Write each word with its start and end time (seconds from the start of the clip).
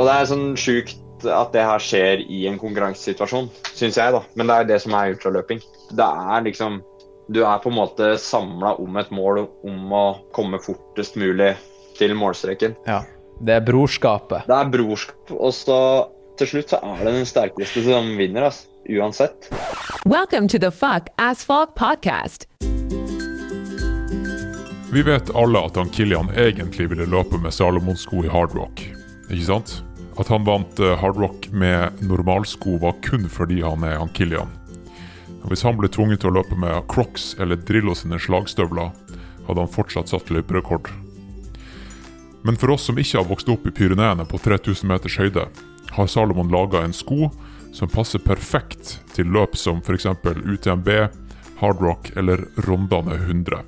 Og 0.00 0.06
det 0.08 0.12
er 0.16 0.28
sånn 0.30 0.52
sjukt 0.56 1.26
at 1.28 1.50
det 1.52 1.60
her 1.60 1.82
skjer 1.84 2.22
i 2.24 2.46
en 2.48 2.54
konkurransesituasjon, 2.56 3.50
syns 3.76 3.98
jeg, 4.00 4.14
da. 4.14 4.22
Men 4.32 4.48
det 4.48 4.54
er 4.54 4.68
det 4.70 4.78
som 4.80 4.94
er 4.96 5.10
ultraløping. 5.12 5.58
Det 5.92 6.06
er 6.06 6.46
liksom 6.46 6.80
Du 7.30 7.44
er 7.44 7.60
på 7.62 7.68
en 7.70 7.76
måte 7.76 8.06
samla 8.18 8.72
om 8.82 8.96
et 8.98 9.10
mål 9.14 9.44
om 9.44 9.92
å 9.94 10.06
komme 10.34 10.58
fortest 10.58 11.14
mulig 11.20 11.52
til 11.98 12.14
målstreken. 12.18 12.72
Ja. 12.88 13.04
Det 13.44 13.54
er 13.54 13.60
brorskapet. 13.62 14.48
Det 14.48 14.56
er 14.56 14.72
brorskap, 14.72 15.30
og 15.36 15.52
så 15.54 15.76
til 16.40 16.50
slutt 16.50 16.72
så 16.72 16.80
er 16.82 17.04
det 17.04 17.12
den 17.20 17.28
sterkeste 17.28 17.84
som 17.84 18.08
vinner, 18.18 18.48
altså. 18.48 18.66
Uansett. 18.88 19.50
Welcome 20.06 20.48
to 20.48 20.58
the 20.58 20.72
Fuck 20.72 21.12
Asphalt 21.18 21.76
Podcast. 21.76 22.48
Vi 24.90 25.04
vet 25.06 25.30
alle 25.36 25.62
at 25.68 25.76
han 25.78 25.92
Kilian 25.94 26.32
egentlig 26.34 26.88
ville 26.90 27.06
løpe 27.06 27.38
med 27.38 27.54
Salomon-sko 27.54 28.24
i 28.24 28.32
hardrock, 28.32 28.82
ikke 29.28 29.46
sant? 29.52 29.76
At 30.20 30.28
han 30.28 30.44
vant 30.44 30.80
eh, 30.80 30.96
hardrock 31.00 31.48
med 31.52 32.02
normalsko 32.04 32.76
var 32.82 32.98
kun 33.04 33.28
fordi 33.32 33.62
han 33.64 33.84
er 33.88 33.96
han 33.96 34.12
Killian. 34.12 34.50
Hvis 35.48 35.64
han 35.64 35.78
ble 35.80 35.88
tvunget 35.88 36.20
til 36.20 36.30
å 36.30 36.36
løpe 36.36 36.58
med 36.60 36.84
Crocs 36.92 37.32
eller 37.40 37.56
Drillo 37.56 37.94
sine 37.96 38.20
slagstøvler, 38.20 38.90
hadde 39.46 39.62
han 39.62 39.72
fortsatt 39.72 40.12
satt 40.12 40.28
løyperekord. 40.28 40.90
Men 42.44 42.56
for 42.60 42.74
oss 42.74 42.84
som 42.88 43.00
ikke 43.00 43.20
har 43.20 43.28
vokst 43.28 43.48
opp 43.52 43.64
i 43.68 43.72
Pyreneene 43.72 44.26
på 44.28 44.40
3000 44.40 44.88
meters 44.88 45.16
høyde, 45.20 45.46
har 45.90 46.06
Salomon 46.08 46.52
laga 46.52 46.84
en 46.84 46.94
sko 46.96 47.30
som 47.72 47.90
passer 47.90 48.22
perfekt 48.22 48.98
til 49.14 49.32
løp 49.32 49.56
som 49.58 49.80
f.eks. 49.80 50.06
UTMB, 50.24 50.88
hardrock 51.60 52.12
eller 52.16 52.44
Rondane 52.68 53.16
100, 53.24 53.64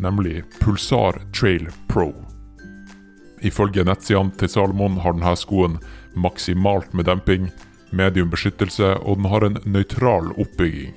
nemlig 0.00 0.44
Pulsar 0.60 1.20
Trail 1.36 1.68
Pro. 1.88 2.12
Ifølge 3.46 3.84
nettsidene 3.86 4.34
til 4.40 4.50
Salomon 4.50 5.00
har 5.04 5.14
denne 5.16 5.36
skoen 5.38 5.78
maksimalt 6.18 6.94
med 6.96 7.06
demping, 7.06 7.50
medium 7.94 8.30
beskyttelse, 8.32 8.96
og 9.02 9.20
den 9.20 9.30
har 9.30 9.46
en 9.46 9.58
nøytral 9.64 10.32
oppbygging. 10.34 10.94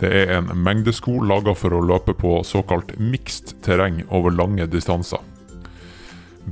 Det 0.00 0.10
er 0.12 0.34
en 0.36 0.50
mengdesko 0.60 1.18
laga 1.24 1.54
for 1.56 1.72
å 1.72 1.84
løpe 1.84 2.12
på 2.16 2.38
såkalt 2.44 2.94
mixed 3.00 3.54
terreng 3.64 4.02
over 4.12 4.34
lange 4.34 4.66
distanser. 4.68 5.22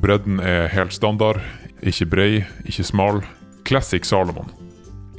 Bredden 0.00 0.41
er 0.41 0.72
helt 0.72 0.94
standard, 0.97 1.42
ikke 1.84 2.09
brei, 2.11 2.31
ikke 2.64 2.87
smal. 2.89 3.22
Classic 3.64 4.05
Salomon. 4.05 4.50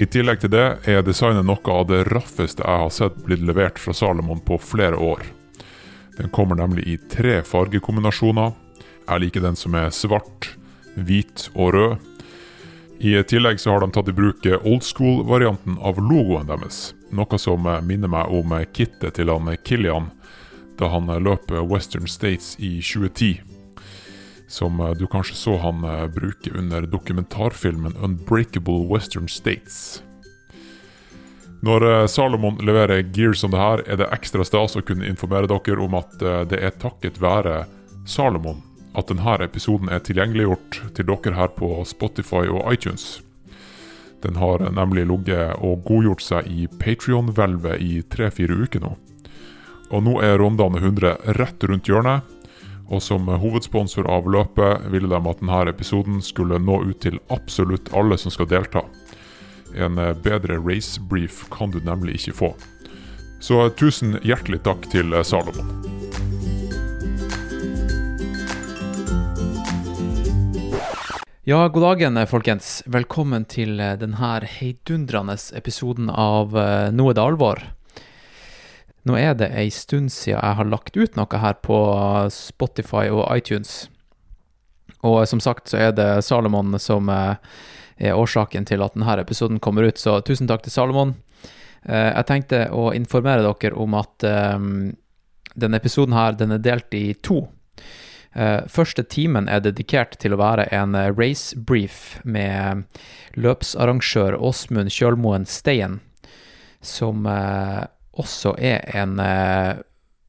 I 0.02 0.06
tillegg 0.12 0.42
til 0.42 0.52
det 0.52 0.66
er 0.92 1.06
designet 1.06 1.46
noe 1.48 1.72
av 1.72 1.86
det 1.88 2.04
raffeste 2.10 2.66
jeg 2.66 2.82
har 2.82 2.92
sett 2.92 3.16
blitt 3.26 3.46
levert 3.46 3.80
fra 3.80 3.94
Salomon 3.96 4.42
på 4.44 4.58
flere 4.60 5.00
år. 5.00 5.24
Den 6.18 6.30
kommer 6.36 6.60
nemlig 6.60 6.84
i 6.88 6.98
tre 7.12 7.40
fargekombinasjoner. 7.48 8.54
Jeg 9.06 9.22
liker 9.22 9.44
den 9.46 9.58
som 9.58 9.76
er 9.78 9.92
svart, 9.94 10.56
hvit 10.98 11.50
og 11.54 11.74
rød. 11.76 11.98
I 13.06 13.20
tillegg 13.28 13.60
så 13.62 13.76
har 13.76 13.84
de 13.84 13.92
tatt 13.94 14.10
i 14.10 14.16
bruk 14.16 14.46
old 14.64 14.82
school-varianten 14.86 15.76
av 15.78 16.00
logoen 16.02 16.48
deres. 16.50 16.96
Noe 17.14 17.38
som 17.38 17.68
minner 17.86 18.10
meg 18.10 18.32
om 18.34 18.56
kittet 18.74 19.20
til 19.20 19.30
han 19.30 19.52
Killian 19.68 20.10
da 20.80 20.90
han 20.92 21.12
løp 21.24 21.54
Western 21.70 22.08
States 22.10 22.56
i 22.60 22.80
2010 22.82 23.44
som 24.48 24.78
du 25.00 25.08
kanskje 25.10 25.36
så 25.36 25.56
han 25.58 25.82
bruke 26.14 26.52
under 26.54 26.86
dokumentarfilmen 26.86 27.96
'Unbreakable 27.98 28.86
Western 28.90 29.26
States'. 29.28 30.02
Når 31.66 32.08
Salomon 32.08 32.58
leverer 32.62 33.02
gear 33.14 33.34
som 33.34 33.52
det 33.52 33.60
her, 33.60 33.82
er 33.90 33.98
det 33.98 34.12
ekstra 34.14 34.46
stas 34.46 34.76
å 34.76 34.86
kunne 34.86 35.08
informere 35.08 35.50
dere 35.50 35.82
om 35.82 35.96
at 35.98 36.14
det 36.50 36.62
er 36.62 36.78
takket 36.78 37.18
være 37.22 37.66
Salomon 38.06 38.62
at 38.96 39.12
denne 39.12 39.38
episoden 39.44 39.92
er 39.92 40.04
tilgjengeliggjort 40.04 40.82
til 40.96 41.08
dere 41.10 41.36
her 41.36 41.52
på 41.58 41.70
Spotify 41.88 42.46
og 42.48 42.74
iTunes. 42.74 43.20
Den 44.24 44.40
har 44.42 44.64
nemlig 44.74 45.06
ligget 45.06 45.60
og 45.62 45.84
godgjort 45.86 46.24
seg 46.24 46.48
i 46.50 46.70
Patrion-hvelvet 46.82 47.82
i 47.84 48.00
tre-fire 48.10 48.56
uker 48.58 48.82
nå. 48.82 48.96
Og 49.94 50.02
nå 50.02 50.16
er 50.26 50.40
Rondane 50.42 50.82
100 50.82 51.36
rett 51.38 51.68
rundt 51.70 51.90
hjørnet, 51.92 52.26
og 52.90 53.02
som 53.02 53.28
hovedsponsor 53.28 54.08
av 54.10 54.30
løpet 54.30 54.88
ville 54.94 55.10
de 55.10 55.20
at 55.20 55.42
denne 55.42 55.62
episoden 55.70 56.22
skulle 56.26 56.62
nå 56.62 56.82
ut 56.86 57.02
til 57.06 57.20
absolutt 57.34 57.92
alle 57.94 58.18
som 58.22 58.34
skal 58.34 58.50
delta. 58.50 58.86
En 59.76 60.00
bedre 60.24 60.58
race 60.62 61.02
brief 61.02 61.44
kan 61.54 61.74
du 61.74 61.82
nemlig 61.84 62.22
ikke 62.22 62.38
få. 62.40 62.54
Så 63.42 63.68
tusen 63.78 64.18
hjertelig 64.24 64.64
takk 64.66 64.90
til 64.94 65.14
Salomon. 65.26 66.05
Ja, 71.48 71.68
god 71.68 71.84
dagen, 71.84 72.18
folkens. 72.26 72.80
Velkommen 72.90 73.44
til 73.46 73.78
denne 73.78 74.38
heidundrende 74.50 75.36
episoden 75.54 76.08
av 76.10 76.56
Nå 76.58 77.04
er 77.12 77.14
det 77.14 77.22
alvor. 77.22 77.60
Nå 79.06 79.14
er 79.20 79.36
det 79.38 79.52
ei 79.54 79.68
stund 79.70 80.10
siden 80.10 80.40
jeg 80.40 80.58
har 80.58 80.66
lagt 80.66 80.98
ut 80.98 81.14
noe 81.14 81.42
her 81.44 81.60
på 81.62 81.78
Spotify 82.34 83.12
og 83.14 83.30
iTunes. 83.30 83.92
Og 85.06 85.20
som 85.30 85.38
sagt 85.38 85.70
så 85.70 85.84
er 85.86 85.94
det 85.94 86.10
Salomon 86.26 86.80
som 86.82 87.14
eh, 87.14 87.38
er 88.02 88.18
årsaken 88.18 88.66
til 88.66 88.82
at 88.82 88.98
denne 88.98 89.20
episoden 89.22 89.62
kommer 89.62 89.86
ut, 89.86 90.02
så 90.02 90.24
tusen 90.26 90.50
takk 90.50 90.66
til 90.66 90.74
Salomon. 90.74 91.14
Eh, 91.86 92.10
jeg 92.10 92.26
tenkte 92.26 92.64
å 92.74 92.90
informere 92.98 93.46
dere 93.46 93.78
om 93.78 93.94
at 94.02 94.18
denne 94.26 95.78
episoden 95.78 96.18
her, 96.18 96.34
den 96.42 96.58
er 96.58 96.66
delt 96.74 96.98
i 96.98 97.12
to. 97.22 97.44
Første 98.36 99.06
timen 99.08 99.46
er 99.48 99.62
dedikert 99.64 100.18
til 100.20 100.34
å 100.36 100.40
være 100.42 100.66
en 100.76 100.92
race 101.16 101.56
brief 101.56 102.18
med 102.28 102.84
løpsarrangør 103.40 104.36
Åsmund 104.36 104.92
Kjølmoen 104.92 105.48
Steien, 105.48 106.02
som 106.84 107.24
også 108.16 108.56
er 108.58 108.84
en 108.96 109.20
eh, 109.20 109.78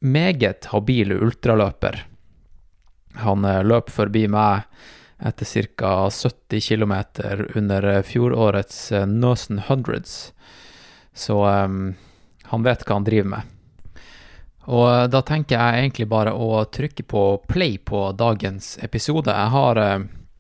meget 0.00 0.69
habil 0.72 1.12
ultraløper. 1.12 2.03
Han 3.22 3.45
eh, 3.45 3.62
løp 3.65 3.91
forbi 3.95 4.27
meg 4.31 4.66
etter 5.16 5.49
ca. 5.78 6.11
70 6.11 6.61
km 6.66 6.95
under 7.55 7.91
eh, 7.95 8.03
fjorårets 8.05 8.91
Nøsen 9.09 9.62
Hundreds, 9.69 10.33
så 11.16 11.39
um, 11.65 11.95
han 12.50 12.66
vet 12.66 12.83
hva 12.84 12.99
han 12.99 13.06
driver 13.06 13.31
med. 13.39 13.56
Og 14.66 15.10
da 15.12 15.21
tenker 15.22 15.54
jeg 15.59 15.82
egentlig 15.84 16.09
bare 16.10 16.32
å 16.34 16.65
trykke 16.65 17.04
på 17.06 17.25
play 17.47 17.77
på 17.78 18.09
dagens 18.19 18.77
episode. 18.82 19.31
Jeg 19.31 19.53
har, 19.54 19.81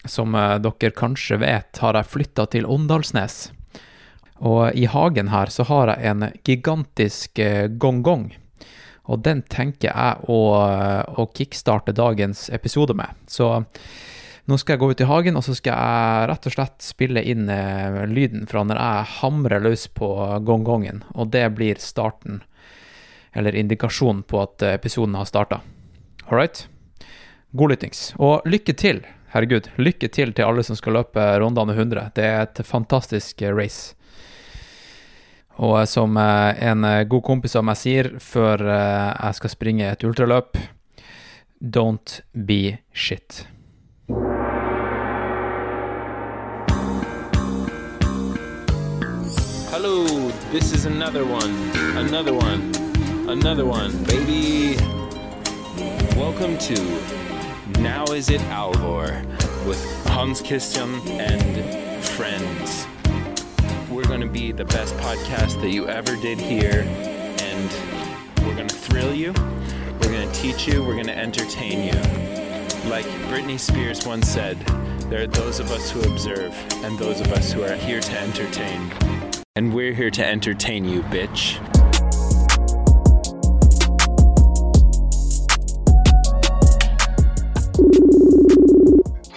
som 0.02 0.34
dere 0.34 0.90
kanskje 0.98 1.38
vet, 1.44 1.78
har 1.78 1.94
jeg 1.94 2.10
flytta 2.10 2.48
til 2.50 2.66
Åndalsnes. 2.66 3.36
Og 4.42 4.74
i 4.74 4.88
hagen 4.90 5.30
her 5.30 5.52
så 5.54 5.68
har 5.70 5.94
jeg 5.94 6.10
en 6.10 6.26
gigantisk 6.42 7.38
gongong. 7.78 8.32
Og 9.06 9.22
den 9.22 9.44
tenker 9.46 9.92
jeg 9.92 10.26
å, 10.26 10.40
å 11.06 11.28
kickstarte 11.34 11.94
dagens 11.94 12.48
episode 12.50 12.96
med. 12.98 13.14
Så 13.30 13.52
nå 14.46 14.58
skal 14.58 14.76
jeg 14.76 14.82
gå 14.82 14.90
ut 14.90 15.02
i 15.02 15.08
hagen, 15.10 15.38
og 15.38 15.42
så 15.46 15.54
skal 15.58 15.74
jeg 15.78 16.26
rett 16.30 16.48
og 16.48 16.54
slett 16.54 16.84
spille 16.84 17.22
inn 17.26 17.48
eh, 17.50 18.02
lyden 18.10 18.46
fra 18.50 18.62
når 18.66 18.78
jeg 18.78 19.08
hamrer 19.20 19.64
løs 19.64 19.86
på 19.94 20.10
gong-gongen. 20.46 21.02
Og 21.14 21.32
det 21.34 21.46
blir 21.58 21.82
starten, 21.82 22.44
eller 23.32 23.54
indikasjonen 23.54 24.22
på 24.22 24.42
at 24.42 24.62
episoden 24.62 25.14
har 25.14 25.24
starta. 25.24 25.60
All 26.26 26.38
right? 26.38 26.68
God 27.52 27.70
lyttings. 27.70 28.14
Og 28.18 28.42
lykke 28.44 28.72
til, 28.72 29.02
herregud. 29.32 29.70
Lykke 29.76 30.08
til 30.08 30.32
til 30.32 30.44
alle 30.44 30.62
som 30.66 30.76
skal 30.76 30.98
løpe 30.98 31.22
rundene 31.40 31.72
100. 31.72 32.10
Det 32.16 32.24
er 32.24 32.42
et 32.42 32.60
fantastisk 32.66 33.42
race. 33.42 33.94
Og 35.56 35.88
som 35.88 36.16
eh, 36.20 36.62
en 36.68 36.84
eh, 36.84 37.04
god 37.08 37.22
kompis 37.24 37.56
av 37.56 37.64
meg 37.64 37.78
sier 37.80 38.10
før 38.20 38.60
eh, 38.60 39.12
jeg 39.14 39.38
skal 39.38 39.52
springe 39.54 39.88
et 39.88 40.04
ultraløp 40.04 40.58
Don't 41.56 42.20
be 42.34 42.76
shit. 42.92 43.46
Hello, 49.72 50.04
this 50.52 50.74
is 50.74 50.84
another 50.84 51.24
one, 51.24 51.52
another 51.96 52.34
one, 52.34 52.70
another 53.28 53.64
one, 53.64 53.92
baby. 54.04 54.76
Welcome 56.16 56.58
to 56.58 57.80
Now 57.80 58.04
Is 58.06 58.30
It 58.30 58.40
Alvor 58.42 59.24
with 59.66 59.82
Hans 60.06 60.40
Christian 60.40 60.94
and 61.08 62.04
friends 62.04 62.86
we're 63.96 64.04
going 64.04 64.20
to 64.20 64.26
be 64.26 64.52
the 64.52 64.64
best 64.66 64.94
podcast 64.96 65.58
that 65.62 65.70
you 65.70 65.88
ever 65.88 66.16
did 66.16 66.38
hear. 66.38 66.82
And 67.40 68.46
we're 68.46 68.54
going 68.54 68.68
to 68.68 68.74
thrill 68.74 69.14
you, 69.14 69.32
we're 70.00 70.10
going 70.10 70.30
to 70.30 70.34
teach 70.34 70.68
you, 70.68 70.82
we're 70.82 70.94
going 70.94 71.06
to 71.06 71.16
entertain 71.16 71.82
you. 71.82 71.98
Like 72.90 73.06
Britney 73.30 73.58
Spears 73.58 74.06
once 74.06 74.28
said, 74.28 74.58
there 75.08 75.22
are 75.22 75.26
those 75.26 75.60
of 75.60 75.70
us 75.70 75.90
who 75.90 76.02
observe 76.02 76.54
and 76.84 76.98
those 76.98 77.22
of 77.22 77.32
us 77.32 77.52
who 77.52 77.62
are 77.62 77.74
here 77.74 78.00
to 78.00 78.20
entertain. 78.20 78.92
And 79.56 79.72
we're 79.72 79.94
here 79.94 80.10
to 80.10 80.26
entertain 80.26 80.84
you, 80.84 81.00
bitch. 81.04 81.75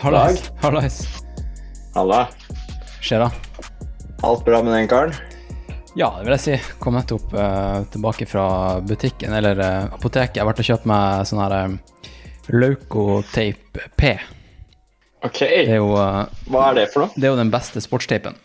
Hallais. 0.02 0.52
Hallais. 0.62 0.98
Halla. 1.96 2.28
Skjer 3.02 3.20
da? 3.20 3.32
Alt 4.24 4.46
bra 4.46 4.62
med 4.64 4.74
den 4.74 4.88
karen? 4.88 5.14
Ja, 5.98 6.12
det 6.20 6.26
vil 6.28 6.36
jeg 6.38 6.44
si. 6.44 6.58
Kom 6.80 6.96
nettopp 6.96 7.34
uh, 7.34 7.82
tilbake 7.92 8.28
fra 8.30 8.46
butikken, 8.86 9.34
eller 9.36 9.60
uh, 9.60 9.94
apoteket. 9.96 10.38
Jeg 10.38 10.44
har 10.46 10.50
vært 10.52 10.62
og 10.64 10.68
kjøpt 10.70 10.88
meg 10.90 11.26
sånn 11.28 11.42
her 11.44 11.56
uh, 11.56 12.04
Laukotape 12.54 13.88
P. 14.00 14.14
OK. 15.26 15.40
Det 15.42 15.50
er, 15.66 15.80
jo, 15.82 15.90
uh, 15.98 16.24
Hva 16.52 16.70
er 16.72 16.80
det 16.82 16.86
for 16.94 17.06
noe? 17.06 17.16
det 17.20 17.28
er 17.28 17.34
jo 17.34 17.40
den 17.42 17.52
beste 17.54 17.82
sportsteipen. 17.84 18.38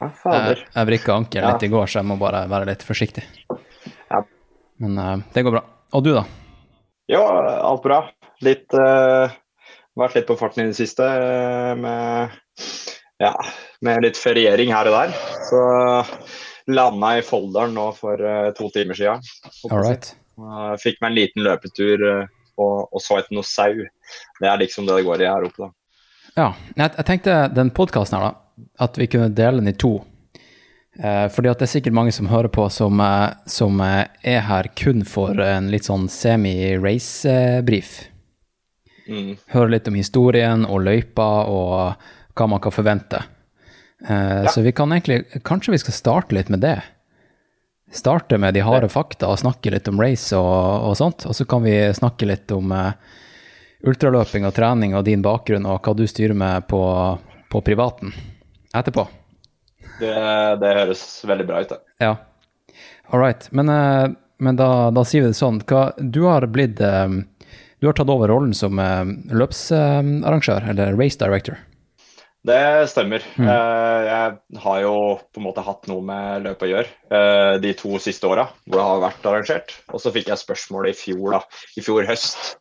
Ja, 0.00 0.08
Jeg, 0.08 0.16
fader. 0.22 0.64
jeg 0.74 0.88
vrikka 0.88 1.14
ankelen 1.20 1.44
Ja. 1.46 1.52
litt 1.54 1.66
i 1.68 1.72
går, 1.74 1.90
så 1.92 2.00
jeg 2.00 2.08
må 2.08 2.16
bare 2.18 2.46
være 2.50 2.70
litt 2.72 2.82
forsiktig. 2.86 3.22
Ja. 4.08 4.22
Men 4.80 4.96
eh, 4.96 5.16
det 5.34 5.42
går 5.44 5.52
bra. 5.58 5.60
Og 5.92 6.04
du, 6.06 6.14
da? 6.16 6.22
Jo, 7.12 7.20
alt 7.20 7.82
bra. 7.84 7.98
Litt 8.40 8.72
eh, 8.80 9.34
Vært 9.98 10.20
litt 10.20 10.28
på 10.28 10.36
farten 10.38 10.64
i 10.64 10.70
det 10.70 10.78
siste 10.78 11.06
eh, 11.06 11.72
med 11.78 12.36
Ja, 13.20 13.34
med 13.84 14.04
litt 14.04 14.18
feriering 14.20 14.70
her 14.72 14.88
og 14.88 14.94
der. 14.96 15.16
Så 15.48 15.62
landa 16.70 17.16
i 17.18 17.24
Folldalen 17.26 17.74
nå 17.76 17.90
for 17.96 18.20
eh, 18.20 18.50
to 18.56 18.70
timer 18.74 18.98
siden. 18.98 19.24
Right. 19.72 20.12
Fikk 20.80 21.00
meg 21.02 21.10
en 21.10 21.18
liten 21.18 21.44
løpetur 21.44 22.04
eh, 22.06 22.30
og, 22.60 22.86
og 22.92 23.02
så 23.02 23.18
etter 23.20 23.36
noe 23.36 23.46
sau. 23.46 23.74
Det 24.40 24.48
er 24.48 24.62
liksom 24.62 24.86
det 24.88 25.00
det 25.00 25.08
går 25.08 25.24
i 25.24 25.28
her 25.28 25.48
oppe, 25.48 25.66
da. 25.66 25.72
Ja. 26.36 26.52
Jeg, 26.76 26.94
jeg 26.94 27.08
tenkte 27.08 27.40
den 27.56 27.72
podkasten 27.74 28.20
her, 28.20 28.30
da, 28.30 28.64
at 28.86 29.00
vi 29.00 29.08
kunne 29.10 29.32
dele 29.34 29.60
den 29.60 29.72
i 29.72 29.76
to. 29.76 29.96
Eh, 31.00 31.26
fordi 31.32 31.50
at 31.50 31.60
det 31.60 31.66
er 31.66 31.74
sikkert 31.74 31.96
mange 31.96 32.14
som 32.14 32.30
hører 32.30 32.52
på, 32.52 32.68
som, 32.72 33.02
som 33.50 33.82
er 33.82 34.46
her 34.46 34.70
kun 34.78 35.04
for 35.08 35.42
en 35.44 35.68
litt 35.72 35.90
sånn 35.90 36.06
semi-race-brief. 36.12 37.96
Mm. 39.10 39.34
Høre 39.50 39.74
litt 39.74 39.90
om 39.90 39.98
historien 39.98 40.64
og 40.68 40.84
løypa 40.86 41.28
og 41.50 42.08
hva 42.38 42.46
man 42.48 42.62
kan 42.62 42.72
forvente. 42.72 43.24
Eh, 44.06 44.46
Så 44.48 44.62
vi 44.62 44.72
kan 44.72 44.92
egentlig 44.94 45.42
Kanskje 45.44 45.74
vi 45.74 45.80
skal 45.82 45.96
starte 45.96 46.34
litt 46.36 46.48
med 46.48 46.62
det? 46.62 46.78
Starte 47.92 48.38
med 48.38 48.54
de 48.54 48.62
harde 48.62 48.88
fakta 48.88 49.28
og 49.28 49.40
snakke 49.42 49.72
litt 49.74 49.88
om 49.90 49.98
race 50.00 50.36
og, 50.38 50.86
og 50.88 50.94
sånt. 50.96 51.26
Og 51.26 51.34
så 51.34 51.44
kan 51.44 51.64
vi 51.66 51.74
snakke 51.92 52.28
litt 52.30 52.52
om 52.54 52.70
uh, 52.70 52.92
ultraløping 53.82 54.46
og 54.46 54.54
trening 54.54 54.94
og 54.94 55.04
din 55.08 55.24
bakgrunn 55.24 55.66
og 55.66 55.82
hva 55.82 55.94
du 55.98 56.04
styrer 56.06 56.36
med 56.38 56.68
på, 56.70 56.80
på 57.50 57.62
privaten 57.66 58.12
etterpå. 58.76 59.08
Det, 59.98 60.14
det 60.62 60.74
høres 60.76 61.02
veldig 61.26 61.46
bra 61.48 61.60
ut, 61.64 61.74
det. 61.74 61.80
Ja. 61.98 62.14
All 63.10 63.20
right. 63.20 63.48
Men, 63.50 63.68
eh, 63.68 64.06
men 64.38 64.56
da, 64.56 64.90
da 64.94 65.04
sier 65.04 65.26
vi 65.26 65.32
det 65.32 65.40
sånn. 65.40 65.58
Hva, 65.66 65.90
du 65.98 66.22
har 66.28 66.46
blitt 66.46 66.80
eh, 66.80 67.08
Du 67.80 67.88
har 67.88 67.96
tatt 67.96 68.12
over 68.12 68.28
rollen 68.28 68.54
som 68.56 68.78
eh, 68.78 69.10
løpsarrangør, 69.32 70.70
eller 70.72 70.96
race 71.00 71.18
director. 71.20 71.58
Det 72.46 72.88
stemmer. 72.88 73.24
Mm. 73.36 73.48
Jeg 73.50 74.60
har 74.62 74.78
jo 74.80 74.92
på 75.20 75.40
en 75.42 75.44
måte 75.44 75.64
hatt 75.64 75.84
noe 75.90 76.00
med 76.04 76.46
løpet 76.46 76.64
å 76.64 76.70
gjøre 76.70 77.16
eh, 77.18 77.54
de 77.60 77.72
to 77.76 77.98
siste 78.00 78.28
åra 78.28 78.46
hvor 78.64 78.78
det 78.78 78.86
har 78.86 79.02
vært 79.04 79.26
arrangert. 79.28 79.74
Og 79.92 80.00
så 80.00 80.12
fikk 80.14 80.30
jeg 80.32 80.40
spørsmål 80.40 80.88
i 80.88 80.96
fjor, 80.96 81.36
da, 81.36 81.42
i 81.76 81.84
fjor 81.84 82.08
høst 82.08 82.54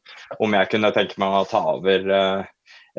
om 0.43 0.55
jeg 0.55 0.71
kunne 0.73 0.91
tenke 0.95 1.15
meg 1.23 1.37
å 1.37 1.47
ta 1.47 1.63
over 1.77 2.11
eh, 2.17 2.49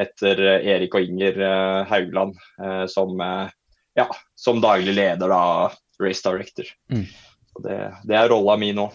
etter 0.01 0.41
Erik 0.61 0.95
og 0.97 1.05
Inger 1.05 1.41
eh, 1.45 1.81
Haugland 1.91 2.39
eh, 2.63 2.85
som, 2.91 3.13
eh, 3.21 3.53
ja, 3.99 4.07
som 4.39 4.63
daglig 4.63 4.95
leder, 4.97 5.29
da, 5.29 5.71
race 6.01 6.25
director. 6.25 6.69
Mm. 6.93 7.07
Det, 7.61 7.79
det 8.09 8.17
er 8.17 8.31
rolla 8.33 8.57
mi 8.61 8.73
nå. 8.77 8.89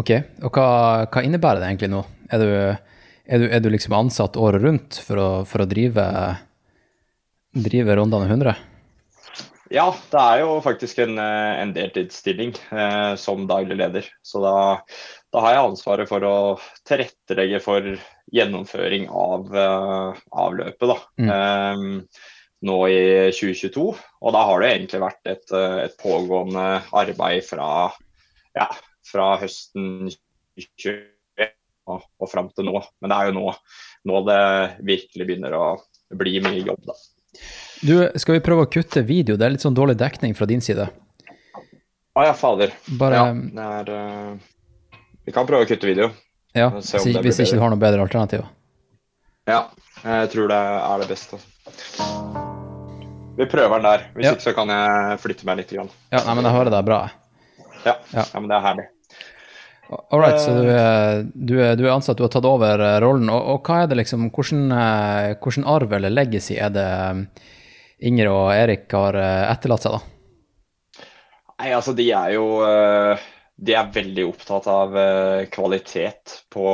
Ok, 0.00 0.10
og 0.46 0.56
hva, 0.56 0.66
hva 1.12 1.22
innebærer 1.24 1.60
det 1.60 1.68
egentlig 1.68 1.92
nå? 1.92 2.02
Er 2.32 2.40
du, 2.40 2.50
er 3.28 3.42
du, 3.42 3.46
er 3.48 3.60
du 3.60 3.68
liksom 3.72 3.96
ansatt 3.98 4.38
året 4.40 4.64
rundt 4.64 5.00
for 5.04 5.20
å, 5.20 5.30
for 5.48 5.64
å 5.64 5.68
drive, 5.68 6.04
drive 7.52 7.96
Rondane 7.98 8.30
100? 8.30 8.54
Ja, 9.72 9.86
det 10.12 10.20
er 10.20 10.42
jo 10.42 10.56
faktisk 10.60 10.98
en, 11.00 11.16
eh, 11.20 11.60
en 11.62 11.72
deltidsstilling 11.72 12.52
eh, 12.76 13.14
som 13.20 13.46
daglig 13.48 13.78
leder. 13.80 14.08
Så 14.24 14.42
da, 14.44 14.54
da 15.32 15.44
har 15.44 15.54
jeg 15.54 15.70
ansvaret 15.70 16.10
for 16.10 16.26
å 16.28 16.34
tilrettelegge 16.88 17.60
for 17.64 17.88
gjennomføring 18.32 19.08
av, 19.08 19.48
uh, 19.52 20.20
av 20.32 20.54
løpet 20.56 20.88
da. 20.88 20.96
Eh, 21.24 22.28
nå 22.68 22.76
i 22.88 23.02
2022. 23.34 23.86
Og 24.22 24.36
da 24.36 24.44
har 24.48 24.62
det 24.62 24.70
egentlig 24.72 25.02
vært 25.02 25.32
et, 25.32 25.54
et 25.88 25.96
pågående 26.00 26.66
arbeid 26.96 27.44
fra, 27.48 27.66
ja, 28.56 28.68
fra 29.12 29.34
høsten 29.40 30.08
2021 30.58 31.00
og, 31.90 32.04
og 32.22 32.30
fram 32.30 32.48
til 32.54 32.68
nå. 32.68 32.78
Men 33.02 33.12
det 33.12 33.18
er 33.18 33.30
jo 33.30 33.36
nå, 33.38 33.52
nå 34.08 34.22
det 34.28 34.42
virkelig 34.86 35.28
begynner 35.28 35.56
å 35.58 35.64
bli 36.18 36.38
mye 36.44 36.62
jobb, 36.62 36.82
da. 36.88 36.96
Du, 37.82 37.94
skal 38.20 38.36
vi 38.36 38.44
prøve 38.44 38.66
å 38.66 38.70
kutte 38.70 39.02
video? 39.06 39.38
Det 39.40 39.46
er 39.46 39.54
litt 39.56 39.64
sånn 39.64 39.74
dårlig 39.74 39.96
dekning 39.98 40.36
fra 40.38 40.46
din 40.46 40.62
side. 40.62 40.86
Å 42.12 42.26
ja, 42.28 42.34
fader. 42.36 42.74
Bare, 43.00 43.22
Ja, 43.22 43.32
det 43.32 43.68
er 43.78 43.92
uh, 43.96 44.98
Vi 45.24 45.32
kan 45.34 45.48
prøve 45.48 45.64
å 45.64 45.68
kutte 45.70 45.88
video. 45.88 46.10
ja, 46.52 46.68
hvis, 46.74 46.92
ikke 46.94 47.22
bedre. 47.24 47.46
du 47.56 47.62
har 47.62 47.72
noe 47.72 47.80
bedre 47.80 48.04
alternativ. 48.04 48.44
Ja, 49.48 49.64
jeg 50.04 50.28
tror 50.34 50.52
det 50.52 50.60
er 50.60 51.02
det 51.02 51.08
beste. 51.10 51.40
Vi 53.38 53.46
prøver 53.48 53.80
den 53.80 53.88
der. 53.88 54.04
Hvis 54.14 54.26
Ja. 54.28 54.32
ikke 54.36 54.44
så 54.44 54.52
kan 54.54 54.68
jeg 54.68 55.18
flytte 55.24 55.48
meg 55.48 55.62
litt. 55.62 55.72
Igjen. 55.72 55.88
Ja, 56.12 56.20
nei, 56.26 56.34
men 56.36 56.44
jeg 56.44 56.52
hører 56.52 56.70
deg 56.70 56.84
bra. 56.84 56.98
Ja. 57.82 57.96
Ja. 58.12 58.26
ja, 58.28 58.40
men 58.40 58.50
det 58.52 58.58
er 58.58 58.66
herlig. 58.68 58.86
All 59.90 60.20
right, 60.20 60.40
så 60.40 60.54
du 60.56 60.68
er, 60.70 61.22
du, 61.34 61.56
er, 61.60 61.74
du 61.76 61.82
er 61.84 61.92
ansatt, 61.92 62.16
du 62.16 62.22
har 62.24 62.30
tatt 62.32 62.46
over 62.48 62.80
eh, 62.80 62.98
rollen. 63.02 63.28
Og, 63.32 63.48
og 63.56 63.66
hva 63.66 63.82
er 63.82 63.90
det 63.90 63.98
liksom, 64.00 64.28
hvordan, 64.32 64.62
eh, 64.72 65.32
hvordan 65.42 65.66
arv 65.68 65.92
eller 65.98 66.14
legacy 66.14 66.56
er 66.56 66.72
det 66.72 66.86
eh, 66.86 67.48
Inger 68.08 68.30
og 68.32 68.48
Erik 68.54 68.86
har 68.96 69.18
eh, 69.18 69.44
etterlatt 69.52 69.84
seg, 69.84 69.98
da? 69.98 70.02
Nei, 71.60 71.70
altså 71.76 71.92
de 71.94 72.08
er 72.16 72.32
jo 72.34 72.46
eh, 72.66 73.20
De 73.62 73.74
er 73.78 73.90
veldig 73.94 74.24
opptatt 74.26 74.66
av 74.70 74.96
eh, 74.98 75.44
kvalitet 75.52 76.38
på, 76.50 76.64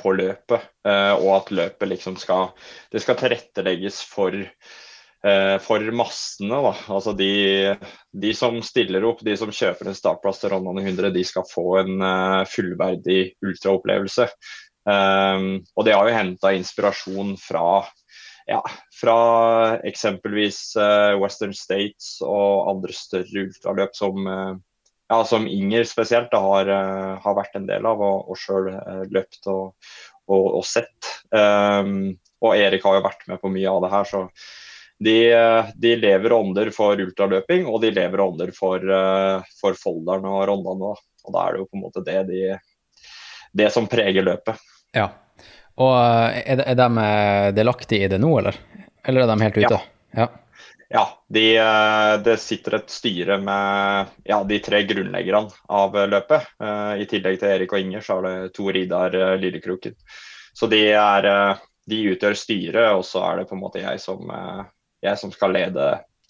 på 0.00 0.14
løpet. 0.16 0.70
eh, 0.88 1.12
Og 1.18 1.28
at 1.36 1.52
løpet 1.52 1.90
liksom 1.90 2.16
skal 2.20 2.52
Det 2.92 3.02
skal 3.04 3.18
tilrettelegges 3.20 4.00
for 4.08 4.36
eh, 4.38 4.81
for 5.62 5.92
massene. 5.94 6.56
Da. 6.64 6.72
Altså 6.90 7.12
de, 7.14 7.76
de 8.10 8.32
som 8.34 8.56
stiller 8.66 9.04
opp, 9.06 9.20
de 9.22 9.36
som 9.38 9.52
kjøper 9.54 9.86
en 9.86 9.94
startplass 9.96 10.42
til 10.42 10.50
Rondane 10.50 10.82
100, 10.82 11.12
de 11.14 11.22
skal 11.26 11.46
få 11.46 11.66
en 11.84 12.02
eh, 12.02 12.40
fullverdig 12.50 13.20
ultraopplevelse. 13.46 14.26
Um, 14.82 15.60
og 15.78 15.86
det 15.86 15.94
har 15.94 16.08
jo 16.08 16.14
henta 16.16 16.50
inspirasjon 16.56 17.36
fra 17.38 17.84
ja, 18.50 18.58
fra 18.90 19.18
eksempelvis 19.86 20.74
uh, 20.74 21.14
Western 21.22 21.54
States 21.54 22.16
og 22.26 22.66
andre 22.72 22.94
større 22.96 23.44
ultraløp 23.46 23.94
som, 23.94 24.26
uh, 24.26 24.56
ja, 25.12 25.20
som 25.28 25.46
Inger 25.46 25.86
spesielt 25.86 26.32
da, 26.34 26.40
har, 26.42 26.72
uh, 26.72 27.20
har 27.22 27.38
vært 27.38 27.54
en 27.60 27.68
del 27.70 27.86
av 27.86 28.02
og, 28.02 28.32
og 28.32 28.40
sjøl 28.42 28.72
løpt 29.14 29.46
og, 29.52 29.76
og, 30.26 30.48
og 30.58 30.66
sett. 30.66 31.12
Um, 31.30 32.16
og 32.42 32.58
Erik 32.58 32.82
har 32.82 32.98
jo 32.98 33.06
vært 33.06 33.22
med 33.30 33.38
på 33.38 33.52
mye 33.54 33.70
av 33.70 33.86
det 33.86 33.92
her, 33.94 34.10
så 34.10 34.26
de, 35.02 35.32
eh, 35.32 35.64
de 35.74 35.96
lever 35.96 36.32
ånder 36.32 36.70
for 36.70 37.00
ultraløping, 37.00 37.66
og 37.66 37.80
de 37.82 37.90
lever 37.90 38.20
ånder 38.20 38.52
for, 38.54 38.76
eh, 38.78 39.48
for 39.60 39.78
Folldalen 39.78 40.28
og 40.28 40.44
Rondane. 40.48 40.92
da. 40.92 41.08
Og 41.24 41.34
da 41.34 41.46
er 41.46 41.52
det 41.52 41.58
jo 41.62 41.66
på 41.66 41.76
en 41.78 41.82
måte 41.82 42.04
det, 42.04 42.20
de, 42.28 42.58
det 43.52 43.72
som 43.72 43.88
preger 43.90 44.22
løpet. 44.26 44.58
Ja. 44.94 45.08
Og 45.76 45.96
eh, 45.96 46.42
er 46.52 46.60
de, 46.60 46.68
er 46.70 46.78
de 46.78 47.56
delaktige 47.56 48.06
i 48.06 48.12
det 48.12 48.20
nå, 48.22 48.30
eller? 48.38 48.58
Eller 49.04 49.24
er 49.24 49.32
de 49.32 49.42
helt 49.42 49.58
ute? 49.58 49.72
Ja. 49.72 49.82
Ja, 50.12 50.28
ja 50.92 51.04
det 51.32 51.48
det 52.22 52.36
sitter 52.38 52.76
et 52.78 52.92
styre 52.92 53.38
med 53.42 54.12
ja, 54.28 54.42
de 54.44 54.58
tre 54.62 54.82
grunnleggerne 54.86 55.50
av 55.68 55.96
løpet. 55.96 56.52
I 57.00 57.08
tillegg 57.10 57.40
til 57.40 57.48
Erik 57.48 57.72
og 57.72 57.80
Inger, 57.80 58.04
så 58.04 58.20
er 58.20 58.28
det 58.28 58.52
Tor 58.54 58.76
Idar 58.76 59.16
Lillekroken. 59.40 59.96
Så 60.52 60.68
de, 60.68 60.84
er, 60.92 61.58
de 61.88 62.04
utgjør 62.12 62.36
styret, 62.36 62.92
og 62.92 63.02
så 63.08 63.24
er 63.24 63.40
det 63.40 63.48
på 63.48 63.56
en 63.56 63.62
måte 63.64 63.80
jeg 63.80 63.98
som, 64.04 64.28
jeg 65.02 65.18
som 65.18 65.32
skal 65.34 65.54
lede, 65.56 65.86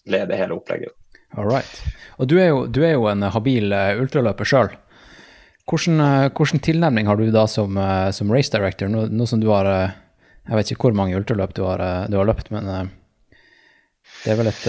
lede 0.08 0.38
hele 0.38 0.56
opplegget. 0.56 0.94
All 1.36 1.48
right. 1.48 1.82
Og 2.20 2.28
du 2.28 2.36
er 2.40 2.50
jo, 2.50 2.64
du 2.68 2.82
er 2.84 2.96
jo 2.96 3.08
en 3.08 3.24
habil 3.32 3.72
eh, 3.72 3.98
ultraløper 4.00 4.48
sjøl. 4.48 4.72
Hvordan, 5.68 6.00
eh, 6.04 6.28
hvordan 6.34 6.62
tilnærming 6.64 7.08
har 7.08 7.16
du 7.16 7.30
da 7.32 7.46
som, 7.48 7.76
eh, 7.78 8.10
som 8.12 8.32
race 8.32 8.52
director, 8.52 8.90
nå, 8.92 9.06
nå 9.12 9.28
som 9.28 9.40
du 9.40 9.48
har 9.52 9.68
Jeg 10.42 10.58
vet 10.58 10.72
ikke 10.72 10.88
hvor 10.88 10.96
mange 10.98 11.14
ultraløp 11.14 11.52
du 11.54 11.62
har, 11.62 11.78
du 12.10 12.16
har 12.18 12.26
løpt, 12.26 12.48
men 12.50 12.66
det 12.66 14.32
er 14.32 14.38
vel 14.40 14.48
et, 14.50 14.64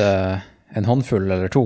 en 0.77 0.86
håndfull 0.86 1.25
eller 1.25 1.50
to? 1.50 1.63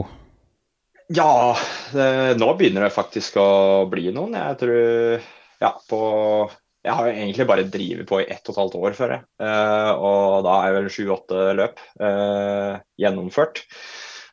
Ja, 1.12 1.52
det, 1.92 2.38
nå 2.40 2.54
begynner 2.56 2.86
det 2.88 2.94
faktisk 2.96 3.36
å 3.36 3.84
bli 3.92 4.08
noen. 4.16 4.38
Jeg 4.40 4.60
tror 4.62 5.28
Ja, 5.60 5.74
på 5.90 6.00
Jeg 6.88 6.96
har 6.96 7.08
jo 7.10 7.14
egentlig 7.14 7.48
bare 7.50 7.68
drevet 7.68 8.08
på 8.08 8.22
i 8.24 8.28
ett 8.32 8.48
og 8.48 8.54
et 8.54 8.60
halvt 8.62 8.76
år 8.80 8.98
før, 8.98 9.14
jeg. 9.18 9.26
Eh, 9.44 9.94
og 10.08 10.46
da 10.48 10.58
er 10.64 10.76
vel 10.78 10.92
sju-åtte 10.94 11.48
løp 11.58 11.82
eh, 12.00 12.78
gjennomført. 13.04 13.66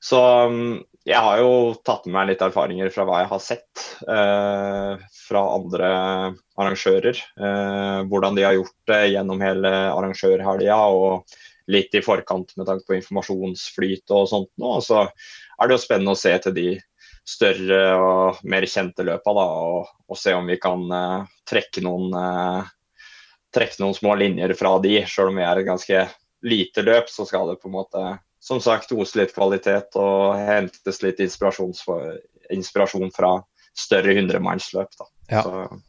Så 0.04 0.20
mm, 0.52 0.76
jeg 1.08 1.20
har 1.20 1.40
jo 1.42 1.74
tatt 1.84 2.06
med 2.06 2.14
meg 2.16 2.28
litt 2.30 2.44
erfaringer 2.44 2.92
fra 2.94 3.04
hva 3.08 3.22
jeg 3.22 3.30
har 3.32 3.42
sett 3.42 3.82
eh, 4.08 5.02
fra 5.26 5.42
andre 5.56 5.90
arrangører. 6.60 7.18
Eh, 7.18 7.98
hvordan 8.08 8.38
de 8.38 8.46
har 8.46 8.56
gjort 8.56 8.76
det 8.92 9.02
gjennom 9.12 9.42
hele 9.44 9.74
arrangørhelga, 9.90 10.78
og 10.94 11.36
litt 11.74 11.96
i 11.96 12.02
forkant 12.04 12.54
med 12.56 12.68
tanke 12.68 12.86
på 12.88 12.98
informasjonsflyt 12.98 14.14
og 14.16 14.28
sånt 14.30 14.50
nå. 14.60 14.76
Så 14.84 15.02
er 15.04 15.68
det 15.68 15.76
jo 15.76 15.82
spennende 15.82 16.14
å 16.14 16.20
se 16.20 16.32
til 16.44 16.56
de 16.56 16.68
større 17.24 17.80
og 17.96 18.44
mer 18.44 18.66
kjente 18.68 19.04
løpa, 19.06 19.32
da, 19.36 19.44
og, 19.44 19.92
og 20.08 20.18
se 20.20 20.34
om 20.36 20.46
vi 20.48 20.58
kan 20.60 20.84
uh, 20.92 21.24
trekke 21.48 21.82
noen 21.84 22.12
uh, 22.12 22.68
trekke 23.54 23.80
noen 23.80 23.96
små 23.96 24.14
linjer 24.20 24.52
fra 24.58 24.76
de. 24.82 24.98
Selv 25.08 25.32
om 25.32 25.40
vi 25.40 25.46
er 25.46 25.60
et 25.60 25.68
ganske 25.68 26.04
lite 26.44 26.84
løp, 26.84 27.08
så 27.08 27.26
skal 27.28 27.48
det 27.50 27.60
på 27.62 27.70
en 27.70 27.78
måte 27.78 28.04
som 28.44 28.60
sagt 28.60 28.92
ose 28.92 29.16
litt 29.16 29.32
kvalitet 29.32 29.96
og 29.96 30.36
hentes 30.36 31.00
litt 31.00 31.22
inspirasjon 31.22 33.12
fra 33.14 33.30
større 33.74 34.18
hundremannsløp. 34.18 34.92
Ja. 35.30 35.42
Så 35.46 35.80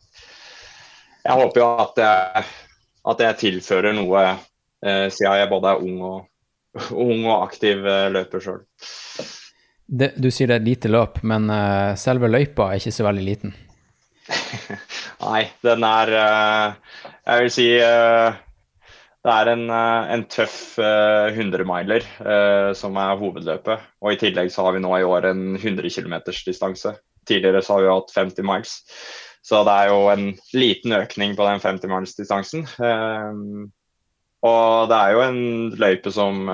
jeg 1.26 1.40
håper 1.42 1.60
jo 1.60 1.68
at 1.84 2.00
jeg, 2.00 2.46
at 3.12 3.26
jeg 3.28 3.42
tilfører 3.42 3.98
noe 3.98 4.28
uh, 4.38 5.08
siden 5.12 5.42
jeg 5.42 5.52
både 5.52 5.74
er 5.74 5.84
ung 5.84 6.00
og, 6.06 6.22
ung 7.10 7.26
og 7.26 7.50
aktiv 7.50 7.84
løper 8.14 8.46
sjøl. 8.46 8.64
Det, 9.86 10.16
du 10.18 10.32
sier 10.34 10.50
det 10.50 10.58
er 10.58 10.66
lite 10.66 10.90
løp, 10.90 11.20
men 11.28 11.46
uh, 11.52 11.94
selve 12.00 12.30
løypa 12.32 12.72
er 12.72 12.82
ikke 12.82 12.94
så 12.96 13.06
veldig 13.06 13.26
liten. 13.26 13.54
Nei, 15.26 15.44
den 15.62 15.86
er 15.86 16.12
uh, 16.18 17.02
Jeg 17.28 17.44
vil 17.44 17.52
si 17.54 17.68
uh, 17.78 18.34
det 19.26 19.34
er 19.34 19.52
en, 19.52 19.66
en 19.70 20.24
tøff 20.30 20.78
uh, 20.82 21.30
100-miler 21.34 22.06
som 22.78 22.98
er 23.02 23.18
hovedløpet. 23.18 23.86
Og 24.06 24.14
i 24.14 24.20
tillegg 24.22 24.52
så 24.54 24.68
har 24.68 24.76
vi 24.76 24.84
nå 24.84 24.92
i 25.00 25.06
år 25.06 25.32
en 25.32 25.56
100 25.58 25.90
km 25.90 26.20
distanse. 26.30 26.94
Tidligere 27.26 27.64
så 27.66 27.78
har 27.78 27.86
vi 27.86 27.94
hatt 27.94 28.14
50 28.14 28.46
miles. 28.46 28.76
Så 29.46 29.64
det 29.66 29.74
er 29.74 29.90
jo 29.90 30.04
en 30.14 30.28
liten 30.58 30.94
økning 30.98 31.34
på 31.38 31.46
den 31.46 31.62
50 31.62 31.90
miles-distansen. 31.90 32.68
og 34.46 34.90
det 34.90 35.00
er 35.02 35.14
jo 35.14 35.26
en 35.26 35.42
løype 35.82 36.14
som 36.14 36.46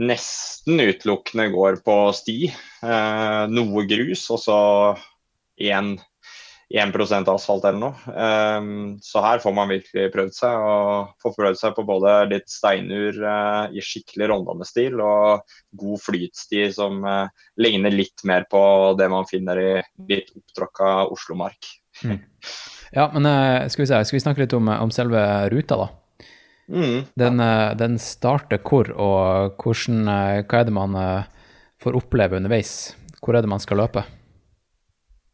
nesten 0.00 0.80
utelukkende 0.80 1.50
går 1.52 1.82
på 1.84 1.96
sti. 2.16 2.38
noe 3.52 3.84
grus, 3.90 4.24
og 4.32 4.40
så 4.40 4.58
1, 5.60 6.00
1 6.72 7.28
asfalt 7.28 7.64
eller 7.68 7.78
noe. 7.78 7.94
Eh, 8.08 8.68
så 9.04 9.22
her 9.24 9.42
får 9.42 9.54
man 9.56 9.70
virkelig 9.70 10.08
prøvd 10.14 10.34
seg, 10.36 10.56
og 10.56 11.12
får 11.22 11.36
prøvd 11.36 11.60
seg 11.60 11.76
på 11.76 11.84
både 11.88 12.14
litt 12.32 12.48
steinur 12.50 13.18
eh, 13.20 13.76
i 13.76 13.84
skikkelig 13.84 14.30
Rondane-stil 14.32 15.00
og 15.00 15.44
god 15.78 16.02
flytsti 16.02 16.66
som 16.72 17.02
uh, 17.04 17.28
ligner 17.60 17.92
litt 17.94 18.24
mer 18.28 18.46
på 18.50 18.60
det 18.98 19.08
man 19.12 19.28
finner 19.28 19.60
i 19.60 19.70
litt 20.08 20.32
opptråkka 20.36 20.92
Oslomark. 21.12 21.72
Mm. 22.04 22.20
Ja, 22.92 23.08
men 23.14 23.26
uh, 23.28 23.68
skal 23.72 23.84
vi 23.84 23.90
se, 23.90 24.02
skal 24.04 24.18
vi 24.18 24.24
snakke 24.24 24.44
litt 24.44 24.56
om, 24.56 24.68
om 24.68 24.92
selve 24.94 25.22
ruta, 25.52 25.80
da? 25.80 25.88
Mm. 26.70 27.04
Den, 27.18 27.42
den, 27.76 27.98
starter 28.00 28.60
hvor, 28.62 28.88
og 28.94 29.58
hvordan, 29.60 30.06
hva 30.46 30.60
er 30.60 30.68
det 30.68 30.74
man 30.74 30.94
får 31.82 31.98
oppleve 31.98 32.38
underveis? 32.38 32.92
Hvor 33.22 33.36
er 33.36 33.44
det 33.44 33.50
man 33.50 33.62
skal 33.62 33.82
løpe? 33.82 34.04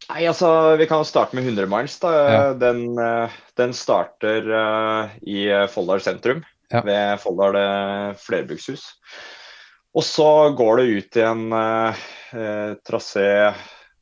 Nei, 0.09 0.25
altså, 0.25 0.77
Vi 0.81 0.87
kan 0.89 1.05
starte 1.05 1.37
med 1.37 1.45
100 1.45 1.69
miles. 1.69 1.99
da. 2.01 2.13
Ja. 2.33 2.53
Den, 2.57 2.99
eh, 2.99 3.35
den, 3.61 3.75
starter 3.77 4.49
i 5.21 5.45
Folldal 5.69 6.01
sentrum, 6.01 6.45
ja. 6.73 6.81
ved 6.81 7.21
Folldal 7.21 7.59
flerbrukshus. 8.17 8.89
Og 9.97 10.05
så 10.05 10.55
går 10.57 10.81
det 10.81 10.87
ut 10.87 11.19
i 11.19 11.25
en 11.25 11.49
uh, 11.53 12.07
trasé 12.87 13.29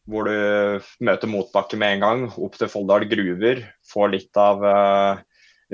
hvor 0.06 0.28
du 0.28 0.83
møter 1.02 1.30
motbakke 1.30 1.78
med 1.78 1.97
en 1.97 2.04
gang, 2.04 2.21
opp 2.38 2.59
til 2.59 2.71
Folldal 2.71 3.09
gruver. 3.11 3.64
Får 3.90 4.12
litt 4.12 4.38
av 4.38 4.62
uh, 4.62 5.23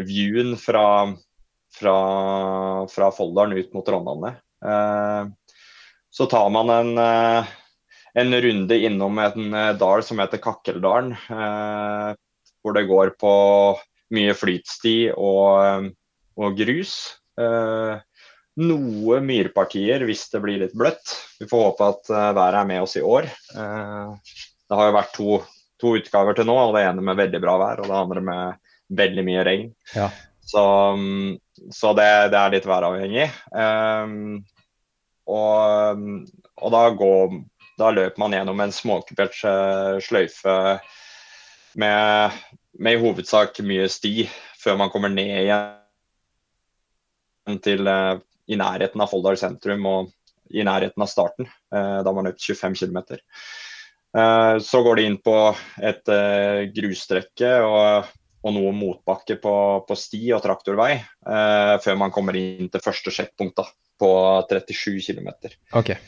viewen 0.01 0.55
fra, 0.61 1.13
fra, 1.73 1.97
fra 2.93 3.11
Folldalen 3.15 3.59
ut 3.59 3.73
mot 3.75 3.89
Rondane. 3.89 4.37
så 6.13 6.27
tar 6.31 6.51
man 6.55 6.71
en 6.71 7.47
en 8.15 8.41
runde 8.41 8.79
innom 8.79 9.19
en 9.19 9.55
eh, 9.55 9.73
dal 9.77 10.03
som 10.05 10.21
heter 10.21 10.41
Kakkeldalen. 10.43 11.13
Eh, 11.13 12.13
hvor 12.63 12.77
det 12.77 12.87
går 12.87 13.15
på 13.19 13.35
mye 14.15 14.35
flytsti 14.37 14.97
og, 15.17 15.47
eh, 15.65 15.87
og 16.39 16.59
grus. 16.59 16.97
Eh, 17.41 17.95
noe 18.63 19.21
myrpartier 19.25 20.05
hvis 20.05 20.27
det 20.33 20.43
blir 20.45 20.61
litt 20.61 20.77
bløtt. 20.77 21.17
Vi 21.41 21.49
får 21.49 21.71
håpe 21.71 21.89
at 21.95 22.11
været 22.37 22.59
er 22.61 22.69
med 22.69 22.83
oss 22.85 22.99
i 23.01 23.05
år. 23.05 23.25
Det 23.49 24.77
har 24.77 24.91
jo 24.91 24.97
vært 24.99 25.15
to, 25.17 25.39
to, 25.81 25.95
utgaver 25.97 26.37
til 26.37 26.45
nå, 26.51 26.59
og 26.61 26.77
det 26.77 26.83
ene 26.85 27.05
med 27.05 27.17
veldig 27.17 27.41
bra 27.41 27.55
vær 27.63 27.81
og 27.81 27.89
det 27.89 27.97
andre 27.97 28.25
med 28.27 28.61
veldig 28.93 29.25
mye 29.25 29.47
regn. 29.49 29.73
Ja. 29.97 30.11
Så, 30.45 30.61
um, 30.93 31.33
så 31.73 31.93
det, 31.97 32.09
det, 32.33 32.39
er 32.39 32.53
litt 32.55 32.69
væravhengig. 32.69 33.27
Um, 33.53 34.43
og, 35.31 36.03
og 36.59 36.73
da 36.75 36.83
går 36.97 37.41
da 37.81 37.91
løper 37.91 38.21
man 38.21 38.35
gjennom 38.37 38.61
en 38.63 38.73
småkupert 38.75 39.39
eh, 39.49 39.99
sløyfe 40.05 40.57
med, 41.81 42.31
med, 42.79 42.93
i 42.93 43.01
hovedsak 43.01 43.61
mye 43.65 43.89
sti 43.91 44.29
før 44.61 44.77
man 44.81 44.91
kommer 44.93 45.11
ned 45.13 45.41
igjen 45.43 45.79
til 47.65 47.89
uh, 47.89 48.21
i 48.47 48.55
nærheten 48.61 49.01
av 49.03 49.11
Folldal 49.11 49.39
sentrum 49.41 49.87
og 49.89 50.13
i 50.53 50.63
nærheten 50.63 51.03
av 51.03 51.09
starten. 51.11 51.49
Uh, 51.75 51.99
da 52.05 52.07
har 52.07 52.15
man 52.15 52.29
løpt 52.29 52.45
25 52.45 52.77
km. 52.79 52.99
Uh, 54.15 54.61
så 54.63 54.83
går 54.85 54.95
det 55.01 55.07
inn 55.09 55.19
på 55.25 55.37
et 55.83 56.07
grusstrekke 56.77 57.51
og, 57.67 58.13
og, 58.43 58.51
noe 58.57 58.73
motbakke 58.75 59.37
på, 59.43 59.55
på, 59.87 59.97
sti 59.99 60.33
og 60.35 60.43
traktorvei 60.43 60.97
før 61.23 61.99
man 62.01 62.11
kommer 62.15 62.35
inn 62.39 62.67
til 62.73 62.83
første 62.83 63.13
sjekkpunkt 63.15 63.61
da, 63.61 63.69
på 64.03 64.11
37 64.51 64.99
km. 65.07 65.31
Okay. 65.79 66.01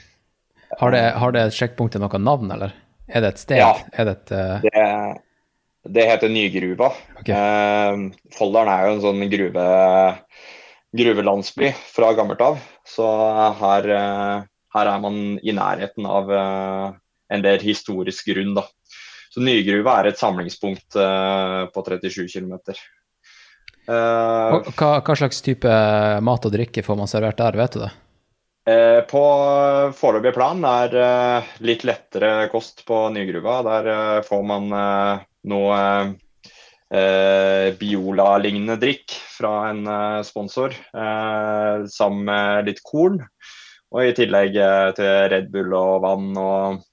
Har 0.78 0.90
det, 0.90 1.02
har 1.20 1.34
det 1.34 1.44
sjekkpunktet 1.54 2.02
noe 2.02 2.20
navn, 2.20 2.50
eller? 2.54 2.74
Er 3.06 3.24
det 3.24 3.34
et 3.34 3.42
sted? 3.42 3.60
Ja. 3.60 3.74
Det, 3.92 4.06
et, 4.10 4.32
uh... 4.32 4.64
det, 4.64 5.92
det, 5.96 6.06
heter 6.08 6.32
Nygruva. 6.32 6.90
Okay. 7.20 7.36
Eh, 7.36 8.32
Folldalen 8.34 8.72
er 8.72 8.86
jo 8.86 8.94
en 8.94 9.04
sånn 9.04 9.24
gruve, 9.32 9.66
gruvelandsby 10.96 11.72
fra 11.92 12.12
gammelt 12.16 12.44
av. 12.44 12.60
Så 12.88 13.06
her, 13.60 13.90
uh, 13.92 14.46
her, 14.76 14.92
er 14.96 15.04
man 15.04 15.20
i 15.42 15.54
nærheten 15.56 16.08
av 16.08 16.32
en 16.34 17.44
del 17.44 17.62
historisk 17.64 18.32
grunn, 18.32 18.54
da. 18.56 18.66
Så 19.34 19.42
Nygruva 19.42 19.98
er 19.98 20.12
et 20.12 20.20
samlingspunkt 20.20 20.94
på 20.94 21.82
37 21.88 22.28
km. 22.30 22.54
Hva, 23.90 24.60
hva 24.78 25.16
slags 25.18 25.42
type 25.42 25.74
mat 26.22 26.46
og 26.46 26.54
drikke 26.54 26.84
får 26.86 27.00
man 27.02 27.10
servert 27.10 27.42
der, 27.42 27.58
vet 27.58 27.74
du 27.74 27.82
det? 27.82 27.90
Eh, 28.64 29.00
på 29.04 29.22
foreløpig 29.92 30.30
plan 30.32 30.62
er 30.64 30.94
eh, 30.96 31.48
litt 31.68 31.82
lettere 31.84 32.46
kost 32.52 32.80
på 32.88 33.10
Nygruva. 33.12 33.58
Der 33.66 33.88
eh, 33.92 34.20
får 34.24 34.44
man 34.48 34.70
noe 35.44 35.80
Biola-lignende 36.94 38.76
drikk 38.78 39.16
fra 39.34 39.70
en 39.72 39.88
sponsor, 40.22 40.76
sammen 41.90 42.28
med 42.28 42.68
litt 42.68 42.82
korn. 42.86 43.16
Og 43.90 44.04
i 44.04 44.12
tillegg 44.14 44.54
til 44.94 45.10
Red 45.32 45.48
Bull 45.50 45.74
og 45.74 46.04
vann 46.04 46.28
og, 46.38 46.84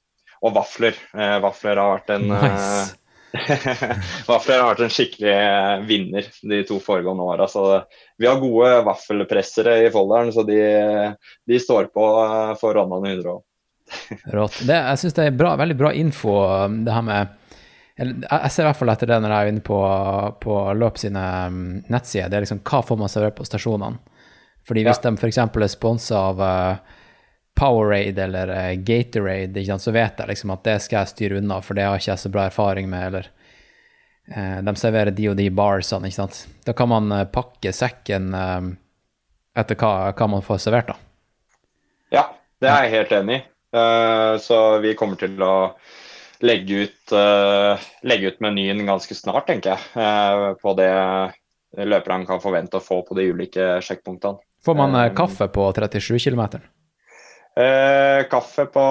og 0.42 0.56
vafler. 0.56 0.98
vafler 1.14 1.78
har 1.78 1.96
vært 2.00 2.16
en 2.16 2.28
nice. 2.32 2.98
Vafler 4.28 4.60
har 4.60 4.74
vært 4.74 4.84
en 4.86 4.92
skikkelig 4.92 5.32
eh, 5.32 5.84
vinner 5.88 6.28
de 6.52 6.62
to 6.68 6.80
foregående 6.84 7.24
åra. 7.24 7.48
Vi 8.20 8.28
har 8.28 8.42
gode 8.42 8.72
vaffelpressere 8.88 9.78
i 9.86 9.92
Folldalen, 9.94 10.34
så 10.36 10.44
de, 10.48 10.60
de, 11.48 11.60
står 11.60 11.92
på 11.96 12.08
eh, 12.26 12.54
for 12.60 12.76
Rondane 12.78 13.16
100 13.16 13.32
òg. 13.32 13.44
Rått. 14.36 14.62
Det, 14.68 14.76
jeg 14.76 15.02
syns 15.02 15.18
det 15.18 15.28
er 15.28 15.40
bra, 15.40 15.56
veldig 15.60 15.78
bra 15.80 15.92
info, 15.96 16.36
um, 16.48 16.78
det 16.86 16.94
her 16.96 17.04
med 17.04 17.38
Jeg 18.00 18.52
ser 18.54 18.64
i 18.64 18.68
hvert 18.70 18.80
fall 18.80 18.92
etter 18.94 19.10
det 19.12 19.18
når 19.20 19.34
jeg 19.34 19.44
er 19.44 19.52
inne 19.52 19.64
på, 19.68 19.80
på 20.44 20.60
Løp 20.80 21.00
sine 21.02 21.26
um, 21.52 21.60
nettsider. 21.92 22.32
Det 22.32 22.40
er 22.40 22.46
liksom 22.46 22.64
hva 22.68 22.80
får 22.88 23.00
man 23.00 23.12
servert 23.12 23.36
på 23.40 23.48
stasjonene? 23.48 24.00
Fordi 24.68 24.86
hvis 24.86 25.02
ja. 25.02 25.10
de 25.10 25.18
f.eks. 25.18 25.40
er 25.42 25.68
sponsa 25.74 26.24
av 26.30 26.42
uh, 26.44 26.98
Powerade 27.54 28.24
eller 28.24 28.50
uh, 28.50 28.74
Gatorade, 28.82 29.80
så 29.80 29.92
vet 29.92 30.20
jeg 30.20 30.32
liksom 30.32 30.54
at 30.56 30.64
det 30.66 30.78
skal 30.82 31.02
jeg 31.02 31.12
styre 31.12 31.38
unna, 31.42 31.60
for 31.62 31.78
det 31.78 31.86
har 31.86 32.00
ikke 32.00 32.14
jeg 32.14 32.24
så 32.24 32.32
bra 32.34 32.48
erfaring 32.48 32.90
med. 32.90 33.08
eller 33.08 33.28
uh, 34.36 34.60
De 34.66 34.76
serverer 34.80 35.12
de 35.16 35.30
og 35.30 35.38
de 35.38 35.50
barsene, 35.54 36.10
ikke 36.10 36.22
sant. 36.22 36.46
Da 36.66 36.76
kan 36.78 36.90
man 36.92 37.12
uh, 37.12 37.26
pakke 37.30 37.74
sekken 37.76 38.32
etter 39.52 39.76
hva, 39.76 40.12
hva, 40.16 40.28
man 40.32 40.46
får 40.46 40.64
servert, 40.64 40.94
da. 40.94 40.98
Ja, 42.12 42.24
det 42.64 42.72
er 42.72 42.86
jeg 42.86 42.94
helt 42.96 43.18
enig 43.18 43.42
i. 43.42 43.44
så 44.44 44.58
vi 44.84 44.94
kommer 44.96 45.20
til 45.20 45.36
å 45.44 45.74
legge 46.44 46.86
ut, 46.86 47.14
legge 48.08 48.32
ut 48.32 48.40
menyen 48.44 48.80
ganske 48.88 49.16
snart, 49.16 49.46
tenker 49.48 49.76
jeg, 49.76 50.56
på 50.64 50.74
det 50.80 50.92
løperne 51.92 52.28
kan 52.28 52.40
forvente 52.44 52.80
å 52.80 52.84
få 52.84 53.02
på 53.08 53.16
de 53.20 53.28
ulike 53.32 53.68
sjekkpunktene. 53.84 54.40
Får 54.64 54.80
man 54.80 54.96
kaffe 55.16 55.50
på 55.52 55.68
37 55.76 56.20
km? 56.24 56.64
Eh, 57.60 58.22
kaffe 58.32 58.64
på 58.72 58.84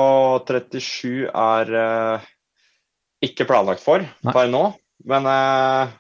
37 0.45 1.31
er 1.31 1.71
eh, 1.81 2.26
ikke 3.25 3.47
planlagt 3.49 3.81
for 3.85 4.05
Nei. 4.05 4.35
per 4.35 4.50
nå. 4.52 4.67
Men 5.09 5.25
eh, 5.31 5.97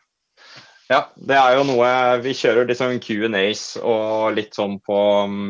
Ja, 0.90 1.04
det 1.16 1.38
er 1.38 1.54
jo 1.56 1.62
noe 1.70 1.88
Vi 2.20 2.34
kjører 2.36 2.74
sånn 2.76 2.98
Q&As 3.00 3.78
og 3.80 4.34
litt 4.36 4.52
sånn 4.58 4.76
på, 4.84 4.98
mm, 5.30 5.48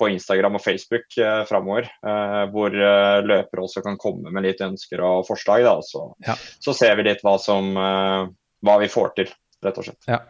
på 0.00 0.08
Instagram 0.14 0.56
og 0.56 0.64
Facebook 0.64 1.18
eh, 1.20 1.42
framover. 1.50 1.90
Eh, 2.00 2.44
hvor 2.54 2.72
eh, 2.72 3.18
løpere 3.28 3.66
også 3.66 3.84
kan 3.84 4.00
komme 4.00 4.32
med 4.32 4.46
litt 4.48 4.64
ønsker 4.64 5.04
og 5.04 5.26
forslag. 5.28 5.66
Da. 5.68 5.76
Så, 5.84 6.06
Ja. 6.24 6.38
så 6.64 6.72
ser 6.72 6.96
vi 6.96 7.10
litt 7.10 7.20
hva 7.26 7.36
som 7.42 7.74
eh, 7.76 8.24
hva 8.64 8.78
vi 8.80 8.88
får 8.90 9.12
til, 9.20 9.28
rett 9.62 9.76
og 9.78 9.84
slett. 9.90 10.00
Ja. 10.08 10.22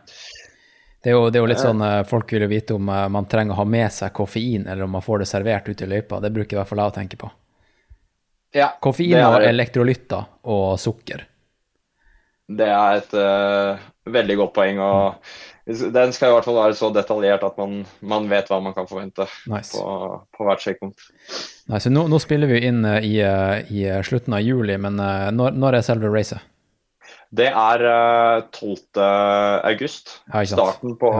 Det 1.02 1.12
er 1.12 1.14
jo, 1.14 1.28
det 1.30 1.38
er 1.38 1.44
jo 1.44 1.48
litt 1.52 1.62
sånn 1.62 1.82
eh, 1.86 2.00
folk 2.10 2.32
vil 2.34 2.48
vite 2.50 2.74
om 2.74 2.88
eh, 2.90 3.04
man 3.14 3.26
trenger 3.30 3.54
å 3.54 3.60
ha 3.60 3.66
med 3.70 3.92
seg 3.94 4.10
koffein, 4.16 4.64
eller 4.66 4.86
om 4.88 4.96
man 4.96 5.04
får 5.04 5.22
det 5.22 5.28
servert 5.30 5.68
ute 5.70 5.86
i 5.86 5.90
løypa. 5.92 6.18
Det 6.24 6.32
bruker 6.34 6.56
i 6.56 6.58
hvert 6.58 6.70
fall 6.72 6.82
jeg 6.82 6.92
å 6.92 6.96
tenke 6.96 7.20
på. 7.20 7.30
Ja, 8.56 8.72
Koffein 8.82 9.12
og 9.20 9.36
er- 9.42 9.50
elektrolytter 9.52 10.24
og 10.48 10.78
sukker. 10.80 11.26
Det 12.48 12.64
er 12.72 12.96
et 13.02 13.12
uh, 13.12 13.76
veldig 14.08 14.36
godt 14.40 14.54
poeng. 14.56 14.78
og 14.80 15.18
Den 15.68 16.14
skal 16.16 16.30
i 16.30 16.34
hvert 16.38 16.46
fall 16.48 16.56
være 16.56 16.78
så 16.78 16.88
detaljert 16.96 17.44
at 17.44 17.58
man, 17.60 17.82
man 18.00 18.24
vet 18.30 18.48
hva 18.48 18.56
man 18.64 18.72
kan 18.72 18.88
forvente 18.88 19.26
Nice. 19.52 19.76
på, 19.76 19.84
på 20.32 20.46
hvert 20.48 20.64
sekund. 20.64 20.94
Nice. 21.68 21.92
nå, 21.92 22.06
nå 22.08 22.18
spiller 22.24 22.48
vi 22.48 22.62
inn 22.70 22.80
i, 23.04 23.18
i 23.20 23.84
slutten 24.08 24.32
av 24.38 24.40
juli, 24.40 24.78
men 24.80 24.96
når, 24.96 25.60
når 25.60 25.76
er 25.76 25.84
selve 25.90 26.08
racet? 26.14 26.40
Det 27.30 27.48
er 27.50 27.86
eh, 27.92 28.44
12. 28.54 29.02
august. 29.68 30.14
Ja. 30.32 30.44
Starten 30.48 30.96
på, 31.00 31.12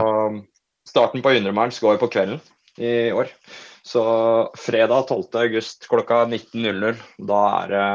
starten 0.88 1.25
på 1.25 1.35
100 1.35 1.53
miles 1.57 1.81
går 1.85 2.00
på 2.00 2.11
kvelden 2.12 2.41
i 2.79 3.11
år. 3.12 3.33
Så 3.88 4.03
fredag 4.57 5.09
12. 5.09 5.29
august 5.41 5.88
klokka 5.88 6.25
19.00, 6.27 6.99
da 7.29 7.45
er 7.62 7.71
det 7.73 7.87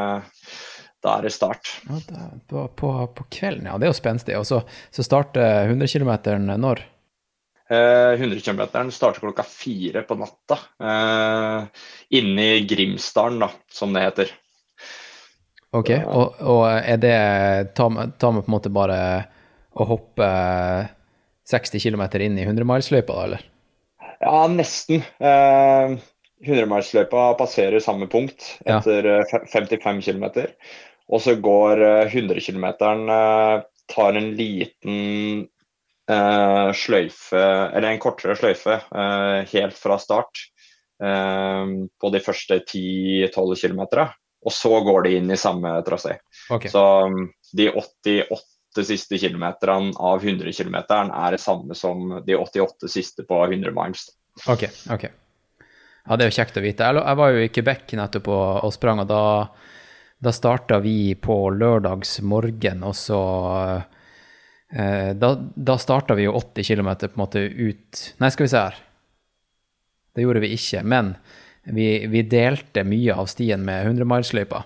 da 1.03 1.17
er 1.17 1.27
det 1.27 1.33
start. 1.35 1.67
Ja, 1.89 1.99
det 2.07 2.15
er 2.15 2.35
på, 2.47 2.63
på, 2.79 2.89
på 3.17 3.25
kvelden, 3.27 3.67
ja. 3.67 3.75
Det 3.75 3.89
er 3.89 3.91
jo 3.91 3.97
spenstig. 3.97 4.37
Og 4.39 4.47
så, 4.47 4.61
så 4.93 5.03
starter 5.03 5.67
100 5.67 5.89
km 5.91 6.13
når? 6.63 6.85
Eh, 7.73 8.13
100 8.15 8.39
km 8.39 8.61
starter 8.91 9.19
klokka 9.19 9.43
fire 9.47 10.05
på 10.07 10.15
natta. 10.19 10.59
Eh, 10.79 11.83
inne 12.19 12.47
i 12.53 12.63
Grimsdalen, 12.69 13.43
da, 13.43 13.51
som 13.71 13.91
det 13.95 14.05
heter. 14.05 14.31
Ok, 15.73 15.89
og, 16.05 16.41
og 16.45 16.63
er 16.69 16.99
det 17.01 17.17
tar, 17.77 17.95
ta 18.21 18.29
på 18.29 18.43
en 18.43 18.53
måte 18.53 18.69
bare 18.73 18.97
å 19.73 19.87
hoppe 19.89 20.27
60 21.49 21.81
km 21.81 22.03
inn 22.21 22.37
i 22.37 22.45
100-milsløypa, 22.45 23.15
da, 23.15 23.23
eller? 23.27 23.47
Ja, 24.23 24.45
nesten. 24.47 25.01
Eh, 25.19 25.95
100-milsløypa 26.43 27.31
passerer 27.39 27.83
samme 27.83 28.07
punkt 28.11 28.45
etter 28.65 29.09
ja. 29.09 29.41
55 29.51 30.03
km. 30.05 30.27
Og 31.11 31.23
så 31.23 31.35
går 31.41 31.83
eh, 31.83 32.13
100 32.13 32.45
km 32.45 32.69
eh, 32.69 33.65
tar 33.91 34.19
en 34.19 34.31
liten 34.37 35.43
eh, 36.09 36.69
sløyfe, 36.77 37.43
eller 37.73 37.89
en 37.89 38.01
kortere 38.03 38.37
sløyfe, 38.39 38.79
eh, 38.79 39.39
helt 39.51 39.79
fra 39.79 39.99
start 39.99 40.45
eh, 41.03 41.73
på 41.99 42.13
de 42.13 42.23
første 42.23 42.61
10-12 42.61 43.57
km. 43.65 43.83
Og 44.43 44.51
så 44.51 44.79
går 44.83 45.05
de 45.07 45.17
inn 45.19 45.31
i 45.31 45.39
samme 45.39 45.71
trasé. 45.87 46.17
Okay. 46.51 46.71
Så 46.71 46.83
um, 47.07 47.27
de 47.55 47.69
88 47.71 48.85
siste 48.87 49.19
kilometerne 49.21 49.93
av 49.99 50.23
100 50.23 50.51
km 50.57 50.79
er 50.83 51.35
det 51.35 51.41
samme 51.41 51.77
som 51.77 52.19
de 52.25 52.35
88 52.35 52.89
siste 52.91 53.27
på 53.27 53.43
100 53.45 53.71
miles. 53.75 54.09
ok. 54.47 54.67
ok. 54.91 55.05
Ja, 56.03 56.17
det 56.17 56.25
er 56.25 56.31
jo 56.31 56.35
kjekt 56.35 56.57
å 56.59 56.63
vite. 56.63 56.87
Jeg, 56.99 57.15
var 57.15 57.31
jo 57.31 57.43
i 57.43 57.51
Quebec 57.53 57.93
nettopp 57.95 58.27
og, 58.27 58.47
og 58.67 58.73
sprang, 58.75 58.99
og 59.05 59.07
da, 59.07 59.23
da 60.19 60.33
starta 60.35 60.81
vi 60.83 61.13
på 61.15 61.37
lørdags 61.55 62.17
morgen, 62.27 62.83
og 62.83 62.95
så 62.99 63.19
eh, 64.73 65.13
Da, 65.15 65.29
da 65.39 65.77
starta 65.79 66.17
vi 66.19 66.25
jo 66.25 66.35
80 66.35 66.67
km 66.67 66.89
på 67.05 67.13
en 67.13 67.21
måte 67.21 67.45
ut 67.45 68.01
Nei, 68.19 68.31
skal 68.33 68.43
vi 68.43 68.51
se 68.51 68.65
her. 68.65 68.81
Det 70.13 70.25
gjorde 70.25 70.43
vi 70.43 70.51
ikke, 70.57 70.83
men 70.83 71.15
vi, 71.63 72.07
vi 72.07 72.21
delte 72.27 72.83
mye 72.83 73.15
av 73.15 73.27
stien 73.31 73.63
med 73.65 73.87
100-milesløypa. 73.87 74.63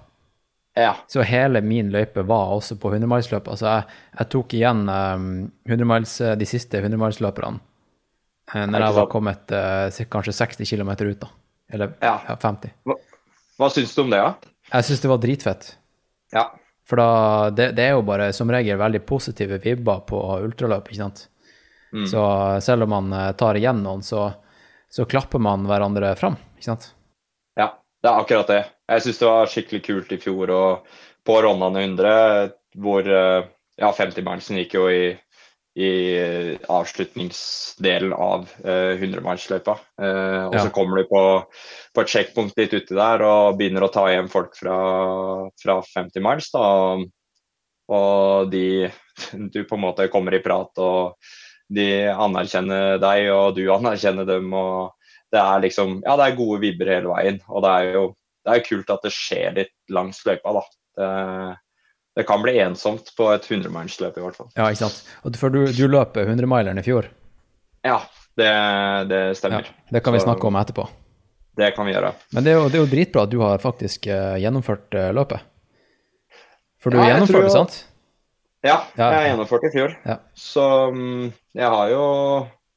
Ja, 0.78 0.96
Så 1.08 1.22
hele 1.26 1.62
min 1.62 1.90
løype 1.90 2.22
var 2.22 2.52
også 2.54 2.76
på 2.78 2.92
100-milsløpet. 2.94 3.58
Så 3.58 3.66
jeg, 3.66 3.86
jeg 4.20 4.30
tok 4.34 4.54
igjen 4.54 4.84
um, 4.86 5.32
100 5.66 5.88
miles, 5.90 6.14
de 6.38 6.48
siste 6.50 6.82
100-milesløperne 6.84 7.58
uh, 8.54 8.66
når 8.70 8.86
jeg 8.86 8.98
var 9.00 9.10
kommet 9.10 9.54
uh, 9.58 10.04
kanskje 10.14 10.36
60 10.38 10.70
km 10.70 10.92
ut, 10.94 11.20
da. 11.24 11.32
Eller 11.74 11.96
Ja. 12.02 12.14
ja, 12.28 12.38
50. 12.38 12.76
Hva 13.58 13.72
syns 13.74 13.96
du 13.96 14.04
om 14.04 14.14
det, 14.14 14.22
da? 14.22 14.54
Jeg 14.70 14.86
syns 14.86 15.02
det 15.02 15.10
var 15.10 15.24
dritfett. 15.24 15.72
Ja. 16.36 16.46
For 16.88 17.02
da, 17.02 17.10
det, 17.58 17.72
det 17.80 17.88
er 17.88 17.98
jo 17.98 18.06
bare 18.06 18.30
som 18.36 18.54
regel 18.54 18.78
veldig 18.78 19.02
positive 19.10 19.58
vibber 19.64 20.06
på 20.08 20.22
ultraløp, 20.46 20.92
ikke 20.92 21.02
sant. 21.02 21.26
Mm. 21.90 22.06
Så 22.12 22.22
selv 22.62 22.86
om 22.86 22.94
man 22.94 23.18
tar 23.40 23.58
igjen 23.58 23.82
noen, 23.82 24.06
så, 24.06 24.30
så 24.94 25.06
klapper 25.10 25.40
man 25.44 25.66
hverandre 25.68 26.14
fram, 26.20 26.38
ikke 26.58 26.70
sant. 26.72 26.90
ja, 27.60 27.72
det 28.04 28.10
er 28.12 28.22
akkurat 28.22 28.48
det. 28.52 28.62
Jeg 28.88 29.04
syns 29.04 29.20
det 29.20 29.28
var 29.28 29.50
skikkelig 29.52 29.82
kult 29.86 30.12
i 30.16 30.20
fjor 30.22 30.52
og 30.56 30.92
på 31.28 31.38
Rondane 31.44 31.82
100, 31.84 32.52
hvor 32.80 33.08
eh, 33.10 33.48
ja, 33.82 33.90
50-milesen 33.92 34.60
gikk 34.62 34.78
jo 34.78 34.86
i, 34.94 35.02
i 35.78 35.90
avslutningsdelen 36.72 38.14
av 38.16 38.48
eh, 38.64 38.96
100-milsløypa. 39.02 39.76
Eh, 40.02 40.46
og 40.48 40.56
Ja. 40.56 40.64
så 40.64 40.72
kommer 40.74 40.98
du 41.02 41.10
på, 41.10 41.22
på 41.94 42.02
et 42.06 42.14
sjekkpunkt 42.14 42.58
litt 42.58 42.74
uti 42.74 42.96
der 42.96 43.22
og 43.28 43.58
begynner 43.60 43.84
å 43.86 43.92
ta 43.94 44.06
igjen 44.12 44.30
folk 44.32 44.56
fra, 44.58 44.78
fra 45.62 45.80
50 45.84 46.24
miles. 46.24 46.50
Da. 46.54 46.64
Og 47.98 48.52
de 48.52 48.66
Du 49.54 49.64
på 49.66 49.76
en 49.76 49.82
måte 49.82 50.08
kommer 50.14 50.36
i 50.38 50.44
prat, 50.46 50.72
og 50.78 51.18
de 51.74 51.88
anerkjenner 52.14 52.98
deg, 53.02 53.28
og 53.34 53.56
du 53.58 53.64
anerkjenner 53.78 54.26
dem. 54.30 54.54
og 54.54 54.94
det 55.32 55.40
er 55.42 55.60
liksom 55.66 56.02
Ja, 56.06 56.16
det 56.16 56.26
er 56.32 56.38
gode 56.38 56.62
vibber 56.64 56.88
hele 56.94 57.10
veien. 57.12 57.40
Og 57.50 57.64
det 57.66 57.72
er 57.76 57.94
jo 57.98 58.04
det 58.48 58.54
er 58.56 58.64
kult 58.64 58.90
at 58.94 59.02
det 59.04 59.12
skjer 59.12 59.56
litt 59.58 59.74
langs 59.92 60.22
løypa, 60.24 60.54
da. 60.56 60.62
Det, 60.98 61.08
det 62.16 62.24
kan 62.30 62.40
bli 62.42 62.54
ensomt 62.64 63.10
på 63.18 63.28
et 63.34 63.44
100-milsløp 63.44 64.16
i 64.18 64.24
hvert 64.24 64.38
fall. 64.40 64.48
Ja, 64.56 64.70
ikke 64.72 64.86
sant. 64.86 65.02
Og 65.28 65.36
for 65.36 65.52
du, 65.52 65.66
du 65.76 65.84
løp 65.92 66.16
100-mileren 66.16 66.80
i 66.80 66.86
fjor. 66.86 67.10
Ja, 67.84 67.98
det, 68.40 68.48
det 69.12 69.20
Ja, 69.20 69.34
stemmer. 69.36 69.68
det 69.92 70.00
kan 70.06 70.16
vi 70.16 70.22
Så- 70.24 70.30
snakke 70.30 70.48
om 70.48 70.56
etterpå. 70.56 70.88
Det 71.58 71.74
kan 71.76 71.86
vi 71.90 71.92
gjøre. 71.98 72.14
Men 72.32 72.44
det 72.46 72.52
er 72.54 72.58
jo, 72.62 72.70
det 72.70 72.78
er 72.80 72.84
jo 72.86 72.90
dritbra 72.96 73.24
at 73.28 73.32
du 73.36 73.40
har 73.42 73.58
faktisk 73.60 74.08
eh, 74.08 74.38
gjennomført 74.46 74.94
eh, 74.96 75.12
løpet. 75.18 75.44
For 76.80 76.94
du 76.94 77.00
Ja, 77.02 77.10
gjennomførte, 77.12 77.50
sant? 77.52 77.78
Ja, 78.66 78.78
jeg 78.98 79.30
gjennomført 79.30 79.68
i 79.68 79.74
fjor. 79.74 79.94
Ja. 80.08 80.18
Så 80.38 80.64
mm, 80.94 81.28
jeg 81.58 81.74
har 81.74 81.92
jo, 81.92 82.06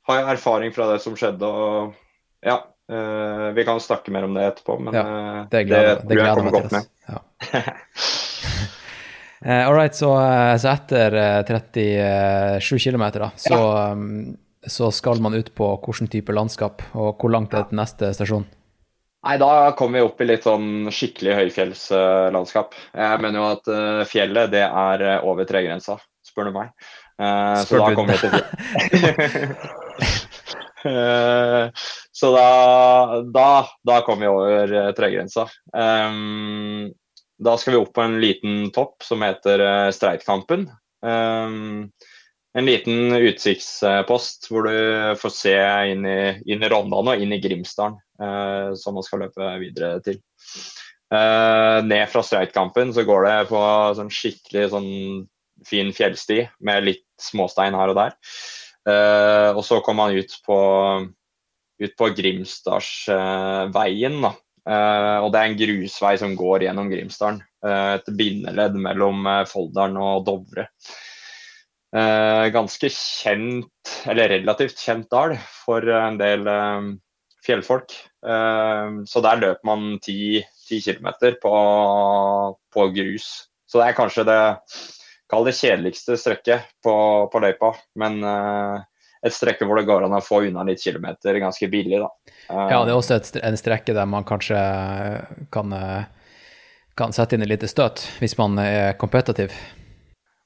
har 0.09 0.21
jeg 0.21 0.35
erfaring 0.35 0.75
fra 0.77 0.91
det 0.93 1.01
som 1.05 1.17
skjedde, 1.19 1.49
og 1.49 2.45
ja. 2.47 2.61
Uh, 2.91 3.53
vi 3.55 3.63
kan 3.63 3.79
snakke 3.79 4.11
mer 4.11 4.25
om 4.27 4.33
det 4.35 4.49
etterpå, 4.49 4.75
men 4.83 4.97
Ja, 4.97 5.03
eh, 5.07 5.43
Det 5.53 5.61
gleder, 5.69 6.01
det 6.03 6.09
tror 6.11 6.25
jeg 6.25 6.39
kommer 6.41 6.57
godt 6.57 6.73
med. 6.75 6.89
Ja. 7.07 7.21
Eh, 9.41 9.63
All 9.65 9.73
right, 9.73 9.97
så, 9.97 10.11
så 10.61 10.69
etter 10.69 11.15
eh, 11.17 12.59
37 12.61 12.91
km, 12.91 13.05
da, 13.15 13.31
så, 13.41 13.57
ja. 13.57 13.95
så 14.69 14.91
skal 14.93 15.23
man 15.25 15.33
ut 15.33 15.49
på 15.57 15.71
hvilken 15.81 16.11
type 16.13 16.35
landskap, 16.37 16.85
og 16.93 17.15
hvor 17.17 17.33
langt 17.33 17.55
er 17.55 17.63
det 17.63 17.71
til 17.71 17.81
neste 17.81 18.11
stasjon? 18.19 18.45
Nei, 19.21 19.35
da 19.37 19.73
kommer 19.77 19.99
vi 20.01 20.05
opp 20.07 20.21
i 20.25 20.27
litt 20.31 20.47
sånn 20.49 20.89
skikkelig 20.95 21.35
høyfjellslandskap. 21.37 22.73
Jeg 22.97 23.21
mener 23.21 23.37
jo 23.43 23.49
at 23.51 23.69
eh, 23.69 24.01
fjellet, 24.09 24.49
det 24.55 24.63
er 24.65 25.05
eh, 25.05 25.27
over 25.29 25.45
tregrensa, 25.49 25.99
spør 26.25 26.49
du 26.49 26.55
meg. 26.57 26.71
Eh, 27.21 27.57
Spør 27.67 27.83
så 27.83 27.85
da 27.85 27.95
kommer 27.99 28.17
vi 28.17 28.21
til 28.25 28.33
Eh, 30.81 31.67
Så 32.17 32.31
da, 32.33 33.21
da, 33.37 33.49
da 33.85 33.99
kommer 34.07 34.25
vi 34.25 34.31
over 34.33 34.93
tregrensa. 34.97 35.45
Da 37.41 37.57
skal 37.61 37.75
vi 37.75 37.81
opp 37.83 37.93
på 37.97 38.01
en 38.07 38.17
liten 38.23 38.71
topp 38.73 39.05
som 39.05 39.21
heter 39.25 39.61
Streitkampen. 39.93 40.65
En 41.05 42.67
liten 42.67 43.13
utsiktspost 43.13 44.49
hvor 44.49 44.69
du 44.69 45.17
får 45.21 45.33
se 45.37 45.55
inn 45.93 46.09
i, 46.09 46.19
inn 46.49 46.65
i 46.65 46.73
Rondane 46.73 47.13
og 47.13 47.21
inn 47.25 47.37
i 47.37 47.41
Grimsdalen, 47.45 48.01
som 48.21 48.97
man 48.97 49.05
skal 49.07 49.23
løpe 49.25 49.47
videre 49.63 49.97
til. 50.05 50.19
Eh, 51.11 51.79
ned 51.91 52.07
fra 52.11 52.23
Streitkampen 52.23 52.93
så 52.95 53.03
går 53.07 53.25
det 53.27 53.49
på 53.49 53.61
sånn 53.99 54.11
skikkelig 54.15 54.69
sånn 54.71 54.91
fin 55.67 55.91
fjellsti 55.95 56.45
med 56.67 56.85
litt 56.87 57.07
småstein 57.21 57.75
her 57.77 57.89
og 57.91 57.97
der. 57.99 58.13
Eh, 58.89 59.51
og 59.51 59.65
så 59.67 59.81
kommer 59.85 60.07
man 60.07 60.17
ut 60.21 60.33
på, 60.47 60.59
ut 61.83 61.95
på 61.99 62.07
Grimsdalsveien. 62.21 64.17
da. 64.27 64.33
Uh, 64.71 65.25
og 65.25 65.33
det 65.33 65.39
er 65.41 65.47
en 65.49 65.57
grusvei 65.57 66.19
som 66.21 66.37
går 66.39 66.63
gjennom 66.67 66.91
Grimsdalen. 66.93 67.41
Uh, 67.65 67.97
et 67.97 68.09
bindeledd 68.15 68.75
mellom 68.79 69.25
uh, 69.27 69.49
Folldalen 69.49 69.97
og 69.99 70.27
Dovre. 70.29 70.69
Eh, 71.91 72.45
ganske 72.55 72.87
kjent, 72.95 73.91
eller 74.07 74.31
relativt 74.31 74.79
kjent 74.79 75.09
dal 75.11 75.33
for 75.65 75.83
en 75.91 76.21
del 76.21 76.47
eh, 76.47 76.85
fjellfolk. 77.47 77.95
Eh, 78.27 79.01
så 79.09 79.23
der 79.25 79.43
løper 79.43 79.67
man 79.69 79.99
10, 79.99 80.45
10 80.69 80.81
km 80.87 81.11
på, 81.43 81.55
på 82.75 82.87
grus. 82.97 83.31
Så 83.71 83.81
det 83.81 83.91
er 83.91 83.99
kanskje 83.99 84.27
det, 84.29 84.41
Kall 85.31 85.47
det 85.47 85.55
kjedeligste 85.55 86.17
strekket 86.19 86.73
på, 86.83 86.93
på 87.31 87.43
løypa, 87.43 87.75
men 88.03 88.19
eh, 88.27 88.81
et 89.23 89.35
strekke 89.37 89.67
hvor 89.69 89.79
det 89.79 89.87
går 89.87 90.07
an 90.07 90.17
å 90.17 90.23
få 90.25 90.41
unna 90.49 90.65
litt 90.67 90.83
kilometer 90.83 91.39
ganske 91.39 91.69
billig, 91.71 92.01
da. 92.03 92.09
Eh, 92.49 92.65
Ja, 92.73 92.81
det 92.83 92.91
er 92.91 92.97
også 92.97 93.21
et, 93.21 93.31
en 93.39 93.59
strekke 93.61 93.95
der 93.95 94.09
man 94.11 94.27
kanskje 94.27 94.59
kan, 95.55 95.77
eh, 95.77 96.09
kan 96.99 97.15
sette 97.15 97.39
inn 97.39 97.47
et 97.47 97.53
lite 97.53 97.71
støt, 97.71 98.03
hvis 98.19 98.35
man 98.41 98.59
er 98.59 98.97
kompetitiv. 98.99 99.55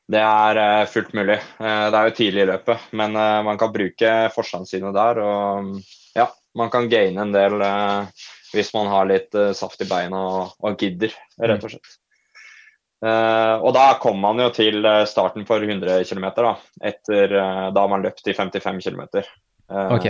Det 0.04 0.20
er 0.20 0.60
eh, 0.60 0.86
fullt 0.92 1.14
mulig. 1.16 1.38
Eh, 1.40 1.84
det 1.88 1.96
er 1.96 2.08
jo 2.10 2.16
tidlig 2.18 2.44
i 2.44 2.48
løpet, 2.50 2.88
men 2.92 3.16
eh, 3.16 3.40
man 3.46 3.60
kan 3.60 3.72
bruke 3.72 4.10
forstandene 4.34 4.68
sine 4.68 4.92
der. 4.92 5.20
Og 5.24 5.70
ja, 6.18 6.28
man 6.58 6.70
kan 6.72 6.88
gaine 6.90 7.20
en 7.20 7.34
del 7.34 7.60
eh, 7.62 8.24
hvis 8.54 8.72
man 8.74 8.90
har 8.92 9.08
litt 9.10 9.34
eh, 9.34 9.52
saft 9.56 9.82
i 9.82 9.88
beina 9.90 10.20
og, 10.30 10.56
og 10.62 10.80
gidder, 10.80 11.14
rett 11.42 11.66
og 11.66 11.74
slett. 11.74 11.96
Eh, 13.04 13.54
og 13.60 13.74
da 13.76 13.88
kommer 14.00 14.30
man 14.30 14.44
jo 14.46 14.50
til 14.54 14.84
eh, 14.86 15.02
starten 15.10 15.46
for 15.48 15.64
100 15.64 16.04
km, 16.08 16.28
da, 16.38 16.54
etter 16.92 17.34
eh, 17.40 17.66
da 17.74 17.84
har 17.84 17.90
man 17.92 18.04
løpt 18.06 18.30
i 18.30 18.36
55 18.36 18.84
km. 18.86 19.02
Ok. 19.68 20.06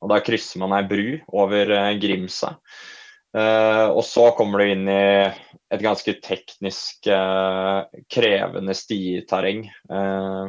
Og 0.00 0.08
da 0.12 0.20
krysser 0.24 0.62
man 0.62 0.74
ei 0.78 0.86
bru 0.88 1.04
over 1.42 1.74
eh, 1.76 1.92
Grimsa. 2.00 2.54
Eh, 3.36 3.86
og 3.86 4.02
så 4.06 4.30
kommer 4.38 4.62
du 4.62 4.72
inn 4.72 4.88
i 4.90 5.02
et 5.70 5.82
ganske 5.84 6.16
teknisk 6.24 7.06
eh, 7.10 8.00
krevende 8.10 8.74
stiterreng. 8.74 9.66
Eh, 9.68 10.46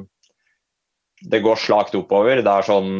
det 1.22 1.44
går 1.46 1.60
slakt 1.62 1.98
oppover. 2.00 2.42
Det 2.42 2.54
er 2.54 2.66
sånn 2.66 2.94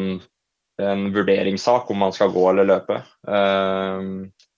en 0.80 1.10
vurderingssak 1.14 1.90
om 1.90 2.00
man 2.04 2.14
skal 2.16 2.32
gå 2.32 2.46
eller 2.50 2.68
løpe. 2.68 3.02
Eh, 3.28 4.08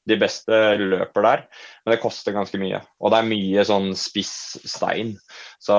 de 0.05 0.16
beste 0.20 0.59
løper 0.77 1.24
der, 1.24 1.44
men 1.85 1.94
det 1.94 2.03
koster 2.03 2.35
ganske 2.37 2.61
mye. 2.61 2.83
Og 3.00 3.12
det 3.12 3.20
er 3.20 3.31
mye 3.31 3.64
sånn 3.64 3.94
spiss 3.96 4.35
stein, 4.68 5.14
så 5.62 5.77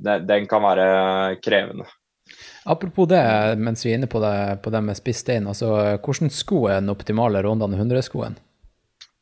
den 0.00 0.48
kan 0.48 0.64
være 0.64 0.86
krevende. 1.44 1.84
Apropos 2.64 3.08
det, 3.10 3.22
mens 3.58 3.82
vi 3.84 3.92
er 3.92 3.98
inne 3.98 4.08
på 4.10 4.22
det, 4.22 4.62
på 4.64 4.72
det 4.72 4.82
med 4.86 4.96
spiss 4.96 5.20
stein, 5.24 5.48
altså 5.50 5.74
hvordan 5.98 6.32
sko 6.32 6.64
er 6.70 6.80
den 6.80 6.92
optimale 6.94 7.42
Rondane 7.44 7.76
100-skoen? 7.80 8.38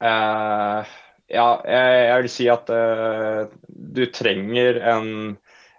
Eh, 0.05 0.90
ja, 1.31 1.48
jeg, 1.64 2.03
jeg 2.07 2.22
vil 2.22 2.33
si 2.33 2.50
at 2.53 2.70
eh, 2.74 3.40
du 3.68 4.05
trenger 4.14 4.81
en, 4.92 5.09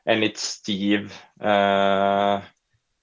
en 0.10 0.24
litt 0.24 0.41
stiv 0.41 1.13
eh, 1.39 2.50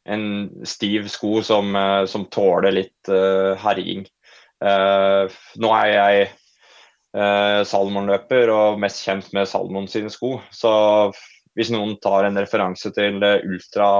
En 0.08 0.48
stiv 0.66 1.08
sko 1.12 1.42
som, 1.44 1.76
eh, 1.76 2.04
som 2.08 2.24
tåler 2.32 2.72
litt 2.72 3.08
uh, 3.12 3.52
herjing. 3.60 4.06
Uh, 4.64 5.28
nå 5.60 5.68
er 5.76 5.88
jeg 5.92 6.30
uh, 7.16 7.64
Salomon-løper 7.68 8.50
og 8.50 8.80
mest 8.82 9.06
kjent 9.06 9.32
med 9.36 9.48
Salomon 9.50 9.88
sine 9.90 10.10
sko. 10.12 10.30
Så 10.50 10.70
hvis 11.58 11.70
noen 11.74 11.96
tar 12.02 12.24
en 12.26 12.40
referanse 12.40 12.88
til 12.96 13.14
Ultra, 13.22 13.90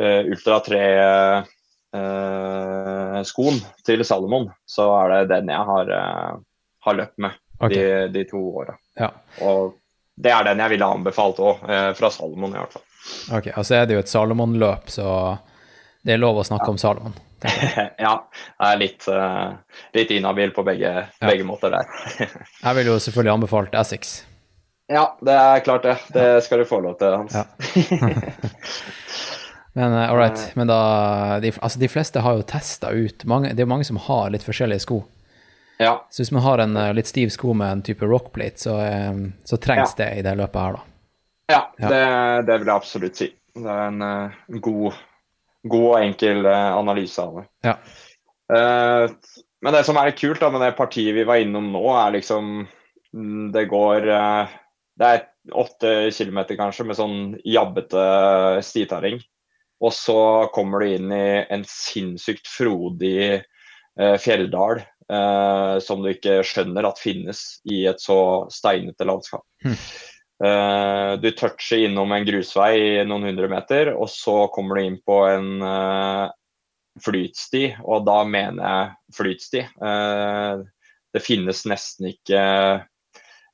uh, 0.00 0.22
Ultra 0.26 0.56
3-skoen 0.66 3.58
til 3.86 4.00
Salomon, 4.08 4.46
så 4.68 4.84
er 5.02 5.06
det 5.12 5.32
den 5.36 5.46
jeg 5.54 5.62
har, 5.70 5.86
har 6.86 6.94
løpt 6.98 7.18
med 7.22 7.32
okay. 7.60 7.76
de, 7.76 7.84
de 8.14 8.22
to 8.28 8.40
åra. 8.62 8.74
Ja, 8.98 9.10
Og 9.44 9.76
det 10.16 10.30
er 10.32 10.42
den 10.48 10.58
jeg 10.64 10.70
ville 10.76 10.86
anbefalt 10.98 11.38
òg, 11.44 11.54
fra 11.98 12.08
Salomon 12.10 12.54
i 12.54 12.58
hvert 12.60 12.72
fall. 12.76 12.84
ok. 13.38 13.46
Og 13.56 13.64
så 13.68 13.72
er 13.80 13.84
det 13.86 13.94
jo 13.98 14.02
et 14.02 14.12
Salomon-løp, 14.12 14.84
så 14.90 15.06
det 16.06 16.12
er 16.14 16.18
lov 16.22 16.34
å 16.40 16.44
snakke 16.46 16.68
om 16.72 16.78
Salomon. 16.80 17.14
ja, 17.98 18.14
jeg 18.32 18.70
er 18.70 18.76
litt, 18.80 19.02
uh, 19.10 19.48
litt 19.96 20.10
inhabil 20.14 20.50
på 20.56 20.62
begge, 20.66 20.92
begge 21.20 21.44
måter 21.46 21.70
der. 21.74 21.84
Jeg 22.64 22.72
vil 22.78 22.86
jo 22.92 22.96
selvfølgelig 23.02 23.34
anbefalt 23.34 23.74
Essex. 23.76 24.02
ja, 24.88 25.04
det 25.20 25.34
er 25.34 25.60
klart 25.66 25.82
det. 25.84 25.96
Det 26.14 26.42
skal 26.46 26.58
du 26.62 26.66
få 26.68 26.80
lov 26.84 26.94
til, 27.00 27.10
Hans. 27.12 27.34
Ja. 27.36 27.44
Men 29.76 29.92
uh, 29.92 30.08
all 30.08 30.16
right. 30.16 30.40
Men 30.56 30.66
da 30.70 30.78
de, 31.42 31.50
Altså, 31.60 31.78
de 31.82 31.88
fleste 31.92 32.20
har 32.24 32.32
jo 32.38 32.42
testa 32.48 32.88
ut 32.94 33.24
mange, 33.28 33.50
Det 33.52 33.60
er 33.60 33.66
jo 33.66 33.72
mange 33.74 33.84
som 33.88 33.98
har 34.00 34.30
litt 34.32 34.46
forskjellige 34.46 34.80
sko. 34.86 35.02
Ja, 35.78 36.06
Så 36.10 36.22
hvis 36.22 36.32
man 36.32 36.42
har 36.42 36.58
en 36.58 36.76
eh, 36.76 36.92
litt 36.96 37.08
stiv 37.08 37.28
sko 37.34 37.52
med 37.54 37.72
en 37.72 37.82
type 37.84 38.06
rockplate, 38.06 38.60
så, 38.60 38.78
eh, 38.80 39.18
så 39.44 39.58
trengs 39.60 39.94
det 39.98 40.08
i 40.18 40.22
det 40.24 40.36
løpet 40.38 40.60
her, 40.62 40.78
da. 40.78 40.84
ja, 41.52 41.62
Ja. 41.78 41.88
Det, 41.88 42.04
det 42.48 42.58
vil 42.58 42.70
jeg 42.70 42.76
absolutt 42.76 43.20
si. 43.20 43.30
Det 43.56 43.72
er 43.72 43.82
en 43.88 44.04
uh, 44.04 44.60
god, 44.60 44.96
god 45.68 45.86
og 45.90 45.98
enkel 46.00 46.48
uh, 46.48 46.76
analyse 46.76 47.22
av 47.22 47.40
det. 47.40 47.46
Ja. 47.68 47.76
Eh, 48.56 49.10
men 49.64 49.74
det 49.74 49.82
som 49.88 49.96
er 49.98 50.12
kult 50.16 50.40
da, 50.40 50.50
med 50.52 50.62
det 50.62 50.76
partiet 50.78 51.16
vi 51.16 51.24
var 51.26 51.40
innom 51.42 51.72
nå, 51.74 51.82
er 51.98 52.12
liksom 52.14 52.50
mm, 52.62 53.48
Det 53.50 53.64
går 53.66 54.04
Det 54.06 55.08
er 55.08 55.24
åtte 55.50 55.94
kilometer 56.14 56.58
kanskje 56.58 56.86
med 56.86 56.98
sånn 56.98 57.16
jabbete 57.42 58.04
stitaring. 58.62 59.18
Og 59.82 59.92
så 59.92 60.20
kommer 60.54 60.80
du 60.80 60.94
inn 60.94 61.10
i 61.12 61.42
en 61.52 61.64
sinnssykt 61.68 62.46
frodig 62.48 63.42
fjelldal 64.22 64.84
eh, 65.12 65.76
som 65.84 66.02
du 66.02 66.10
ikke 66.12 66.40
skjønner 66.46 66.88
at 66.88 67.00
finnes 67.02 67.42
i 67.68 67.84
et 67.90 68.02
så 68.02 68.18
steinete 68.52 69.06
landskap. 69.08 69.44
Mm. 69.64 69.76
Eh, 70.46 71.12
du 71.22 71.30
toucher 71.32 71.86
innom 71.86 72.12
en 72.12 72.26
grusvei 72.28 72.72
i 73.00 73.04
noen 73.08 73.30
hundre 73.30 73.48
meter, 73.52 73.94
og 73.96 74.10
så 74.12 74.46
kommer 74.52 74.76
du 74.76 74.88
inn 74.88 74.98
på 75.06 75.22
en 75.30 75.62
eh, 75.64 76.26
flytsti, 77.02 77.64
og 77.84 78.04
da 78.08 78.20
mener 78.28 78.62
jeg 78.66 79.16
flytsti. 79.20 79.64
Eh, 79.64 80.66
det 81.16 81.24
finnes 81.24 81.62
nesten 81.68 82.10
ikke 82.10 82.42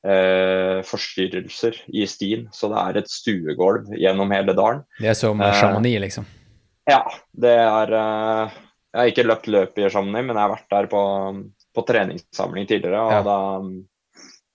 eh, 0.03 0.79
forstyrrelser 0.87 1.79
i 1.95 2.07
stien, 2.11 2.49
så 2.55 2.71
det 2.73 2.83
er 2.83 3.01
et 3.03 3.13
stuegulv 3.13 3.93
gjennom 3.99 4.35
hele 4.35 4.57
dalen. 4.59 4.85
Det 4.99 5.13
er 5.13 5.19
som 5.19 5.43
eh, 5.43 5.55
Eh, 5.95 6.03
liksom. 6.03 6.27
Ja, 6.91 7.05
det 7.39 7.55
er 7.63 7.95
eh, 7.95 8.61
Jeg 8.93 9.01
har 9.01 9.11
ikke 9.11 9.25
løpt 9.25 9.49
løp 9.49 9.79
i 9.81 9.89
Chamonix, 9.89 10.27
men 10.27 10.37
jeg 10.37 10.43
har 10.43 10.53
vært 10.53 10.75
der 10.75 10.89
på, 10.93 11.03
på 11.73 11.85
treningssamling 11.89 12.69
tidligere. 12.69 13.01
og 13.01 13.13
Ja. 13.15 13.23
da 13.25 13.39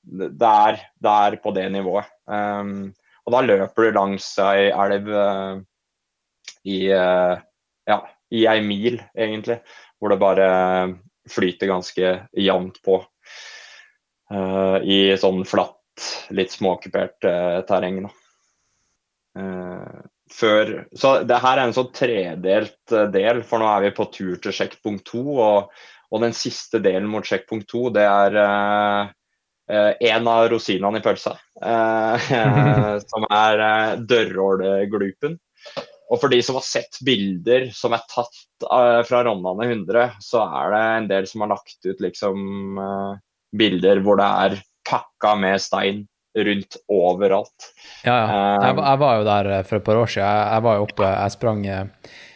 det 0.07 0.47
er, 0.47 0.77
det 1.03 1.13
er 1.27 1.35
på 1.43 1.51
det 1.55 1.65
nivået. 1.73 2.07
Um, 2.31 2.93
og 3.27 3.33
da 3.33 3.41
løper 3.43 3.87
du 3.87 3.97
langs 3.97 4.27
ei 4.39 4.69
elv 4.71 5.09
uh, 5.11 5.59
i 6.63 6.77
uh, 6.95 7.35
ja, 7.87 7.97
i 8.31 8.45
ei 8.47 8.61
mil, 8.63 9.01
egentlig, 9.17 9.59
hvor 9.99 10.13
det 10.13 10.19
bare 10.21 10.47
flyter 11.27 11.67
ganske 11.67 12.13
jevnt 12.39 12.79
på. 12.85 13.01
Uh, 14.31 14.79
I 14.83 15.17
sånn 15.19 15.43
flatt, 15.47 16.07
litt 16.35 16.55
småkupert 16.55 17.27
uh, 17.27 17.59
terreng. 17.67 18.05
Da. 18.07 18.13
Eh, 19.37 20.06
før, 20.33 20.73
så 20.97 21.17
det 21.27 21.39
her 21.43 21.59
er 21.59 21.67
en 21.67 21.75
sånn 21.75 21.93
tredelt 21.95 22.93
eh, 22.95 23.07
del, 23.13 23.43
for 23.47 23.61
nå 23.61 23.69
er 23.71 23.87
vi 23.87 23.95
på 23.97 24.07
tur 24.13 24.35
til 24.43 24.55
sjekkpunkt 24.55 25.05
to. 25.11 25.23
Og, 25.35 25.71
og 26.11 26.23
den 26.23 26.35
siste 26.35 26.81
delen 26.83 27.09
mot 27.11 27.27
sjekkpunkt 27.27 27.69
to, 27.71 27.87
det 27.95 28.05
er 28.07 28.37
eh, 28.41 29.11
en 30.11 30.31
av 30.31 30.47
rosinene 30.53 31.01
i 31.01 31.03
pølsa. 31.05 31.35
Uh, 31.57 32.97
som 33.11 33.25
er 33.33 33.63
uh, 33.63 33.99
dørrålglupen. 34.07 35.37
Og 36.07 36.21
for 36.21 36.31
de 36.31 36.39
som 36.45 36.55
har 36.55 36.63
sett 36.63 36.99
bilder 37.03 37.67
som 37.75 37.95
er 37.97 38.05
tatt 38.07 38.37
uh, 38.63 39.01
fra 39.07 39.23
Rondane 39.27 39.67
100, 39.67 40.21
så 40.23 40.45
er 40.45 40.71
det 40.71 40.83
en 40.85 41.09
del 41.09 41.27
som 41.27 41.43
har 41.43 41.51
lagt 41.55 41.79
ut 41.83 42.03
liksom 42.03 42.77
bilder 43.57 43.99
hvor 44.05 44.19
det 44.19 44.27
er 44.45 44.61
pakka 44.87 45.33
med 45.39 45.59
stein 45.59 46.05
rundt 46.47 46.77
overalt. 46.89 47.67
Ja, 48.05 48.13
ja. 48.13 48.37
Jeg, 48.67 48.75
var- 48.77 48.87
jeg 48.91 48.99
var 48.99 49.15
jo 49.17 49.23
der 49.27 49.49
eh, 49.57 49.63
for 49.63 49.75
et 49.79 49.83
par 49.87 49.95
år 50.03 50.07
siden. 50.13 50.27
Jeg, 50.27 50.47
jeg 50.53 50.63
var 50.63 50.75
jo 50.77 50.85
oppe, 50.87 51.03
jeg 51.09 51.31
sprang 51.31 51.65
eh, 51.67 51.83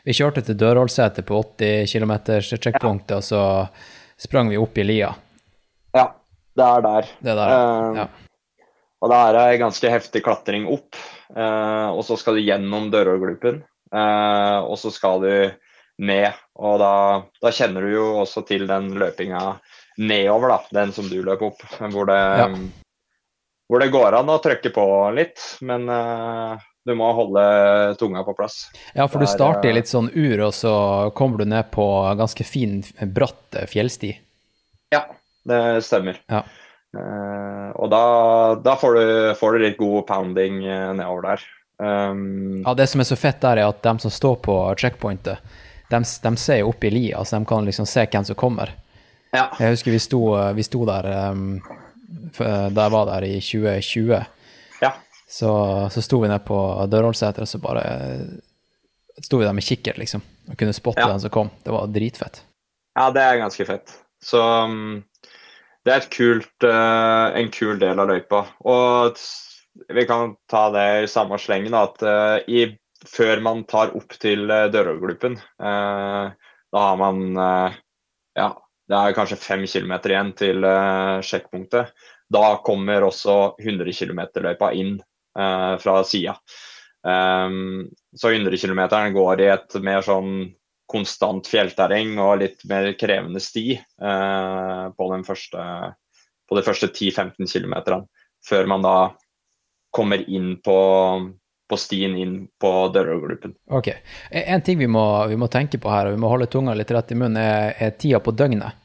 Vi 0.05 0.13
kjørte 0.17 0.41
til 0.47 0.57
Dørholsetet 0.57 1.25
på 1.27 1.41
80 1.43 1.91
km 1.93 2.13
checkpunktet, 2.41 3.17
og 3.19 3.23
så 3.23 3.41
sprang 4.17 4.49
vi 4.49 4.57
opp 4.57 4.77
i 4.77 4.83
lia. 4.87 5.11
Ja, 5.95 6.07
det 6.57 6.65
er 6.65 6.81
der. 6.87 7.11
Det 7.21 7.35
der, 7.37 7.51
Eh, 7.55 7.97
ja. 8.01 8.07
Og 9.01 9.09
det 9.09 9.17
er 9.17 9.37
ei 9.47 9.57
ganske 9.57 9.89
heftig 9.89 10.21
klatring 10.25 10.67
opp. 10.69 10.95
uh, 11.35 11.89
og 11.95 12.03
så 12.05 12.17
skal 12.19 12.35
du 12.37 12.41
gjennom 12.45 12.91
Dørholglupen. 12.93 13.63
uh, 13.93 14.59
og 14.67 14.77
så 14.77 14.91
skal 14.93 15.21
du 15.21 15.51
ned. 16.01 16.33
Og 16.55 16.77
da, 16.79 16.91
da 17.41 17.49
kjenner 17.51 17.81
du 17.81 17.89
jo 17.95 18.03
også 18.21 18.43
til 18.47 18.67
den 18.69 18.91
løpinga 18.99 19.55
nedover, 19.97 20.49
da. 20.53 20.59
Den 20.81 20.91
som 20.93 21.09
du 21.09 21.17
løp 21.25 21.41
opp. 21.41 21.61
Hvor 21.79 22.05
det, 22.09 22.19
Ja. 22.41 22.47
Hvor 23.71 23.79
det 23.79 23.87
går 23.87 24.17
an 24.17 24.27
å 24.27 24.41
trykke 24.43 24.69
på 24.75 24.85
litt, 25.15 25.39
men 25.63 25.85
eh, 25.87 26.63
du 26.83 26.91
må 26.99 27.07
holde 27.15 27.43
tunga 28.01 28.19
på 28.27 28.33
plass. 28.35 28.65
Ja, 28.91 29.05
for 29.07 29.23
du 29.23 29.29
starter 29.31 29.69
i 29.69 29.71
eh, 29.71 29.77
litt 29.77 29.87
sånn 29.87 30.09
ur, 30.11 30.41
og 30.43 30.51
så 30.57 30.73
kommer 31.15 31.39
du 31.39 31.47
ned 31.47 31.69
på 31.71 31.85
ganske 32.19 32.43
fin, 32.43 32.81
bratt 33.15 33.55
eh, 33.55 33.69
fjellsti. 33.71 34.11
Ja, 34.91 35.05
det 35.47 35.61
stemmer. 35.87 36.19
Ja. 36.27 36.43
Uh, 36.91 37.71
og 37.79 37.87
da, 37.93 38.03
da 38.59 38.75
får, 38.75 38.97
du, 38.99 39.11
får 39.39 39.55
du 39.55 39.63
litt 39.63 39.77
god 39.79 40.03
pounding 40.09 40.57
nedover 40.67 41.29
der. 41.29 41.45
Um, 41.79 42.57
Ja, 42.65 42.73
det 42.75 42.89
som 42.91 42.99
er 42.99 43.07
så 43.07 43.15
fett 43.15 43.39
der, 43.39 43.61
er 43.61 43.71
at 43.71 43.79
de 43.87 43.93
som 44.03 44.11
står 44.11 44.41
på 44.43 44.57
checkpointet, 44.75 45.39
de, 45.87 46.01
de 46.03 46.31
ser 46.35 46.59
jo 46.59 46.73
opp 46.73 46.83
i 46.83 46.91
lia, 46.91 47.23
så 47.23 47.39
de 47.39 47.47
kan 47.47 47.63
liksom 47.63 47.87
se 47.87 48.03
hvem 48.03 48.27
som 48.27 48.35
kommer. 48.35 48.75
ja. 49.31 49.47
Jeg 49.61 49.77
husker 49.77 49.95
vi 49.95 50.03
sto, 50.03 50.25
vi 50.59 50.67
sto 50.67 50.83
der 50.91 51.07
um, 51.31 51.61
da 52.37 52.85
jeg 52.85 52.93
var 52.93 53.05
der 53.09 53.25
i 53.27 53.35
2020. 53.39 54.21
Ja. 54.81 54.93
Så, 55.31 55.51
så 55.93 56.01
sto 56.03 56.19
vi 56.21 56.27
nede 56.27 56.43
på 56.43 56.57
Dørholmseter, 56.91 57.45
og 57.45 57.49
så 57.49 57.59
bare 57.63 57.83
sto 59.21 59.39
vi 59.39 59.45
der 59.47 59.55
med 59.55 59.63
kikkert, 59.63 59.99
liksom. 60.01 60.23
Og 60.49 60.57
kunne 60.59 60.73
spotte 60.75 61.03
Ja. 61.03 61.11
den 61.11 61.19
som 61.23 61.29
kom. 61.33 61.51
Det 61.63 61.71
var 61.71 61.87
dritfett. 61.87 62.41
Ja, 62.97 63.09
det 63.11 63.21
er 63.23 63.39
ganske 63.39 63.65
fett. 63.65 63.93
Så 64.23 64.41
um, 64.41 65.03
det 65.85 65.93
er 65.93 66.01
et 66.03 66.11
kult, 66.13 66.63
eh, 66.67 67.39
en 67.39 67.49
kul 67.53 67.79
del 67.81 67.99
av 67.99 68.09
løypa. 68.11 68.43
Og 68.67 69.17
vi 69.89 70.05
kan 70.05 70.35
ta 70.51 70.65
det 70.75 70.87
i 71.05 71.07
samme 71.09 71.39
slengen 71.41 71.73
at 71.77 72.03
eh, 72.03 72.37
i, 72.51 72.65
før 73.07 73.41
man 73.41 73.63
tar 73.69 73.95
opp 73.97 74.13
til 74.21 74.51
uh, 74.51 74.67
Dørhogluppen, 74.73 75.39
eh, 75.39 76.25
da 76.71 76.83
har 76.87 76.99
man 76.99 77.23
eh, 77.37 77.79
Ja, 78.37 78.51
det 78.91 78.99
er 78.99 79.15
kanskje 79.15 79.39
fem 79.39 79.63
kilometer 79.69 80.11
igjen 80.13 80.33
til 80.37 80.65
eh, 80.67 81.19
sjekkpunktet. 81.23 81.93
Da 82.31 82.45
kommer 82.65 83.07
også 83.07 83.55
100 83.59 83.95
km-løypa 83.95 84.71
inn 84.75 84.97
eh, 84.99 85.73
fra 85.79 86.01
sida. 86.07 86.35
Um, 87.01 87.87
så 88.13 88.29
100 88.29 88.57
km 88.61 88.81
går 89.15 89.41
i 89.41 89.47
et 89.49 89.77
mer 89.81 90.03
sånn 90.05 90.51
konstant 90.91 91.47
fjellterreng 91.47 92.17
og 92.21 92.41
litt 92.43 92.65
mer 92.69 92.91
krevende 92.99 93.41
sti 93.41 93.65
eh, 93.73 94.85
på, 94.97 95.07
den 95.13 95.23
første, 95.25 95.67
på 96.49 96.57
de 96.59 96.65
første 96.65 96.91
10-15 96.91 97.47
km, 97.47 98.03
før 98.47 98.69
man 98.69 98.83
da 98.85 98.95
kommer 99.95 100.23
inn 100.27 100.57
på, 100.63 100.77
på 101.71 101.79
stien 101.79 102.17
inn 102.19 102.35
på 102.59 102.73
Dørhogluppen. 102.93 103.55
Ok. 103.71 103.93
En 104.29 104.63
ting 104.67 104.79
vi 104.79 104.91
må, 104.91 105.05
vi 105.31 105.39
må 105.39 105.47
tenke 105.51 105.79
på 105.79 105.91
her, 105.91 106.09
og 106.09 106.15
vi 106.15 106.21
må 106.21 106.31
holde 106.31 106.51
tunga 106.51 106.75
litt 106.75 106.91
rett 106.91 107.15
i 107.15 107.19
munnen, 107.19 107.39
er, 107.39 107.73
er 107.79 107.95
tida 107.99 108.19
på 108.23 108.35
døgnet. 108.35 108.80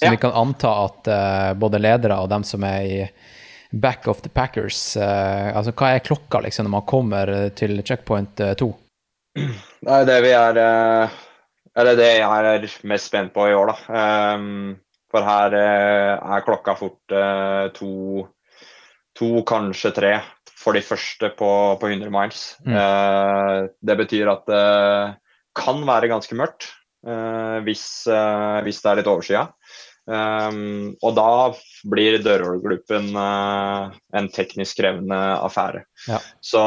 Så 0.00 0.06
Ja. 0.06 0.10
vi 0.10 0.16
kan 0.16 0.32
anta 0.32 0.70
at 0.84 1.08
uh, 1.08 1.54
både 1.54 1.78
ledere 1.78 2.18
og 2.18 2.28
dem 2.28 2.44
som 2.44 2.64
er 2.66 2.80
i 2.82 3.10
back 3.72 4.08
of 4.08 4.22
the 4.22 4.30
packers 4.30 4.96
uh, 4.96 5.54
Altså, 5.54 5.72
hva 5.72 5.94
er 5.94 6.02
klokka 6.06 6.40
liksom 6.42 6.66
når 6.66 6.74
man 6.76 6.86
kommer 6.86 7.32
til 7.54 7.82
checkpoint 7.82 8.40
eh, 8.40 8.54
2? 8.58 8.68
Det 9.34 9.94
er 9.94 10.04
det 10.06 10.18
vi 10.22 10.32
er 10.34 10.60
Eller 11.76 11.96
det 11.98 12.10
jeg 12.18 12.50
er 12.54 12.68
mest 12.86 13.10
spent 13.10 13.32
på 13.34 13.48
i 13.50 13.54
år, 13.54 13.72
da. 13.72 14.34
Um, 14.34 14.76
for 15.10 15.22
her 15.26 15.54
er 15.54 16.44
klokka 16.46 16.74
fort 16.78 17.14
to, 17.74 18.26
to, 19.18 19.42
kanskje 19.46 19.90
tre, 19.94 20.12
for 20.64 20.76
de 20.76 20.84
første 20.84 21.30
på, 21.38 21.50
på 21.80 21.90
100 21.90 22.12
miles. 22.12 22.46
Mm. 22.64 22.76
Eh, 22.78 23.58
det 23.84 23.98
betyr 24.00 24.30
at 24.32 24.46
det 24.48 24.64
kan 25.58 25.82
være 25.86 26.10
ganske 26.10 26.36
mørkt 26.38 26.70
eh, 27.06 27.58
hvis, 27.66 27.84
eh, 28.10 28.58
hvis 28.66 28.80
det 28.82 28.90
er 28.90 29.00
litt 29.00 29.10
overskya. 29.10 29.44
Ehm, 30.10 30.94
og 31.00 31.14
da 31.16 31.28
blir 31.88 32.18
Dørhogluppen 32.24 33.12
uh, 33.16 33.94
en 34.16 34.28
teknisk 34.32 34.82
krevende 34.82 35.20
affære. 35.38 35.84
Ja. 36.08 36.20
Så 36.44 36.64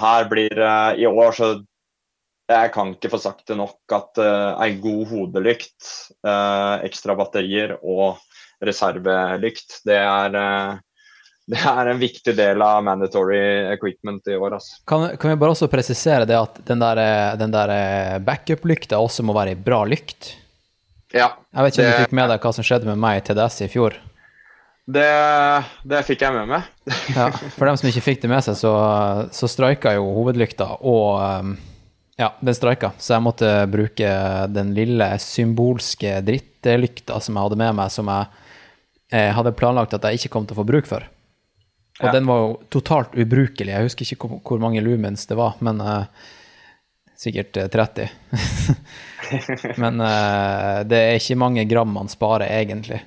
her 0.00 0.30
blir 0.30 0.56
uh, 0.56 0.94
I 0.96 1.08
år 1.10 1.36
så 1.36 1.50
jeg 2.50 2.72
kan 2.74 2.96
ikke 2.96 3.12
få 3.12 3.20
sagt 3.22 3.44
det 3.46 3.58
nok 3.60 3.92
at 3.94 4.18
uh, 4.18 4.56
ei 4.64 4.72
god 4.82 5.04
hodelykt, 5.12 5.92
uh, 6.26 6.80
ekstra 6.82 7.14
batterier 7.18 7.76
og 7.78 8.18
reservelykt, 8.60 9.80
det 9.88 9.96
er, 9.96 10.36
eh, 10.36 10.74
det 11.50 11.62
er 11.72 11.90
en 11.90 12.00
viktig 12.00 12.34
del 12.36 12.62
av 12.62 12.84
mandatory 12.84 13.40
equipment 13.72 14.28
i 14.28 14.36
år. 14.36 14.58
Altså. 14.58 14.82
Kan, 14.86 15.08
kan 15.16 15.32
vi 15.32 15.40
bare 15.40 15.56
også 15.56 15.70
presisere 15.72 16.28
det 16.28 16.38
at 16.38 16.60
den 16.68 16.82
der, 16.82 17.00
eh, 17.02 17.38
den 17.40 17.54
der 17.54 17.74
eh, 17.74 18.18
backup-lykta 18.24 19.00
også 19.00 19.24
må 19.26 19.36
være 19.36 19.56
ei 19.56 19.60
bra 19.68 19.82
lykt? 19.88 20.34
Ja, 21.14 21.32
Jeg 21.54 21.64
vet 21.66 21.74
ikke 21.74 21.82
om 21.82 21.90
Det- 21.90 21.96
du 21.98 22.04
fikk 22.04 22.12
med 22.20 22.28
deg 22.30 22.40
hva 22.40 22.52
som 22.54 22.64
skjedde 22.64 22.86
med 22.86 22.98
meg 23.02 23.18
i 23.18 23.24
TDS 23.26 23.60
i 23.64 23.68
fjor? 23.72 23.96
det, 24.90 25.64
det 25.86 26.00
fikk 26.06 26.22
jeg 26.24 26.34
med 26.34 26.48
meg. 26.50 26.62
Ja, 27.16 27.28
for 27.30 27.66
dem 27.66 27.76
som 27.78 27.88
ikke 27.90 28.02
fikk 28.02 28.22
det 28.22 28.30
med 28.30 28.42
seg, 28.42 28.56
så, 28.58 28.72
så 29.30 29.46
streika 29.50 29.92
jo 29.94 30.08
hovedlykta, 30.16 30.66
og 30.82 31.20
um, 31.44 31.52
ja, 32.18 32.32
den 32.42 32.54
streika. 32.56 32.90
Så 32.98 33.14
jeg 33.14 33.22
måtte 33.22 33.50
bruke 33.70 34.10
den 34.50 34.72
lille 34.74 35.06
symbolske 35.22 36.18
drittlykta 36.26 37.20
som 37.22 37.36
jeg 37.38 37.46
hadde 37.46 37.60
med 37.62 37.76
meg, 37.78 37.90
som 37.94 38.10
jeg 38.10 38.26
jeg 39.10 39.32
hadde 39.34 39.50
planlagt 39.58 39.94
at 39.96 40.04
jeg 40.06 40.20
ikke 40.20 40.30
kom 40.30 40.44
til 40.46 40.54
å 40.54 40.60
få 40.60 40.66
bruk 40.68 40.86
for. 40.86 41.02
Og 42.00 42.04
Ja. 42.06 42.12
den 42.14 42.26
var 42.26 42.36
jo 42.44 42.50
totalt 42.70 43.16
ubrukelig. 43.18 43.72
Jeg 43.74 43.82
husker 43.88 44.06
ikke 44.06 44.28
hvor, 44.46 44.60
mange 44.62 44.80
lumens 44.86 45.26
det 45.26 45.34
var, 45.36 45.56
men 45.60 45.80
eh, 45.82 46.04
sikkert 47.20 47.56
eh, 47.60 47.68
30. 47.68 48.08
men 49.82 50.00
uh, 50.00 50.80
det 50.88 51.00
er 51.04 51.18
ikke 51.18 51.38
mange 51.40 51.64
gram 51.68 51.90
man 51.92 52.08
sparer, 52.12 52.48
egentlig. 52.48 53.02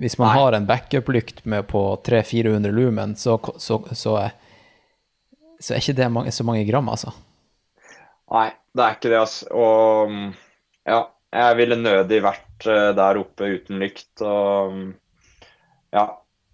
Hvis 0.00 0.16
man 0.18 0.32
Nei. 0.32 0.38
har 0.40 0.56
en 0.56 0.66
backup-lykt 0.66 1.44
på 1.68 1.82
300-400 2.06 2.72
lumen, 2.74 3.14
så, 3.16 3.38
så, 3.62 3.78
så, 3.92 4.16
er, 4.24 4.32
så 5.60 5.74
er 5.74 5.84
ikke 5.84 5.98
det 6.00 6.10
mange, 6.10 6.32
så 6.34 6.46
mange 6.46 6.64
gram, 6.66 6.88
altså. 6.90 7.12
Nei, 8.32 8.48
det 8.74 8.82
er 8.82 8.96
ikke 8.96 9.12
det, 9.12 9.20
altså. 9.20 9.52
Og 9.54 10.10
mm, 10.10 10.26
ja, 10.90 11.00
jeg 11.34 11.58
ville 11.60 11.78
nødig 11.78 12.20
vært 12.24 12.68
eh, 12.70 12.90
der 12.96 13.20
oppe 13.20 13.52
uten 13.58 13.80
lykt. 13.82 14.12
Og 14.24 14.74
mm, 14.74 14.90
ja, 15.94 16.04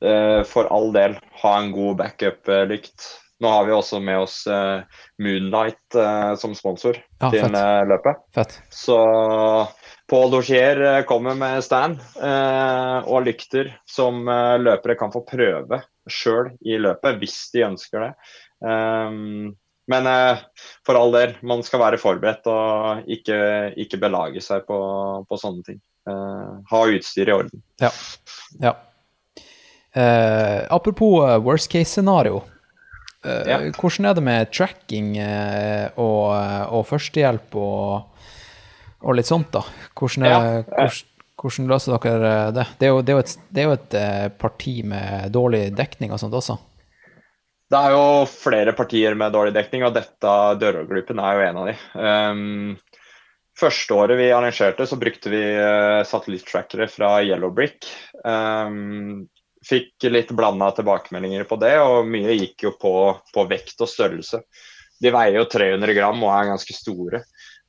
eh, 0.04 0.40
for 0.48 0.68
all 0.74 0.92
del, 0.96 1.16
ha 1.42 1.56
en 1.62 1.72
god 1.76 2.00
backup-lykt. 2.02 3.08
Nå 3.40 3.48
har 3.48 3.64
vi 3.64 3.72
også 3.72 4.00
med 4.04 4.18
oss 4.20 4.42
eh, 4.50 4.82
Moonlight 5.22 5.96
eh, 5.96 6.32
som 6.40 6.52
sponsor 6.56 6.98
Ja, 7.20 7.30
til 7.30 7.46
fett. 7.46 7.56
eh, 7.56 7.84
løpet. 7.88 8.20
Fett. 8.36 8.56
Så 8.68 8.98
Paul 10.10 10.32
Dossier 10.34 11.02
kommer 11.08 11.38
med 11.38 11.62
stand 11.64 12.00
og 12.18 13.22
lykter 13.22 13.68
som 13.86 14.24
løpere 14.58 14.96
kan 14.98 15.12
få 15.14 15.22
prøve 15.22 15.78
sjøl 16.10 16.50
i 16.66 16.80
løpet, 16.82 17.20
hvis 17.20 17.36
de 17.54 17.62
ønsker 17.68 18.02
det. 18.02 18.10
Um, 18.58 19.52
men 19.86 20.08
for 20.82 20.98
all 20.98 21.14
del, 21.14 21.36
man 21.46 21.62
skal 21.62 21.84
være 21.84 22.02
forberedt 22.02 22.50
og 22.50 23.06
ikke, 23.06 23.38
ikke 23.78 24.02
belage 24.02 24.42
seg 24.42 24.66
på, 24.66 24.80
på 25.30 25.38
sånne 25.38 25.62
ting. 25.70 25.80
Ha 26.10 26.82
utstyr 26.90 27.30
i 27.30 27.36
orden. 27.38 27.62
Ja. 27.78 27.94
ja. 28.66 28.74
Eh, 29.92 30.66
apropos 30.70 31.38
worst 31.44 31.70
case-scenario. 31.70 32.36
Eh, 32.36 32.59
Ja. 33.24 33.58
Hvordan 33.76 34.08
er 34.08 34.16
det 34.16 34.24
med 34.24 34.52
tracking 34.54 35.12
eh, 35.20 35.90
og, 36.00 36.32
og 36.72 36.86
førstehjelp 36.88 37.56
og, 37.60 38.24
og 39.04 39.16
litt 39.18 39.28
sånt, 39.28 39.50
da? 39.52 39.60
Hvordan, 39.92 40.24
er, 40.24 40.62
Ja. 40.64 40.88
hvordan, 41.36 41.68
løser 41.68 41.98
dere 42.00 42.32
det? 42.56 42.66
Det 42.80 42.88
er 42.88 42.94
jo, 42.94 43.02
det 43.04 43.14
er 43.14 43.20
et, 43.20 43.36
det 43.50 43.62
er 43.62 43.68
jo 43.68 43.76
et 43.76 43.96
eh, 44.00 44.26
parti 44.40 44.80
med 44.88 45.28
dårlig 45.36 45.66
dekning 45.76 46.16
og 46.16 46.22
sånt 46.22 46.36
også. 46.38 46.56
Det 47.70 47.78
er 47.78 47.92
jo 47.94 48.06
flere 48.26 48.72
partier 48.74 49.14
med 49.14 49.34
dårlig 49.36 49.52
dekning, 49.54 49.84
og 49.86 49.94
dette 49.94 50.30
Dørhogluppen 50.58 51.20
er 51.22 51.36
jo 51.36 51.42
en 51.44 51.60
av 51.60 51.68
de. 51.68 51.74
Um, 51.94 53.04
første 53.60 53.94
året 53.94 54.18
vi 54.18 54.32
arrangerte, 54.34 54.88
så 54.90 54.98
brukte 54.98 55.30
vi 55.30 55.42
uh, 55.54 56.00
satellitttrackere 56.08 56.88
fra 56.90 57.12
Yellowbrick. 57.22 57.86
Um, 58.24 59.28
fikk 59.66 60.04
litt 60.08 60.30
blanda 60.36 60.70
tilbakemeldinger 60.76 61.44
på 61.48 61.56
det, 61.60 61.78
og 61.82 62.08
mye 62.08 62.36
gikk 62.38 62.62
jo 62.68 62.72
på, 62.80 62.94
på 63.34 63.40
vekt 63.50 63.80
og 63.84 63.88
størrelse. 63.90 64.38
De 65.00 65.08
veier 65.12 65.36
jo 65.40 65.52
300 65.52 65.94
gram 65.96 66.24
og 66.24 66.32
er 66.34 66.50
ganske 66.52 66.74
store. 66.76 67.18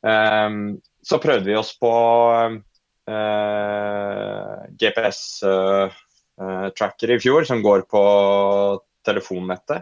Um, 0.01 0.79
så 1.05 1.15
prøvde 1.21 1.49
vi 1.49 1.59
oss 1.59 1.79
på 1.79 1.93
uh, 3.11 4.55
GPS-tracker 4.81 7.09
uh, 7.11 7.15
i 7.15 7.21
fjor, 7.23 7.41
som 7.47 7.63
går 7.63 7.81
på 7.91 8.03
telefonnettet. 9.07 9.79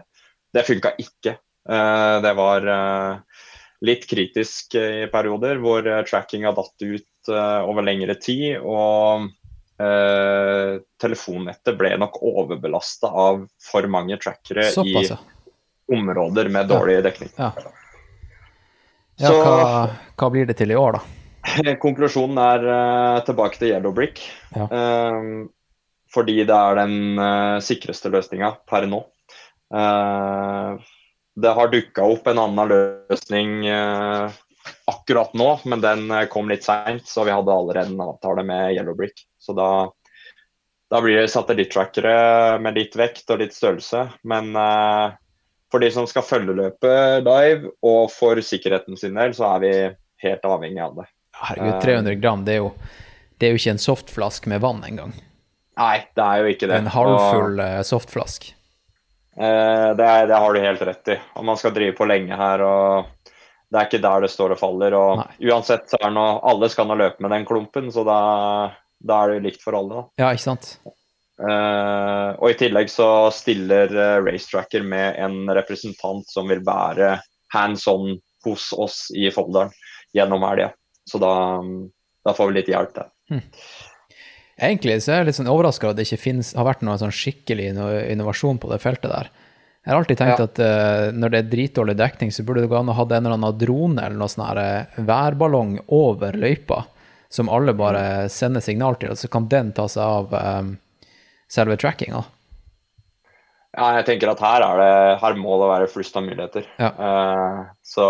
Det 0.50 0.66
funka 0.66 0.90
ikke. 0.98 1.32
Uh, 1.70 2.16
det 2.24 2.32
var 2.38 2.60
eh, 2.72 3.12
litt 3.86 4.06
kritisk 4.08 4.76
i 4.76 5.08
perioder, 5.12 5.60
hvor 5.62 5.86
eh, 5.86 6.02
trackinga 6.08 6.52
datt 6.56 6.84
ut 6.84 7.32
eh, 7.32 7.60
over 7.64 7.86
lengre 7.86 8.16
tid. 8.20 8.60
Og 8.60 9.28
eh, 9.80 10.80
telefonnettet 11.00 11.78
ble 11.78 11.94
nok 12.00 12.18
overbelasta 12.22 13.08
av 13.08 13.44
for 13.70 13.88
mange 13.90 14.18
trackere 14.20 14.68
Såpass, 14.74 15.12
ja. 15.12 15.18
i 15.18 15.96
områder 15.96 16.50
med 16.52 16.68
dårlig 16.70 17.00
dekning. 17.06 17.32
Ja, 17.36 17.52
ja 19.16 19.32
Så- 19.32 19.40
hva, 19.40 19.88
hva 20.16 20.30
blir 20.30 20.46
det 20.46 20.58
til 20.60 20.70
i 20.70 20.78
år, 20.78 20.98
da? 20.98 21.02
Konklusjonen 21.84 22.38
er 22.38 22.68
uh, 22.68 23.24
tilbake 23.24 23.58
til 23.58 23.72
Yellow 23.72 23.94
Brick. 23.96 24.20
Eh, 24.54 25.20
fordi 26.10 26.42
det 26.44 26.54
er 26.56 26.74
den 26.76 27.20
sikreste 27.62 28.10
løsninga 28.10 28.48
per 28.66 28.82
nå. 28.90 28.98
Det 31.40 31.52
har 31.54 31.70
dukka 31.70 32.06
opp 32.12 32.26
en 32.30 32.40
annen 32.42 32.72
løsning 32.72 33.66
eh, 33.70 34.38
akkurat 34.84 35.32
nå, 35.34 35.60
men 35.64 35.80
den 35.80 36.10
eh, 36.10 36.26
kom 36.32 36.50
litt 36.50 36.64
seint, 36.64 37.06
så 37.08 37.24
vi 37.24 37.34
hadde 37.34 37.54
allerede 37.54 37.92
en 37.92 38.04
avtale 38.04 38.44
med 38.46 38.74
Yellow 38.74 38.96
Brick. 38.98 39.24
Så 39.38 39.54
da, 39.56 39.70
da 40.90 41.00
blir 41.00 41.20
det 41.20 41.30
satellittrackere 41.32 42.58
med 42.62 42.78
litt 42.78 42.96
vekt 42.98 43.30
og 43.30 43.42
litt 43.42 43.56
størrelse. 43.56 44.06
Men 44.22 44.52
eh, 44.56 45.16
for 45.70 45.82
de 45.82 45.90
som 45.94 46.06
skal 46.10 46.26
følge 46.26 46.56
løpet 46.58 47.24
live, 47.26 47.72
og 47.86 48.10
for 48.12 48.40
sikkerheten 48.44 48.98
sin 49.00 49.18
del, 49.18 49.34
så 49.36 49.54
er 49.54 49.64
vi 49.64 49.72
helt 50.26 50.46
avhengig 50.46 50.82
av 50.84 51.00
det. 51.00 51.08
Herregud, 51.40 51.74
Eh. 51.74 51.80
300 51.80 52.14
gram, 52.20 52.44
det 52.44 52.58
er 52.58 52.64
jo, 52.64 52.72
det 53.38 53.46
er 53.46 53.54
jo 53.54 53.60
ikke 53.62 53.76
en 53.76 53.84
softflask 53.84 54.48
med 54.50 54.60
vann 54.60 54.82
engang. 54.84 55.14
Nei, 55.80 56.02
det 56.12 56.24
er 56.24 56.42
jo 56.42 56.50
ikke 56.52 56.68
Det 56.68 56.80
en 56.82 56.90
halvfull 56.92 57.62
eh, 57.64 57.82
softflask. 57.86 58.50
Eh, 59.40 59.88
det, 59.96 60.08
det 60.28 60.36
har 60.36 60.52
du 60.52 60.60
helt 60.60 60.82
rett 60.82 61.12
i. 61.14 61.16
Og 61.38 61.46
man 61.48 61.56
skal 61.56 61.72
drive 61.72 61.94
på 61.96 62.08
lenge 62.10 62.36
her, 62.36 62.60
og 62.60 63.08
det 63.70 63.78
er 63.78 63.86
ikke 63.86 64.02
der 64.02 64.24
det 64.24 64.30
står 64.32 64.54
og 64.54 64.60
faller. 64.60 64.96
Og 64.98 65.20
Nei. 65.22 65.50
uansett 65.50 65.90
så 65.90 66.00
er 66.02 66.14
nå 66.14 66.24
Alle 66.50 66.70
skal 66.72 66.88
nå 66.90 66.96
løpe 66.98 67.22
med 67.22 67.34
den 67.34 67.46
klumpen, 67.48 67.90
så 67.94 68.04
da, 68.06 68.20
da 68.98 69.20
er 69.20 69.30
det 69.30 69.38
jo 69.38 69.44
likt 69.48 69.62
for 69.64 69.78
alle, 69.78 70.00
da. 70.00 70.24
Ja, 70.24 70.32
ikke 70.34 70.48
sant? 70.48 70.72
Uh, 71.40 72.36
og 72.36 72.50
i 72.50 72.56
tillegg 72.60 72.90
så 72.92 73.30
stiller 73.32 73.94
uh, 73.96 74.18
racetracker 74.26 74.82
med 74.84 75.16
en 75.22 75.46
representant 75.56 76.28
som 76.28 76.50
vil 76.50 76.60
være 76.66 77.14
hands 77.54 77.86
on 77.88 78.18
hos 78.44 78.70
oss 78.76 79.06
i 79.16 79.30
Folldalen 79.32 79.72
gjennom 80.16 80.44
helga. 80.44 80.68
Så 81.08 81.20
da, 81.22 81.32
da 82.26 82.34
får 82.36 82.50
vi 82.50 82.58
litt 82.58 82.68
hjelp 82.70 82.92
der. 82.98 83.08
Egentlig 84.60 84.98
så 85.00 85.14
er 85.14 85.22
jeg 85.22 85.30
litt 85.30 85.38
sånn 85.38 85.48
overraska 85.48 85.90
at 85.90 85.96
det 85.96 86.04
ikke 86.08 86.24
finnes, 86.26 86.52
har 86.58 86.66
vært 86.68 86.82
noe 86.84 86.98
sånn 87.00 87.14
skikkelig 87.14 87.70
innovasjon 87.72 88.60
på 88.60 88.68
det 88.72 88.80
feltet 88.82 89.08
der. 89.08 89.30
Jeg 89.80 89.94
har 89.94 89.98
alltid 90.02 90.18
tenkt 90.20 90.38
Ja. 90.38 90.44
at 90.44 90.58
uh, 90.60 91.12
når 91.16 91.32
det 91.32 91.38
er 91.38 91.50
dritdårlig 91.54 91.96
dekning, 91.96 92.32
så 92.32 92.44
burde 92.44 92.64
det 92.66 92.68
gå 92.68 92.76
an 92.76 92.90
å 92.92 92.96
ha 92.98 93.04
en 93.06 93.14
eller 93.24 93.38
annen 93.38 93.58
drone 93.58 94.02
eller 94.04 94.18
noe 94.20 94.28
sånn 94.28 94.44
her 94.44 94.60
eh, 94.60 94.98
værballong 95.08 95.78
over 95.88 96.36
løypa, 96.36 96.82
som 97.32 97.48
alle 97.48 97.72
bare 97.78 98.28
sender 98.28 98.60
signal 98.60 98.98
til, 99.00 99.14
og 99.14 99.18
så 99.18 99.30
kan 99.32 99.48
den 99.48 99.72
ta 99.72 99.86
seg 99.88 100.02
av 100.04 100.34
um, 100.36 100.74
selve 101.48 101.78
trackinga. 101.80 102.20
Ja, 103.70 103.88
jeg 104.00 104.06
tenker 104.08 104.32
at 104.32 104.42
her, 104.42 104.64
er 104.66 104.80
det, 104.82 104.94
her 105.22 105.36
må 105.38 105.56
det 105.62 105.68
være 105.70 105.90
flust 105.92 106.16
av 106.18 106.26
muligheter. 106.26 106.66
Ja. 106.82 106.90
Uh, 106.98 107.60
så 107.86 108.06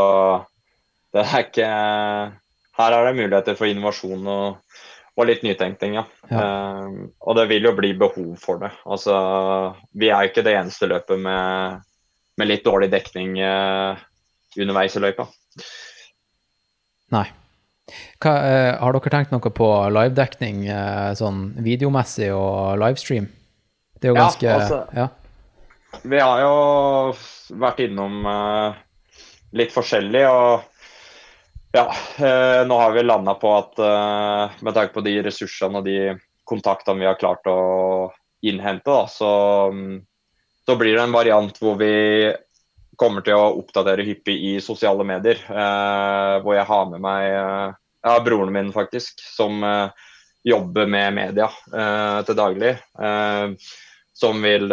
det 1.15 1.23
er 1.27 1.43
ikke 1.45 1.69
Her 2.81 2.95
er 2.97 3.07
det 3.07 3.19
muligheter 3.19 3.57
for 3.59 3.69
innovasjon 3.69 4.27
og, 4.31 4.61
og 5.21 5.29
litt 5.29 5.43
nytenkning, 5.45 5.99
ja. 5.99 6.05
Eh, 6.31 6.87
og 7.21 7.37
det 7.39 7.47
vil 7.51 7.69
jo 7.69 7.75
bli 7.77 7.93
behov 7.99 8.33
for 8.41 8.63
det. 8.63 8.73
Altså, 8.89 9.15
vi 9.93 10.11
er 10.11 10.25
jo 10.25 10.33
ikke 10.33 10.45
det 10.47 10.57
eneste 10.59 10.89
løpet 10.91 11.21
med, 11.21 11.83
med 12.41 12.51
litt 12.51 12.65
dårlig 12.65 12.91
dekning 12.93 13.37
uh, 13.43 14.01
underveis 14.57 14.97
i 14.97 15.03
løypa. 15.05 15.27
Nei. 17.15 17.27
Hva, 18.23 18.33
uh, 18.33 18.73
har 18.81 18.97
dere 18.97 19.13
tenkt 19.13 19.35
noe 19.35 19.53
på 19.53 19.69
livedekning, 19.93 20.65
eh, 20.71 21.11
sånn 21.19 21.51
videomessig 21.65 22.31
og 22.33 22.79
livestream? 22.81 23.29
Det 24.01 24.09
er 24.09 24.15
jo 24.15 24.19
Ja, 24.19 24.27
ganske 24.29 24.55
altså- 24.55 24.85
ja. 24.97 25.09
Vi 26.07 26.21
har 26.23 26.41
jo 26.41 26.55
vært 27.59 27.81
innom 27.83 28.23
litt 29.59 29.73
forskjellig, 29.75 30.23
og 30.31 30.70
ja, 31.73 31.95
eh, 32.19 32.67
nå 32.67 32.79
har 32.79 32.93
vi 32.93 33.03
landa 33.03 33.35
på 33.35 33.53
at 33.55 33.79
eh, 33.79 34.61
med 34.61 34.75
tanke 34.75 34.95
på 34.95 35.05
de 35.07 35.17
ressursene 35.23 35.81
og 35.81 35.87
de 35.87 36.15
kontaktene 36.49 37.03
vi 37.03 37.09
har 37.09 37.19
klart 37.21 37.47
å 37.47 38.11
innhente, 38.43 38.91
da, 38.91 39.05
så, 39.11 39.33
mm, 39.71 39.99
så 40.67 40.77
blir 40.81 40.97
det 40.97 41.05
en 41.05 41.15
variant 41.15 41.61
hvor 41.63 41.77
vi 41.79 41.93
kommer 43.01 43.25
til 43.25 43.39
å 43.39 43.53
oppdatere 43.61 44.05
hyppig 44.05 44.37
i 44.51 44.55
sosiale 44.65 45.07
medier. 45.07 45.39
eh, 45.49 46.37
hvor 46.43 46.57
jeg 46.57 46.67
har 46.69 46.91
med 46.91 47.05
meg 47.05 47.29
jeg 48.01 48.25
broren 48.25 48.53
min, 48.53 48.73
faktisk, 48.73 49.21
som 49.21 49.61
jobber 50.41 50.87
med 50.89 51.13
media 51.13 51.51
til 52.25 52.37
daglig. 52.39 52.71
som 54.17 54.41
vil 54.41 54.73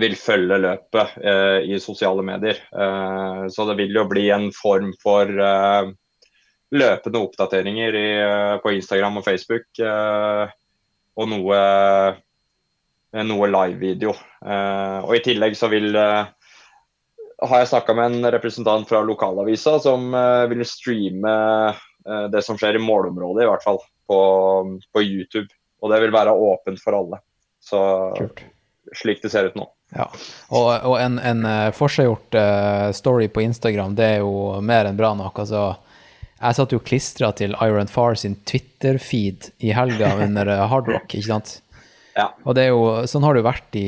vil 0.00 0.14
følge 0.16 0.58
løpet 0.62 1.16
eh, 1.20 1.58
i 1.68 1.80
sosiale 1.82 2.22
medier. 2.24 2.60
Eh, 2.72 3.42
så 3.52 3.66
det 3.68 3.76
vil 3.80 3.96
jo 3.96 4.06
bli 4.08 4.28
en 4.32 4.48
form 4.56 4.92
for 5.02 5.28
eh, 5.28 5.90
løpende 6.72 7.20
oppdateringer 7.20 7.96
i, 7.98 8.10
eh, 8.22 8.56
på 8.62 8.72
Instagram 8.72 9.20
og 9.20 9.24
Facebook. 9.26 9.66
eh, 9.78 10.52
og 11.12 11.28
noe, 11.28 11.56
eh, 13.12 13.24
noe 13.28 13.48
live-video. 13.50 14.14
Og 14.42 15.10
i 15.12 15.20
tillegg 15.20 15.52
så 15.58 15.68
vil 15.68 15.92
har 15.92 17.58
jeg 17.58 17.68
snakka 17.68 17.94
med 17.94 18.14
en 18.14 18.30
representant 18.32 18.88
fra 18.88 19.02
lokalavisa 19.04 19.74
som 19.82 20.08
vil 20.48 20.64
streame 20.64 21.34
det 22.32 22.40
som 22.46 22.56
skjer 22.56 22.78
i 22.78 22.82
målområdet, 22.82 23.44
i 23.44 23.50
hvert 23.50 23.66
fall, 23.66 23.78
på, 24.08 24.18
på 24.88 25.04
YouTube. 25.04 25.52
Og 25.82 25.92
det 25.92 26.00
vil 26.00 26.14
være 26.16 26.32
åpent 26.32 26.80
for 26.80 26.96
alle. 26.96 27.20
Så 27.60 27.82
Kult. 28.16 28.40
slik 28.96 29.20
det 29.22 29.30
ser 29.34 29.50
ut 29.50 29.58
nå. 29.60 29.68
Ja, 29.92 30.06
og, 30.48 30.68
og 30.88 30.94
en, 31.00 31.18
en 31.20 31.44
eh, 31.44 31.70
forseggjort 31.76 32.36
eh, 32.40 32.90
story 32.96 33.28
på 33.28 33.42
Instagram, 33.44 33.96
det 33.98 34.06
er 34.14 34.22
jo 34.22 34.60
mer 34.64 34.88
enn 34.88 34.96
bra 34.96 35.12
nok. 35.18 35.42
Altså, 35.44 35.66
jeg 36.38 36.58
satt 36.58 36.72
jo 36.74 36.80
klistra 36.82 37.28
til 37.36 37.52
Iron 37.62 37.90
Far 37.92 38.16
sin 38.18 38.38
Twitter-feed 38.48 39.50
i 39.62 39.74
helga 39.76 40.14
under 40.24 40.48
hardrock, 40.48 40.70
Hard 40.72 40.88
Rock, 40.94 41.14
ikke 41.18 41.28
sant? 41.28 41.58
Ja. 42.16 42.26
Og 42.44 42.56
det 42.56 42.66
er 42.66 42.72
jo, 42.72 42.82
sånn 43.08 43.24
har 43.24 43.36
det 43.36 43.40
jo 43.42 43.46
vært 43.48 43.76
i, 43.78 43.86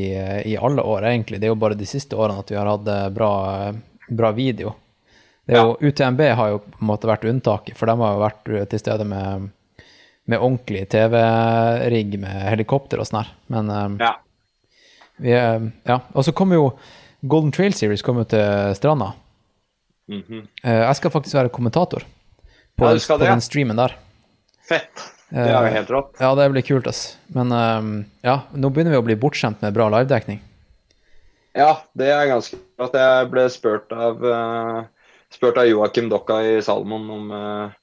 i 0.53 0.55
alle 0.57 0.85
år, 0.85 1.05
egentlig. 1.11 1.41
Det 1.41 1.49
er 1.49 1.53
jo 1.53 1.61
bare 1.61 1.77
de 1.77 1.89
siste 1.89 2.17
årene 2.17 2.41
at 2.45 2.53
vi 2.53 2.57
har 2.57 2.71
hatt 2.71 2.89
eh, 2.89 3.09
bra, 3.13 3.33
bra 4.09 4.31
video. 4.37 4.75
Det 5.45 5.59
er 5.59 5.67
jo, 5.67 5.75
UTMB 5.91 6.23
har 6.39 6.55
jo 6.55 6.61
på 6.65 6.79
en 6.81 6.89
måte 6.89 7.09
vært 7.11 7.27
unntaket, 7.29 7.77
for 7.77 7.91
de 7.91 7.97
har 8.01 8.15
jo 8.17 8.23
vært 8.23 8.53
eh, 8.53 8.67
til 8.73 8.81
stede 8.81 9.05
med, 9.09 9.51
med 10.31 10.41
ordentlig 10.41 10.87
TV-rigg 10.95 12.17
med 12.23 12.47
helikopter 12.49 13.03
og 13.03 13.11
sånn 13.11 13.23
her. 13.23 13.35
Men 13.53 13.75
eh, 13.75 13.89
Ja. 14.07 14.15
Er- 15.23 15.71
ja, 15.85 16.01
og 16.13 16.25
så 16.25 16.33
kommer 16.33 16.57
jo 16.57 16.79
Golden 17.23 17.53
Trail 17.53 17.73
Series 17.73 18.03
kommer 18.03 18.25
til 18.25 18.75
Stranda. 18.75 19.13
Mm 20.09 20.23
-hmm. 20.23 20.47
Jeg 20.63 20.97
skal 20.97 21.11
faktisk 21.11 21.35
være 21.35 21.49
kommentator 21.49 22.03
på, 22.77 22.85
Ja, 22.85 22.91
den, 22.91 23.01
på 23.19 23.25
den 23.25 23.41
streamen 23.41 23.77
der. 23.77 23.97
Fett. 24.69 25.15
Det 25.31 25.51
er 25.51 25.67
jo 25.67 25.75
helt 25.75 25.91
rått. 25.91 26.17
Ja, 26.21 26.35
det 26.35 26.51
blir 26.51 26.63
kult, 26.63 26.87
ass. 26.87 27.19
Men 27.27 27.53
eh, 27.53 28.05
ja, 28.23 28.41
nå 28.53 28.71
begynner 28.71 28.91
vi 28.91 28.97
å 28.97 29.03
bli 29.03 29.17
bortskjemt 29.17 29.63
med 29.63 29.75
bra 29.75 29.89
livedekning. 29.89 30.41
Ja, 31.55 31.79
det 31.95 32.11
er 32.11 32.27
ganske 32.27 32.59
rått. 32.79 32.97
Jeg 32.99 33.31
ble 33.31 33.47
spurt 33.51 33.93
av, 33.93 34.25
uh, 34.25 34.85
spurt 35.31 35.59
av 35.59 35.67
Joakim 35.67 36.09
Dokka 36.11 36.41
i 36.43 36.63
Salmon 36.63 37.11
om, 37.11 37.31
eh, 37.31 37.75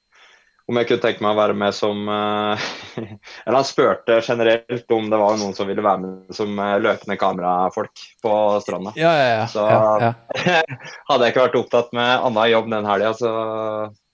om 0.70 0.76
jeg 0.78 0.86
kunne 0.88 1.02
tenke 1.02 1.24
meg 1.24 1.34
å 1.34 1.38
være 1.40 1.56
med 1.58 1.74
som 1.74 2.02
eh, 2.08 2.66
Eller 3.46 3.56
han 3.58 3.66
spurte 3.66 4.20
generelt 4.22 4.94
om 4.94 5.08
det 5.10 5.18
var 5.20 5.38
noen 5.40 5.56
som 5.56 5.66
ville 5.70 5.82
være 5.84 6.02
med 6.04 6.36
som 6.36 6.52
eh, 6.62 6.76
løpende 6.84 7.16
kamerafolk 7.20 8.04
på 8.22 8.34
stranda. 8.62 8.92
Ja, 8.98 9.10
ja, 9.18 9.28
ja. 9.40 9.46
Så- 9.50 9.66
ja. 9.66 10.12
Hadde 11.10 11.26
jeg 11.26 11.34
ikke 11.34 11.46
vært 11.48 11.58
opptatt 11.64 11.90
med 11.96 12.12
annen 12.28 12.50
jobb 12.52 12.70
den 12.72 12.86
helga, 12.88 13.10
så, 13.18 13.32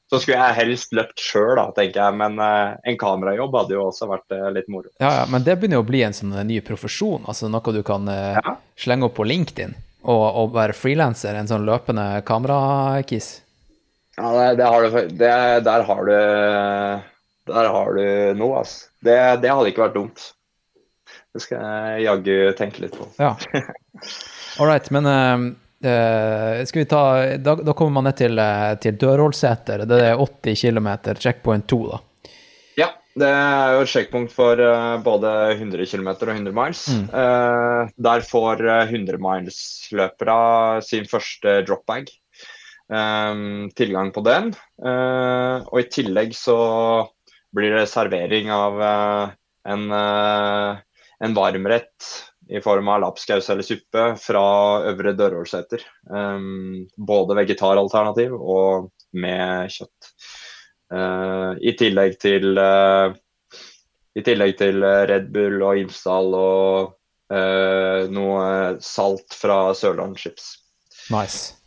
så 0.08 0.20
skulle 0.22 0.38
jeg 0.40 0.56
helst 0.62 0.94
løpt 0.96 1.20
sjøl, 1.20 1.60
tenker 1.76 2.00
jeg. 2.00 2.16
Men 2.22 2.38
eh, 2.42 2.76
en 2.92 2.98
kamerajobb 3.00 3.58
hadde 3.60 3.76
jo 3.76 3.84
også 3.90 4.08
vært 4.10 4.38
litt 4.56 4.70
moro. 4.72 4.88
ja, 5.02 5.10
ja. 5.20 5.26
Men 5.28 5.44
det 5.46 5.58
begynner 5.60 5.80
jo 5.82 5.84
å 5.84 5.90
bli 5.90 6.00
en 6.06 6.16
sånn 6.16 6.32
ny 6.48 6.62
profesjon, 6.64 7.28
altså 7.28 7.50
noe 7.52 7.74
du 7.76 7.82
kan 7.86 8.08
slenge 8.78 9.08
opp 9.10 9.18
på 9.20 9.28
LinkedIn. 9.28 9.76
Og, 10.08 10.24
og 10.40 10.52
være 10.54 10.72
frilanser, 10.78 11.34
en 11.36 11.48
sånn 11.50 11.66
løpende 11.68 12.22
kamerakiss. 12.24 13.42
Ja, 14.18 14.32
det, 14.34 14.48
det 14.58 14.66
har 14.66 14.82
du, 14.82 14.96
det, 15.14 15.36
der 15.68 15.84
har 15.86 16.08
du 16.08 16.16
Der 17.52 17.70
har 17.74 17.94
du 17.94 18.34
noe, 18.38 18.64
altså. 18.64 18.90
Det, 19.04 19.14
det 19.44 19.52
hadde 19.54 19.70
ikke 19.70 19.84
vært 19.86 19.96
dumt. 19.96 20.26
Det 21.34 21.44
skal 21.44 21.62
jeg 21.62 22.04
jaggu 22.08 22.36
tenke 22.58 22.82
litt 22.82 22.98
på. 22.98 23.06
Ja. 23.20 23.36
All 24.58 24.66
right, 24.66 24.90
men 24.90 25.06
eh, 25.06 26.64
skal 26.66 26.82
vi 26.82 26.88
ta 26.90 27.02
Da, 27.38 27.54
da 27.62 27.74
kommer 27.78 28.00
man 28.00 28.08
ned 28.08 28.18
til, 28.18 28.38
eh, 28.42 28.74
til 28.82 28.98
Dørholseter. 28.98 29.86
Det 29.86 30.02
er 30.10 30.18
80 30.18 30.64
km, 30.66 30.90
checkpoint 31.14 31.68
2, 31.70 31.80
da. 31.92 32.02
Ja, 32.78 32.88
det 33.18 33.28
er 33.30 33.76
jo 33.76 33.84
et 33.84 33.92
sjekkpunkt 33.92 34.34
for 34.34 34.60
uh, 34.60 34.98
både 35.02 35.30
100 35.56 35.86
km 35.90 36.10
og 36.14 36.30
100 36.34 36.54
miles. 36.54 36.84
Eh, 36.90 37.92
der 38.08 38.26
får 38.26 38.62
uh, 38.66 38.80
100 38.84 39.18
miles-løpere 39.22 40.38
sin 40.86 41.06
første 41.10 41.60
dropbag. 41.68 42.10
Um, 42.88 43.68
tilgang 43.76 44.12
på 44.12 44.22
den. 44.24 44.54
Uh, 44.80 45.60
og 45.68 45.82
i 45.82 45.88
tillegg 45.92 46.32
så 46.36 46.56
blir 47.52 47.74
det 47.76 47.88
servering 47.90 48.48
av 48.52 48.80
uh, 48.80 49.34
en, 49.68 49.84
uh, 49.92 50.80
en 51.20 51.36
varmrett 51.36 52.08
i 52.48 52.62
form 52.64 52.88
av 52.88 53.02
lapskaus 53.04 53.50
eller 53.52 53.66
suppe 53.66 54.04
fra 54.22 54.44
Øvre 54.88 55.12
Dørålseter. 55.18 55.84
Um, 56.08 56.86
både 56.96 57.36
vegetaralternativ 57.42 58.32
og 58.32 58.88
med 59.12 59.72
kjøtt. 59.72 60.12
I 60.88 61.72
tillegg 61.76 62.14
til 62.16 62.56
eh, 62.56 63.10
I 64.16 64.22
tillegg 64.24 64.54
til 64.56 64.80
Red 64.80 65.26
Bull 65.34 65.60
og 65.60 65.82
Imsdal 65.82 66.32
og 66.38 67.36
noe 68.16 68.48
salt 68.80 69.36
fra 69.36 69.58
Sørland 69.76 70.16
Chips. 70.16 70.48
Nice. 71.12 71.57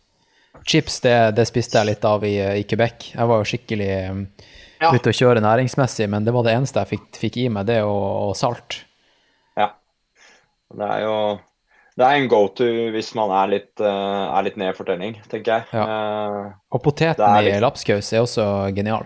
Chips, 0.67 0.99
det, 1.01 1.15
det 1.35 1.45
spiste 1.49 1.79
jeg 1.79 1.87
litt 1.93 2.05
av 2.05 2.23
i, 2.27 2.35
i 2.59 2.63
Quebec. 2.69 3.11
Jeg 3.15 3.27
var 3.29 3.41
jo 3.41 3.47
skikkelig 3.49 3.91
um, 4.11 4.25
Ja. 4.81 4.91
ute 4.95 5.11
å 5.11 5.15
kjøre 5.15 5.41
næringsmessig, 5.45 6.07
men 6.09 6.25
det 6.25 6.33
var 6.33 6.43
det 6.47 6.55
eneste 6.57 6.81
jeg 6.83 6.89
fikk, 6.95 7.07
fikk 7.21 7.37
i 7.37 7.47
meg, 7.53 7.67
det 7.69 7.79
og, 7.85 8.31
og 8.31 8.35
salt. 8.39 8.79
Ja. 9.57 9.71
Det 10.73 10.87
er 10.97 11.01
jo 11.05 11.15
det 11.99 12.05
er 12.07 12.15
en 12.21 12.29
go-to 12.31 12.65
hvis 12.95 13.09
man 13.19 13.29
er 13.35 13.49
litt, 13.51 13.81
eh, 13.83 13.87
er 14.37 14.45
litt 14.47 14.55
ned 14.57 14.71
i 14.71 14.77
fortelling, 14.77 15.17
tenker 15.29 15.57
jeg. 15.59 15.65
Ja. 15.75 16.53
Og 16.71 16.81
poteten 16.85 17.35
i 17.41 17.43
litt- 17.49 17.59
lapskaus 17.61 18.13
er 18.15 18.23
også 18.23 18.45
genial. 18.73 19.05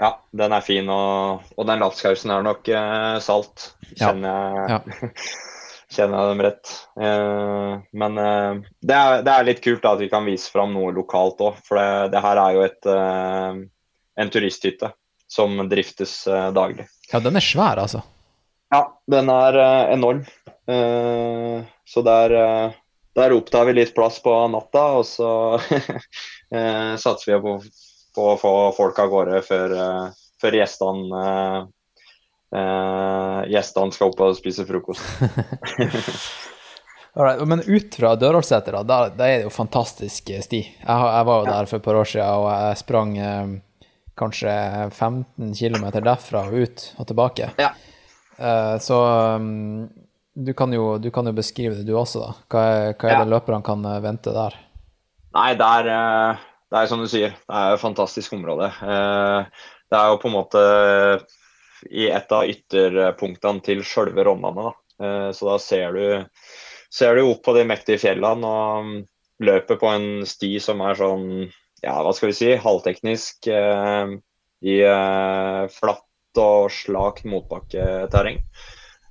ja, 0.00 0.14
den 0.32 0.52
er 0.56 0.64
fin, 0.64 0.88
og, 0.88 1.42
og 1.58 1.66
den 1.68 1.78
lapskausen 1.84 2.30
er 2.32 2.42
nok 2.46 2.68
eh, 2.70 3.18
salt, 3.22 3.72
Ja. 3.98 4.08
kjenner 4.08 4.56
jeg. 4.56 4.70
Ja. 4.72 5.08
Kjenner 5.88 6.20
jeg 6.20 6.32
dem 6.32 6.42
rett. 6.44 6.70
Eh, 7.00 7.74
men 7.96 8.20
eh, 8.20 8.58
det, 8.84 8.96
er, 8.96 9.22
det 9.24 9.34
er 9.34 9.46
litt 9.48 9.62
kult 9.64 9.80
da, 9.84 9.94
at 9.94 10.02
vi 10.02 10.10
kan 10.12 10.26
vise 10.28 10.50
fram 10.52 10.74
noe 10.76 10.92
lokalt 10.92 11.40
òg. 11.44 11.62
For 11.64 11.80
det, 11.80 12.12
det 12.12 12.22
her 12.24 12.40
er 12.42 12.56
jo 12.56 12.64
et, 12.66 12.88
eh, 12.92 13.62
en 14.20 14.32
turisthytte 14.34 14.92
som 15.28 15.56
driftes 15.68 16.12
daglig. 16.56 16.86
Ja, 17.12 17.20
den 17.20 17.36
er 17.36 17.44
svær, 17.44 17.80
altså. 17.80 18.02
Ja, 18.72 18.82
den 19.08 19.28
er 19.32 19.58
enorm. 19.92 20.22
Eh, 20.68 21.64
så 21.88 22.04
der, 22.04 22.36
der 23.16 23.34
opptar 23.36 23.68
vi 23.68 23.76
litt 23.76 23.94
plass 23.96 24.20
på 24.24 24.32
natta, 24.52 24.84
og 25.00 25.04
så 25.08 25.30
eh, 26.52 26.94
satser 27.00 27.34
vi 27.34 27.40
på, 27.44 27.56
på 28.16 28.30
å 28.34 28.38
få 28.40 28.54
folk 28.76 29.00
av 29.04 29.12
gårde 29.12 29.42
før, 29.48 29.76
før 30.40 30.60
gjestene 30.60 31.24
gjestene 32.52 33.92
skal 33.92 34.12
opp 34.12 34.20
og 34.24 34.36
spise 34.38 34.64
frokost. 34.68 35.04
Alright, 37.18 37.40
men 37.48 37.62
ut 37.66 37.94
fra 37.98 38.12
Dørålseter, 38.16 38.76
da, 38.78 38.82
da, 38.86 38.98
da 39.10 39.26
er 39.26 39.40
det 39.40 39.46
jo 39.48 39.50
fantastisk 39.50 40.28
eh, 40.30 40.42
sti. 40.44 40.60
Jeg, 40.62 40.86
jeg 40.86 41.26
var 41.26 41.40
jo 41.40 41.48
der 41.48 41.66
for 41.70 41.80
et 41.80 41.86
par 41.86 41.96
år 41.98 42.06
siden, 42.06 42.44
og 42.44 42.46
jeg 42.52 42.78
sprang 42.82 43.14
eh, 43.18 43.48
kanskje 44.18 44.52
15 44.92 45.54
km 45.56 45.88
derfra 46.04 46.44
og 46.46 46.54
ut 46.62 46.84
og 47.00 47.08
tilbake. 47.10 47.48
Ja. 47.58 47.72
Eh, 48.38 48.76
så 48.84 49.00
um, 49.40 49.88
du, 50.38 50.52
kan 50.54 50.70
jo, 50.76 50.92
du 51.02 51.10
kan 51.14 51.26
jo 51.26 51.34
beskrive 51.34 51.80
det, 51.80 51.88
du 51.88 51.96
også, 51.98 52.22
da. 52.22 52.30
Hva 52.54 52.62
er, 52.68 52.94
hva 52.94 53.10
er 53.10 53.16
Ja. 53.16 53.24
det 53.24 53.32
løperne 53.34 53.66
kan 53.66 53.82
eh, 53.88 53.98
vente 54.04 54.36
der? 54.36 54.54
Nei, 55.34 55.48
det 55.58 55.72
er, 55.80 55.90
eh, 55.96 56.46
det 56.70 56.84
er 56.84 56.92
som 56.92 57.02
du 57.02 57.08
sier, 57.10 57.34
det 57.34 57.64
er 57.64 57.74
et 57.74 57.82
fantastisk 57.82 58.36
område. 58.38 58.70
Eh, 58.84 59.66
Det 59.88 59.96
er 59.96 60.10
jo 60.12 60.18
på 60.20 60.28
en 60.28 60.34
måte 60.36 60.60
i 61.90 62.08
et 62.10 62.32
av 62.34 62.48
ytterpunktene 62.50 63.62
til 63.64 63.84
sjølve 63.86 64.24
Rondane. 64.26 64.68
Da. 64.68 64.72
Eh, 65.04 65.30
Så 65.36 65.48
da 65.50 65.58
ser 65.62 65.92
du, 65.94 66.26
ser 66.90 67.14
du 67.16 67.26
opp 67.28 67.44
på 67.46 67.54
de 67.56 67.64
mektige 67.68 68.00
fjellene 68.02 68.48
og 68.48 69.44
løper 69.44 69.78
på 69.78 69.90
en 69.92 70.26
sti 70.26 70.56
som 70.60 70.80
er 70.82 70.98
sånn, 70.98 71.28
ja, 71.84 71.94
hva 72.02 72.10
skal 72.16 72.32
vi 72.32 72.38
si, 72.40 72.50
halvteknisk 72.58 73.46
eh, 73.54 74.16
i 74.66 74.80
eh, 74.82 75.64
flatt 75.70 76.04
og 76.38 76.68
slakt 76.74 77.24
motbakketerreng. 77.30 78.42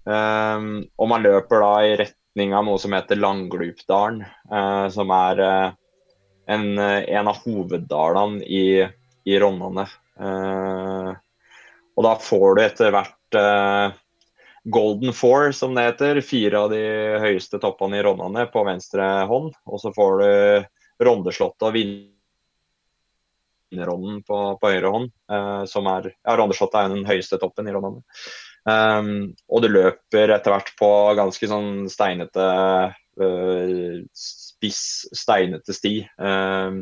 Eh, 0.07 0.69
Og 0.97 1.11
man 1.11 1.23
løper 1.23 1.63
da 1.63 1.73
i 1.87 1.95
retning 2.03 2.53
av 2.53 2.67
noe 2.67 2.79
som 2.79 2.93
heter 2.95 3.19
Langglupdalen, 3.19 4.21
eh, 4.51 4.87
som 4.93 5.11
er 5.15 5.43
eh, 5.45 5.69
en, 6.47 6.67
en 6.79 7.27
av 7.27 7.39
hoveddalene 7.43 8.43
i, 8.43 8.83
i 9.27 9.39
Rondane. 9.39 9.87
Eh, 10.19 11.09
og 11.97 12.05
da 12.05 12.11
får 12.21 12.55
du 12.55 12.61
etter 12.61 12.91
hvert 12.93 13.35
eh, 13.39 13.87
Golden 14.69 15.13
Four, 15.17 15.51
som 15.55 15.75
det 15.75 15.83
heter. 15.87 16.21
Fire 16.21 16.59
av 16.65 16.69
de 16.73 16.81
høyeste 17.23 17.59
toppene 17.63 17.97
i 17.97 18.03
rondene 18.05 18.45
på 18.53 18.59
venstre 18.67 19.03
hånd. 19.29 19.49
Og 19.65 19.77
så 19.81 19.89
får 19.95 20.11
du 20.21 20.29
Rondeslottet 21.07 21.67
og 21.67 21.73
vinnerronden 21.77 24.15
på, 24.27 24.37
på 24.61 24.71
høyre 24.73 24.89
hånd. 24.93 25.07
Eh, 25.31 25.63
som 25.71 25.83
er, 25.89 26.03
ja, 26.21 26.31
Rondeslottet 26.37 26.79
er 26.81 26.87
den 26.93 27.09
høyeste 27.09 27.37
toppen 27.41 27.69
i 27.69 27.73
rondene. 27.75 28.01
Um, 28.67 29.31
og 29.47 29.57
du 29.63 29.67
løper 29.71 30.27
etter 30.35 30.51
hvert 30.51 30.73
på 30.75 30.89
ganske 31.15 31.47
sånn 31.47 31.87
steinete 31.87 32.47
uh, 32.91 33.95
spiss, 34.11 35.07
steinete 35.15 35.71
sti. 35.73 36.03
eh, 36.03 36.75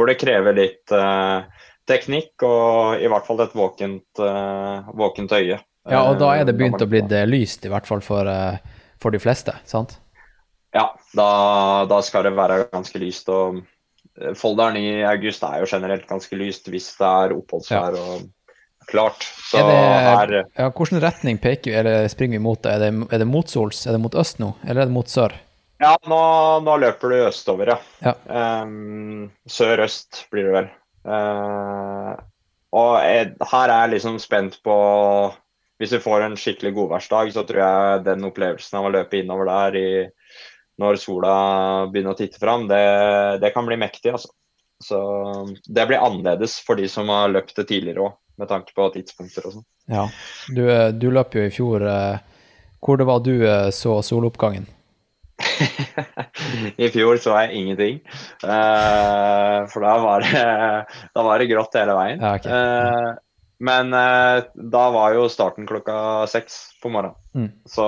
hvor 0.00 0.08
det 0.08 0.16
krever 0.16 0.56
litt 0.56 0.92
eh, 0.96 1.64
teknikk 1.88 2.44
og 2.46 3.00
i 3.02 3.08
hvert 3.10 3.26
fall 3.26 3.40
et 3.44 3.56
våkent, 3.56 4.22
eh, 4.22 4.92
våkent 4.96 5.32
øye. 5.36 5.58
Ja, 5.88 6.04
og 6.04 6.18
da 6.20 6.34
er 6.36 6.44
det 6.44 6.54
Eh, 6.54 6.58
begynt 6.58 6.82
å 6.82 6.88
bli 6.88 7.00
lyst, 7.26 7.64
i 7.64 7.72
hvert 7.72 7.86
fall 7.86 8.00
for, 8.00 8.28
eh, 8.28 8.58
for 9.00 9.10
de 9.10 9.18
fleste, 9.18 9.54
sant? 9.64 9.98
Ja, 10.74 10.94
da, 11.14 11.86
da 11.86 12.00
skal 12.00 12.24
det 12.24 12.36
være 12.36 12.70
ganske 12.70 12.98
lyst. 13.00 13.28
og 13.28 13.62
Folderen 14.36 14.76
i 14.76 15.02
august 15.02 15.42
er 15.42 15.60
jo 15.60 15.66
generelt 15.70 16.06
ganske 16.06 16.36
lyst 16.36 16.68
hvis 16.68 16.96
det 16.98 17.06
er 17.06 17.32
oppholdsvær 17.32 17.96
og 17.96 18.28
klart. 18.90 19.22
Så 19.50 19.62
det, 19.64 19.76
her 19.76 20.32
ja, 20.58 20.70
hvilken 20.70 21.00
retning 21.00 21.38
peker 21.40 21.70
vi, 21.70 21.76
eller 21.78 22.08
springer 22.08 22.38
vi 22.38 22.44
mot? 22.44 22.60
det? 22.62 22.74
Er 22.74 22.78
det, 22.84 23.08
er 23.14 23.22
det 23.22 23.28
mot 23.30 23.48
sols? 23.48 23.86
Er 23.86 23.96
det 23.96 24.02
mot 24.02 24.14
øst 24.14 24.38
nå, 24.42 24.54
eller 24.66 24.82
er 24.82 24.90
det 24.90 24.94
mot 24.94 25.08
sør? 25.08 25.32
Ja, 25.80 25.94
nå, 26.04 26.20
nå 26.66 26.76
løper 26.82 27.08
du 27.08 27.16
østover, 27.24 27.72
ja. 27.72 27.78
Ja. 28.04 28.12
Um, 28.62 29.30
Sør-øst 29.48 30.26
blir 30.32 30.50
det 30.50 30.52
vel. 30.58 30.68
Eh, 31.04 32.10
og 32.76 32.90
jeg, 33.02 33.30
her 33.50 33.72
er 33.72 33.86
jeg 33.86 33.92
liksom 33.96 34.18
spent 34.22 34.58
på 34.62 34.74
Hvis 35.80 35.94
vi 35.96 36.02
får 36.04 36.26
en 36.26 36.36
skikkelig 36.36 36.74
godværsdag, 36.76 37.30
så 37.32 37.42
tror 37.48 37.60
jeg 37.62 38.02
den 38.04 38.26
opplevelsen 38.28 38.76
av 38.78 38.88
å 38.88 38.92
løpe 38.92 39.16
innover 39.16 39.48
der 39.48 39.78
i, 39.80 39.90
når 40.80 40.98
sola 41.00 41.32
begynner 41.88 42.12
å 42.12 42.18
titte 42.18 42.36
fram, 42.42 42.66
det, 42.68 42.82
det 43.40 43.48
kan 43.54 43.64
bli 43.64 43.78
mektig, 43.80 44.12
altså. 44.12 44.28
Så 44.84 44.98
det 45.64 45.86
blir 45.88 46.00
annerledes 46.04 46.58
for 46.64 46.76
de 46.76 46.84
som 46.88 47.08
har 47.12 47.32
løpt 47.32 47.56
det 47.56 47.64
tidligere 47.72 48.10
òg, 48.10 48.18
med 48.40 48.52
tanke 48.52 48.76
på 48.76 48.90
tidspunkter 48.92 49.48
og 49.48 49.56
sånn. 49.56 49.66
Ja. 49.88 50.04
Du, 50.52 50.62
eh, 50.68 50.90
du 50.92 51.08
løp 51.16 51.36
jo 51.36 51.46
i 51.48 51.52
fjor. 51.52 51.84
eh, 51.88 52.20
Hvor 52.84 53.00
det 53.00 53.08
var 53.08 53.24
du 53.24 53.34
så 53.76 54.02
soloppgangen? 54.04 54.68
I 56.82 56.88
fjor 56.92 57.18
så 57.20 57.34
jeg 57.42 57.58
ingenting. 57.58 57.98
Uh, 58.44 59.66
for 59.70 59.84
da 59.84 59.96
var, 60.02 60.24
det, 60.24 60.44
da 61.16 61.24
var 61.26 61.40
det 61.40 61.50
grått 61.50 61.76
hele 61.78 61.96
veien. 61.96 62.22
Ja, 62.22 62.34
okay. 62.38 62.50
uh, 62.52 63.10
men 63.60 63.92
uh, 63.92 64.40
da 64.54 64.84
var 64.94 65.16
jo 65.16 65.28
starten 65.32 65.68
klokka 65.68 66.26
seks 66.30 66.60
på 66.82 66.92
morgenen. 66.92 67.16
Mm. 67.36 67.50
Så, 67.68 67.86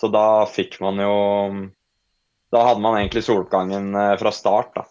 så 0.00 0.10
da 0.12 0.26
fikk 0.50 0.80
man 0.84 0.98
jo 1.00 1.14
Da 2.52 2.64
hadde 2.68 2.82
man 2.82 2.98
egentlig 2.98 3.24
soloppgangen 3.26 3.94
eh, 3.98 4.12
fra 4.20 4.30
start, 4.30 4.76
da. 4.76 4.84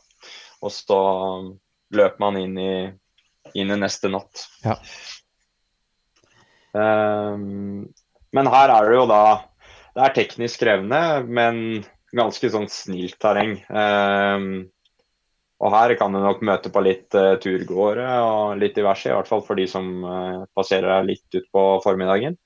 Og 0.63 0.71
så 0.73 0.97
løp 1.95 2.17
man 2.19 2.35
inn 2.39 2.57
i, 2.59 2.73
inn 3.55 3.71
i 3.71 3.77
neste 3.79 4.09
natt. 4.11 4.41
Ja. 4.65 4.75
Men 6.73 8.49
her 8.51 8.73
er 8.73 8.89
det 8.89 8.97
jo 8.97 9.05
da 9.07 9.23
det 9.93 10.01
er 10.01 10.15
teknisk 10.15 10.63
krevende, 10.63 11.01
men 11.29 11.83
ganske 12.13 12.49
sånn 12.53 12.69
snilt 12.71 13.17
terreng. 13.21 13.57
Um, 13.69 14.69
og 15.63 15.71
her 15.73 15.93
kan 15.99 16.13
du 16.13 16.19
nok 16.21 16.41
møte 16.45 16.71
på 16.73 16.81
litt 16.83 17.15
uh, 17.17 17.35
turgåere 17.41 18.07
og 18.25 18.57
litt 18.61 18.75
diverse, 18.77 19.09
i 19.09 19.15
hvert 19.15 19.29
fall 19.29 19.43
for 19.45 19.59
de 19.59 19.67
som 19.69 19.85
uh, 20.03 20.43
passerer 20.57 20.89
deg 20.89 21.13
litt 21.13 21.39
utpå 21.41 21.65
formiddagen. 21.85 22.37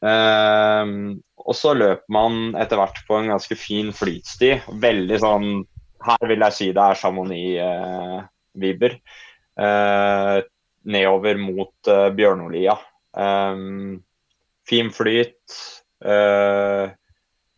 Um, 0.00 1.18
og 1.42 1.56
så 1.58 1.74
løper 1.74 2.12
man 2.14 2.54
etter 2.58 2.78
hvert 2.80 3.00
på 3.08 3.18
en 3.18 3.32
ganske 3.34 3.56
fin 3.58 3.92
flytsti. 3.94 4.52
Veldig 4.78 5.18
sånn 5.22 5.48
Her 6.06 6.28
vil 6.30 6.44
jeg 6.46 6.54
si 6.54 6.68
det 6.70 6.82
er 6.84 6.98
Chamonix-vibber. 7.00 8.92
nedover 10.88 11.40
mot 11.42 11.90
uh, 11.90 12.08
Bjørnolia. 12.14 12.76
Um, 13.18 13.98
fin 14.68 14.92
flyt. 14.94 15.58
Eh, 16.04 16.90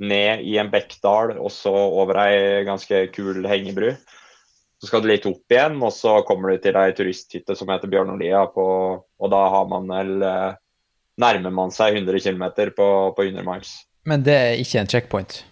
ned 0.01 0.41
i 0.49 0.57
en 0.59 0.71
bekkdal 0.73 1.35
og 1.37 1.51
så 1.53 1.73
over 1.75 2.23
ei 2.23 2.65
ganske 2.65 3.03
kul 3.13 3.45
hengebru. 3.49 3.93
Så 4.81 4.89
skal 4.89 5.03
du 5.05 5.11
litt 5.11 5.27
opp 5.29 5.53
igjen, 5.53 5.77
og 5.85 5.93
så 5.93 6.23
kommer 6.25 6.55
du 6.55 6.63
til 6.65 6.79
ei 6.81 6.95
turisthytte 6.97 7.53
som 7.57 7.69
heter 7.69 7.91
Bjørnolia. 7.93 8.47
På, 8.55 8.65
og 9.05 9.33
da 9.33 9.43
har 9.53 9.67
man 9.69 9.91
vel 9.93 10.25
eh, 10.25 10.59
nærmer 11.21 11.53
man 11.53 11.75
seg 11.75 11.99
100 12.01 12.23
km 12.25 12.47
på, 12.77 12.89
på 13.17 13.27
100 13.29 13.45
miles. 13.45 13.75
Men 14.09 14.25
det 14.25 14.37
er 14.37 14.63
ikke 14.63 14.81
en 14.81 14.89
checkpoint? 14.89 15.43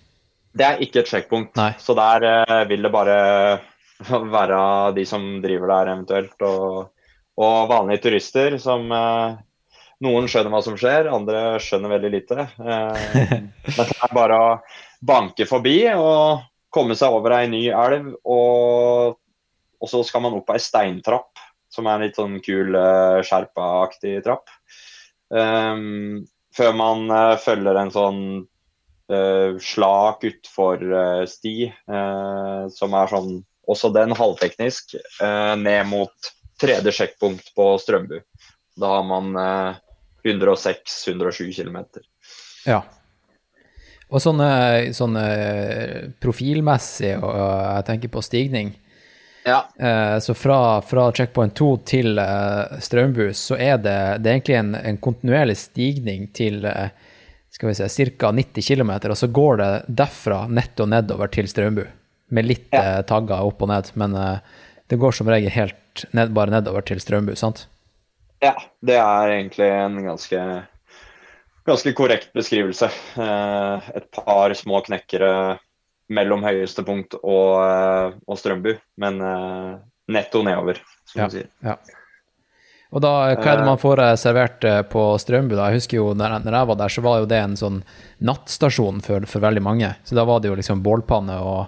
Det 0.56 0.64
er 0.64 0.80
ikke 0.84 1.02
et 1.02 1.10
checkpoint. 1.10 1.52
Nei. 1.60 1.74
så 1.78 1.92
der 1.98 2.24
eh, 2.24 2.62
vil 2.70 2.88
det 2.88 2.92
bare 2.94 3.18
være 4.38 4.62
de 4.96 5.04
som 5.08 5.26
driver 5.44 5.74
der 5.74 5.92
eventuelt, 5.92 6.40
og, 6.40 6.88
og 7.36 7.58
vanlige 7.68 8.06
turister 8.08 8.56
som 8.62 8.88
eh, 8.88 9.36
Noen 10.04 10.28
skjønner 10.30 10.52
hva 10.54 10.60
som 10.62 10.76
skjer, 10.78 11.08
andre 11.10 11.56
skjønner 11.62 11.96
veldig 11.96 12.10
lite. 12.12 12.44
Eh, 12.44 13.40
det 13.74 13.86
er 13.86 14.14
bare 14.14 14.36
å 14.38 14.50
banke 15.04 15.46
forbi 15.48 15.80
og 15.94 16.44
komme 16.74 16.94
seg 16.98 17.14
over 17.14 17.34
ei 17.38 17.48
ny 17.50 17.64
elv, 17.72 18.12
og, 18.28 19.18
og 19.80 19.90
så 19.90 20.04
skal 20.06 20.22
man 20.26 20.36
opp 20.38 20.52
ei 20.54 20.60
steintrapp, 20.62 21.40
som 21.72 21.88
er 21.88 21.98
en 21.98 22.06
litt 22.06 22.18
sånn 22.18 22.38
kul 22.44 22.76
uh, 22.76 23.18
skjerpa-aktig 23.26 24.20
trapp. 24.26 24.46
Um, 25.28 26.22
før 26.56 26.72
man 26.76 27.10
eh, 27.12 27.34
følger 27.42 27.76
en 27.78 27.92
sånn 27.94 28.22
slak 29.08 30.24
utfor 30.28 30.82
uh, 30.84 31.22
sti, 31.28 31.54
eh, 31.64 32.64
som 32.74 32.96
er 32.98 33.08
sånn 33.08 33.38
også 33.68 33.90
den 33.92 34.14
halvteknisk, 34.16 34.94
eh, 35.22 35.54
ned 35.60 35.86
mot 35.90 36.32
tredje 36.60 36.92
sjekkpunkt 36.94 37.52
på 37.56 37.70
Strømbu. 37.82 38.20
Da 38.78 38.94
har 38.96 39.04
man 39.06 39.36
eh, 39.36 39.80
106-107 40.24 41.52
km. 41.56 41.78
Ja. 42.66 42.82
Og 44.08 44.22
sånne, 44.24 44.48
sånne 44.96 45.22
profilmessig, 46.22 47.14
og 47.20 47.34
jeg 47.36 47.84
tenker 47.90 48.12
på 48.14 48.22
stigning 48.24 48.70
Ja. 49.46 49.62
eh, 49.78 50.18
Så 50.24 50.34
fra, 50.36 50.80
fra 50.80 51.10
checkpoint 51.12 51.54
2 51.56 51.68
til 51.84 52.14
Strømbus, 52.16 52.84
Strømbu, 52.84 53.26
så 53.36 53.56
er 53.60 53.76
det, 53.78 54.22
det 54.22 54.30
er 54.30 54.38
egentlig 54.38 54.56
en, 54.58 54.74
en 54.74 54.98
kontinuerlig 54.98 55.56
stigning 55.56 56.26
til, 56.36 56.64
eh, 56.64 56.88
skal 57.50 57.68
vi 57.70 57.74
se, 57.78 57.88
ca. 58.18 58.32
90 58.32 58.62
km, 58.74 58.90
og 59.10 59.16
så 59.16 59.28
går 59.32 59.56
det 59.62 59.70
derfra 59.88 60.42
netto 60.48 60.86
nedover 60.86 61.28
til 61.32 61.48
Strømbu. 61.48 61.84
Med 62.30 62.44
litt 62.48 62.68
Ja. 62.72 62.98
eh, 62.98 63.02
tagger 63.08 63.40
opp 63.44 63.62
og 63.62 63.68
ned, 63.68 63.92
men 63.94 64.14
eh, 64.16 64.38
det 64.88 64.98
går 64.98 65.12
som 65.16 65.28
regel 65.28 65.50
helt 65.50 66.04
ned, 66.12 66.32
bare 66.34 66.50
nedover 66.50 66.80
til 66.84 67.00
Strømbu, 67.00 67.34
sant? 67.36 67.66
Ja, 68.40 68.54
det 68.84 68.96
er 69.00 69.32
egentlig 69.34 69.66
en 69.66 69.96
ganske, 70.04 70.42
ganske 71.66 71.92
korrekt 71.98 72.32
beskrivelse. 72.36 72.90
Eh, 73.18 73.88
et 73.98 74.10
par 74.14 74.54
små 74.54 74.80
knekkere 74.86 75.58
mellom 76.14 76.44
høyeste 76.46 76.84
punkt 76.86 77.18
og, 77.18 77.54
eh, 77.64 78.18
og 78.28 78.38
Strømbu, 78.40 78.76
men 79.02 79.20
eh, 79.20 79.72
netto 80.14 80.44
nedover, 80.46 80.78
som 81.04 81.20
Ja. 81.24 81.26
du 81.28 81.38
sier. 81.38 81.48
Ja. 81.66 81.76
Og 82.88 83.02
da, 83.04 83.10
hva 83.36 83.50
er 83.52 83.58
det 83.60 83.66
man 83.66 83.76
får 83.76 84.00
servert 84.16 84.62
på 84.88 85.02
Strømbu? 85.20 85.52
da? 85.58 85.66
Jeg 85.68 85.82
husker 85.82 85.98
jo 85.98 86.14
når, 86.16 86.38
jeg 86.46 86.68
var 86.70 86.78
der, 86.80 86.88
så 86.88 87.02
var 87.04 87.18
jo 87.20 87.26
det 87.28 87.40
en 87.42 87.56
sånn 87.60 87.82
nattstasjon 88.24 89.02
for, 89.04 89.26
for 89.28 89.44
veldig 89.44 89.60
mange. 89.60 89.90
Så 90.08 90.16
da 90.16 90.24
var 90.24 90.40
det 90.40 90.48
jo 90.48 90.56
liksom 90.56 90.80
bålpanne 90.80 91.36
og, 91.44 91.66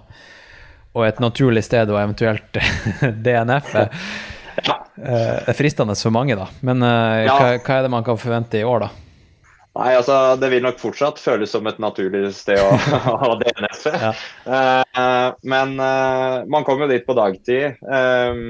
og 0.95 1.05
et 1.05 1.21
naturlig 1.21 1.61
sted 1.67 1.93
og 1.93 1.99
eventuelt 2.01 2.57
DNF. 3.27 3.69
Eh, 4.57 5.37
Det 5.45 5.53
er 5.53 5.57
fristende 5.57 5.95
for 5.97 6.11
mange, 6.15 6.35
da. 6.37 6.47
Men 6.61 6.83
eh, 6.83 7.25
Ja. 7.27 7.37
hva, 7.37 7.47
hva 7.59 7.77
er 7.79 7.81
det 7.87 7.91
man 7.93 8.03
kan 8.07 8.17
forvente 8.21 8.59
i 8.59 8.63
år, 8.67 8.85
da? 8.87 8.89
Nei, 9.71 9.93
altså 9.95 10.35
Det 10.39 10.49
vil 10.51 10.63
nok 10.65 10.79
fortsatt 10.81 11.19
føles 11.23 11.51
som 11.53 11.65
et 11.71 11.77
naturlig 11.79 12.33
sted 12.35 12.59
å 12.59 12.71
ha 13.23 13.35
DNF. 13.39 13.85
Ja. 13.87 14.13
Eh, 14.45 15.27
men 15.47 15.77
eh, 15.79 16.41
man 16.51 16.65
kommer 16.67 16.87
jo 16.87 16.91
dit 16.95 17.05
på 17.07 17.15
dagtid. 17.17 17.77
eh, 17.79 18.41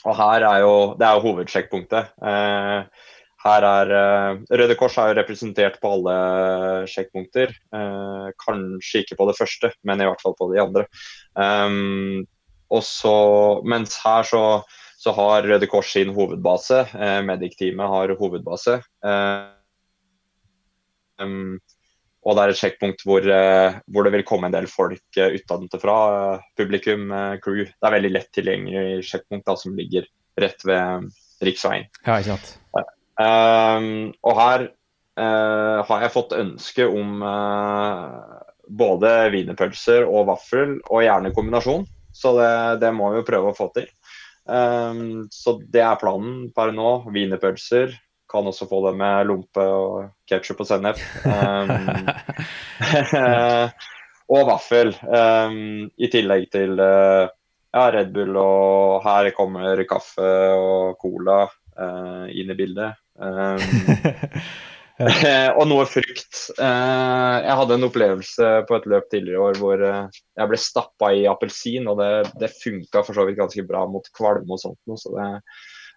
og 0.00 0.14
her 0.16 0.44
er 0.48 0.60
jo 0.64 0.74
Det 0.96 1.04
er 1.06 1.16
jo 1.18 1.24
hovedsjekkpunktet. 1.28 2.12
Eh, 2.24 3.06
her 3.44 3.64
er 3.64 3.90
eh, 3.96 4.38
Røde 4.60 4.76
Kors 4.76 4.98
er 5.00 5.10
jo 5.10 5.18
representert 5.22 5.78
på 5.80 5.90
alle 5.96 6.14
sjekkpunkter. 6.88 7.52
Eh, 7.72 8.28
kanskje 8.44 9.00
ikke 9.04 9.16
på 9.16 9.26
det 9.30 9.36
første, 9.40 9.70
men 9.88 10.00
i 10.00 10.08
hvert 10.08 10.20
fall 10.20 10.36
på 10.36 10.48
de 10.52 10.60
andre. 10.60 10.84
Um, 11.36 12.26
og 12.70 12.84
så, 12.84 13.14
mens 13.64 13.96
her 14.04 14.22
så, 14.28 14.42
så 15.00 15.14
har 15.16 15.46
Røde 15.48 15.68
Kors 15.70 15.92
sin 15.94 16.12
hovedbase. 16.12 16.82
Eh, 16.92 17.20
Medic-teamet 17.24 17.92
har 17.94 18.12
hovedbase. 18.18 18.80
Eh, 19.04 19.36
um, 21.24 21.54
og 22.20 22.36
det 22.36 22.42
er 22.42 22.52
et 22.52 22.60
sjekkpunkt 22.60 23.04
hvor, 23.08 23.24
eh, 23.24 23.78
hvor 23.88 24.04
det 24.04 24.12
vil 24.12 24.26
komme 24.28 24.50
en 24.50 24.56
del 24.56 24.68
folk 24.68 25.16
eh, 25.16 25.38
utenfra. 25.40 25.96
eh, 26.34 26.42
publikum, 26.60 27.06
eh, 27.16 27.38
crew. 27.40 27.64
Det 27.64 27.88
er 27.88 27.96
veldig 27.96 28.12
lett 28.12 28.28
tilgjengelig 28.36 29.06
sjekkpunkt 29.08 29.48
da, 29.48 29.56
som 29.56 29.78
ligger 29.78 30.04
rett 30.40 30.66
ved 30.68 31.08
riksveien. 31.48 31.88
Ja, 32.04 32.18
ikke 32.20 32.36
sant? 32.36 32.52
Um, 33.20 34.12
og 34.24 34.36
her 34.36 34.66
eh, 34.68 35.80
har 35.88 36.04
jeg 36.04 36.12
fått 36.12 36.36
ønske 36.36 36.84
om 36.88 37.24
eh, 37.24 38.04
både 38.68 39.14
wienerpølser 39.32 40.04
og 40.04 40.28
vaffel, 40.28 40.76
og 40.92 41.06
gjerne 41.06 41.32
kombinasjon. 41.36 41.88
Så 42.12 42.34
det, 42.36 42.52
det 42.82 42.92
må 42.92 43.14
vi 43.14 43.20
jo 43.20 43.28
prøve 43.28 43.52
å 43.52 43.56
få 43.56 43.70
til. 43.74 43.88
Um, 44.50 45.28
så 45.30 45.56
det 45.70 45.82
er 45.86 45.98
planen 46.00 46.48
per 46.54 46.72
nå. 46.74 46.94
Wienerpølser. 47.14 47.94
Kan 48.30 48.46
også 48.46 48.68
få 48.70 48.82
det 48.88 48.94
med 48.98 49.26
lompe 49.30 49.62
og 49.62 50.10
ketsjup 50.30 50.62
og 50.62 50.68
sennep. 50.68 50.98
Um, 51.26 52.10
og 54.34 54.50
vaffel. 54.50 54.94
Um, 55.06 55.88
I 55.98 56.10
tillegg 56.10 56.50
til 56.54 56.78
uh, 56.78 57.30
ja, 57.70 57.86
Red 57.94 58.12
Bull, 58.14 58.36
og 58.38 59.00
her 59.06 59.30
kommer 59.36 59.82
kaffe 59.90 60.30
og 60.54 60.98
cola 61.02 61.44
uh, 61.46 62.26
inn 62.30 62.50
i 62.54 62.58
bildet. 62.58 62.98
Um, 65.00 65.08
og 65.58 65.64
noe 65.70 65.86
frukt. 65.88 66.40
Eh, 66.60 67.36
jeg 67.46 67.56
hadde 67.60 67.76
en 67.78 67.86
opplevelse 67.86 68.48
på 68.68 68.76
et 68.76 68.88
løp 68.92 69.06
tidligere 69.08 69.38
i 69.38 69.44
år 69.46 69.60
hvor 69.60 69.84
eh, 69.86 70.20
jeg 70.36 70.50
ble 70.50 70.60
stappa 70.60 71.12
i 71.16 71.26
appelsin, 71.30 71.88
og 71.88 72.02
det, 72.02 72.10
det 72.40 72.52
funka 72.52 73.04
for 73.06 73.16
så 73.16 73.24
vidt 73.28 73.38
ganske 73.40 73.64
bra 73.68 73.86
mot 73.88 74.06
kvalme 74.16 74.56
og 74.56 74.60
sånt. 74.60 74.80
noe, 74.90 75.00
Så 75.00 75.14
det, 75.14 75.28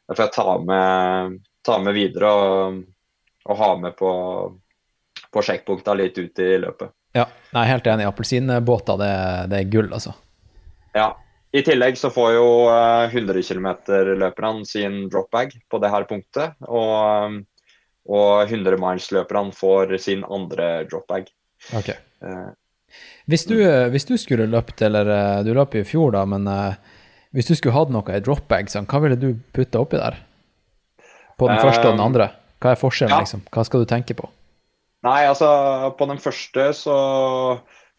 det 0.08 0.16
får 0.16 0.28
jeg 0.28 0.36
ta 0.38 0.58
med, 0.72 1.40
ta 1.68 1.80
med 1.84 1.98
videre 1.98 2.32
og, 2.32 2.84
og 3.50 3.60
ha 3.60 3.72
med 3.84 3.98
på, 4.00 4.12
på 5.34 5.48
sjekkpunkta 5.50 5.98
litt 6.00 6.20
ut 6.22 6.44
i 6.44 6.54
løpet. 6.64 6.96
Ja, 7.14 7.28
jeg 7.52 7.60
er 7.60 7.72
helt 7.74 7.90
enig. 7.92 8.08
Appelsinbåter, 8.10 8.98
det, 9.04 9.14
det 9.52 9.60
er 9.60 9.72
gull, 9.74 9.92
altså. 9.92 10.16
Ja. 10.96 11.12
I 11.54 11.62
tillegg 11.62 12.00
så 12.00 12.10
får 12.10 12.32
jo 12.34 12.46
eh, 12.72 13.12
100 13.12 13.44
km-løperne 13.46 14.64
sin 14.66 15.04
dropbag 15.12 15.52
på 15.70 15.80
det 15.84 15.92
her 15.94 16.08
punktet. 16.10 16.56
Og, 16.66 16.94
eh, 17.04 17.36
og 18.10 18.50
100 18.50 18.78
miles-løperne 18.82 19.54
får 19.56 19.96
sin 20.04 20.26
andre 20.28 20.84
dropbag. 20.90 21.30
Ok. 21.78 21.90
Eh, 21.96 22.52
Hvis 23.32 23.46
du, 23.50 23.56
hvis 23.90 24.06
du 24.06 24.18
skulle 24.20 24.46
løpt, 24.52 24.82
eller 24.86 25.08
eh, 25.10 25.44
du 25.48 25.54
løp 25.56 25.76
i 25.80 25.86
fjor, 25.88 26.12
da, 26.14 26.26
men 26.30 26.46
eh, 26.52 26.76
hvis 27.34 27.48
du 27.50 27.56
skulle 27.56 27.74
hatt 27.74 27.90
noe 27.94 28.14
i 28.14 28.22
dropbag, 28.22 28.68
sånn, 28.70 28.86
hva 28.92 29.00
ville 29.02 29.16
du 29.18 29.32
putta 29.56 29.80
oppi 29.82 29.98
der? 29.98 30.20
På 31.40 31.48
den 31.50 31.58
første 31.64 31.88
og 31.88 31.96
den 31.96 32.04
andre? 32.04 32.28
Hva 32.62 32.76
er 32.76 32.80
forskjellen, 32.80 33.16
ja. 33.16 33.24
liksom? 33.24 33.42
Hva 33.52 33.64
skal 33.66 33.82
du 33.82 33.90
tenke 33.90 34.14
på? 34.20 34.28
Nei, 35.04 35.24
altså 35.28 35.48
på 35.98 36.06
den 36.08 36.20
første 36.22 36.70
så, 36.78 36.98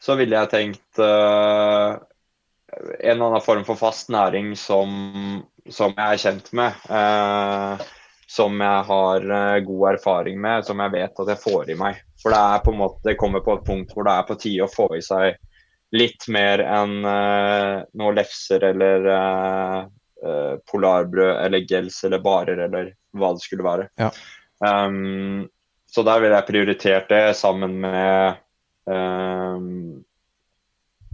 så 0.01 0.15
ville 0.17 0.39
jeg 0.39 0.53
tenkt 0.55 1.01
uh, 1.03 1.99
en 2.79 3.11
eller 3.17 3.27
annen 3.27 3.45
form 3.45 3.67
for 3.67 3.77
fast 3.77 4.09
næring 4.15 4.55
som, 4.57 5.43
som 5.69 5.93
jeg 5.99 6.07
er 6.15 6.23
kjent 6.23 6.49
med. 6.57 6.79
eh, 6.89 7.85
som 8.31 8.61
jeg 8.61 8.85
har 8.89 9.31
eh, 9.39 9.63
god 9.67 9.89
erfaring 9.95 10.39
med, 10.41 10.65
som 10.67 10.81
jeg 10.83 10.95
vet 10.95 11.25
at 11.25 11.33
jeg 11.35 11.43
får 11.43 11.73
i 11.73 11.79
meg. 11.79 11.99
For 12.23 12.33
det 12.35 12.41
er 12.41 12.63
på 12.65 12.73
en 12.73 12.81
måte, 12.81 13.03
det 13.05 13.19
kommer 13.21 13.45
på 13.45 13.59
et 13.59 13.67
punkt 13.67 13.93
hvor 13.95 14.07
det 14.07 14.15
er 14.15 14.29
på 14.29 14.39
tide 14.41 14.65
å 14.65 14.73
få 14.73 14.89
i 14.97 15.03
seg 15.05 15.37
litt 15.95 16.27
mer 16.33 16.63
enn 16.65 17.05
uh, 17.07 17.85
noe 17.95 18.15
lefser 18.17 18.65
eller 18.67 19.05
uh, 19.07 19.77
uh, 20.27 20.55
polarbrød 20.71 21.37
eller 21.45 21.67
gels 21.71 22.01
eller 22.07 22.23
barer 22.25 22.65
eller 22.67 22.89
hva 23.15 23.31
det 23.37 23.45
skulle 23.45 23.67
være. 23.67 23.87
Ja. 24.01 24.11
Um, 24.65 25.45
så 25.91 26.03
der 26.03 26.25
ville 26.25 26.41
jeg 26.41 26.49
prioritert 26.49 27.13
det 27.13 27.37
sammen 27.39 27.79
med 27.85 28.41
um, 28.91 30.03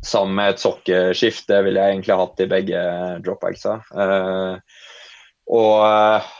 Sammen 0.00 0.32
med 0.38 0.54
et 0.54 0.62
sokkeskift. 0.62 1.44
Det 1.44 1.58
ville 1.66 1.76
jeg 1.76 1.92
egentlig 1.92 2.14
hatt 2.16 2.38
i 2.40 2.46
begge 2.48 2.84
dropbagsa. 3.20 3.74
Uh, 3.92 4.56
og 5.52 6.30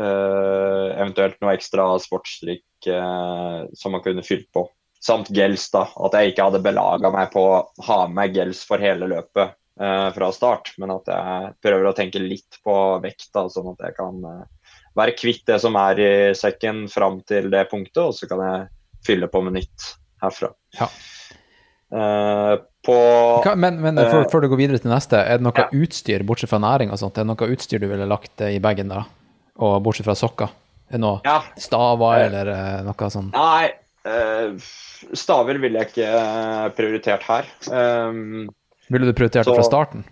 eventuelt 0.00 1.38
noe 1.42 1.54
ekstra 1.56 1.86
sportsdrikk 2.02 2.88
uh, 2.90 3.66
som 3.76 3.96
man 3.96 4.04
kunne 4.04 4.24
fylt 4.26 4.48
på. 4.54 4.66
Samt 5.00 5.30
gels, 5.32 5.66
da. 5.72 5.86
At 6.04 6.16
jeg 6.16 6.32
ikke 6.32 6.48
hadde 6.48 6.62
belaga 6.64 7.10
meg 7.12 7.32
på 7.32 7.44
å 7.46 7.60
ha 7.86 8.00
med 8.12 8.36
gels 8.36 8.62
for 8.68 8.82
hele 8.82 9.08
løpet 9.10 9.54
uh, 9.80 10.08
fra 10.16 10.30
start. 10.36 10.74
Men 10.80 10.94
at 10.96 11.08
jeg 11.08 11.52
prøver 11.64 11.88
å 11.88 11.94
tenke 11.96 12.22
litt 12.22 12.60
på 12.64 12.76
vekta, 13.04 13.46
sånn 13.52 13.72
at 13.74 13.86
jeg 13.88 13.96
kan 14.00 14.20
uh, 14.24 14.74
være 14.98 15.16
kvitt 15.18 15.46
det 15.48 15.60
som 15.62 15.78
er 15.80 16.02
i 16.02 16.12
sekken 16.36 16.84
fram 16.92 17.20
til 17.28 17.50
det 17.52 17.66
punktet, 17.72 18.02
og 18.04 18.16
så 18.16 18.28
kan 18.30 18.44
jeg 18.44 18.68
fylle 19.06 19.30
på 19.32 19.42
med 19.46 19.60
nytt 19.60 19.94
herfra. 20.20 20.52
Ja. 20.78 20.90
Eh, 21.90 22.56
på 22.86 22.96
men 23.58 23.80
men 23.82 23.98
før, 23.98 24.22
eh, 24.22 24.28
før 24.30 24.44
du 24.44 24.48
går 24.52 24.60
videre 24.60 24.78
til 24.78 24.92
neste, 24.92 25.18
er 25.18 25.40
det 25.40 25.46
noe 25.46 25.58
ja. 25.58 25.66
utstyr, 25.74 26.22
bortsett 26.26 26.52
fra 26.52 26.60
næring 26.62 26.92
og 26.94 27.00
sånt, 27.00 27.18
er 27.18 27.26
det 27.26 27.32
noe 27.32 27.50
utstyr 27.50 27.82
du 27.82 27.88
ville 27.90 28.06
lagt 28.08 28.40
eh, 28.40 28.54
i 28.56 28.62
bagen 28.62 28.92
da? 28.92 29.04
Og 29.60 29.76
bortsett 29.84 30.08
fra 30.08 30.16
sokker? 30.16 30.52
Er 30.90 30.98
noe 30.98 31.20
Ja. 31.24 31.40
staver 31.60 32.18
Eh. 32.18 32.26
eller 32.26 32.48
eh, 32.54 32.82
noe 32.86 33.10
sånt? 33.12 33.32
Nei, 33.34 33.70
eh, 34.04 34.56
staver 35.14 35.60
ville 35.60 35.78
jeg 35.78 35.92
ikke 35.92 36.72
prioritert 36.76 37.22
her. 37.28 37.46
Um, 37.70 38.48
Ville 38.90 39.06
du 39.06 39.12
prioritert 39.14 39.46
det 39.46 39.54
fra 39.54 39.62
starten? 39.62 40.04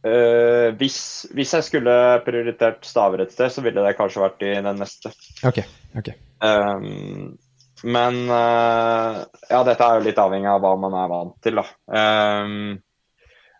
Uh, 0.00 0.70
hvis, 0.80 1.26
hvis 1.36 1.50
jeg 1.52 1.64
skulle 1.66 1.92
prioritert 2.24 2.84
staver 2.88 3.20
et 3.20 3.32
sted, 3.34 3.50
så 3.52 3.60
ville 3.64 3.82
det 3.84 3.96
kanskje 3.98 4.22
vært 4.22 4.44
i 4.46 4.54
den 4.64 4.78
neste. 4.80 5.10
Ok, 5.44 5.58
ok. 5.98 6.12
Um, 6.40 7.36
men 7.84 8.22
uh, 8.30 9.24
ja, 9.50 9.60
dette 9.66 9.84
er 9.84 9.98
jo 9.98 10.06
litt 10.06 10.22
avhengig 10.22 10.48
av 10.48 10.62
hva 10.64 10.72
man 10.80 10.96
er 11.02 11.10
vant 11.10 11.34
til, 11.44 11.60
da. 11.60 11.66
Um, 11.92 12.78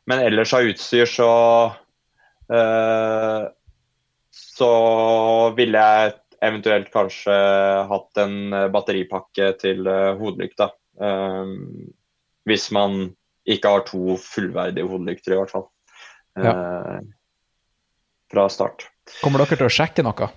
men 0.09 0.25
ellers 0.25 0.55
av 0.57 0.65
utstyr 0.67 1.07
så 1.07 1.29
eh, 2.51 3.43
Så 4.61 4.71
ville 5.57 5.81
jeg 5.81 6.13
eventuelt 6.45 6.91
kanskje 6.93 7.37
hatt 7.91 8.21
en 8.21 8.37
eh, 8.57 8.69
batteripakke 8.73 9.53
til 9.61 9.89
uh, 9.89 10.17
hodelykta. 10.21 10.71
Um, 11.01 11.91
hvis 12.49 12.71
man 12.73 13.11
ikke 13.49 13.73
har 13.73 13.85
to 13.89 14.17
fullverdige 14.21 14.89
hodelykter, 14.89 15.35
i 15.35 15.41
hvert 15.41 15.53
fall. 15.53 15.67
Eh, 16.39 17.01
fra 18.31 18.47
start. 18.53 18.87
Kommer 19.25 19.43
dere 19.43 19.59
til 19.59 19.67
å 19.67 19.73
sjekke 19.75 20.05
noe? 20.07 20.29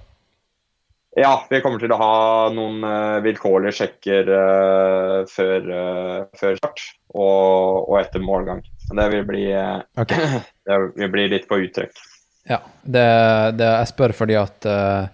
Ja, 1.13 1.33
vi 1.49 1.59
kommer 1.61 1.81
til 1.81 1.93
å 1.93 1.99
ha 1.99 2.13
noen 2.53 2.79
uh, 2.81 3.21
vilkårlige 3.21 3.75
sjekker 3.77 4.29
uh, 4.33 5.17
før, 5.29 5.67
uh, 5.69 6.23
før 6.39 6.57
start 6.57 6.81
og, 7.13 7.85
og 7.85 7.99
etter 7.99 8.23
målgang. 8.23 8.63
Det 8.89 9.05
vil 9.13 9.27
bli, 9.27 9.43
eh, 9.53 9.83
Ok. 10.01 10.15
det 10.67 10.79
vil 10.97 11.11
bli 11.13 11.27
litt 11.35 11.45
på 11.49 11.61
uttrekk. 11.61 12.01
Ja, 12.49 12.59
det, 12.83 13.03
det 13.57 13.67
jeg 13.69 13.87
spør 13.93 14.11
fordi 14.17 14.35
at 14.35 14.65
uh, 14.67 15.05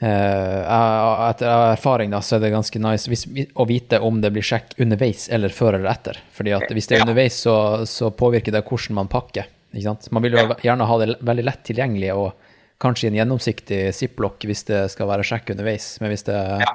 etter 0.00 1.48
erfaring 1.72 2.10
da, 2.12 2.20
så 2.24 2.36
er 2.36 2.44
det 2.44 2.52
ganske 2.54 2.80
nice 2.82 3.08
hvis, 3.10 3.24
å 3.56 3.66
vite 3.68 4.00
om 4.04 4.20
det 4.22 4.30
blir 4.34 4.44
sjekk 4.44 4.74
underveis 4.82 5.28
eller 5.32 5.52
før 5.52 5.78
eller 5.78 5.90
etter. 5.92 6.18
Fordi 6.36 6.54
at 6.56 6.68
hvis 6.72 6.88
det 6.88 6.96
er 6.96 7.02
Ja. 7.02 7.06
underveis, 7.08 7.36
så, 7.46 7.56
så 7.88 8.10
påvirker 8.12 8.52
det 8.52 8.64
hvordan 8.68 8.94
man 9.00 9.08
pakker. 9.12 9.48
Ikke 9.74 9.88
sant? 9.90 10.10
Man 10.12 10.22
vil 10.24 10.32
jo 10.36 10.44
Ja. 10.44 10.56
gjerne 10.70 10.86
ha 10.88 10.98
det 11.02 11.16
veldig 11.20 11.44
lett 11.44 11.62
tilgjengelig 11.64 12.12
og 12.14 12.32
kanskje 12.80 13.06
i 13.06 13.10
en 13.12 13.18
gjennomsiktig 13.20 13.80
ziplock 13.96 14.44
hvis 14.44 14.64
det 14.68 14.82
skal 14.92 15.08
være 15.08 15.24
sjekk 15.24 15.50
underveis. 15.56 15.98
Men 16.00 16.10
hvis 16.12 16.24
det, 16.28 16.36
Ja. 16.60 16.74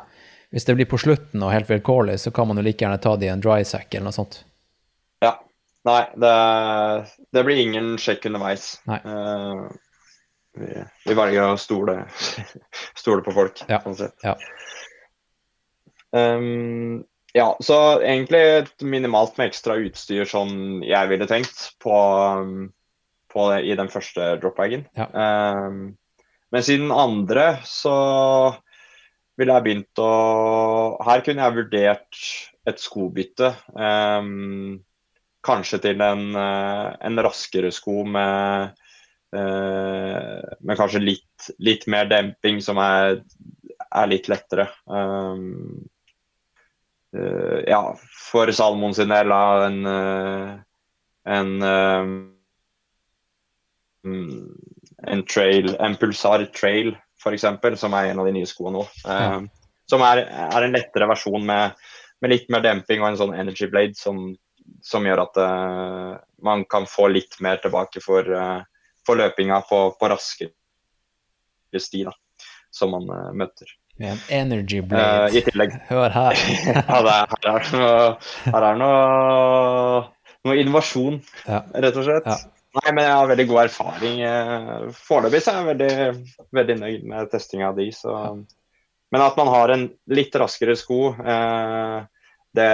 hvis 0.52 0.66
det 0.66 0.76
blir 0.76 0.86
på 0.90 0.98
slutten 1.02 1.44
og 1.44 1.52
helt 1.54 1.70
vilkårlig, 1.70 2.18
så 2.20 2.34
kan 2.34 2.48
man 2.48 2.58
jo 2.58 2.64
like 2.64 2.82
gjerne 2.82 3.02
ta 3.02 3.16
det 3.16 3.26
i 3.30 3.34
en 3.34 3.42
dry 3.42 3.62
sack 3.64 3.94
eller 3.94 4.10
noe 4.10 4.18
sånt. 4.18 4.44
Ja. 5.22 5.38
Nei, 5.88 6.02
det, 6.22 6.34
det 7.34 7.44
blir 7.48 7.58
ingen 7.64 7.96
sjekk 8.02 8.28
underveis. 8.30 8.76
Nei. 8.90 9.00
Eh, 9.02 9.64
vi, 10.62 10.68
vi 11.08 11.16
velger 11.18 11.54
å 11.54 11.58
stole, 11.60 11.96
stole 13.02 13.24
på 13.26 13.34
folk, 13.34 13.64
Ja, 13.72 13.80
sånn 13.86 13.98
sett. 13.98 14.18
ja. 14.26 14.36
Um, 16.12 17.06
ja, 17.32 17.54
så 17.64 17.76
egentlig 18.04 18.42
et 18.58 18.84
minimalt 18.84 19.38
med 19.40 19.48
ekstra 19.48 19.78
utstyr 19.80 20.28
som 20.28 20.82
jeg 20.84 21.08
ville 21.08 21.28
tenkt 21.30 21.70
på, 21.80 21.96
på 23.32 23.46
det, 23.54 23.62
i 23.72 23.78
den 23.80 23.88
første 23.94 24.34
dropbagen. 24.42 24.84
Ja. 25.00 25.08
Um, 25.16 25.94
men 26.52 26.66
siden 26.68 26.92
andre 26.92 27.62
så 27.64 27.96
ville 29.40 29.56
jeg 29.56 29.64
begynt 29.64 30.02
å 30.04 30.12
Her 31.08 31.24
kunne 31.24 31.46
jeg 31.48 31.56
vurdert 31.62 32.24
et 32.68 32.84
skobytte. 32.84 33.54
Um, 33.72 34.82
kanskje 35.46 35.82
til 35.84 36.02
en, 36.06 36.36
eh, 36.38 36.88
en 37.08 37.22
raskere 37.26 37.72
sko 37.74 38.04
med 38.06 38.72
eh, 39.36 40.42
med 40.60 40.78
kanskje 40.78 41.04
litt, 41.04 41.52
litt 41.60 41.88
mer 41.88 42.10
demping, 42.12 42.62
som 42.62 42.80
er, 42.84 43.22
er 43.88 44.12
litt 44.12 44.28
lettere. 44.32 44.68
Um, 44.86 45.88
eh, 47.16 47.62
ja, 47.72 47.82
for 48.30 48.52
Salmon 48.52 48.94
sin 48.98 49.14
del 49.14 49.32
av 49.32 49.66
en, 49.70 49.80
en 51.38 51.54
um, 51.64 52.18
en 55.08 55.24
trail, 55.30 55.76
en 55.80 55.96
Pulsar 55.96 56.46
Trail 56.58 56.96
f.eks., 57.22 57.80
som 57.80 57.94
er 57.94 58.12
en 58.12 58.22
av 58.22 58.28
de 58.28 58.36
nye 58.36 58.50
skoene 58.50 58.80
nå. 58.80 58.86
Um, 59.06 59.50
Som 59.90 60.04
er, 60.08 60.24
er 60.26 60.64
en 60.64 60.74
lettere 60.76 61.08
versjon 61.10 61.44
med, 61.46 61.76
med 62.24 62.32
litt 62.32 62.48
mer 62.54 62.64
demping 62.64 63.02
og 63.02 63.12
en 63.12 63.20
sånn 63.20 63.36
energy 63.36 63.68
blade 63.70 63.98
som, 64.00 64.32
som 64.82 65.06
gjør 65.06 65.24
at 65.26 65.40
uh, 65.42 66.14
man 66.46 66.66
kan 66.70 66.88
få 66.90 67.10
litt 67.12 67.38
mer 67.44 67.62
tilbake 67.64 68.02
for, 68.04 68.26
uh, 68.26 68.62
for 69.06 69.20
løpinga 69.20 69.62
på, 69.70 69.84
på 70.00 70.12
raskere 70.12 70.52
sti 71.80 72.04
da, 72.08 72.14
som 72.74 72.94
man 72.96 73.10
uh, 73.10 73.30
møter. 73.38 73.70
Med 74.02 74.16
en 74.16 74.24
energy 74.40 74.82
blade. 74.82 75.30
I 75.36 75.44
tillegg 75.46 75.76
Hør 75.92 76.10
her. 76.16 76.40
ja, 76.72 77.02
det 77.06 77.18
er, 77.18 77.36
her 77.36 77.52
er 77.52 77.68
det 77.68 77.76
noe, 77.76 78.08
her 78.48 78.70
er 78.72 78.82
noe, 78.82 80.02
noe 80.48 80.58
innovasjon, 80.64 81.22
Ja. 81.46 81.62
rett 81.86 82.00
og 82.00 82.08
slett. 82.08 82.32
Ja. 82.32 82.40
Nei, 82.72 82.92
men 82.96 83.04
jeg 83.04 83.16
har 83.20 83.28
veldig 83.28 83.46
god 83.50 83.58
erfaring. 83.66 84.20
Foreløpig 84.96 85.42
så 85.44 85.52
er 85.52 85.58
jeg 85.58 85.68
veldig, 85.74 86.28
veldig 86.56 86.76
nøyd 86.80 87.02
med 87.12 87.32
testinga 87.34 87.68
av 87.68 87.82
de. 87.82 87.90
Så. 87.92 88.14
Men 89.12 89.22
at 89.26 89.38
man 89.38 89.52
har 89.52 89.74
en 89.74 89.84
litt 90.16 90.36
raskere 90.40 90.78
sko 90.80 91.12
eh, 91.20 91.98
det, 92.58 92.72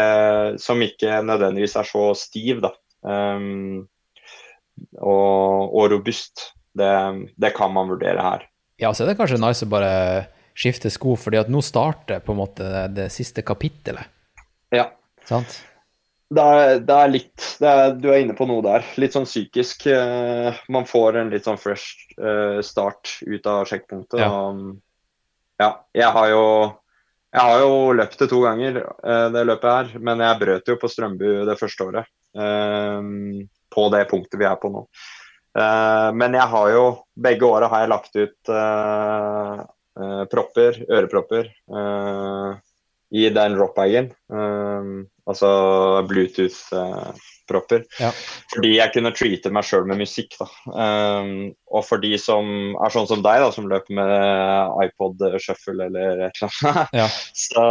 som 0.63 0.81
ikke 0.81 1.21
nødvendigvis 1.25 1.77
er 1.79 1.87
så 1.87 2.09
stiv 2.17 2.61
da, 2.65 2.73
um, 3.05 3.85
og, 4.97 5.73
og 5.73 5.91
robust, 5.93 6.51
det, 6.77 6.91
det 7.37 7.53
kan 7.57 7.73
man 7.73 7.89
vurdere 7.89 8.21
her. 8.21 8.45
Ja, 8.81 8.91
så 8.93 9.03
er 9.03 9.11
det 9.11 9.17
kanskje 9.19 9.41
nice 9.41 9.65
å 9.65 9.71
bare 9.71 9.93
skifte 10.57 10.89
sko, 10.93 11.15
fordi 11.17 11.39
at 11.41 11.49
nå 11.53 11.61
starter 11.65 12.21
på 12.25 12.33
en 12.33 12.41
måte 12.41 12.65
det, 12.65 12.85
det 12.97 13.07
siste 13.13 13.43
kapittelet. 13.45 14.09
Ja. 14.73 14.89
Sant? 15.27 15.59
Det 16.27 16.43
er, 16.43 16.81
det 16.83 16.95
er 16.95 17.11
litt 17.11 17.43
det 17.61 17.69
er, 17.71 17.93
Du 17.95 18.09
er 18.11 18.19
inne 18.19 18.35
på 18.35 18.47
noe 18.49 18.63
der. 18.65 18.83
Litt 18.99 19.15
sånn 19.15 19.27
psykisk. 19.27 19.85
Uh, 19.87 20.51
man 20.73 20.87
får 20.89 21.21
en 21.21 21.31
litt 21.31 21.47
sånn 21.47 21.59
fresh 21.61 22.17
uh, 22.19 22.59
start 22.65 23.19
ut 23.23 23.47
av 23.47 23.63
sjekkpunktet. 23.69 24.19
Ja. 24.21 24.27
Og, 24.33 24.75
ja, 25.61 25.71
jeg 25.97 26.11
har 26.13 26.29
jo 26.33 26.43
jeg 27.37 27.45
har 27.45 27.61
jo 27.61 27.93
løpt 27.93 28.17
det 28.17 28.27
to 28.31 28.39
ganger, 28.41 28.79
eh, 28.81 29.27
det 29.33 29.45
løpet 29.45 29.69
her. 29.69 29.93
Men 30.01 30.23
jeg 30.25 30.39
brøt 30.41 30.71
jo 30.71 30.77
på 30.81 30.89
Strømbu 30.89 31.29
det 31.45 31.57
første 31.59 31.85
året. 31.85 32.09
eh, 32.37 33.47
på 33.73 33.89
det 33.93 34.07
punktet 34.09 34.39
vi 34.39 34.45
er 34.45 34.57
på 34.57 34.71
nå. 34.73 34.83
Eh, 35.57 36.09
men 36.17 36.33
jeg 36.33 36.47
har 36.53 36.69
jo 36.73 36.83
Begge 37.17 37.45
åra 37.45 37.67
har 37.67 37.83
jeg 37.83 37.89
lagt 37.93 38.15
ut 38.15 38.51
eh, 38.53 39.63
propper, 40.29 40.83
ørepropper, 40.93 41.47
i 43.09 43.23
den 43.33 43.55
rockbagen. 43.57 44.11
Altså 44.29 45.49
altså 45.49 47.13
Bluetooth-propper. 47.47 47.85
Ja. 47.99 48.11
Fordi 48.53 48.75
jeg 48.77 48.93
kunne 48.93 49.13
treate 49.15 49.51
meg 49.53 49.65
sjøl 49.65 49.87
med 49.87 50.01
musikk. 50.01 50.35
da. 50.39 50.47
Um, 50.67 51.53
og 51.71 51.85
for 51.85 51.97
de 51.97 52.17
som 52.17 52.75
er 52.75 52.93
sånn 52.93 53.07
som 53.07 53.23
deg, 53.23 53.41
da, 53.41 53.51
som 53.51 53.67
løper 53.67 53.93
med 53.93 54.85
iPod 54.85 55.23
shuffle 55.39 55.87
eller 55.87 56.27
et 56.27 56.41
eller 56.41 56.71
annet, 56.71 56.93
Ja. 56.93 57.07
så, 57.47 57.63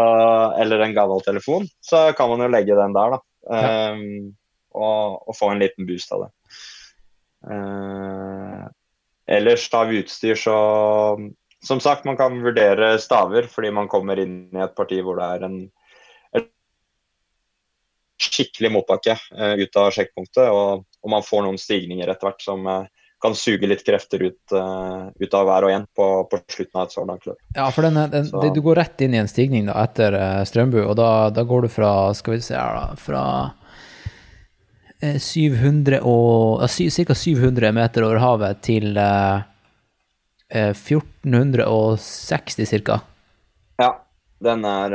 eller 0.61 0.81
en 0.81 0.97
gammel 0.97 1.23
telefon, 1.25 1.69
så 1.81 2.13
kan 2.17 2.31
man 2.31 2.45
jo 2.45 2.53
legge 2.53 2.77
den 2.77 2.97
der, 2.97 3.17
da. 3.17 3.23
Eh, 3.57 4.01
og, 4.77 5.23
og 5.29 5.37
få 5.37 5.53
en 5.53 5.63
liten 5.63 5.87
boost 5.89 6.13
av 6.13 6.27
det. 6.27 6.33
Uh, 7.47 8.67
ellers 9.31 9.69
av 9.77 9.93
utstyr 9.95 10.35
så 10.41 10.55
Som 11.63 11.79
sagt, 11.81 12.05
man 12.05 12.17
kan 12.19 12.41
vurdere 12.43 12.97
staver 12.99 13.47
fordi 13.51 13.71
man 13.75 13.89
kommer 13.91 14.19
inn 14.19 14.49
i 14.55 14.63
et 14.65 14.75
parti 14.75 14.99
hvor 15.05 15.19
det 15.21 15.29
er 15.37 15.45
en 15.47 15.57
skikkelig 18.29 18.71
motbakke 18.75 19.15
eh, 19.17 19.55
ut 19.63 19.77
av 19.81 19.91
sjekkpunktet, 19.95 20.49
og, 20.51 20.85
og 21.03 21.11
man 21.13 21.23
får 21.27 21.43
noen 21.47 21.59
stigninger 21.61 22.09
etter 22.13 22.27
hvert 22.31 22.43
som 22.45 22.67
eh, 22.67 22.85
kan 23.23 23.35
suge 23.39 23.67
litt 23.71 23.85
krefter 23.87 24.23
ut, 24.29 24.43
eh, 24.53 25.03
ut 25.25 25.35
av 25.39 25.47
hver 25.49 25.63
og 25.69 25.73
en 25.73 25.87
på, 25.97 26.07
på 26.31 26.37
slutten 26.53 26.81
av 26.83 26.87
et 26.91 26.97
sånt 26.97 27.27
løp. 27.31 27.39
Ja, 27.57 27.71
for 27.73 27.83
den, 27.87 27.97
den, 28.13 28.25
det- 28.31 28.53
du 28.55 28.61
går 28.65 28.77
rett 28.83 29.01
inn 29.07 29.15
i 29.17 29.23
en 29.23 29.31
stigning 29.31 29.65
da, 29.71 29.75
etter 29.87 30.11
Strømbu, 30.47 30.81
og 30.85 30.95
da, 31.01 31.11
da 31.33 31.43
går 31.49 31.61
du 31.67 31.71
fra, 31.73 31.93
skal 32.19 32.37
vi 32.37 32.41
se 32.45 32.55
her 32.59 32.75
da, 32.77 32.87
fra 33.01 33.23
eh, 35.01 35.17
700 35.19 36.01
og, 36.05 36.61
ca. 36.69 37.15
700 37.15 37.73
meter 37.77 38.05
over 38.07 38.19
havet 38.23 38.61
til 38.69 38.87
eh, 39.01 39.39
eh, 40.53 40.73
1460 40.77 42.77
ca. 42.87 43.01
Ja, 43.81 43.91
den 44.45 44.65
er, 44.69 44.91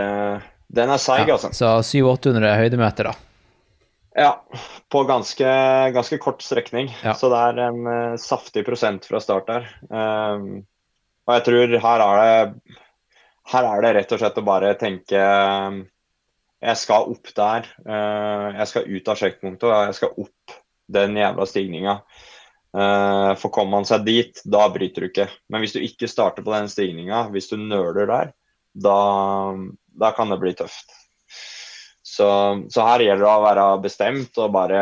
den 0.72 0.92
er 0.94 1.02
seig, 1.02 1.28
Ja, 1.28 1.36
altså. 1.36 1.52
så 1.56 1.72
700-800 1.84 2.56
høydemeter 2.62 3.10
da. 3.12 3.14
Ja, 4.16 4.32
på 4.92 5.04
ganske, 5.08 5.48
ganske 5.96 6.18
kort 6.20 6.42
strekning. 6.44 6.90
Ja. 7.04 7.14
Så 7.16 7.30
det 7.32 7.40
er 7.40 7.60
en 7.70 7.82
uh, 7.88 8.18
saftig 8.20 8.66
prosent 8.68 9.08
fra 9.08 9.22
start 9.24 9.48
der. 9.48 9.68
Um, 9.88 10.66
og 11.28 11.38
jeg 11.38 11.46
tror 11.48 11.76
her 11.86 12.04
er 12.08 12.22
det 12.22 12.80
her 13.52 13.66
er 13.68 13.82
det 13.84 13.92
rett 13.98 14.12
og 14.16 14.20
slett 14.22 14.38
å 14.38 14.44
bare 14.46 14.74
tenke 14.80 15.18
um, 15.18 15.80
Jeg 16.62 16.78
skal 16.78 17.08
opp 17.10 17.32
der. 17.36 17.66
eh, 17.90 18.48
jeg 18.60 18.68
skal 18.70 18.92
ut 18.92 19.08
av 19.10 19.18
sjekkpunktet, 19.18 19.64
og 19.66 19.88
jeg 19.90 19.96
skal 19.98 20.12
opp 20.22 20.54
den 20.94 21.18
jævla 21.18 21.48
stigninga. 21.50 21.96
For 23.42 23.50
kommer 23.50 23.80
man 23.80 23.88
seg 23.90 24.06
dit, 24.06 24.44
da 24.46 24.68
bryter 24.70 25.02
du 25.02 25.08
ikke. 25.10 25.26
Men 25.50 25.64
hvis 25.64 25.74
du 25.74 25.80
ikke 25.82 26.08
starter 26.08 26.46
på 26.46 26.54
den 26.54 26.70
stigninga, 26.70 27.24
hvis 27.34 27.50
du 27.50 27.58
nøler 27.58 28.06
der, 28.12 28.30
da, 28.78 29.00
da 29.92 30.12
kan 30.16 30.32
det 30.32 30.40
bli 30.42 30.54
tøft. 30.58 30.96
Så, 32.12 32.28
så 32.70 32.86
her 32.86 33.06
gjelder 33.06 33.24
det 33.24 33.32
å 33.32 33.46
være 33.46 33.68
bestemt 33.84 34.40
og 34.42 34.54
bare 34.56 34.82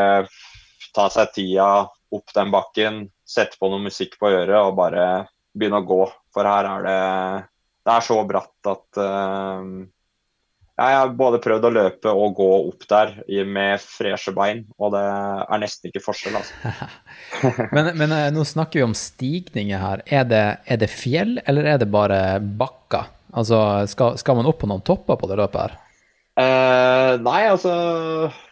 ta 0.95 1.09
seg 1.13 1.33
tida 1.35 1.69
opp 2.09 2.33
den 2.33 2.49
bakken, 2.53 3.03
sette 3.27 3.59
på 3.61 3.69
noe 3.69 3.83
musikk 3.83 4.17
på 4.21 4.31
øret 4.31 4.57
og 4.57 4.77
bare 4.79 5.05
begynne 5.53 5.81
å 5.83 5.85
gå. 5.85 6.01
For 6.33 6.47
her 6.47 6.67
er 6.69 6.85
det 6.85 6.99
Det 7.85 7.93
er 7.95 8.03
så 8.05 8.17
bratt 8.27 8.67
at 8.69 8.99
uh, 9.01 9.61
Jeg 10.79 10.97
har 10.97 11.13
både 11.17 11.41
prøvd 11.41 11.65
å 11.65 11.71
løpe 11.73 12.11
og 12.13 12.35
gå 12.37 12.49
opp 12.69 12.87
der 12.89 13.13
med 13.45 13.81
freshe 13.83 14.33
bein, 14.35 14.63
og 14.77 14.93
det 14.95 15.05
er 15.05 15.61
nesten 15.61 15.89
ikke 15.89 16.03
forskjell, 16.05 16.39
altså. 16.39 16.89
Men, 17.75 17.91
men 17.99 18.13
eh, 18.15 18.29
nå 18.33 18.43
snakker 18.47 18.79
vi 18.79 18.85
om 18.85 18.95
stigninger 18.97 19.79
her. 19.79 20.01
Er 20.07 20.23
det, 20.27 20.43
er 20.65 20.79
det 20.81 20.89
fjell, 20.91 21.37
eller 21.45 21.67
er 21.73 21.81
det 21.81 21.89
bare 21.93 22.21
bakker? 22.39 23.11
Altså, 23.33 23.59
skal, 23.91 24.17
skal 24.17 24.39
man 24.39 24.47
opp 24.49 24.61
på 24.63 24.69
noen 24.69 24.81
topper 24.85 25.19
på 25.19 25.27
det 25.29 25.37
løpet 25.39 25.61
her? 25.67 25.75
Eh, 26.39 27.13
nei, 27.25 27.41
altså 27.51 27.71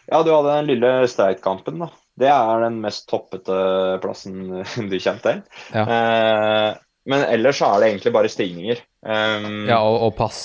Ja, 0.08 0.20
du 0.22 0.30
hadde 0.34 0.52
den 0.58 0.68
lille 0.74 0.92
streitkampen, 1.10 1.80
da. 1.82 1.88
Det 2.18 2.28
er 2.30 2.64
den 2.64 2.80
mest 2.82 3.06
toppete 3.10 3.56
plassen 4.02 4.38
du 4.90 4.96
kommer 4.98 5.24
til. 5.24 5.42
Ja. 5.74 5.84
Eh, 5.84 6.70
men 7.08 7.22
ellers 7.32 7.60
så 7.62 7.70
er 7.72 7.80
det 7.80 7.90
egentlig 7.92 8.12
bare 8.12 8.28
stigninger. 8.32 8.80
Um, 9.06 9.62
Ja, 9.70 9.78
og, 9.80 10.02
og 10.08 10.16
pass. 10.18 10.40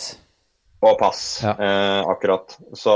Og 0.83 0.95
pass, 0.99 1.23
Ja. 1.43 1.55
eh, 1.59 2.01
akkurat. 2.11 2.55
Så 2.77 2.93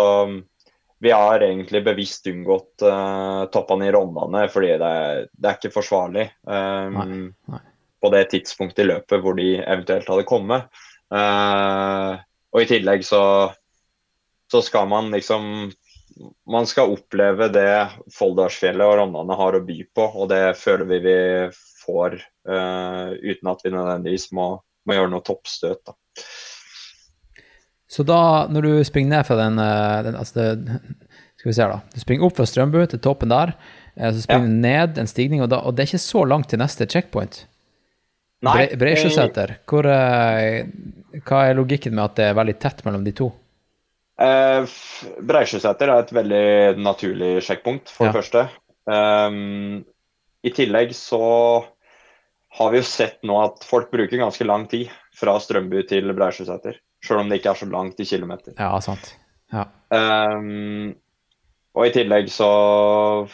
vi 1.03 1.11
har 1.13 1.43
egentlig 1.43 1.83
bevisst 1.85 2.25
unngått 2.31 2.81
uh, 2.87 3.45
toppene 3.53 3.85
i 3.85 3.91
Rondane 3.93 4.47
fordi 4.49 4.71
det 4.81 4.87
er, 5.01 5.19
det 5.29 5.49
er 5.51 5.57
ikke 5.59 5.73
forsvarlig 5.75 6.23
um, 6.49 6.95
Nei, 6.95 7.05
nei. 7.53 7.59
på 8.01 8.09
det 8.15 8.23
tidspunktet 8.31 8.81
i 8.81 8.87
løpet 8.89 9.21
hvor 9.21 9.37
de 9.37 9.49
eventuelt 9.61 10.09
hadde 10.09 10.25
kommet. 10.29 10.71
Eh, 11.13 12.13
og 12.51 12.63
i 12.63 12.67
tillegg 12.67 13.05
så, 13.07 13.21
så 14.51 14.59
skal 14.65 14.89
man 14.91 15.07
liksom 15.13 15.69
Man 16.49 16.67
skal 16.67 16.91
oppleve 16.91 17.47
det 17.53 17.71
Folldalsfjellet 18.11 18.83
og 18.83 18.97
Rondane 18.99 19.37
har 19.39 19.55
å 19.55 19.63
by 19.63 19.77
på, 19.95 20.07
og 20.17 20.31
det 20.31 20.57
føler 20.59 20.89
vi 20.89 20.99
vi 21.05 21.17
får 21.85 22.17
eh, 22.17 23.11
uten 23.21 23.51
at 23.51 23.61
vi 23.63 23.71
nødvendigvis 23.71 24.31
må, 24.35 24.49
må 24.59 24.97
gjøre 24.97 25.11
noe 25.13 25.23
toppstøt. 25.23 25.85
da. 25.87 25.93
Så 27.87 28.03
da, 28.03 28.19
når 28.51 28.65
du 28.65 28.71
springer 28.83 29.13
ned 29.13 29.27
fra 29.29 29.37
den, 29.39 29.61
eh, 29.61 29.99
den 30.09 30.17
altså 30.19 30.41
det, 30.41 30.81
Skal 31.37 31.51
vi 31.51 31.53
se, 31.53 31.67
da. 31.69 31.77
Du 31.93 32.01
springer 32.01 32.25
opp 32.25 32.39
fra 32.39 32.47
Strømbu 32.49 32.79
til 32.89 32.99
toppen 32.99 33.29
der. 33.29 33.53
Så 33.93 34.25
springer 34.25 34.49
du 34.49 34.57
ned 34.65 34.97
en 34.97 35.07
stigning, 35.09 35.43
og, 35.45 35.51
da, 35.53 35.61
og 35.61 35.77
det 35.77 35.83
er 35.83 35.91
ikke 35.91 36.01
så 36.01 36.23
langt 36.25 36.49
til 36.49 36.59
neste 36.59 36.89
checkpoint. 36.89 37.43
Bre- 38.45 38.77
Breisjøseter, 38.77 39.55
hvor, 39.65 39.85
eh, 39.89 40.67
hva 41.25 41.39
er 41.49 41.55
logikken 41.57 41.95
med 41.97 42.03
at 42.03 42.15
det 42.19 42.25
er 42.29 42.37
veldig 42.37 42.59
tett 42.61 42.83
mellom 42.85 43.03
de 43.03 43.11
to? 43.17 43.31
Eh, 44.21 44.65
Breisjøseter 45.25 45.89
er 45.89 46.03
et 46.03 46.13
veldig 46.13 46.77
naturlig 46.81 47.31
sjekkpunkt, 47.45 47.89
for 47.89 48.05
Ja. 48.07 48.11
det 48.11 48.21
første. 48.21 48.49
Um, 48.87 49.85
I 50.43 50.49
tillegg 50.53 50.93
så 50.95 51.65
har 52.57 52.71
vi 52.71 52.77
jo 52.77 52.83
sett 52.83 53.19
nå 53.23 53.43
at 53.43 53.63
folk 53.67 53.89
bruker 53.91 54.17
ganske 54.17 54.45
lang 54.45 54.67
tid 54.69 54.89
fra 55.13 55.37
Strømbu 55.39 55.81
til 55.89 56.13
Breisjøseter. 56.13 56.77
Selv 57.03 57.19
om 57.21 57.29
det 57.29 57.41
ikke 57.41 57.51
er 57.51 57.65
så 57.65 57.69
langt 57.71 57.99
i 57.99 58.05
kilometer. 58.05 58.53
Ja, 58.57 58.79
sant. 58.79 59.15
Ja. 59.51 59.65
Um, 59.91 60.95
og 61.75 61.85
i 61.85 61.91
tillegg 61.93 62.29
så 62.29 63.27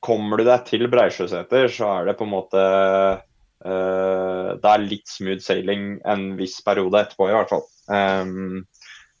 kommer 0.00 0.38
du 0.40 0.44
deg 0.44 0.64
til 0.68 0.88
Breisjøseter, 0.88 1.68
så 1.68 2.00
er 2.00 2.06
det 2.10 2.18
på 2.18 2.24
en 2.24 2.32
måte 2.32 2.60
eh, 2.60 3.20
Det 3.60 4.70
er 4.70 4.82
litt 4.86 5.10
smooth 5.10 5.42
sailing 5.44 5.98
en 6.08 6.22
viss 6.38 6.54
periode 6.64 7.02
etterpå, 7.02 7.26
i 7.28 7.34
hvert 7.34 7.50
fall. 7.52 7.66
Um, 7.92 8.62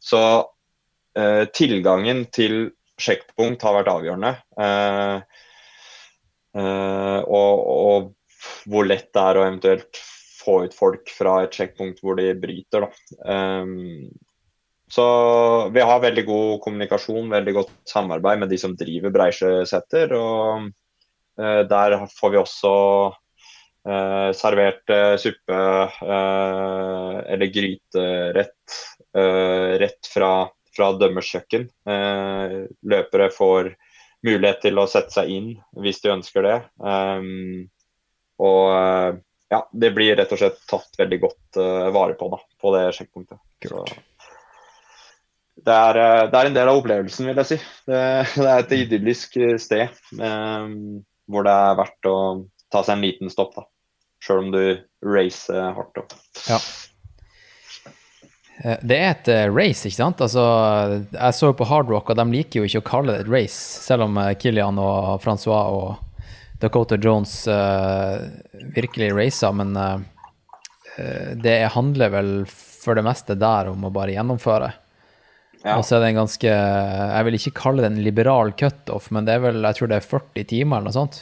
så 0.00 0.20
eh, 1.18 1.44
tilgangen 1.52 2.24
til 2.32 2.70
sjekkpunkt 3.00 3.64
har 3.64 3.76
vært 3.80 3.92
avgjørende. 3.92 4.32
Eh, 4.60 5.42
eh, 6.60 7.20
og, 7.20 7.66
og 7.74 8.64
hvor 8.70 8.88
lett 8.88 9.10
det 9.14 9.26
er 9.26 9.38
å 9.38 9.44
eventuelt 9.46 10.00
få 10.40 10.62
ut 10.64 10.74
folk 10.76 11.12
fra 11.12 11.42
et 11.44 11.56
sjekkpunkt 11.56 12.00
hvor 12.04 12.16
de 12.18 12.32
bryter. 12.40 12.86
Da. 12.86 13.60
Um, 13.60 14.08
så 14.90 15.04
vi 15.70 15.82
har 15.86 16.02
veldig 16.02 16.24
god 16.26 16.54
kommunikasjon, 16.64 17.28
veldig 17.30 17.56
godt 17.60 17.74
samarbeid 17.86 18.40
med 18.40 18.50
de 18.50 18.58
som 18.58 18.72
driver 18.78 19.12
Breisjøseter. 19.14 20.16
Og 20.16 20.70
eh, 21.40 21.62
der 21.70 21.98
får 22.16 22.34
vi 22.34 22.40
også 22.40 22.72
eh, 23.88 24.30
servert 24.36 24.90
eh, 24.90 25.16
suppe 25.20 25.60
eh, 26.06 27.16
eller 27.34 27.52
gryterett 27.54 28.78
eh, 29.16 29.78
rett 29.82 30.10
fra, 30.14 30.32
fra 30.76 30.92
dømmers 30.98 31.30
kjøkken. 31.34 31.68
Eh, 31.88 32.56
løpere 32.92 33.30
får 33.34 33.74
mulighet 34.26 34.62
til 34.66 34.80
å 34.80 34.88
sette 34.90 35.14
seg 35.16 35.32
inn 35.32 35.50
hvis 35.80 36.02
de 36.04 36.12
ønsker 36.12 36.44
det. 36.44 36.56
Um, 36.76 37.68
og 38.40 39.20
ja, 39.50 39.64
det 39.72 39.90
blir 39.96 40.14
rett 40.16 40.30
og 40.32 40.40
slett 40.40 40.60
tatt 40.70 40.94
veldig 41.00 41.18
godt 41.24 41.58
eh, 41.58 41.88
vare 41.92 42.14
på 42.16 42.28
da, 42.32 42.38
på 42.60 42.70
det 42.76 42.84
sjekkpunktet. 42.96 43.40
Så 43.66 43.82
det 45.60 45.74
er, 45.74 45.98
det 46.30 46.38
er 46.38 46.48
en 46.48 46.56
del 46.56 46.70
av 46.70 46.78
opplevelsen, 46.78 47.26
vil 47.28 47.40
jeg 47.42 47.48
si. 47.50 47.58
Det, 47.90 48.00
det 48.44 48.46
er 48.46 48.62
et 48.62 48.76
idyllisk 48.78 49.36
sted 49.60 49.88
eh, 49.88 50.70
hvor 51.30 51.46
det 51.46 51.56
er 51.66 51.80
verdt 51.82 52.10
å 52.10 52.16
ta 52.72 52.84
seg 52.86 52.98
en 52.98 53.04
liten 53.04 53.32
stopp, 53.32 53.56
da. 53.56 53.66
Sjøl 54.20 54.44
om 54.44 54.50
du 54.52 54.62
racer 55.06 55.72
hardt 55.76 56.00
opp. 56.02 56.14
Ja. 56.48 56.58
Eh, 58.62 58.78
Det 58.82 58.96
er 58.98 59.10
et 59.14 59.28
eh, 59.32 59.48
race, 59.48 59.86
ikke 59.88 59.96
sant? 60.02 60.20
Altså, 60.20 60.44
jeg 61.12 61.36
så 61.36 61.50
jo 61.50 61.56
på 61.56 61.68
Hard 61.70 61.88
Rock, 61.92 62.12
og 62.12 62.20
de 62.20 62.28
liker 62.34 62.60
jo 62.60 62.68
ikke 62.68 62.84
å 62.84 62.90
kalle 62.90 63.16
det 63.16 63.24
et 63.24 63.32
race, 63.32 63.58
selv 63.86 64.08
om 64.08 64.20
eh, 64.20 64.34
Kilian 64.40 64.80
og 64.80 65.18
Francois 65.24 65.72
og 65.72 66.06
Dakota 66.60 66.98
Jones 67.00 67.48
uh, 67.48 68.20
virkelig 68.76 69.14
racer, 69.16 69.54
men 69.56 69.70
eh, 69.80 71.30
det 71.40 71.72
handler 71.72 72.12
vel 72.12 72.32
for 72.50 72.98
det 72.98 73.04
meste 73.06 73.32
der 73.40 73.70
om 73.70 73.86
å 73.88 73.92
bare 73.94 74.12
gjennomføre. 74.12 74.68
Ja. 75.64 75.78
Og 75.78 75.86
så 75.88 75.96
er 75.96 76.02
det 76.02 76.10
en 76.10 76.22
ganske 76.22 76.50
Jeg 76.50 77.24
vil 77.26 77.34
ikke 77.36 77.52
kalle 77.58 77.84
det 77.84 77.90
en 77.90 78.04
liberal 78.04 78.52
cutoff, 78.56 79.08
men 79.12 79.24
det 79.24 79.38
er 79.38 79.42
vel, 79.46 79.64
jeg 79.64 79.78
tror 79.78 79.90
det 79.92 79.98
er 79.98 80.06
40 80.08 80.46
timer 80.52 80.80
eller 80.80 80.88
noe 80.88 80.96
sånt. 80.96 81.18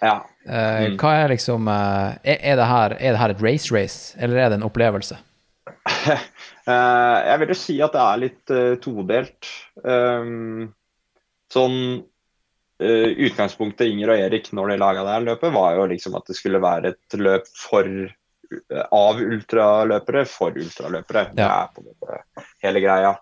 Ja. 0.00 0.18
Eh, 0.46 0.94
Hva 0.98 1.14
er 1.22 1.32
liksom 1.32 1.68
eh, 1.70 2.18
er, 2.22 2.58
det 2.58 2.66
her, 2.70 2.94
er 2.98 3.14
det 3.14 3.20
her 3.20 3.34
et 3.34 3.42
race-race, 3.42 4.14
eller 4.18 4.42
er 4.42 4.52
det 4.52 4.60
en 4.60 4.68
opplevelse? 4.70 5.20
Eh, 6.68 7.18
jeg 7.24 7.40
vil 7.40 7.48
jo 7.48 7.54
si 7.56 7.74
at 7.80 7.94
det 7.94 8.00
er 8.04 8.18
litt 8.20 8.50
todelt. 8.84 9.46
Um, 9.80 10.66
sånn 11.48 11.78
Utgangspunktet 12.76 13.88
Inger 13.88 14.12
og 14.12 14.24
Erik 14.26 14.50
når 14.52 14.74
de 14.74 14.76
laga 14.82 15.06
det 15.06 15.14
her 15.14 15.24
løpet, 15.30 15.54
var 15.54 15.78
jo 15.78 15.86
liksom 15.94 16.18
at 16.18 16.28
det 16.28 16.36
skulle 16.36 16.60
være 16.60 16.90
et 16.92 17.16
løp 17.16 17.48
for 17.56 17.88
av 18.84 19.22
ultraløpere 19.24 20.26
for 20.28 20.60
ultraløpere. 20.60 21.24
Det 21.40 21.46
er 21.46 21.72
på 21.72 21.80
en 21.80 21.88
måte 21.88 22.44
hele 22.66 22.84
greia. 22.84 23.14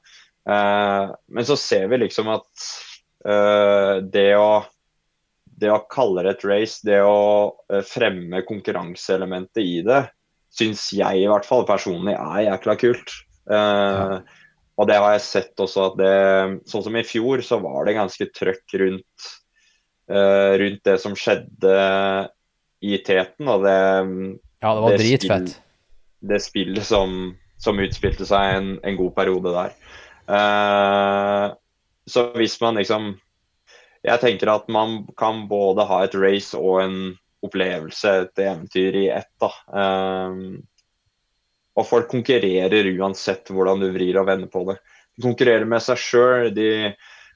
Men 0.42 1.46
så 1.46 1.54
ser 1.54 1.86
vi 1.94 2.02
liksom 2.02 2.34
at 2.34 2.66
det 4.10 4.32
å 4.42 4.50
det 5.57 5.70
å 5.72 5.80
kalle 5.92 6.22
det 6.26 6.34
et 6.36 6.44
race, 6.48 6.80
det 6.84 6.98
å 7.02 7.52
eh, 7.72 7.82
fremme 7.86 8.42
konkurranseelementet 8.48 9.62
i 9.62 9.78
det, 9.86 10.02
syns 10.57 10.86
jeg 10.96 11.22
i 11.22 11.28
hvert 11.28 11.46
fall 11.48 11.64
personlig 11.68 12.14
er 12.16 12.46
jækla 12.50 12.76
kult. 12.80 13.14
Eh, 13.50 14.18
Og 14.76 14.84
det 14.90 14.96
har 15.00 15.14
jeg 15.14 15.22
sett 15.24 15.61
også 15.62 15.84
at 15.86 15.94
det 15.96 16.14
Sånn 16.68 16.82
som 16.84 16.96
i 17.00 17.04
fjor, 17.07 17.40
så 17.40 17.57
var 17.62 17.86
det 17.88 17.94
ganske 17.96 18.26
trøkk 18.36 18.74
rundt, 18.82 19.28
eh, 20.11 20.52
rundt 20.61 20.82
det 20.84 20.98
som 21.00 21.14
skjedde 21.16 21.76
i 22.84 22.98
teten. 23.07 23.48
Og 23.48 23.64
det, 23.64 23.76
Ja, 24.61 24.74
det 24.74 24.82
var 24.84 24.90
Det 24.92 24.98
dritfett. 25.00 25.54
det 26.20 26.40
spillet 26.44 26.84
som, 26.84 27.36
som 27.59 27.78
utspilte 27.80 28.26
seg 28.28 28.57
en, 28.59 28.68
en 28.84 28.96
god 29.00 29.14
periode 29.16 29.52
der. 29.57 29.72
Eh, 30.28 31.46
så 32.09 32.26
hvis 32.36 32.61
man 32.61 32.76
liksom 32.76 33.14
Jeg 34.05 34.20
tenker 34.22 34.51
at 34.53 34.68
man 34.72 35.05
kan 35.18 35.47
både 35.49 35.86
ha 35.88 36.03
et 36.05 36.14
race 36.18 36.59
og 36.59 36.80
en 36.82 36.99
opplevelse, 37.47 38.12
et 38.26 38.42
eventyr 38.44 38.97
i 39.05 39.07
ett. 39.14 39.30
da. 39.40 39.51
Um, 39.70 40.62
og 41.76 41.84
folk 41.86 42.09
konkurrerer 42.11 42.88
uansett 42.97 43.53
hvordan 43.53 43.82
du 43.82 43.90
vrir 43.94 44.16
og 44.20 44.28
vender 44.30 44.49
på 44.53 44.64
det. 44.70 44.78
De 45.16 45.24
konkurrerer 45.26 45.68
med 45.68 45.84
seg 45.84 46.01
sjøl, 46.01 46.51
de 46.57 46.94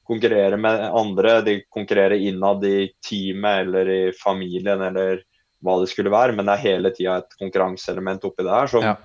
konkurrerer 0.08 0.56
med 0.58 0.80
andre, 0.96 1.40
de 1.46 1.60
konkurrerer 1.70 2.18
innad 2.18 2.64
i 2.66 2.90
teamet 3.04 3.66
eller 3.66 3.92
i 3.92 4.00
familien 4.16 4.82
eller 4.82 5.22
hva 5.60 5.76
det 5.82 5.90
skulle 5.92 6.12
være, 6.12 6.34
men 6.36 6.48
det 6.48 6.56
er 6.56 6.64
hele 6.64 6.92
tida 6.96 7.18
et 7.20 7.36
konkurranseelement 7.38 8.24
oppi 8.26 8.46
det 8.46 8.54
her 8.54 8.70
som 8.72 8.86
Ja. 8.86 8.96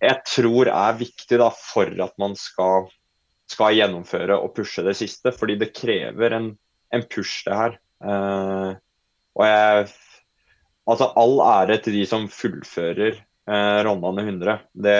jeg 0.00 0.22
tror 0.30 0.70
er 0.70 0.98
viktig 1.00 1.38
da, 1.42 1.50
for 1.50 1.90
at 2.06 2.14
man 2.22 2.36
skal, 2.38 2.88
skal 3.50 3.74
gjennomføre 3.74 4.38
og 4.38 4.54
pushe 4.54 4.84
det 4.86 4.94
siste. 4.96 5.32
Fordi 5.34 5.58
det 5.58 5.74
krever 5.74 6.36
en, 6.38 6.52
en 6.94 7.04
push, 7.10 7.44
det 7.46 7.56
her. 7.56 7.76
Uh, 8.04 8.74
og 9.38 9.44
jeg 9.46 9.90
Altså, 10.90 11.06
all 11.20 11.36
ære 11.44 11.76
til 11.84 11.94
de 11.94 12.04
som 12.08 12.24
fullfører 12.32 13.18
uh, 13.46 13.78
Rondane 13.86 14.24
100. 14.24 14.56
Det 14.74 14.96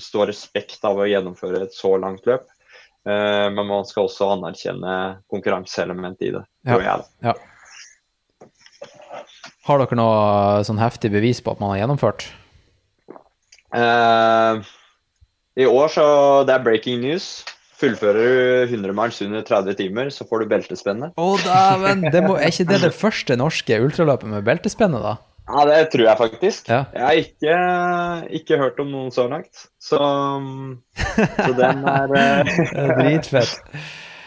står 0.00 0.30
respekt 0.30 0.84
av 0.88 1.02
å 1.02 1.08
gjennomføre 1.10 1.64
et 1.66 1.74
så 1.76 1.90
langt 2.00 2.24
løp. 2.28 2.46
Uh, 3.04 3.50
men 3.52 3.66
man 3.68 3.84
skal 3.84 4.06
også 4.06 4.30
anerkjenne 4.38 4.94
konkurranseelementet 5.28 6.30
i 6.30 6.32
det, 6.38 6.44
Ja. 6.70 6.78
jeg. 6.80 7.04
Ja. 7.28 7.34
Har 9.66 9.82
dere 9.82 9.98
noe 9.98 10.62
sånn 10.66 10.80
heftig 10.80 11.12
bevis 11.12 11.42
på 11.42 11.52
at 11.52 11.60
man 11.60 11.74
har 11.74 11.82
gjennomført? 11.82 12.24
Uh, 13.74 14.62
I 15.58 15.68
år 15.68 15.92
så 15.92 16.06
det 16.48 16.56
er 16.56 16.64
breaking 16.64 17.02
news. 17.04 17.42
Fullfører 17.82 18.22
du 18.68 18.76
100 18.76 18.94
miles 18.94 19.18
under 19.24 19.42
30 19.46 19.74
timer, 19.80 20.10
så 20.14 20.26
får 20.28 20.44
du 20.44 20.52
beltespenne. 20.52 21.10
Å, 21.18 21.28
dæven! 21.42 22.04
Det 22.14 22.22
Er 22.22 22.48
ikke 22.52 22.68
det 22.68 22.80
det 22.84 22.92
første 22.94 23.36
norske 23.40 23.78
ultraløpet 23.82 24.30
med 24.30 24.46
beltespenne, 24.46 25.00
da? 25.02 25.16
Ja, 25.48 25.64
det 25.66 25.78
tror 25.90 26.06
jeg 26.06 26.18
faktisk. 26.20 26.68
Ja. 26.70 26.84
Jeg 26.94 27.02
har 27.02 27.18
ikke, 27.18 27.56
ikke 28.38 28.60
hørt 28.60 28.78
om 28.80 28.92
noen 28.92 29.10
så 29.14 29.26
langt. 29.30 29.64
Så, 29.82 29.98
så 29.98 31.50
den 31.58 31.82
er 31.90 32.14
Dritfett. 33.00 33.56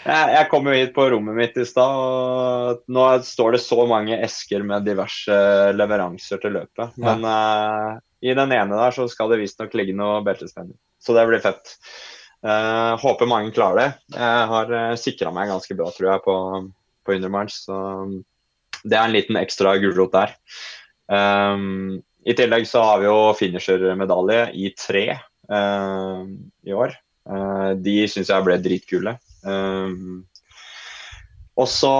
jeg, 0.03 0.33
jeg 0.35 0.49
kom 0.51 0.67
jo 0.67 0.75
hit 0.75 0.91
på 0.97 1.07
rommet 1.13 1.39
mitt 1.39 1.55
i 1.55 1.65
stad, 1.65 1.95
og 1.95 2.83
nå 2.91 3.07
står 3.25 3.55
det 3.55 3.63
så 3.63 3.87
mange 3.89 4.19
esker 4.27 4.67
med 4.67 4.83
diverse 4.85 5.39
leveranser 5.79 6.43
til 6.43 6.57
løpet. 6.59 6.99
Men 6.99 7.23
eh, 7.31 7.95
i 8.27 8.35
den 8.35 8.51
ene 8.51 8.75
der 8.83 8.99
så 8.99 9.07
skal 9.11 9.31
det 9.31 9.39
visstnok 9.45 9.73
ligge 9.79 9.95
noe 9.95 10.19
beltespenning. 10.27 10.75
Så 10.99 11.15
det 11.15 11.25
blir 11.29 11.43
fett. 11.43 11.77
Eh, 12.45 12.93
håper 13.01 13.29
mange 13.29 13.53
klarer 13.55 13.79
det. 13.79 13.87
Jeg 14.13 14.47
har 14.51 14.73
uh, 14.73 14.95
sikra 14.99 15.31
meg 15.33 15.49
ganske 15.49 15.77
bra, 15.77 15.87
tror 15.95 16.11
jeg, 16.11 16.23
på, 16.25 16.35
på 17.07 17.15
100. 17.17 17.53
Så 17.55 17.77
det 18.85 18.97
er 18.99 19.07
en 19.07 19.15
liten 19.15 19.39
ekstra 19.39 19.73
gulrot 19.81 20.13
der. 20.13 20.35
Um, 21.09 22.03
I 22.25 22.35
tillegg 22.37 22.67
så 22.69 22.83
har 22.85 23.01
vi 23.01 23.09
jo 23.09 23.17
finishermedalje 23.37 24.43
i 24.61 24.69
tre. 24.77 25.07
uh, 25.49 26.21
i 26.65 26.73
år. 26.73 26.93
Uh, 27.25 27.73
de 27.81 28.03
syns 28.09 28.29
jeg 28.29 28.45
ble 28.45 28.59
dritkule. 28.61 29.15
Um, 29.45 30.23
og 31.55 31.67
så 31.71 31.91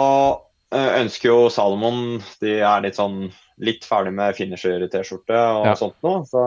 eh, 0.74 0.96
ønsker 1.00 1.30
jo 1.30 1.46
Salomon 1.54 2.18
De 2.42 2.56
er 2.66 2.82
litt 2.84 2.98
sånn 2.98 3.30
litt 3.64 3.86
ferdig 3.88 4.12
med 4.18 4.36
finisher-T-skjorte 4.36 5.38
og 5.38 5.68
Ja. 5.70 5.76
sånt 5.80 5.96
nå. 6.04 6.16
Så, 6.28 6.42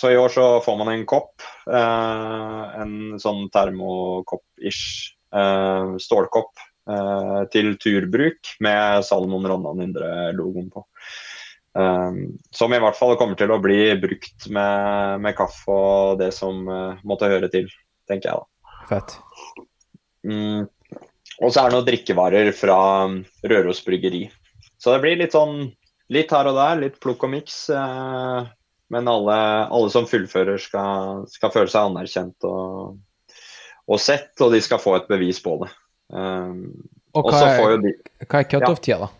så 0.00 0.10
i 0.10 0.18
år 0.18 0.32
så 0.34 0.46
får 0.64 0.78
man 0.80 0.90
en 0.92 1.06
kopp. 1.06 1.42
eh, 1.70 2.62
en 2.82 2.94
sånn 3.20 3.46
termokopp-ish 3.54 5.14
eh, 5.34 5.94
stålkopp 6.02 6.64
eh, 6.90 7.40
til 7.54 7.76
turbruk 7.78 8.56
med 8.64 9.06
Salomon 9.06 9.46
Ronnan 9.50 9.84
Indre-logoen 9.86 10.70
på. 10.74 10.84
Um, 11.74 12.36
som 12.54 12.70
i 12.70 12.78
hvert 12.78 12.94
fall 12.94 13.16
kommer 13.18 13.34
til 13.34 13.50
å 13.50 13.58
bli 13.58 13.96
brukt 13.98 14.44
med, 14.46 15.22
med 15.24 15.34
kaffe 15.34 15.74
og 15.74 16.20
det 16.20 16.30
som 16.36 16.60
eh, 16.70 17.00
måtte 17.02 17.26
høre 17.30 17.48
til, 17.50 17.66
tenker 18.06 18.30
jeg 18.30 18.38
da. 18.38 18.76
Fett. 18.86 19.16
Mm. 20.22 20.68
Og 21.42 21.50
så 21.50 21.64
er 21.64 21.72
det 21.72 21.74
noen 21.74 21.88
drikkevarer 21.88 22.52
fra 22.54 22.78
Røros 23.50 23.82
bryggeri. 23.82 24.28
Så 24.78 24.94
det 24.94 25.02
blir 25.02 25.18
litt 25.18 25.34
sånn 25.34 25.72
litt 26.14 26.30
her 26.30 26.46
og 26.50 26.60
der, 26.60 26.78
litt 26.84 27.00
plukk 27.02 27.26
og 27.26 27.32
miks. 27.34 27.58
Eh, 27.74 28.52
men 28.94 29.10
alle, 29.10 29.36
alle 29.74 29.90
som 29.90 30.06
fullfører 30.06 30.60
skal, 30.62 31.24
skal 31.30 31.52
føle 31.54 31.70
seg 31.72 31.90
anerkjent 31.90 32.46
og, 32.46 32.94
og 33.90 34.00
sett, 34.00 34.32
og 34.44 34.54
de 34.54 34.60
skal 34.62 34.82
få 34.82 34.94
et 35.00 35.10
bevis 35.10 35.42
på 35.42 35.56
det. 35.64 35.70
Um, 36.14 36.70
Og 37.16 37.26
hva 37.26 37.40
er, 37.48 37.78
de 37.82 37.92
hva 38.28 38.42
er 38.42 38.48
cutoff-tida, 38.52 39.06
da? 39.06 39.10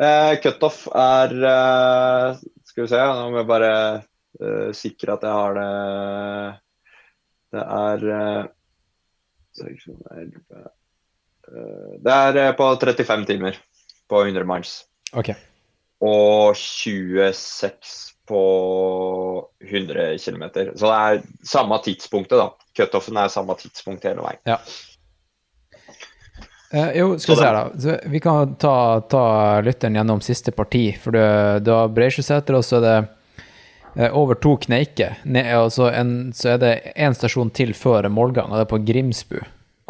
Uh, 0.00 0.32
Cutoff 0.40 0.86
er 0.96 1.32
uh, 1.44 2.38
Skal 2.64 2.86
vi 2.86 2.88
se, 2.88 2.96
nå 2.96 3.26
må 3.28 3.42
jeg 3.42 3.48
bare 3.50 3.72
uh, 4.40 4.70
sikre 4.72 5.12
at 5.18 5.26
jeg 5.26 5.34
har 5.36 5.58
det 5.58 5.72
Det 7.50 7.64
er 12.14 12.32
Det 12.32 12.44
er 12.46 12.56
på 12.56 12.70
35 12.80 13.26
timer 13.28 13.58
på 14.08 14.22
100 14.24 14.46
miles. 14.48 14.72
Ok. 15.12 15.34
Og 16.00 16.56
26 16.56 17.34
på 18.30 18.40
100 19.66 20.14
km. 20.22 20.46
Så 20.78 20.86
det 20.86 20.94
er 20.96 21.22
samme 21.50 21.80
tidspunktet, 21.84 22.38
da. 22.38 22.48
Cutoffen 22.78 23.18
er 23.20 23.28
samme 23.34 23.56
tidspunkt 23.58 24.06
hele 24.06 24.22
veien. 24.24 24.40
Ja. 24.48 24.60
Eh, 26.72 26.92
jo, 27.00 27.16
skal 27.18 27.34
vi 27.34 27.40
se, 27.40 27.52
da. 27.52 27.62
Så 27.82 27.96
vi 28.12 28.20
kan 28.22 28.54
ta, 28.62 28.74
ta 29.10 29.24
lytteren 29.66 29.98
gjennom 29.98 30.20
siste 30.22 30.54
parti. 30.54 30.84
For 31.02 31.14
du, 31.16 31.22
du 31.66 31.72
har 31.74 31.90
Breisjøseter, 31.94 32.60
og 32.60 32.66
så 32.66 32.78
er 32.78 32.84
det 32.86 32.96
eh, 33.96 34.14
over 34.14 34.38
to 34.38 34.54
kneiker. 34.62 35.18
og 35.26 35.64
altså 35.66 35.90
en, 35.90 36.14
så 36.36 36.54
er 36.54 36.62
det 36.62 36.74
én 36.94 37.16
stasjon 37.18 37.50
til 37.50 37.74
før 37.74 38.06
målgang, 38.08 38.52
og 38.52 38.60
det 38.60 38.68
er 38.68 38.72
på 38.76 38.84
Grimsbu. 38.86 39.40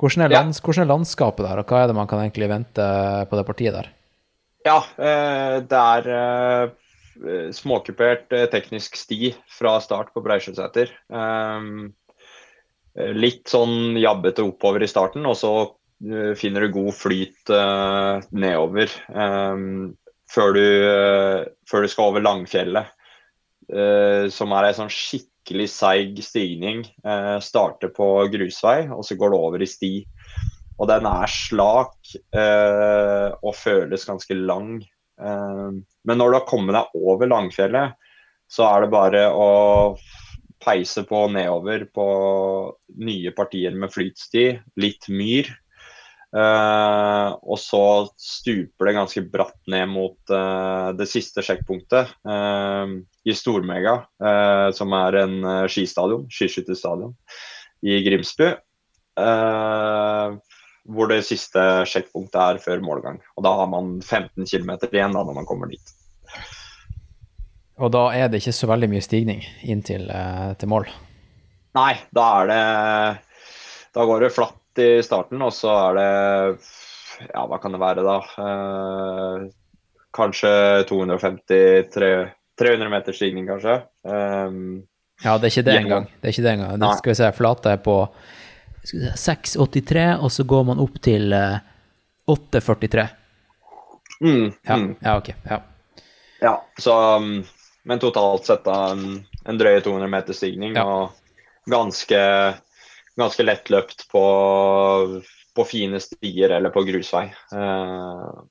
Hvordan 0.01 0.25
er, 0.25 0.33
Ja. 0.33 0.43
hvordan 0.49 0.87
er 0.87 0.93
landskapet 0.95 1.45
der, 1.45 1.59
og 1.61 1.69
hva 1.69 1.83
er 1.83 1.91
det 1.91 1.97
man 1.99 2.09
kan 2.09 2.23
egentlig 2.25 2.49
vente 2.49 2.85
på 3.29 3.37
det 3.37 3.47
partiet 3.47 3.77
der? 3.77 3.91
Ja, 4.65 4.79
eh, 4.97 5.61
det 5.69 5.77
er 5.81 6.09
eh, 6.17 6.71
småkupert 7.55 8.33
eh, 8.33 8.47
teknisk 8.53 8.97
sti 8.99 9.33
fra 9.51 9.79
start 9.83 10.13
på 10.15 10.23
Breisjøseter. 10.25 10.93
Um, 11.09 11.91
eh, 12.97 13.13
litt 13.17 13.51
sånn 13.51 13.99
jabbete 14.01 14.45
oppover 14.47 14.85
i 14.85 14.91
starten, 14.91 15.27
og 15.29 15.37
så 15.39 15.55
eh, 15.65 16.33
finner 16.39 16.67
du 16.67 16.77
god 16.79 16.95
flyt 16.97 17.53
uh, 17.53 18.23
nedover 18.33 18.93
um, 19.13 19.93
før, 20.31 20.57
du, 20.57 20.65
uh, 20.87 21.43
før 21.69 21.85
du 21.85 21.93
skal 21.93 22.15
over 22.15 22.27
Langfjellet, 22.27 22.97
Uh, 23.71 24.27
som 24.35 24.51
er 24.51 24.67
ei 24.67 24.75
sånn 24.75 24.89
skikkelig 24.91 25.69
seig 25.71 26.17
stigning. 26.27 26.81
Eh, 27.07 27.37
starter 27.39 27.93
på 27.95 28.07
grusvei, 28.33 28.89
og 28.91 29.05
så 29.07 29.15
går 29.15 29.31
det 29.31 29.39
over 29.39 29.63
i 29.63 29.69
sti. 29.71 29.93
Og 30.81 30.89
den 30.89 31.07
er 31.07 31.31
slak 31.31 32.15
eh, 32.35 33.29
og 33.37 33.55
føles 33.55 34.07
ganske 34.09 34.35
lang. 34.35 34.81
Eh, 35.21 35.69
men 36.05 36.21
når 36.21 36.31
du 36.31 36.39
har 36.39 36.49
kommet 36.49 36.77
deg 36.77 36.97
over 36.97 37.31
Langfjellet, 37.31 37.97
så 38.51 38.67
er 38.67 38.85
det 38.85 38.93
bare 38.93 39.25
å 39.31 39.51
peise 40.61 41.05
på 41.09 41.25
nedover 41.33 41.87
på 41.95 42.07
nye 43.01 43.33
partier 43.37 43.77
med 43.77 43.93
flytsti, 43.95 44.47
litt 44.81 45.09
myr. 45.13 45.49
Eh, 46.31 47.29
og 47.43 47.59
så 47.59 47.85
stuper 48.21 48.87
det 48.87 48.97
ganske 48.99 49.23
bratt 49.33 49.59
ned 49.71 49.89
mot 49.91 50.35
eh, 50.35 50.91
det 50.99 51.09
siste 51.11 51.43
sjekkpunktet 51.43 52.13
eh, 52.23 52.93
i 53.27 53.35
Stormega, 53.35 53.97
eh, 54.23 54.69
som 54.77 54.95
er 55.01 55.23
en 55.25 55.39
skistadion, 55.73 56.29
skiskytterstadion 56.31 57.17
i 57.87 58.03
Grimsbu. 58.07 58.47
Hvor 60.91 61.11
det 61.11 61.23
siste 61.27 61.61
sjekkpunktet 61.87 62.41
er 62.41 62.63
før 62.63 62.83
målgang. 62.85 63.21
Og 63.37 63.45
da 63.47 63.55
har 63.61 63.69
man 63.71 63.99
15 64.03 64.47
km 64.47 64.71
igjen 64.91 65.15
da 65.15 65.23
når 65.23 65.37
man 65.37 65.49
kommer 65.49 65.71
dit. 65.71 65.95
Og 67.81 67.93
da 67.95 68.11
er 68.13 68.29
det 68.29 68.43
ikke 68.43 68.57
så 68.57 68.69
veldig 68.69 68.91
mye 68.93 69.05
stigning 69.05 69.45
inn 69.63 69.83
til, 69.87 70.11
eh, 70.11 70.53
til 70.61 70.69
mål. 70.69 70.89
Nei, 71.79 71.95
da 72.13 72.25
er 72.41 72.47
det 72.51 72.65
Da 73.95 74.05
går 74.07 74.21
det 74.21 74.35
flatt 74.35 74.79
i 74.79 75.03
starten, 75.03 75.43
og 75.43 75.53
så 75.55 75.91
er 75.91 75.95
det 75.99 76.11
Ja, 77.35 77.47
hva 77.47 77.59
kan 77.61 77.73
det 77.73 77.81
være 77.81 78.03
da? 78.07 78.19
Eh, 78.43 79.49
kanskje 80.17 80.85
250-300 80.89 82.89
meter 82.91 83.13
stigning, 83.13 83.47
kanskje. 83.47 83.83
Um, 84.05 84.83
Ja, 85.21 85.37
det 85.37 85.51
er 85.51 85.53
ikke 85.53 85.67
det 85.67 85.75
engang. 85.83 86.07
Det 86.21 86.29
er 86.29 86.33
ikke 86.33 86.47
det 86.47 86.53
engang. 86.55 86.79
Det 86.81 86.99
skal 86.99 87.11
vi 87.11 87.19
se, 87.19 87.33
flate 87.37 87.75
er 87.75 87.81
på 87.85 87.97
6,83, 88.85 90.19
og 90.21 90.33
så 90.33 90.45
går 90.49 90.65
man 90.71 90.81
opp 90.83 91.01
til 91.05 91.33
eh, 91.37 91.59
8,43. 92.31 93.09
mm, 94.21 94.53
Ja, 94.67 94.77
mm, 94.77 94.97
ja, 95.01 95.17
ok. 95.17 95.29
Ja. 95.49 95.61
ja, 96.41 96.55
så 96.79 97.17
um, 97.17 97.45
Men 97.83 97.99
totalt 97.99 98.45
sett 98.45 98.65
da 98.65 98.91
en, 98.93 99.25
en 99.49 99.59
drøye 99.59 99.81
200 99.81 100.09
meter 100.09 100.37
stigning, 100.37 100.75
Ja. 100.77 100.85
og 100.85 101.71
ganske, 101.71 102.21
ganske 103.17 103.45
lettløpt 103.45 104.07
på, 104.13 104.25
på 105.57 105.65
fine 105.69 106.01
stier 106.01 106.51
eller 106.57 106.71
på 106.71 106.85
grusvei. 106.89 107.27
Uh, 107.53 108.45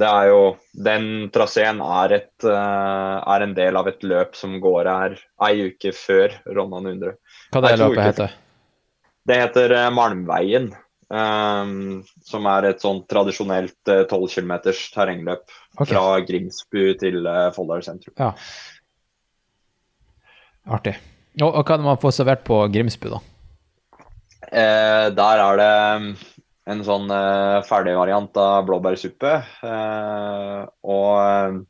det 0.00 0.06
er 0.08 0.28
jo 0.30 0.42
Den 0.72 1.30
traseen 1.34 1.80
er, 1.82 2.12
et, 2.20 2.44
eh, 2.46 3.16
er 3.34 3.42
en 3.44 3.54
del 3.56 3.76
av 3.76 3.88
et 3.90 4.04
løp 4.06 4.36
som 4.38 4.54
går 4.62 4.88
her 4.88 5.16
ei 5.44 5.66
uke 5.68 5.92
før 5.92 6.36
Ronnan 6.46 6.86
100. 6.86 7.16
Hva 7.52 7.62
det 7.66 7.72
løpet 7.80 8.04
heter 8.06 8.36
Det 9.30 9.36
heter 9.38 9.76
eh, 9.76 9.90
Malmveien. 9.94 10.72
Um, 11.10 12.04
som 12.22 12.44
er 12.46 12.68
et 12.68 12.82
sånn 12.82 13.00
tradisjonelt 13.10 13.90
eh, 13.90 14.04
12 14.06 14.28
km 14.30 14.52
terrengløp 14.94 15.42
okay. 15.74 15.88
fra 15.90 16.20
Grimsbu 16.22 16.84
til 17.00 17.26
uh, 17.26 17.48
Folldal 17.54 17.82
sentrum. 17.82 18.14
Ja. 18.18 18.30
Artig. 20.70 20.94
Og, 21.40 21.48
og 21.48 21.56
hva 21.62 21.64
kan 21.72 21.82
man 21.82 21.98
få 21.98 22.12
servert 22.14 22.44
på 22.46 22.60
Grimsbu, 22.70 23.08
da? 23.10 23.20
Eh, 24.50 25.06
der 25.14 25.42
er 25.46 25.58
det 25.58 25.72
mm, 26.04 26.12
en 26.74 26.84
sånn 26.86 27.10
eh, 27.14 27.58
ferdigvariant 27.66 28.38
av 28.42 28.68
blåbærsuppe. 28.68 29.34
Eh, 29.66 30.62
og 30.94 31.60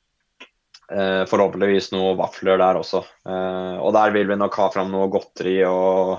eh, 0.92 1.24
forhåpentligvis 1.30 1.90
noen 1.94 2.20
vafler 2.20 2.60
der 2.60 2.80
også. 2.80 3.04
Og 3.30 3.90
der 3.94 4.12
vil 4.16 4.28
vi 4.28 4.38
nok 4.40 4.56
ha 4.58 4.68
fram 4.74 4.90
noe 4.92 5.08
godteri 5.12 5.60
og, 5.68 6.18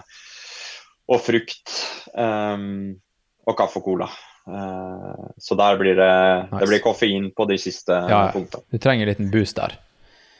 og 1.11 1.21
frukt. 1.23 1.71
Um, 2.15 2.99
og 3.49 3.57
kaffe 3.57 3.81
og 3.81 3.87
cola. 3.87 4.07
Uh, 4.47 5.31
så 5.41 5.57
der 5.59 5.77
blir 5.79 5.97
det, 5.97 6.11
Nice. 6.49 6.59
det 6.61 6.69
blir 6.69 6.83
koffein 6.83 7.29
på 7.37 7.45
de 7.49 7.57
siste 7.61 7.93
Ja, 7.93 8.27
ja. 8.27 8.31
punktene. 8.33 8.65
Du 8.71 8.81
trenger 8.81 9.05
en 9.05 9.13
liten 9.13 9.31
boost 9.33 9.59
der. 9.59 9.77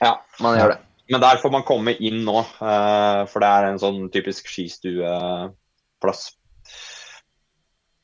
Ja, 0.01 0.15
man 0.41 0.57
gjør 0.57 0.76
det. 0.76 0.80
Men 1.11 1.24
der 1.24 1.41
får 1.41 1.51
man 1.51 1.65
komme 1.67 1.93
inn 1.99 2.22
nå, 2.24 2.43
uh, 2.61 3.24
for 3.30 3.43
det 3.43 3.49
er 3.49 3.67
en 3.67 3.82
sånn 3.82 4.05
typisk 4.13 4.47
skistueplass. 4.47 6.22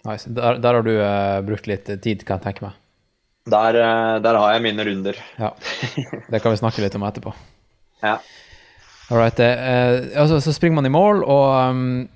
Nice. 0.08 0.28
Der, 0.28 0.60
der 0.64 0.80
har 0.80 0.84
du 0.86 0.94
uh, 1.00 1.40
brukt 1.48 1.70
litt 1.72 1.88
tid, 2.04 2.26
kan 2.28 2.42
jeg 2.42 2.50
tenke 2.50 2.68
meg. 2.68 2.84
Der, 3.48 3.78
der 4.20 4.36
har 4.36 4.58
jeg 4.58 4.64
mine 4.66 4.84
runder. 4.84 5.16
Ja. 5.40 5.54
Det 6.28 6.42
kan 6.44 6.52
vi 6.52 6.60
snakke 6.60 6.84
litt 6.84 6.98
om 7.00 7.06
etterpå. 7.08 7.32
Ja. 8.04 8.18
All 9.10 9.18
right. 9.22 9.40
Eh, 9.40 10.20
altså, 10.20 10.42
så 10.44 10.54
springer 10.54 10.76
man 10.76 10.86
i 10.86 10.92
mål, 10.92 11.24
og 11.24 11.70
um, 11.70 12.10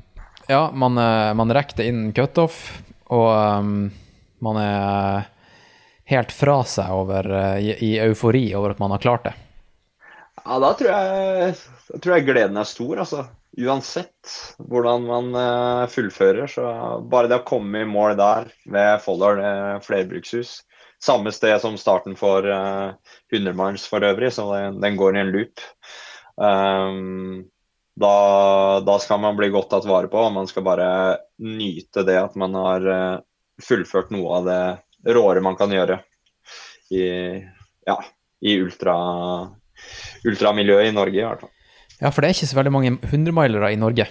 ja, 0.51 0.71
man, 0.75 0.97
eh, 0.97 1.33
man 1.33 1.53
rekker 1.53 1.79
det 1.79 1.89
innen 1.89 2.13
cutoff, 2.13 2.81
og 3.11 3.29
um, 3.31 3.91
man 4.43 4.59
er 4.61 5.29
helt 6.11 6.33
fra 6.35 6.61
seg 6.67 6.91
over, 6.91 7.29
eh, 7.31 7.59
i, 7.63 7.75
i 7.87 7.91
eufori 8.03 8.49
over 8.57 8.73
at 8.73 8.81
man 8.83 8.91
har 8.95 9.03
klart 9.03 9.29
det. 9.29 9.35
Ja, 10.41 10.57
da 10.59 10.73
tror 10.73 10.89
jeg, 10.89 11.53
da 11.91 12.01
tror 12.01 12.17
jeg 12.17 12.27
gleden 12.27 12.59
er 12.59 12.67
stor, 12.67 13.03
altså. 13.05 13.27
Uansett 13.59 14.33
hvordan 14.71 15.07
man 15.07 15.31
eh, 15.35 15.85
fullfører. 15.91 16.51
Så 16.51 16.65
bare 17.11 17.31
det 17.31 17.41
å 17.41 17.47
komme 17.47 17.83
i 17.83 17.87
mål 17.87 18.15
der 18.19 18.51
ved 18.71 19.03
Folldal 19.03 19.41
flerbrukshus, 19.85 20.61
samme 21.03 21.33
sted 21.35 21.57
som 21.63 21.79
starten 21.81 22.13
for 22.19 22.45
uh, 22.45 22.93
100 23.33 23.55
miles 23.57 23.87
for 23.89 24.05
øvrig, 24.05 24.29
så 24.35 24.45
den, 24.53 24.77
den 24.83 24.99
går 24.99 25.17
i 25.17 25.23
en 25.23 25.31
loop. 25.33 25.63
Um, 26.37 27.49
Da, 28.01 28.15
da 28.85 28.95
skal 29.03 29.19
man 29.21 29.37
bli 29.37 29.51
godt 29.53 29.69
tatt 29.73 29.85
vare 29.89 30.09
på, 30.09 30.17
og 30.17 30.33
man 30.33 30.47
skal 30.49 30.65
bare 30.65 30.87
nyte 31.43 32.05
det 32.07 32.17
at 32.17 32.37
man 32.39 32.55
har 32.57 32.87
eh, 32.89 33.21
fullført 33.61 34.09
noe 34.13 34.39
av 34.39 34.49
det 34.49 35.13
råere 35.15 35.43
man 35.43 35.57
kan 35.59 35.71
gjøre 35.73 35.99
i, 36.91 37.03
ja, 37.87 37.97
i 38.41 38.57
ultra, 38.61 38.95
ultramiljøet 40.27 40.89
i 40.89 40.95
Norge, 40.95 41.19
i 41.19 41.25
hvert 41.25 41.45
fall. 41.45 41.53
Ja, 42.01 42.09
for 42.09 42.23
det 42.23 42.31
er 42.31 42.37
ikke 42.39 42.49
så 42.49 42.57
veldig 42.57 42.73
mange 42.73 42.95
hundremilere 43.11 43.71
i 43.73 43.79
Norge. 43.79 44.07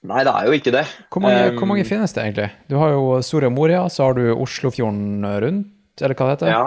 Nei, 0.00 0.22
det 0.24 0.32
er 0.32 0.46
jo 0.48 0.56
ikke 0.56 0.72
det. 0.74 0.86
Hvor 1.12 1.22
mange, 1.22 1.50
Um, 1.50 1.58
hvor 1.60 1.68
mange 1.68 1.84
finnes 1.84 2.14
det 2.16 2.22
egentlig? 2.24 2.48
Du 2.70 2.78
har 2.80 2.94
jo 2.94 3.20
Soria 3.22 3.50
Moria, 3.52 3.82
så 3.92 4.08
har 4.08 4.16
du 4.16 4.32
Oslofjorden 4.32 5.26
rundt, 5.44 6.00
eller 6.00 6.16
hva 6.16 6.30
det 6.30 6.36
heter? 6.38 6.54
Ja. 6.54 6.64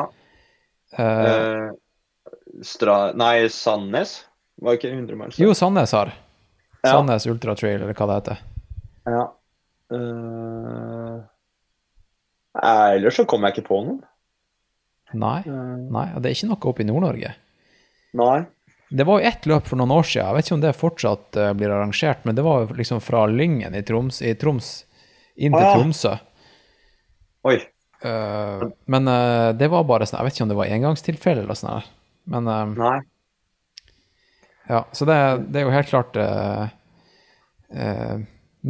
Uh, 0.94 2.62
stra, 2.64 2.98
nei, 3.18 3.50
Sandnes 3.50 4.22
var 4.64 4.78
ikke 4.80 4.92
100 4.94 5.16
miles. 5.20 5.38
jo, 5.40 5.54
Sandnes 5.58 5.92
har. 5.96 6.14
Ja. 6.84 6.90
Sandnes 6.98 7.28
Ultra 7.32 7.56
Trail, 7.60 7.82
eller 7.82 7.94
hva 7.96 8.08
det 8.10 8.18
heter. 8.22 8.42
Ja. 9.14 9.24
Eh, 9.94 11.20
ellers 12.96 13.16
så 13.20 13.26
kommer 13.30 13.50
jeg 13.52 13.58
ikke 13.60 13.70
på 13.70 13.80
noen. 13.86 14.02
Nei, 15.14 15.40
Eh, 15.46 15.78
nei, 15.94 16.08
det 16.18 16.30
er 16.32 16.36
ikke 16.36 16.50
noe 16.50 16.70
oppe 16.72 16.82
i 16.82 16.88
Nord-Norge. 16.90 17.36
nei. 18.18 18.46
Det 18.94 19.06
var 19.10 19.20
jo 19.22 19.26
ett 19.28 19.46
løp 19.50 19.66
for 19.66 19.76
noen 19.80 19.90
år 19.90 20.04
siden, 20.06 20.28
jeg 20.28 20.36
vet 20.36 20.46
ikke 20.46 20.54
om 20.54 20.62
det 20.62 20.72
fortsatt 20.78 21.38
eh, 21.42 21.54
blir 21.58 21.72
arrangert, 21.74 22.20
men 22.26 22.36
det 22.38 22.44
var 22.46 22.60
jo 22.62 22.76
liksom 22.78 23.00
fra 23.02 23.24
Lyngen 23.26 23.74
i 23.74 23.82
Troms, 23.82 24.20
i 24.22 24.36
Troms 24.38 24.68
inn 25.36 25.52
til 25.52 25.64
Ah, 25.64 25.72
ja. 25.72 25.74
Tromsø. 25.80 26.12
Oi. 27.50 27.56
Uh, 28.06 28.68
men 28.86 29.08
uh, 29.08 29.50
det 29.58 29.70
var 29.72 29.84
bare 29.90 30.06
sånn, 30.06 30.20
jeg 30.20 30.26
vet 30.28 30.36
ikke 30.38 30.44
om 30.46 30.50
det 30.52 30.58
var 30.60 30.74
engangstilfelle 30.76 31.42
eller 31.42 31.58
sånn. 31.58 31.82
Men 32.30 32.48
uh, 32.52 32.66
Nei. 32.78 33.00
Ja, 34.70 34.84
så 34.92 35.08
det, 35.10 35.18
det 35.52 35.62
er 35.62 35.68
jo 35.68 35.74
helt 35.74 35.90
klart 35.90 36.20
uh, 36.20 36.68
uh, 37.76 38.22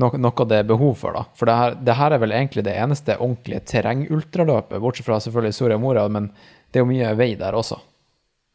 noe, 0.02 0.20
noe 0.22 0.48
det 0.50 0.62
er 0.62 0.70
behov 0.70 0.96
for, 1.02 1.18
da. 1.18 1.26
For 1.38 1.50
det 1.50 1.58
her, 1.60 1.76
det 1.90 1.98
her 2.00 2.16
er 2.16 2.24
vel 2.24 2.36
egentlig 2.36 2.66
det 2.66 2.76
eneste 2.82 3.18
ordentlige 3.20 3.66
terrengultraløpet, 3.74 4.82
bortsett 4.82 5.08
fra 5.08 5.20
selvfølgelig 5.24 5.58
Soria 5.58 5.82
Moria, 5.82 6.08
men 6.10 6.32
det 6.72 6.82
er 6.82 6.86
jo 6.86 6.90
mye 6.90 7.12
vei 7.20 7.34
der 7.40 7.58
også. 7.58 7.78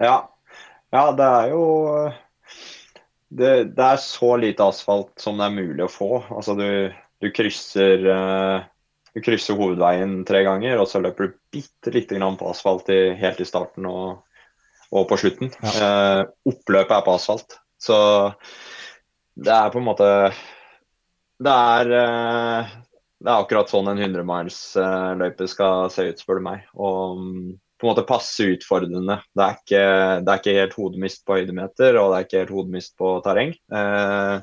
Ja. 0.02 0.16
ja, 0.94 1.04
det 1.18 1.28
er 1.28 1.52
jo 1.52 1.62
det, 3.28 3.52
det 3.76 3.84
er 3.84 4.00
så 4.02 4.32
lite 4.40 4.66
asfalt 4.66 5.14
som 5.20 5.38
det 5.38 5.46
er 5.46 5.56
mulig 5.58 5.84
å 5.84 5.92
få. 5.92 6.10
Altså 6.32 6.54
du, 6.58 6.68
du 7.22 7.30
krysser 7.34 8.06
eh, 8.14 8.66
du 9.14 9.22
krysser 9.24 9.58
hovedveien 9.58 10.20
tre 10.28 10.44
ganger, 10.46 10.78
og 10.78 10.88
så 10.90 11.00
løper 11.02 11.28
du 11.28 11.36
bitte 11.54 11.92
lite 11.94 12.18
grann 12.18 12.38
på 12.38 12.48
asfalt 12.50 12.90
i, 12.92 13.00
helt 13.18 13.40
i 13.42 13.46
starten 13.48 13.88
og, 13.90 14.22
og 14.94 15.08
på 15.10 15.18
slutten. 15.20 15.52
Eh, 15.62 16.22
oppløpet 16.48 16.96
er 16.96 17.04
på 17.04 17.14
asfalt. 17.16 17.58
Så 17.78 17.96
det 19.38 19.54
er 19.54 19.70
på 19.70 19.78
en 19.78 19.86
måte 19.86 20.08
Det 21.38 21.52
er, 21.54 21.92
eh, 21.94 22.70
det 23.22 23.30
er 23.30 23.44
akkurat 23.44 23.70
sånn 23.70 23.90
en 23.92 24.00
100 24.00 24.26
miles-løype 24.26 25.46
skal 25.50 25.90
se 25.94 26.08
ut, 26.10 26.18
spør 26.18 26.40
du 26.40 26.46
meg. 26.48 26.64
Og 26.74 27.20
mm, 27.20 27.52
på 27.78 27.86
en 27.86 27.92
måte 27.92 28.06
passe 28.08 28.48
utfordrende. 28.56 29.20
Det 29.36 29.44
er 29.44 29.60
ikke, 29.60 29.84
det 30.24 30.32
er 30.32 30.42
ikke 30.42 30.56
helt 30.56 30.74
hodemist 30.80 31.22
på 31.26 31.38
høydemeter, 31.38 32.00
og 32.00 32.10
det 32.10 32.18
er 32.18 32.26
ikke 32.26 32.42
helt 32.42 32.56
hodemist 32.56 32.96
på 32.98 33.12
terreng. 33.26 33.54
Eh, 33.70 34.36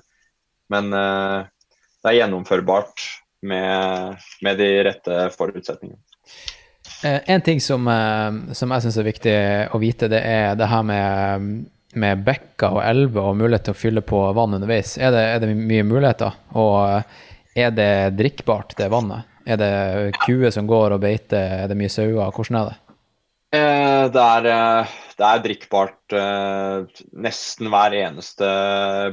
men 0.71 0.87
det 0.95 2.09
er 2.09 2.15
gjennomførbart 2.15 3.03
med, 3.45 4.23
med 4.41 4.57
de 4.57 4.69
rette 4.87 5.17
forutsetningene. 5.35 6.01
Eh, 7.05 7.21
En 7.25 7.41
ting 7.41 7.61
som, 7.61 7.87
eh, 7.87 8.53
som 8.53 8.71
jeg 8.73 8.85
syns 8.85 8.97
er 8.97 9.09
viktig 9.09 9.35
å 9.73 9.81
vite, 9.81 10.09
det 10.09 10.21
er 10.25 10.55
det 10.57 10.69
her 10.71 10.85
med, 10.87 11.65
med 11.93 12.23
bekker 12.25 12.79
og 12.79 12.83
elver 12.85 13.31
og 13.31 13.37
mulighet 13.43 13.67
til 13.67 13.75
å 13.75 13.81
fylle 13.81 14.01
på 14.05 14.21
vann 14.37 14.57
underveis. 14.57 14.95
Er 14.97 15.13
det, 15.13 15.23
er 15.35 15.43
det 15.43 15.51
mye 15.53 15.85
muligheter? 15.85 16.33
Og 16.57 16.79
eh, 16.89 17.19
er 17.65 17.75
det 17.75 17.91
drikkbart, 18.17 18.73
det 18.79 18.89
vannet? 18.93 19.29
Er 19.45 19.61
det 19.61 19.73
kuer 20.23 20.49
som 20.49 20.65
går 20.65 20.95
og 20.95 21.03
beiter? 21.03 21.61
Er 21.61 21.69
det 21.69 21.77
mye 21.77 21.93
sauer? 21.93 22.33
Hvordan 22.33 22.57
er 22.63 22.71
det? 22.71 22.79
Det, 23.55 24.21
er, 24.21 24.87
det 25.15 25.27
er 25.29 25.43
drikkbart 25.45 26.15
nesten 27.23 27.69
hver 27.71 27.93
eneste 27.95 28.49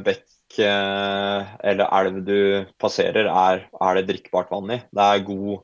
bekk 0.03 0.57
eller 0.59 1.85
elv 2.01 2.17
du 2.27 2.41
passerer, 2.83 3.29
er, 3.29 3.63
er 3.71 4.01
det 4.01 4.07
drikkbart 4.09 4.51
vann 4.51 4.73
i. 4.75 4.81
Det 4.91 5.05
er 5.05 5.23
god 5.29 5.63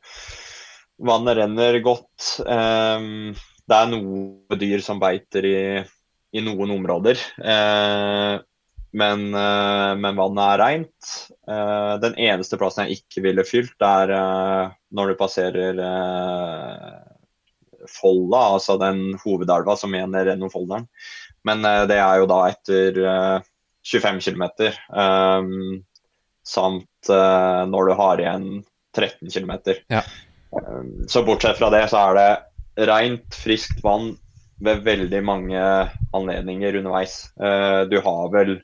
Vannet 0.99 1.39
renner 1.39 1.79
godt. 1.85 2.41
Eh, 2.43 3.07
det 3.69 3.77
er 3.79 3.91
noen 3.93 4.59
dyr 4.61 4.83
som 4.85 5.01
beiter 5.03 5.47
i, 5.47 5.59
i 6.33 6.45
noen 6.45 6.73
områder. 6.79 7.21
Eh, 7.39 8.39
men, 8.91 9.35
eh, 9.35 9.93
men 10.01 10.17
vannet 10.17 10.45
er 10.45 10.63
rent. 10.63 11.11
Eh, 11.49 11.95
den 12.03 12.17
eneste 12.29 12.59
plassen 12.61 12.87
jeg 12.87 13.03
ikke 13.03 13.25
ville 13.27 13.45
fylt, 13.47 13.77
er 13.85 14.15
eh, 14.17 14.75
når 14.97 15.13
du 15.13 15.19
passerer 15.21 15.83
Folla, 17.89 18.41
altså 18.57 18.77
den 18.81 19.13
hovedelva 19.23 19.77
som 19.79 19.95
igjen 19.95 20.11
renner 20.11 20.33
gjennom 20.33 20.53
Folldalen. 20.53 20.89
Men 21.47 21.63
det 21.89 21.97
er 22.01 22.19
jo 22.21 22.27
da 22.29 22.41
etter 22.51 22.99
eh, 23.13 23.37
25 23.89 24.19
km. 24.25 24.45
Um, 24.93 25.85
samt 26.45 27.09
når 27.09 27.89
du 27.89 27.93
har 27.97 28.21
igjen 28.21 28.49
13 28.97 29.31
km. 29.33 29.53
Ja. 29.93 30.03
Um, 30.51 31.09
så 31.09 31.23
bortsett 31.27 31.59
fra 31.59 31.71
det, 31.75 31.85
så 31.93 32.01
er 32.09 32.19
det 32.19 32.89
rent, 32.89 33.35
friskt 33.35 33.83
vann 33.85 34.15
ved 34.63 34.83
veldig 34.87 35.21
mange 35.25 35.61
anledninger 36.15 36.79
underveis. 36.81 37.29
Eh, 37.41 37.83
du 37.91 38.01
har 38.01 38.33
vel 38.35 38.59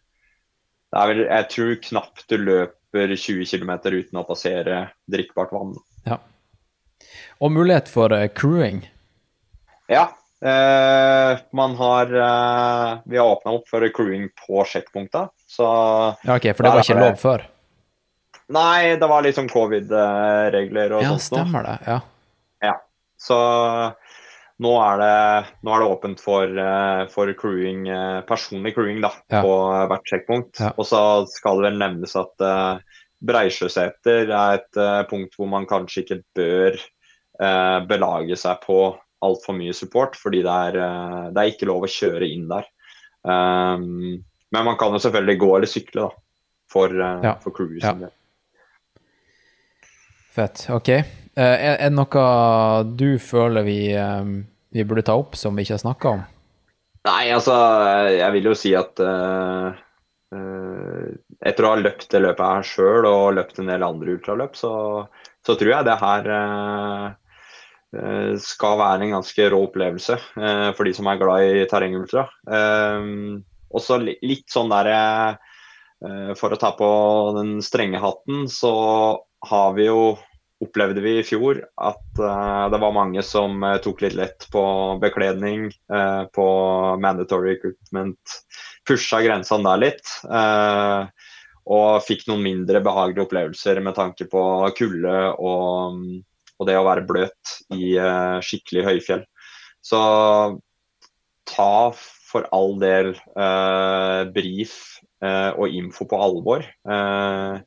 Det 0.94 1.02
er 1.02 1.10
vel 1.10 1.22
Jeg 1.26 1.46
tror 1.50 1.76
knapt 1.82 2.26
du 2.30 2.36
løper 2.38 3.14
20 3.16 3.46
km 3.50 3.72
uten 3.90 4.20
å 4.20 4.26
passere 4.26 4.90
drikkbart 5.10 5.54
vann. 5.54 5.74
Ja. 6.06 6.18
Og 7.42 7.50
mulighet 7.50 7.90
for 7.90 8.14
eh, 8.14 8.28
crewing. 8.28 8.84
Ja. 9.90 10.12
Eh, 10.44 11.38
man 11.52 11.74
har 11.78 12.06
Vi 13.06 13.18
har 13.18 13.26
åpna 13.26 13.58
opp 13.58 13.68
for 13.68 13.86
crewing 13.88 14.28
på 14.46 14.64
sjekkpunkta. 14.66 15.28
Så 15.46 15.64
Ja, 16.22 16.36
ok, 16.36 16.54
for 16.54 16.62
det 16.62 16.74
var 16.74 16.86
ikke 16.86 17.00
lov 17.00 17.18
før? 17.18 17.48
Nei, 18.52 18.96
det 19.00 19.06
var 19.08 19.22
litt 19.24 19.36
sånn 19.38 19.48
covid-regler 19.48 20.92
og 20.98 21.02
Ja, 21.02 21.14
sånt. 21.16 21.22
stemmer 21.30 21.64
det. 21.64 21.78
Ja. 21.88 22.00
Så 23.24 23.36
nå 24.60 24.72
er 24.84 24.98
det, 25.00 25.46
nå 25.64 25.72
er 25.72 25.80
det 25.80 25.88
åpent 25.88 26.20
for, 26.20 26.44
eh, 26.44 27.06
for 27.08 27.32
crewing, 27.32 27.86
eh, 27.88 28.20
personlig 28.28 28.74
crewing 28.74 29.00
da, 29.00 29.10
Ja. 29.32 29.40
på 29.40 29.54
hvert 29.88 30.04
sjekkpunkt. 30.04 30.60
Ja. 30.60 30.72
Og 30.76 30.84
så 30.84 31.26
skal 31.32 31.56
det 31.62 31.70
vel 31.70 31.78
nevnes 31.78 32.14
at 32.20 32.44
uh, 32.44 32.78
Breisjøseter 33.24 34.28
er 34.28 34.58
et 34.58 34.76
uh, 34.76 35.02
punkt 35.08 35.34
hvor 35.38 35.48
man 35.48 35.64
kanskje 35.66 36.04
ikke 36.04 36.20
bør 36.36 36.76
uh, 37.40 37.80
belage 37.88 38.36
seg 38.36 38.60
på 38.66 38.76
altfor 39.24 39.56
mye 39.56 39.72
support, 39.72 40.14
fordi 40.20 40.42
det 40.44 40.52
er, 40.52 40.76
uh, 40.84 41.30
det 41.32 41.40
er 41.40 41.50
ikke 41.54 41.66
lov 41.70 41.86
å 41.86 41.88
kjøre 41.88 42.28
inn 42.28 42.46
der. 42.48 42.66
Um, 43.24 44.20
men 44.52 44.64
man 44.68 44.76
kan 44.76 44.92
jo 44.92 45.00
selvfølgelig 45.00 45.38
gå 45.40 45.56
eller 45.56 45.66
sykle, 45.70 46.10
da, 46.10 46.10
for, 46.68 46.88
uh, 46.92 47.22
Ja. 47.24 47.34
for 47.40 47.50
crewet. 47.56 48.10
Fett. 50.34 50.66
Ok. 50.74 50.88
Eh, 50.90 51.02
Er, 51.36 51.78
det 51.78 51.94
noe 51.94 52.84
du 52.98 53.18
føler 53.22 53.62
vi, 53.66 53.94
eh, 53.94 54.24
vi 54.74 54.84
burde 54.84 55.06
ta 55.06 55.14
opp 55.18 55.38
som 55.38 55.54
vi 55.54 55.62
ikke 55.62 55.76
har 55.76 55.84
snakka 55.84 56.14
om? 56.16 56.22
Nei, 57.04 57.24
altså, 57.36 57.54
jeg 58.10 58.32
vil 58.38 58.48
jo 58.48 58.54
si 58.56 58.70
at 58.78 58.96
uh, 59.04 59.74
etter 61.44 61.66
å 61.66 61.74
ha 61.74 61.80
løpt 61.82 62.06
det 62.14 62.22
løpet 62.24 62.46
her 62.48 62.64
sjøl 62.64 63.04
og 63.10 63.34
løpt 63.36 63.60
en 63.60 63.68
del 63.68 63.84
andre 63.84 64.14
ultraløp, 64.16 64.56
så, 64.56 64.72
så 65.44 65.56
tror 65.60 65.70
jeg 65.74 65.86
det 65.86 65.98
her 66.00 66.30
eh, 66.32 68.30
skal 68.40 68.80
være 68.80 69.04
en 69.04 69.18
ganske 69.18 69.50
rå 69.52 69.60
opplevelse 69.66 70.16
for 70.32 70.88
de 70.88 70.94
som 70.96 71.12
er 71.12 71.20
glad 71.20 71.58
i 71.60 71.66
terrengultra. 71.68 72.24
Også 73.74 73.98
litt 74.00 74.48
sånn 74.52 74.72
der 74.72 74.90
eh, 74.94 76.32
For 76.38 76.54
å 76.54 76.60
ta 76.60 76.72
på 76.78 76.88
den 77.38 77.56
strenge 77.64 78.00
hatten, 78.02 78.46
så 78.50 78.72
har 79.48 79.74
vi 79.76 79.88
jo 79.88 80.14
opplevde 80.64 81.02
vi 81.04 81.18
i 81.18 81.26
fjor 81.26 81.60
at 81.82 82.20
uh, 82.20 82.66
det 82.72 82.80
var 82.82 82.94
mange 82.94 83.22
som 83.26 83.62
uh, 83.64 83.76
tok 83.82 84.04
litt 84.04 84.16
lett 84.18 84.46
på 84.52 84.62
bekledning, 85.02 85.68
uh, 85.92 86.24
på 86.34 86.46
mandatory 87.02 87.56
equipment. 87.56 88.38
Pusha 88.88 89.22
grensene 89.24 89.64
der 89.66 89.82
litt. 89.88 90.14
og 91.64 92.02
fikk 92.04 92.26
noen 92.28 92.42
mindre 92.44 92.82
behagelige 92.84 93.24
opplevelser 93.24 93.78
med 93.80 93.96
tanke 93.96 94.26
på 94.28 94.40
kulde 94.76 95.14
og, 95.40 96.02
og 96.60 96.68
det 96.68 96.74
å 96.76 96.84
være 96.84 97.06
bløt 97.08 97.54
i 97.72 97.94
skikkelig 98.44 98.82
høyfjell. 98.84 99.22
Så 99.80 100.00
ta 101.48 101.70
for 101.96 102.44
all 102.52 102.76
del 102.82 103.14
brief 104.36 104.76
og 105.24 105.72
info 105.72 106.04
på 106.10 106.20
alvor. 106.20 106.68
Eh, 106.68 107.64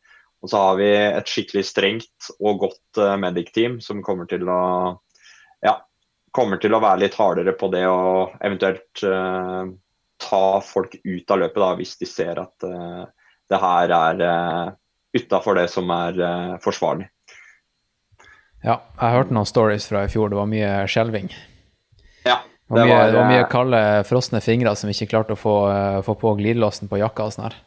og 0.48 0.52
så 0.54 0.62
har 0.64 0.78
vi 0.80 0.88
et 0.96 1.28
skikkelig 1.28 1.66
strengt 1.68 2.30
og 2.40 2.64
godt 2.64 3.02
uh, 3.04 3.18
medic-team 3.20 3.82
som 3.84 4.00
kommer 4.06 4.30
til 4.32 4.48
å 4.48 4.62
ja, 5.66 5.74
kommer 6.32 6.62
til 6.64 6.78
å 6.78 6.80
være 6.80 7.04
litt 7.04 7.18
hardere 7.20 7.52
på 7.60 7.68
det 7.74 7.84
å 7.92 8.30
eventuelt 8.40 9.04
uh, 9.04 9.68
ta 10.24 10.44
folk 10.64 10.96
ut 11.04 11.36
av 11.36 11.44
løpet 11.44 11.62
da, 11.66 11.70
hvis 11.82 11.98
de 12.00 12.08
ser 12.08 12.40
at 12.40 12.64
uh, 12.64 13.04
det 13.52 13.60
her 13.62 13.94
er 14.00 14.24
uh, 14.24 14.72
utafor 15.18 15.60
det 15.60 15.68
som 15.74 15.92
er 15.94 16.24
uh, 16.24 16.56
forsvarlig. 16.64 17.10
Ja, 18.66 18.80
jeg 18.98 19.14
hørte 19.14 19.36
noen 19.36 19.48
stories 19.48 19.86
fra 19.90 20.04
i 20.06 20.12
fjor. 20.12 20.32
Det 20.32 20.40
var 20.40 20.50
mye 20.50 20.72
skjelving. 20.90 21.30
Ja, 22.26 22.42
Det 22.68 22.74
var, 22.74 22.80
Det 22.80 22.88
mye, 22.88 22.96
var, 22.96 23.12
det 23.12 23.20
var 23.20 23.30
mye 23.30 23.44
eh, 23.44 23.52
kalde, 23.52 23.82
frosne 24.10 24.42
fingre 24.44 24.74
som 24.76 24.90
ikke 24.92 25.10
klarte 25.12 25.38
å 25.38 25.40
få, 25.40 25.56
eh, 25.72 26.00
få 26.04 26.18
på 26.20 26.34
glidelåsen 26.40 26.90
på 26.92 27.00
jakka 27.00 27.28
og 27.28 27.36
sånn 27.36 27.48
her. 27.48 27.60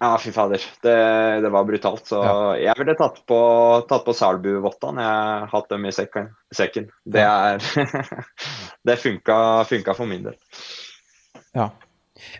Ja, 0.00 0.12
fy 0.22 0.30
fader. 0.30 0.62
Det, 0.84 0.94
det 1.42 1.50
var 1.50 1.64
brutalt. 1.66 2.04
Så 2.06 2.20
Ja. 2.22 2.34
jeg 2.68 2.74
ville 2.78 2.94
tatt 2.98 3.16
på, 3.26 3.38
tatt 3.90 4.04
på 4.06 4.14
Selbu-vottene. 4.14 5.02
Jeg 5.02 5.40
har 5.42 5.48
hatt 5.52 5.68
dem 5.72 5.86
i 5.88 5.92
sekken. 5.94 6.28
sekken. 6.54 6.86
Det 7.04 7.24
er 7.24 7.58
Det 8.86 8.96
funka, 9.02 9.38
funka 9.68 9.94
for 9.98 10.06
min 10.06 10.22
del. 10.28 10.36
Ja. 11.56 11.70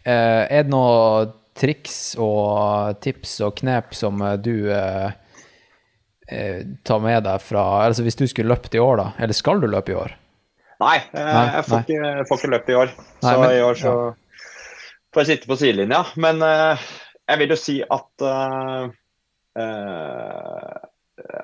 Eh, 0.05 0.45
er 0.51 0.63
det 0.67 0.71
noe 0.71 1.33
triks 1.59 2.15
og 2.23 3.01
tips 3.03 3.41
og 3.47 3.57
knep 3.59 3.95
som 3.99 4.21
eh, 4.23 4.37
du 4.39 4.71
eh, 4.71 5.11
eh, 6.31 6.63
tar 6.87 7.03
med 7.03 7.25
deg 7.27 7.43
fra 7.43 7.65
Altså 7.89 8.05
hvis 8.07 8.19
du 8.19 8.27
skulle 8.31 8.53
løpt 8.55 8.75
i 8.79 8.83
år, 8.83 8.97
da? 9.03 9.09
Eller 9.19 9.35
skal 9.35 9.61
du 9.63 9.67
løpe 9.71 9.95
i 9.95 9.99
år? 9.99 10.15
Nei, 10.79 10.95
jeg, 11.11 11.27
Nei, 11.27 11.45
jeg 11.57 11.67
får 11.67 11.75
nei. 11.75 11.85
ikke, 11.89 12.27
får 12.31 12.39
ikke 12.39 12.53
løpt 12.55 12.69
i 12.71 12.79
år. 12.79 12.93
Nei, 12.95 13.33
så 13.33 13.37
men- 13.43 13.57
i 13.59 13.63
år 13.67 13.79
så 13.83 13.95
får 15.15 15.25
jeg 15.25 15.29
sitte 15.33 15.49
på 15.51 15.57
sidelinja. 15.59 16.05
Men 16.23 16.43
eh, 16.47 16.87
jeg 17.29 17.41
vil 17.43 17.53
jo 17.53 17.59
si 17.61 17.77
at 17.85 18.25
uh, 18.25 18.89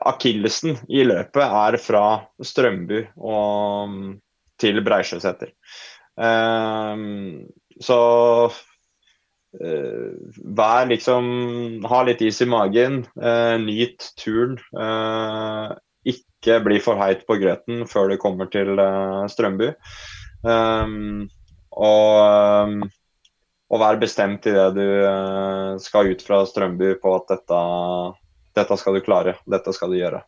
akillesen 0.09 0.78
i 0.89 1.05
løpet 1.07 1.45
er 1.45 1.78
fra 1.82 2.05
Strømbu 2.43 3.01
og 3.18 3.91
mm, 3.91 4.12
til 4.61 4.80
Breisjøseter. 4.87 5.53
Uh, 6.14 7.45
så 7.82 7.99
vær 9.55 10.89
liksom 10.91 11.26
Ha 11.87 11.99
litt 12.03 12.22
is 12.26 12.41
i 12.43 12.47
magen. 12.51 13.05
nyt 13.62 14.03
turen. 14.18 14.57
ikke 16.03 16.57
bli 16.64 16.80
for 16.82 16.99
heit 16.99 17.22
på 17.28 17.37
grøten 17.39 17.87
før 17.87 18.11
du 18.11 18.16
kommer 18.18 18.51
til 18.51 18.74
Strømbu. 19.30 19.68
Og, 21.70 22.82
og 23.75 23.81
vær 23.83 23.99
bestemt 23.99 24.47
i 24.47 24.55
det 24.55 24.68
du 24.77 24.85
eh, 24.87 25.75
skal 25.83 26.12
ut 26.14 26.22
fra 26.22 26.45
Strømby 26.47 26.95
på 27.03 27.14
at 27.16 27.27
dette, 27.33 27.62
dette 28.55 28.79
skal 28.79 28.95
du 28.95 29.03
klare, 29.03 29.35
dette 29.51 29.75
skal 29.75 29.91
du 29.91 29.99
gjøre. 29.99 30.20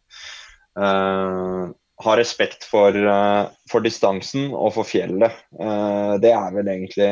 Uh, 0.77 1.71
ha 2.05 2.15
respekt 2.19 2.67
for, 2.69 2.93
uh, 2.93 3.47
for 3.71 3.85
distansen 3.87 4.51
og 4.51 4.75
for 4.75 4.89
fjellet. 4.89 5.33
Uh, 5.55 6.19
det 6.21 6.35
er 6.35 6.51
vel 6.59 6.73
egentlig 6.75 7.11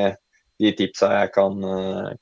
de 0.60 0.74
tipsa 0.76 1.12
jeg 1.20 1.30
kan, 1.34 1.56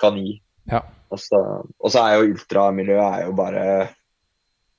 kan 0.00 0.20
gi. 0.20 0.36
Ja. 0.70 0.84
Og 1.12 1.20
så 1.20 1.40
og 1.42 1.90
så 1.92 2.04
er 2.04 2.14
jo 2.16 2.30
ultramiljøet 2.30 3.02
er 3.02 3.26
jo 3.26 3.34
bare 3.36 3.66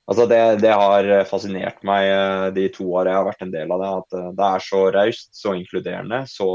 Altså 0.04 0.26
det, 0.28 0.38
det 0.60 0.72
har 0.76 1.06
fascinert 1.24 1.78
meg 1.86 2.10
de 2.52 2.66
to 2.74 2.84
åra 2.90 3.08
jeg 3.08 3.16
har 3.16 3.24
vært 3.24 3.44
en 3.46 3.52
del 3.54 3.70
av 3.72 3.80
det. 3.80 3.92
At 4.02 4.34
det 4.36 4.48
er 4.50 4.64
så 4.66 4.80
raust, 4.92 5.30
så 5.32 5.54
inkluderende, 5.56 6.18
så, 6.28 6.48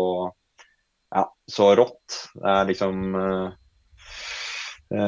ja, 1.15 1.33
så 1.51 1.75
rått. 1.75 2.29
Det 2.33 2.49
er 2.49 2.67
liksom 2.69 3.15
eh, 3.15 3.49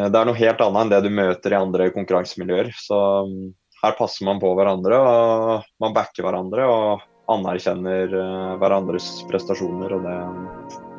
Det 0.10 0.18
er 0.18 0.28
noe 0.28 0.38
helt 0.38 0.62
annet 0.66 0.82
enn 0.82 0.93
det 0.93 1.02
du 1.06 1.10
møter 1.14 1.54
i 1.54 1.60
andre 1.60 1.89
konkurransemiljøer. 1.93 2.72
Så 2.78 2.97
mm, 3.30 3.54
her 3.84 3.97
passer 3.97 4.26
man 4.26 4.41
på 4.41 4.54
hverandre, 4.58 4.97
og 4.97 5.70
man 5.82 5.95
backer 5.95 6.26
hverandre 6.26 6.68
og 6.70 7.08
anerkjenner 7.32 8.14
eh, 8.18 8.54
hverandres 8.62 9.14
prestasjoner. 9.30 9.93
Og 9.97 10.06
det, 10.06 10.20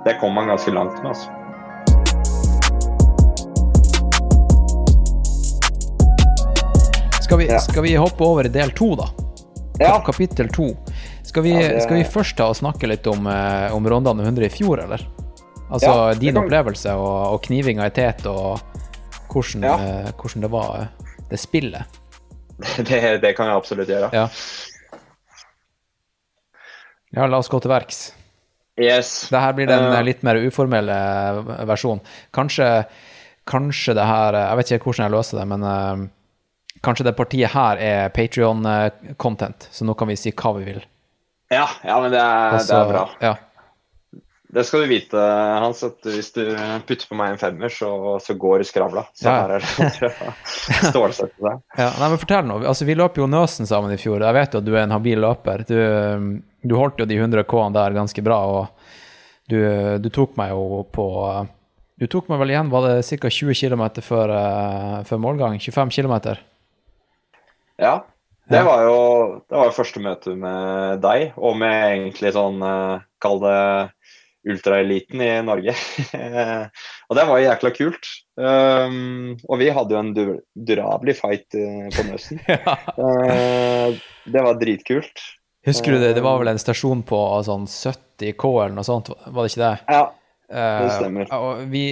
det 0.07 0.19
kommer 0.23 0.43
man 0.43 0.55
ganske 0.55 0.75
langt 0.75 0.99
med, 1.03 1.15
altså. 1.15 1.31
Skal 7.23 7.39
vi, 7.41 7.47
skal 7.65 7.83
vi 7.87 7.95
hoppe 7.97 8.27
over 8.27 8.45
i 8.47 8.53
del 8.53 8.75
to, 8.77 8.93
da? 8.99 9.07
Ja. 9.81 9.95
Kapittel 10.05 10.51
to. 10.53 10.67
Skal 11.25 11.43
vi, 11.43 11.53
Ja, 11.55 11.69
det- 11.69 11.83
skal 11.83 11.97
vi 11.97 12.05
først 12.05 12.37
ta 12.37 12.49
og 12.51 12.57
snakke 12.57 12.89
litt 12.89 13.07
om, 13.07 13.27
eh, 13.27 13.73
om 13.75 13.85
Rondane 13.87 14.23
100 14.25 14.45
i 14.47 14.49
fjor, 14.49 14.83
eller? 14.83 14.99
Altså 15.71 15.87
Ja, 16.11 16.15
din 16.15 16.35
kan 16.35 16.45
opplevelse 16.45 16.91
og, 16.95 17.33
og 17.35 17.43
knivinga 17.43 17.87
i 17.87 17.91
tet, 17.91 18.27
og 18.27 18.61
hvordan, 19.31 19.63
Ja. 19.63 19.75
eh, 19.79 20.11
hvordan 20.13 20.41
det 20.43 20.51
var, 20.51 20.81
eh, 20.81 20.87
det 21.31 21.39
spillet. 21.39 21.85
Det, 22.77 23.21
det 23.23 23.35
kan 23.37 23.47
jeg 23.47 23.57
absolutt 23.57 23.89
gjøre. 23.89 24.11
Ja. 24.13 24.29
Ja, 27.13 27.27
la 27.27 27.39
oss 27.39 27.49
gå 27.49 27.61
til 27.61 27.71
verks. 27.73 28.13
Yes. 28.81 29.29
Det 29.29 29.41
her 29.41 29.53
blir 29.53 29.67
den 29.69 30.05
litt 30.07 30.23
mer 30.25 30.37
uformelle 30.41 30.95
versjonen. 31.69 32.01
Kanskje, 32.33 32.87
kanskje 33.47 33.95
det 33.99 34.07
her 34.07 34.33
Jeg 34.33 34.57
vet 34.57 34.71
ikke 34.73 34.85
hvordan 34.89 35.05
jeg 35.11 35.13
løser 35.13 35.39
det, 35.41 35.47
men 35.49 35.63
uh, 35.67 36.07
kanskje 36.83 37.05
det 37.05 37.17
partiet 37.19 37.51
her 37.53 37.77
er 37.77 38.09
Patrion-content, 38.17 39.69
så 39.71 39.85
nå 39.85 39.95
kan 39.99 40.09
vi 40.09 40.17
si 40.17 40.33
hva 40.33 40.55
vi 40.57 40.65
vil. 40.71 40.81
Ja, 41.53 41.67
ja, 41.85 41.97
men 42.01 42.13
det 42.15 42.21
er, 42.21 42.55
Altså, 42.59 42.73
det 42.73 42.83
er 42.83 42.93
bra. 42.95 43.07
Ja. 43.21 43.33
Det 44.53 44.67
skal 44.69 44.83
du 44.85 44.91
vite, 44.91 45.21
Hans, 45.63 45.79
at 45.87 46.05
hvis 46.05 46.27
du 46.37 46.43
putter 46.85 47.09
på 47.09 47.17
meg 47.17 47.31
en 47.33 47.39
femmer, 47.41 47.73
så, 47.73 47.89
så 48.21 48.35
går 48.37 48.65
skravla. 48.69 49.07
Så 49.17 49.25
Ja. 49.25 49.37
her 49.47 49.55
er 49.57 49.65
det 49.65 50.11
stålsette 50.93 51.33
seg. 51.41 51.63
Ja, 51.79 51.87
nei, 51.97 52.09
men 52.13 52.21
fortell 52.21 52.45
nå. 52.51 52.59
Altså, 52.69 52.85
vi 52.85 52.97
løp 53.01 53.17
jo 53.17 53.29
Nøsen 53.33 53.69
sammen 53.69 53.95
i 53.95 54.01
fjor. 54.01 54.21
Jeg 54.21 54.37
vet 54.37 54.53
jo 54.53 54.61
at 54.61 54.67
du 54.69 54.75
er 54.77 54.83
en 54.85 54.93
habil 54.93 55.23
løper. 55.25 55.65
Du, 55.69 55.79
du 56.69 56.77
holdt 56.77 57.01
jo 57.01 57.09
de 57.09 57.17
100 57.17 57.47
K-ene 57.49 57.73
der 57.79 57.97
ganske 57.97 58.25
bra, 58.29 58.39
og 58.45 58.93
du, 59.49 59.57
du 60.05 60.09
tok 60.13 60.37
meg 60.41 60.53
jo 60.53 60.83
på 60.93 61.07
Du 62.03 62.07
tok 62.13 62.29
meg 62.33 62.41
vel 62.45 62.53
igjen, 62.53 62.69
var 62.73 62.87
det 62.91 63.01
ca. 63.09 63.29
20 63.33 63.57
km 63.57 63.83
før, 64.05 64.37
eh, 64.37 65.01
før 65.09 65.21
målgang? 65.25 65.57
25 65.65 65.97
km? 65.97 66.15
Ja. 67.81 68.03
Det 68.53 68.63
var 68.67 68.85
jo 68.87 68.99
det 69.49 69.59
var 69.59 69.75
første 69.77 70.03
møte 70.05 70.37
med 70.39 71.03
deg, 71.05 71.33
og 71.41 71.57
med 71.61 71.79
egentlig 71.97 72.35
sånn 72.37 72.63
eh, 72.67 73.03
Kall 73.23 73.43
det 73.43 73.59
ultraeliten 74.49 75.21
i 75.23 75.31
Norge. 75.47 75.75
og 77.09 77.19
det 77.19 77.27
var 77.29 77.39
jo 77.39 77.47
jækla 77.47 77.71
kult. 77.77 78.09
Um, 78.35 79.37
og 79.47 79.61
vi 79.61 79.69
hadde 79.75 79.95
jo 79.95 80.01
en 80.01 80.11
dur 80.17 80.33
durabelig 80.57 81.15
fight 81.21 81.59
eh, 81.59 81.87
på 81.95 82.07
Nøsen. 82.09 82.43
Ja. 82.51 82.77
Eh, 82.97 84.01
det 84.33 84.43
var 84.43 84.59
dritkult. 84.59 85.23
Husker 85.67 85.95
du 85.95 86.03
det? 86.03 86.15
Det 86.17 86.25
var 86.25 86.41
vel 86.43 86.51
en 86.51 86.61
stasjon 86.61 87.05
på 87.07 87.21
sånn 87.47 87.69
70 87.71 88.35
K 88.39 88.51
eller 88.65 88.75
noe 88.75 88.87
sånt, 88.87 89.13
var 89.15 89.45
det 89.45 89.53
ikke 89.53 89.63
det? 89.63 89.75
Ja, 89.95 90.05
det 90.51 90.89
stemmer. 90.97 91.31
og 91.39 91.63
vi 91.71 91.85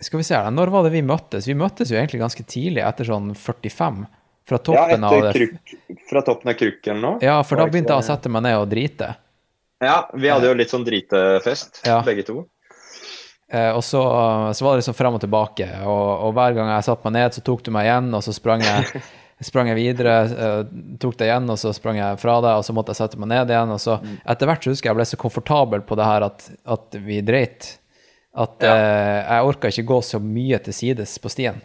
Skal 0.00 0.20
vi 0.22 0.26
se 0.28 0.36
her, 0.36 0.48
når 0.52 0.72
var 0.72 0.86
det 0.86 0.94
vi 0.96 1.04
møttes? 1.04 1.48
Vi 1.48 1.56
møttes 1.56 1.92
jo 1.92 1.98
egentlig 2.00 2.22
ganske 2.24 2.44
tidlig, 2.48 2.82
etter 2.84 3.08
sånn 3.08 3.34
45. 3.36 4.06
Fra 4.46 4.58
toppen 4.62 5.02
ja, 5.02 5.10
etter 5.10 5.46
av 5.46 6.02
fra 6.10 6.22
toppen 6.22 6.52
av 6.52 6.58
krukken 6.58 7.00
noe. 7.02 7.18
Ja, 7.24 7.40
for 7.42 7.58
da 7.58 7.66
begynte 7.66 7.96
jeg 7.96 8.04
å 8.04 8.06
sette 8.06 8.30
meg 8.30 8.44
ned 8.46 8.58
og 8.60 8.68
drite. 8.70 9.08
Ja, 9.82 9.96
vi 10.14 10.30
hadde 10.30 10.48
jo 10.48 10.54
litt 10.56 10.70
sånn 10.72 10.84
dritefest, 10.86 11.82
Ja. 11.84 11.98
begge 12.06 12.22
to. 12.24 12.44
Eh, 13.52 13.70
og 13.76 13.82
så, 13.84 14.00
så 14.54 14.64
var 14.64 14.74
det 14.74 14.80
liksom 14.82 14.96
frem 14.98 15.14
og 15.18 15.22
tilbake, 15.22 15.66
og, 15.86 16.06
og 16.26 16.32
hver 16.34 16.54
gang 16.56 16.70
jeg 16.72 16.86
satte 16.88 17.06
meg 17.06 17.14
ned, 17.18 17.36
så 17.36 17.42
tok 17.46 17.62
du 17.66 17.70
meg 17.74 17.86
igjen, 17.86 18.08
og 18.18 18.24
så 18.26 18.34
sprang 18.34 18.64
jeg, 18.64 19.02
sprang 19.50 19.70
jeg 19.70 19.78
videre, 19.78 20.14
eh, 20.26 20.62
tok 21.02 21.18
deg 21.20 21.30
igjen, 21.30 21.50
og 21.54 21.60
så 21.62 21.70
sprang 21.76 22.00
jeg 22.00 22.18
fra 22.22 22.38
deg, 22.42 22.58
og 22.58 22.66
så 22.66 22.74
måtte 22.74 22.94
jeg 22.94 23.02
sette 23.02 23.20
meg 23.22 23.30
ned 23.34 23.52
igjen, 23.54 23.74
og 23.76 23.82
så 23.82 23.98
etter 24.26 24.50
hvert 24.50 24.66
så 24.66 24.74
husker 24.74 24.88
jeg 24.88 24.94
jeg 24.94 25.00
ble 25.02 25.08
så 25.12 25.20
komfortabel 25.22 25.84
på 25.86 25.98
det 26.00 26.08
her 26.10 26.26
at, 26.26 26.48
at 26.78 26.98
vi 27.06 27.20
dreit, 27.26 27.74
at 28.36 28.62
Ja. 28.64 28.74
eh, 28.76 29.18
jeg 29.30 29.48
orka 29.48 29.68
ikke 29.72 29.86
gå 29.88 29.98
så 30.04 30.20
mye 30.20 30.58
til 30.64 30.74
sides 30.76 31.16
på 31.22 31.30
stien. 31.32 31.62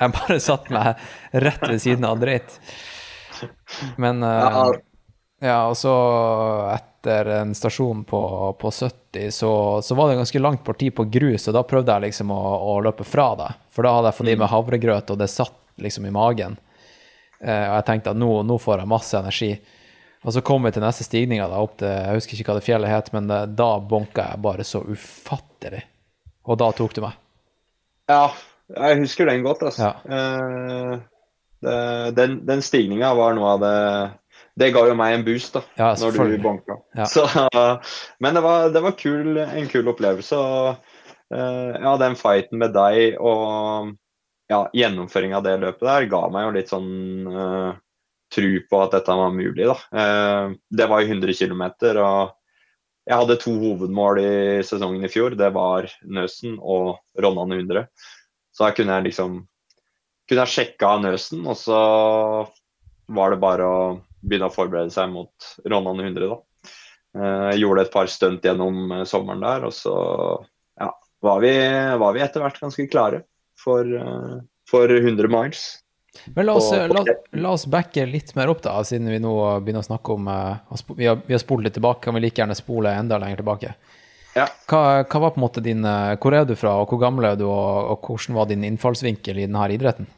Jeg 0.00 0.12
bare 0.14 0.38
satt 0.40 0.70
meg 0.70 0.96
rett 1.34 1.64
ved 1.68 1.80
siden 1.82 2.04
av 2.06 2.20
dreit. 2.22 2.58
Men 3.98 4.22
eh, 4.22 4.46
Ja, 5.42 5.56
og 5.66 5.74
så 5.74 5.90
etter 6.70 7.26
en 7.40 7.50
stasjon 7.58 8.04
på, 8.06 8.20
på 8.60 8.70
70, 8.70 9.32
så, 9.34 9.50
så 9.82 9.96
var 9.98 10.08
det 10.12 10.20
ganske 10.20 10.38
langt 10.38 10.62
parti 10.64 10.92
på 10.94 11.08
grus, 11.10 11.48
og 11.50 11.56
da 11.56 11.64
prøvde 11.66 11.90
jeg 11.96 12.04
liksom 12.06 12.30
å, 12.30 12.38
å 12.70 12.76
løpe 12.86 13.02
fra 13.02 13.32
det. 13.40 13.48
For 13.74 13.82
da 13.82 13.96
hadde 13.96 14.12
jeg 14.12 14.18
fått 14.20 14.30
i 14.30 14.36
meg 14.38 14.52
havregrøt, 14.52 15.10
og 15.10 15.18
det 15.18 15.26
satt 15.32 15.58
liksom 15.82 16.06
i 16.06 16.14
magen. 16.14 16.54
Eh, 17.42 17.66
og 17.66 17.74
jeg 17.80 17.86
tenkte 17.90 18.14
at 18.14 18.20
nå, 18.22 18.30
nå 18.46 18.58
får 18.62 18.84
jeg 18.84 18.92
masse 18.94 19.18
energi. 19.18 19.50
Og 20.22 20.30
så 20.36 20.44
kom 20.46 20.62
vi 20.62 20.70
til 20.76 20.84
neste 20.86 21.02
stigninga, 21.02 21.48
da, 21.50 21.58
opp 21.58 21.74
til 21.82 21.90
Jeg 21.90 22.20
husker 22.20 22.38
ikke 22.38 22.52
hva 22.52 22.60
det 22.60 22.66
fjellet 22.68 22.92
het, 22.94 23.10
men 23.16 23.26
da 23.58 23.70
bonka 23.82 24.28
jeg 24.30 24.42
bare 24.46 24.62
så 24.68 24.84
ufattelig. 24.86 25.82
Og 26.48 26.58
da 26.58 26.70
tok 26.74 26.94
du 26.96 27.02
meg. 27.04 27.18
Ja, 28.10 28.32
jeg 28.72 28.98
husker 29.02 29.28
den 29.30 29.44
godt. 29.46 29.62
Altså. 29.68 29.92
Ja. 29.92 29.92
Eh, 30.16 30.96
det, 31.62 31.76
den 32.18 32.40
den 32.46 32.64
stigninga 32.64 33.12
var 33.14 33.36
noe 33.36 33.52
av 33.54 33.60
det 33.62 33.76
Det 34.58 34.72
ga 34.74 34.80
jo 34.88 34.96
meg 34.98 35.14
en 35.14 35.22
boost 35.22 35.54
da 35.54 35.60
Ja, 35.78 35.92
når 36.00 36.16
du 36.32 36.38
banka. 36.42 36.80
Ja. 36.98 37.06
Så, 37.06 37.22
men 38.22 38.34
det 38.34 38.42
var, 38.42 38.72
det 38.74 38.82
var 38.82 38.98
kul, 38.98 39.38
en 39.38 39.68
kul 39.70 39.88
opplevelse. 39.92 40.36
Og, 40.36 40.98
eh, 41.32 41.78
ja, 41.78 41.94
den 42.02 42.18
fighten 42.18 42.60
med 42.60 42.74
deg 42.76 43.20
og 43.20 43.94
ja, 44.52 44.66
gjennomføringa 44.76 45.38
av 45.38 45.46
det 45.46 45.56
løpet 45.62 45.88
der 45.88 46.10
ga 46.10 46.26
meg 46.32 46.44
jo 46.44 46.52
litt 46.58 46.72
sånn 46.72 46.90
uh, 47.30 47.72
tru 48.32 48.50
på 48.68 48.80
at 48.84 48.92
dette 48.96 49.16
var 49.16 49.32
mulig. 49.32 49.64
da. 49.70 49.76
Uh, 49.94 50.58
det 50.68 50.88
var 50.90 51.00
jo 51.00 51.14
100 51.14 51.38
km, 51.38 51.64
og 52.02 52.34
jeg 53.08 53.18
hadde 53.18 53.38
to 53.42 53.52
hovedmål 53.58 54.20
i 54.22 54.34
sesongen 54.66 55.04
i 55.04 55.10
fjor. 55.10 55.34
Det 55.38 55.48
var 55.54 55.88
Nøsen 56.06 56.58
og 56.60 57.00
Ronnan 57.18 57.56
100. 57.58 57.88
Så 58.52 58.66
da 58.66 58.74
kunne 58.76 58.98
jeg 58.98 59.10
liksom 59.10 59.40
kunne 60.28 60.44
jeg 60.46 60.54
sjekka 60.54 60.94
Nøsen, 61.02 61.42
og 61.50 61.58
så 61.58 61.78
var 63.12 63.34
det 63.34 63.42
bare 63.42 63.66
å 63.66 63.80
begynne 64.22 64.48
å 64.48 64.54
forberede 64.54 64.94
seg 64.94 65.10
mot 65.12 65.48
Ronnan 65.68 66.00
100, 66.00 66.30
da. 66.30 66.38
Eh, 67.18 67.48
Jeg 67.52 67.64
gjorde 67.64 67.84
et 67.84 67.92
par 67.92 68.08
stunt 68.08 68.46
gjennom 68.46 68.94
eh, 68.94 69.04
sommeren 69.08 69.42
der, 69.42 69.66
og 69.68 69.74
så 69.76 69.94
ja, 70.80 70.88
var 71.26 71.42
vi, 71.42 71.52
vi 71.52 72.24
etter 72.24 72.44
hvert 72.44 72.60
ganske 72.62 72.86
klare 72.88 73.24
for, 73.60 73.82
eh, 73.84 74.38
for 74.70 74.94
100 74.94 75.28
miles. 75.32 75.66
Men 76.34 76.46
la 76.46 76.54
oss, 76.58 76.68
Og- 76.76 76.92
la, 76.92 77.04
la 77.40 77.54
oss 77.56 77.64
backe 77.66 78.04
litt 78.06 78.34
mer 78.36 78.52
opp, 78.52 78.60
da, 78.64 78.76
siden 78.84 79.08
vi 79.08 79.18
nå 79.22 79.32
begynner 79.64 79.80
å 79.82 79.88
snakke 79.88 80.12
om 80.12 80.28
eh, 80.28 80.78
Vi 80.96 81.08
har, 81.08 81.20
vi 81.26 81.34
har 81.34 81.40
spolt 81.40 81.64
litt 81.64 81.76
tilbake, 81.78 82.04
kan 82.04 82.14
vi 82.14 82.20
like 82.26 82.42
gjerne 82.42 82.56
spole 82.58 82.92
enda 82.94 83.18
lenger 83.18 83.40
tilbake. 83.40 83.74
Ja. 84.36 84.46
Hva, 84.68 85.04
hva 85.04 85.20
var 85.26 85.34
på 85.34 85.40
en 85.40 85.44
måte 85.44 85.60
din 85.64 85.84
eh, 85.84 86.14
Hvor 86.20 86.32
er 86.36 86.46
du 86.48 86.54
fra, 86.56 86.78
og 86.80 86.92
hvor 86.92 87.00
gammel 87.02 87.28
er 87.28 87.38
du, 87.40 87.46
og, 87.48 87.92
og 87.94 88.08
hvordan 88.08 88.36
var 88.38 88.48
din 88.48 88.64
innfallsvinkel 88.68 89.40
i 89.40 89.46
denne 89.48 89.68
idretten? 89.74 90.08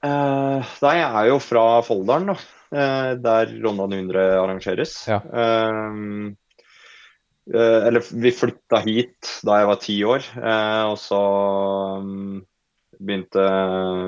Uh, 0.00 0.64
nei, 0.80 0.94
jeg 0.96 1.08
er 1.08 1.26
jo 1.28 1.40
fra 1.44 1.64
Folldalen, 1.84 2.32
da. 2.32 2.36
Uh, 2.72 3.10
der 3.20 3.50
Ronda 3.60 3.84
100 3.84 4.22
arrangeres. 4.40 4.94
Ja. 5.10 5.18
Uh, 5.28 6.32
eller 7.50 8.04
vi 8.22 8.30
flytta 8.32 8.78
hit 8.84 9.28
da 9.44 9.58
jeg 9.58 9.68
var 9.68 9.78
ti 9.82 9.94
år, 10.06 10.26
og 10.86 10.98
så 11.02 11.18
um, 11.98 12.36
begynte 13.00 13.42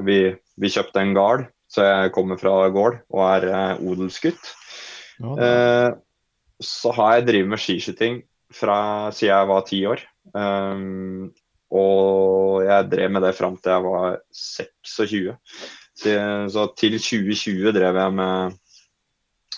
vi 0.07 0.19
Vi 0.63 0.71
kjøpte 0.71 1.03
en 1.03 1.15
gard, 1.17 1.47
så 1.71 1.87
jeg 1.87 2.15
kommer 2.15 2.39
fra 2.41 2.69
gård 2.75 3.01
og 3.11 3.23
er 3.27 3.49
eh, 3.51 3.83
odelsgutt. 3.83 4.53
Eh, 5.23 5.91
så 6.63 6.95
har 6.97 7.17
jeg 7.17 7.29
drevet 7.29 7.53
med 7.53 7.63
skiskyting 7.63 8.21
fra 8.55 9.11
siden 9.15 9.33
jeg 9.33 9.51
var 9.51 9.65
ti 9.67 9.81
år. 9.89 10.03
Um, 10.33 11.33
og 11.73 12.63
jeg 12.67 12.91
drev 12.93 13.11
med 13.11 13.25
det 13.25 13.33
fram 13.35 13.57
til 13.59 13.73
jeg 13.73 13.85
var 13.87 14.19
26. 14.37 15.33
Så, 15.99 16.13
så 16.53 16.67
til 16.79 16.99
2020 16.99 17.73
drev 17.75 17.99
jeg 17.99 18.15
med, 18.19 18.59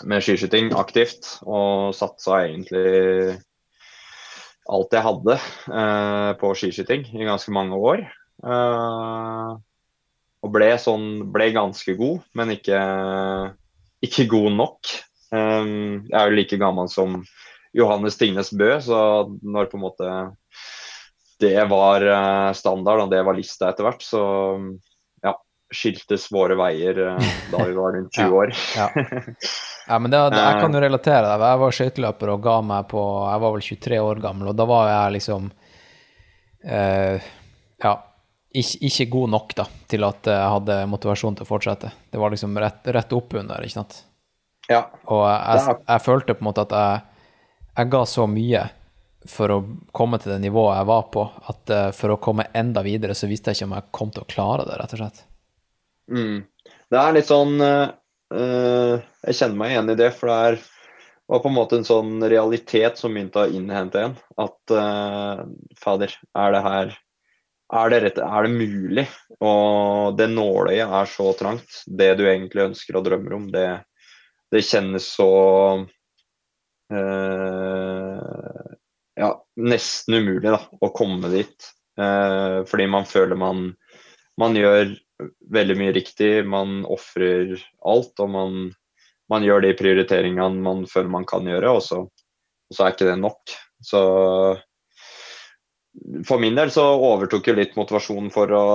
med 0.05 0.25
skiskyting 0.25 0.73
aktivt, 0.79 1.35
og 1.43 1.93
satsa 1.97 2.45
egentlig 2.47 3.37
alt 4.65 4.97
jeg 4.97 5.05
hadde 5.05 5.37
eh, 5.37 6.31
på 6.41 6.55
skiskyting 6.57 7.07
i 7.13 7.27
ganske 7.29 7.53
mange 7.53 7.77
år. 7.77 8.05
Eh, 8.45 9.51
og 10.45 10.53
ble 10.53 10.71
sånn 10.81 11.09
ble 11.33 11.49
ganske 11.57 11.97
god, 11.97 12.21
men 12.37 12.53
ikke, 12.59 12.79
ikke 14.05 14.29
god 14.29 14.51
nok. 14.59 14.95
Um, 15.35 16.05
jeg 16.11 16.19
er 16.21 16.31
jo 16.31 16.39
like 16.39 16.61
gammel 16.61 16.91
som 16.93 17.23
Johannes 17.75 18.19
Tingnes 18.21 18.53
Bø, 18.55 18.75
så 18.85 18.99
når 19.43 19.71
på 19.71 19.81
en 19.81 19.87
måte 19.87 20.11
det 21.43 21.65
var 21.67 22.05
eh, 22.07 22.53
standard, 22.53 23.01
og 23.05 23.11
det 23.11 23.23
var 23.27 23.37
lista 23.37 23.69
etter 23.69 23.85
hvert, 23.89 24.05
så 24.07 24.23
ja, 25.25 25.35
skiltes 25.75 26.29
våre 26.33 26.57
veier 26.59 27.01
eh, 27.09 27.33
da 27.51 27.65
vi 27.67 27.75
var 27.77 27.97
rundt 27.97 28.15
20 28.21 28.39
år. 28.39 28.55
Ja. 28.77 28.87
ja, 29.89 29.99
men 29.99 30.13
det, 30.13 30.23
det, 30.37 30.41
jeg 30.45 30.63
kan 30.63 30.79
jo 30.79 30.85
relatere 30.87 31.27
deg. 31.27 31.47
Jeg 31.49 31.63
var 31.65 31.79
skøyteløper 31.81 32.35
og 32.37 32.47
ga 32.47 32.57
meg 32.71 32.89
på 32.95 33.03
Jeg 33.03 33.45
var 33.45 33.57
vel 33.57 33.69
23 33.69 34.01
år 34.07 34.25
gammel, 34.25 34.53
og 34.53 34.59
da 34.61 34.69
var 34.71 34.91
jeg 34.93 35.17
liksom 35.19 35.51
uh, 36.71 37.31
Ja, 37.83 37.97
ikke, 38.55 38.79
ikke 38.89 39.07
god 39.11 39.33
nok 39.35 39.55
da, 39.59 39.67
til 39.91 40.07
at 40.07 40.31
jeg 40.31 40.53
hadde 40.55 40.79
motivasjon 40.91 41.39
til 41.39 41.47
å 41.47 41.49
fortsette. 41.49 41.91
Det 42.11 42.21
var 42.23 42.35
liksom 42.35 42.55
rett, 42.63 42.87
rett 42.95 43.17
oppunder, 43.17 43.65
ikke 43.67 43.81
sant. 43.81 43.99
Ja. 44.71 44.87
Og 45.13 45.27
jeg, 45.27 45.77
jeg 45.83 46.05
følte 46.05 46.37
på 46.37 46.45
en 46.45 46.49
måte 46.49 46.65
at 46.65 46.75
jeg, 46.79 47.29
jeg 47.75 47.93
ga 47.93 48.03
så 48.09 48.27
mye 48.31 48.65
for 49.29 49.53
å 49.53 49.59
komme 49.97 50.21
til 50.21 50.35
det 50.35 50.43
nivået 50.43 50.79
jeg 50.79 50.89
var 50.91 51.07
på, 51.13 51.25
at 51.51 51.73
eh, 51.73 51.91
for 51.97 52.15
å 52.15 52.21
komme 52.23 52.47
enda 52.57 52.85
videre, 52.85 53.17
så 53.17 53.29
visste 53.29 53.51
jeg 53.51 53.61
ikke 53.61 53.69
om 53.71 53.77
jeg 53.79 53.93
kom 53.99 54.13
til 54.13 54.25
å 54.25 54.31
klare 54.31 54.67
det, 54.69 54.77
rett 54.81 54.95
og 54.97 55.01
slett. 55.01 55.23
Mm. 56.13 56.43
Det 56.93 57.01
er 57.01 57.15
litt 57.17 57.29
sånn 57.31 57.55
eh, 57.65 57.87
Jeg 59.25 59.37
kjenner 59.39 59.57
meg 59.57 59.73
igjen 59.73 59.93
i 59.95 59.97
det, 59.97 60.11
for 60.19 60.29
det 60.31 60.37
er, 60.51 60.59
var 61.33 61.41
på 61.41 61.51
en 61.51 61.57
måte 61.57 61.79
en 61.81 61.89
sånn 61.89 62.19
realitet 62.29 63.01
som 63.01 63.17
begynte 63.17 63.47
å 63.47 63.49
innhente 63.57 64.03
en. 64.05 64.19
At 64.41 64.75
uh, 64.75 65.41
fader, 65.81 66.13
er 66.37 66.53
det 66.53 66.63
her 66.67 66.93
er 67.73 67.91
det, 67.91 68.01
rett, 68.05 68.19
er 68.21 68.47
det 68.47 68.53
mulig? 68.53 69.07
Og 69.41 70.17
det 70.19 70.29
nåløyet 70.33 70.85
er 70.85 71.11
så 71.11 71.31
trangt. 71.39 71.81
Det 71.87 72.11
du 72.19 72.27
egentlig 72.29 72.69
ønsker 72.69 72.99
og 72.99 73.07
drømmer 73.07 73.37
om, 73.39 73.47
det, 73.53 73.69
det 74.53 74.65
kjennes 74.67 75.07
så 75.17 75.31
eh, 76.93 78.75
Ja, 79.15 79.31
nesten 79.57 80.19
umulig 80.19 80.51
da, 80.51 80.61
å 80.61 80.93
komme 80.95 81.31
dit. 81.33 81.71
Eh, 82.01 82.61
fordi 82.69 82.89
man 82.91 83.09
føler 83.09 83.39
man, 83.39 83.71
man 84.41 84.59
gjør 84.59 84.93
veldig 85.55 85.79
mye 85.81 85.95
riktig. 85.97 86.33
Man 86.51 86.83
ofrer 86.91 87.57
alt, 87.87 88.15
og 88.21 88.31
man, 88.35 88.61
man 89.33 89.47
gjør 89.47 89.65
de 89.65 89.73
prioriteringene 89.79 90.63
man 90.63 90.85
føler 90.91 91.13
man 91.17 91.27
kan 91.29 91.49
gjøre, 91.49 91.79
og 91.79 91.83
så, 91.87 92.05
og 92.05 92.77
så 92.77 92.85
er 92.85 92.95
ikke 92.97 93.09
det 93.09 93.19
nok. 93.23 93.57
Så 93.85 94.05
for 96.27 96.43
min 96.43 96.57
del 96.59 96.73
så 96.75 96.85
overtok 96.97 97.49
jo 97.49 97.57
litt 97.59 97.77
motivasjonen 97.79 98.31
for 98.35 98.51
å 98.55 98.67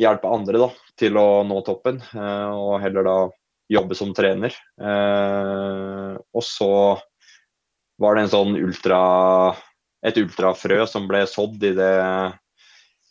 hjelpe 0.00 0.30
andre 0.32 0.60
da, 0.66 0.70
til 0.98 1.16
å 1.20 1.42
nå 1.46 1.60
toppen, 1.66 2.00
eh, 2.14 2.48
og 2.52 2.80
heller 2.84 3.06
da 3.06 3.18
jobbe 3.72 3.98
som 3.98 4.12
trener. 4.14 4.54
Eh, 4.80 6.12
og 6.16 6.44
så 6.44 6.72
var 8.00 8.16
det 8.16 8.26
en 8.26 8.34
sånn 8.34 8.58
ultra 8.60 9.00
et 10.06 10.18
ultrafrø 10.20 10.84
som 10.86 11.08
ble 11.08 11.24
sådd 11.26 11.64
i 11.64 11.72
det 11.74 11.94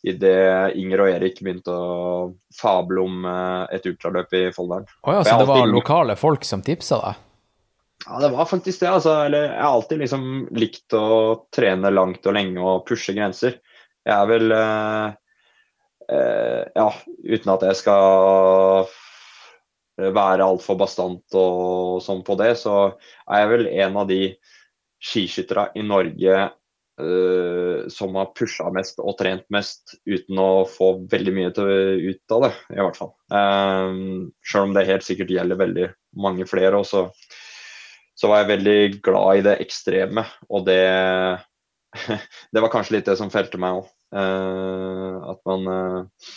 idet 0.06 0.76
Inger 0.78 1.02
og 1.02 1.10
Erik 1.10 1.40
begynte 1.42 1.72
å 1.74 2.32
fable 2.54 3.02
om 3.02 3.24
eh, 3.26 3.76
et 3.76 3.86
ultraløp 3.90 4.34
i 4.38 4.44
Folldalen. 4.54 4.86
Oh 5.02 5.16
ja, 5.16 5.24
så 5.26 5.40
det 5.40 5.48
var 5.50 5.66
lokale 5.66 6.16
folk 6.18 6.46
som 6.46 6.62
tipsa 6.64 7.00
deg? 7.02 7.22
Ja, 8.06 8.20
det 8.22 8.28
var 8.28 8.46
faktisk 8.46 8.80
det. 8.80 8.90
altså. 8.90 9.14
Eller, 9.26 9.48
jeg 9.50 9.62
har 9.62 9.72
alltid 9.72 10.02
liksom 10.04 10.26
likt 10.54 10.94
å 10.94 11.06
trene 11.54 11.90
langt 11.90 12.26
og 12.26 12.36
lenge 12.36 12.62
og 12.62 12.84
pushe 12.88 13.14
grenser. 13.16 13.58
Jeg 14.06 14.14
er 14.14 14.28
vel 14.30 14.54
eh, 14.54 15.16
eh, 16.14 16.62
Ja, 16.76 16.90
uten 17.26 17.54
at 17.56 17.66
jeg 17.66 17.80
skal 17.82 18.86
være 19.96 20.44
altfor 20.44 20.76
bastant 20.78 21.34
og 21.38 22.02
sånn 22.04 22.22
på 22.24 22.36
det, 22.38 22.52
så 22.60 22.76
er 23.24 23.42
jeg 23.42 23.50
vel 23.54 23.66
en 23.86 23.98
av 24.02 24.10
de 24.10 24.20
skiskytterne 25.02 25.72
i 25.80 25.84
Norge 25.86 26.34
eh, 26.36 27.86
som 27.92 28.16
har 28.20 28.32
pusha 28.36 28.68
mest 28.74 29.00
og 29.00 29.16
trent 29.18 29.46
mest 29.52 29.96
uten 30.04 30.40
å 30.40 30.66
få 30.68 30.92
veldig 31.10 31.34
mye 31.36 31.54
til, 31.56 31.72
ut 32.12 32.36
av 32.36 32.46
det, 32.46 32.52
i 32.76 32.80
hvert 32.82 33.00
fall. 33.00 33.12
Uh, 33.32 34.28
Sjøl 34.44 34.68
om 34.68 34.76
det 34.76 34.86
helt 34.90 35.06
sikkert 35.06 35.32
gjelder 35.32 35.60
veldig 35.64 35.88
mange 36.22 36.46
flere. 36.48 36.80
Og 36.80 36.88
så, 38.16 38.30
var 38.30 38.42
jeg 38.42 38.50
veldig 38.54 38.80
glad 39.04 39.38
i 39.38 39.44
det 39.46 39.58
ekstreme, 39.66 40.26
og 40.48 40.66
det 40.68 40.82
Det 42.52 42.60
var 42.60 42.72
kanskje 42.72 42.98
litt 42.98 43.06
det 43.08 43.16
som 43.16 43.32
felte 43.32 43.60
meg 43.60 43.78
òg. 43.78 43.86
at 44.16 45.40
man 45.48 45.68
eh, 45.72 46.28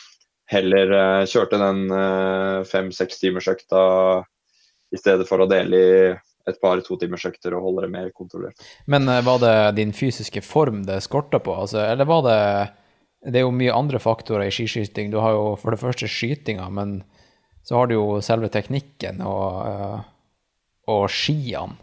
heller 0.54 0.94
eh, 0.96 1.26
kjørte 1.30 1.60
den 1.60 1.82
fem-seks 2.68 3.20
timers 3.20 3.50
økta 3.52 3.82
i 4.92 4.98
stedet 4.98 5.28
for 5.30 5.44
å 5.44 5.50
dele 5.50 5.78
i 5.78 5.92
et 6.50 6.60
par-to 6.62 6.96
totimersøkter 6.96 7.54
og 7.56 7.66
holde 7.68 7.86
det 7.86 7.94
mer 7.94 8.12
kontrollert. 8.16 8.68
Men 8.90 9.08
eh, 9.10 9.24
var 9.26 9.42
det 9.44 9.56
din 9.80 9.94
fysiske 9.96 10.42
form 10.46 10.84
det 10.88 11.02
skorta 11.06 11.42
på, 11.44 11.56
altså, 11.66 11.84
eller 11.86 12.10
var 12.10 12.26
det 12.28 12.42
Det 13.20 13.42
er 13.42 13.44
jo 13.44 13.52
mye 13.52 13.74
andre 13.76 14.00
faktorer 14.00 14.48
i 14.48 14.52
skiskyting. 14.52 15.10
Du 15.12 15.18
har 15.20 15.34
jo 15.36 15.56
for 15.60 15.76
det 15.76 15.82
første 15.82 16.08
skytinga, 16.08 16.70
men 16.72 17.02
så 17.68 17.76
har 17.76 17.88
du 17.88 17.98
jo 17.98 18.22
selve 18.24 18.48
teknikken 18.48 19.20
og, 19.20 19.68
eh, 19.68 19.98
og 20.90 21.06
skiene. 21.14 21.78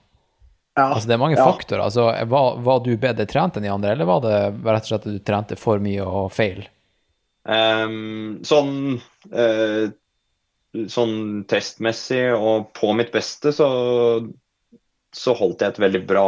Altså, 0.77 1.09
det 1.09 1.15
er 1.17 1.21
mange 1.23 1.39
Ja. 1.39 1.45
faktorer. 1.47 1.87
Altså, 1.87 2.11
var, 2.29 2.59
var 2.61 2.81
du 2.85 2.91
bedre 3.01 3.25
trent 3.29 3.57
enn 3.57 3.65
de 3.65 3.73
andre, 3.73 3.95
eller 3.95 4.09
var 4.09 4.21
det 4.27 4.41
rett 4.67 4.85
og 4.85 4.91
slett 4.91 5.07
at 5.07 5.15
du 5.15 5.23
trente 5.25 5.57
for 5.57 5.81
mye 5.81 6.05
og 6.05 6.29
feil? 6.37 6.67
Um, 7.47 8.43
sånn 8.45 8.99
uh, 9.33 9.87
sånn 10.93 11.45
testmessig 11.49 12.27
og 12.35 12.73
på 12.77 12.91
mitt 12.99 13.13
beste 13.15 13.53
så, 13.55 13.69
så 15.15 15.35
holdt 15.39 15.63
jeg 15.63 15.73
et 15.73 15.83
veldig 15.87 16.03
bra 16.09 16.27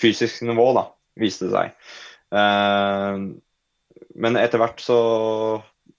fysisk 0.00 0.46
nivå, 0.46 0.70
da, 0.78 0.86
viste 1.20 1.50
det 1.50 1.58
seg. 1.58 1.74
Uh, 2.34 3.34
men 4.14 4.38
etter 4.40 4.58
hvert 4.62 4.80
så 4.82 4.96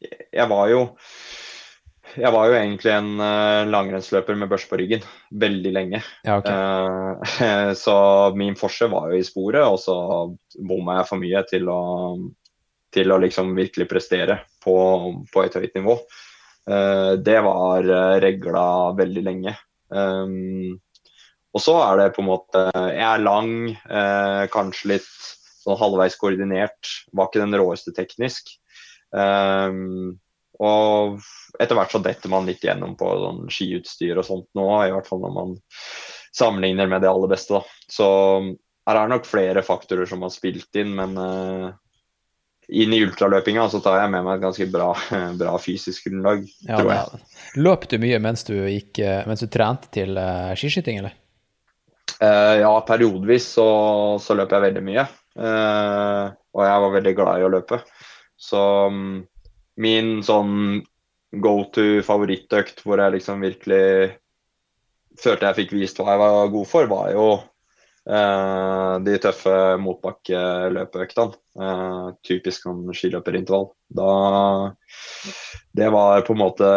Jeg 0.02 0.48
var 0.52 0.68
jo 0.72 0.82
jeg 2.16 2.32
var 2.34 2.48
jo 2.50 2.56
egentlig 2.58 2.92
en 2.94 3.12
uh, 3.20 3.68
langrennsløper 3.70 4.38
med 4.40 4.50
børs 4.52 4.66
på 4.70 4.80
ryggen 4.80 5.04
veldig 5.44 5.74
lenge. 5.76 6.02
Ja, 6.26 6.40
okay. 6.40 6.56
uh, 6.56 7.74
så 7.84 7.98
min 8.38 8.58
forse 8.60 8.90
var 8.92 9.12
jo 9.12 9.20
i 9.20 9.28
sporet, 9.28 9.64
og 9.66 9.80
så 9.82 9.98
bomma 10.56 11.00
jeg 11.00 11.10
for 11.10 11.22
mye 11.22 11.44
til 11.50 11.70
å, 11.72 11.82
til 12.96 13.12
å 13.12 13.20
liksom 13.24 13.54
virkelig 13.58 13.90
prestere 13.92 14.40
på, 14.64 14.76
på 15.32 15.46
et 15.46 15.60
høyt 15.60 15.78
nivå. 15.80 16.00
Uh, 16.66 17.14
det 17.22 17.38
var 17.46 17.88
regla 18.24 18.68
veldig 18.98 19.26
lenge. 19.26 19.56
Um, 19.90 20.76
og 21.56 21.64
så 21.64 21.78
er 21.86 22.00
det 22.02 22.14
på 22.16 22.20
en 22.24 22.28
måte 22.28 22.62
Jeg 22.74 23.06
er 23.06 23.22
lang, 23.22 23.52
kanskje 24.52 24.90
litt 24.90 25.12
sånn 25.64 25.78
halvveis 25.80 26.18
koordinert. 26.20 26.90
Var 27.16 27.30
ikke 27.30 27.44
den 27.46 27.56
råeste 27.62 27.94
teknisk. 27.96 28.50
Um, 29.16 30.18
og 30.64 31.20
etter 31.60 31.78
hvert 31.78 31.92
så 31.92 32.02
detter 32.04 32.32
man 32.32 32.48
litt 32.48 32.64
gjennom 32.64 32.96
på 33.00 33.08
sånn 33.22 33.42
skiutstyr 33.52 34.20
og 34.20 34.28
sånt 34.28 34.48
nå, 34.58 34.68
i 34.86 34.94
hvert 34.94 35.08
fall 35.08 35.24
når 35.24 35.34
man 35.36 35.56
sammenligner 36.36 36.88
med 36.92 37.04
det 37.04 37.10
aller 37.12 37.32
beste. 37.32 37.60
da. 37.60 37.64
Så 37.92 38.08
her 38.86 39.00
er 39.00 39.08
det 39.08 39.16
nok 39.16 39.28
flere 39.28 39.64
faktorer 39.66 40.08
som 40.10 40.24
har 40.26 40.34
spilt 40.34 40.80
inn, 40.80 40.94
men 40.98 41.18
uh, 41.18 41.70
inn 42.68 42.94
i 42.94 43.02
ultraløpinga 43.06 43.68
så 43.72 43.82
tar 43.84 44.02
jeg 44.02 44.14
med 44.14 44.26
meg 44.26 44.38
et 44.38 44.46
ganske 44.46 44.68
bra, 44.72 44.90
bra 45.42 45.56
fysisk 45.62 46.10
grunnlag, 46.10 46.48
Ja, 46.68 46.80
tror 46.80 46.92
jeg. 46.94 47.04
Ja. 47.04 47.44
Løp 47.68 47.88
du 47.92 48.00
mye 48.04 48.20
mens 48.24 48.44
du, 48.48 48.56
gikk, 48.68 49.00
eh, 49.00 49.22
mens 49.30 49.44
du 49.44 49.52
trente 49.52 49.92
til 49.96 50.18
uh, 50.20 50.52
skiskyting, 50.60 51.04
eller? 51.04 51.16
Uh, 52.16 52.62
ja, 52.62 52.74
periodevis 52.88 53.48
så, 53.58 53.70
så 54.24 54.36
løp 54.38 54.54
jeg 54.56 54.70
veldig 54.70 54.84
mye. 54.86 55.08
Og 55.36 56.62
jeg 56.64 56.84
var 56.84 56.94
veldig 56.94 57.12
glad 57.18 57.42
i 57.42 57.44
å 57.44 57.50
løpe. 57.52 57.82
Så 58.40 58.60
mm, 58.88 59.18
min 59.82 60.20
sånn 60.24 60.84
go 61.42 61.58
to 61.76 62.02
favorittøkt 62.06 62.84
hvor 62.86 63.02
jeg 63.02 63.18
liksom 63.18 63.44
virkelig 63.44 64.16
følte 65.20 65.50
jeg 65.50 65.60
fikk 65.60 65.76
vist 65.76 66.00
hva 66.00 66.14
jeg 66.14 66.22
var 66.22 66.54
god 66.54 66.70
for, 66.70 66.88
var 66.92 67.12
jo 67.14 67.28
eh, 68.10 68.94
de 69.06 69.18
tøffe 69.24 69.54
motbakkeløpeøktene. 69.84 71.40
Eh, 71.56 72.08
typisk 72.28 72.68
om 72.72 72.84
skiløperintervall. 72.94 73.70
Da 73.88 74.10
Det 75.76 75.90
var 75.92 76.22
på 76.28 76.36
en 76.36 76.40
måte 76.40 76.68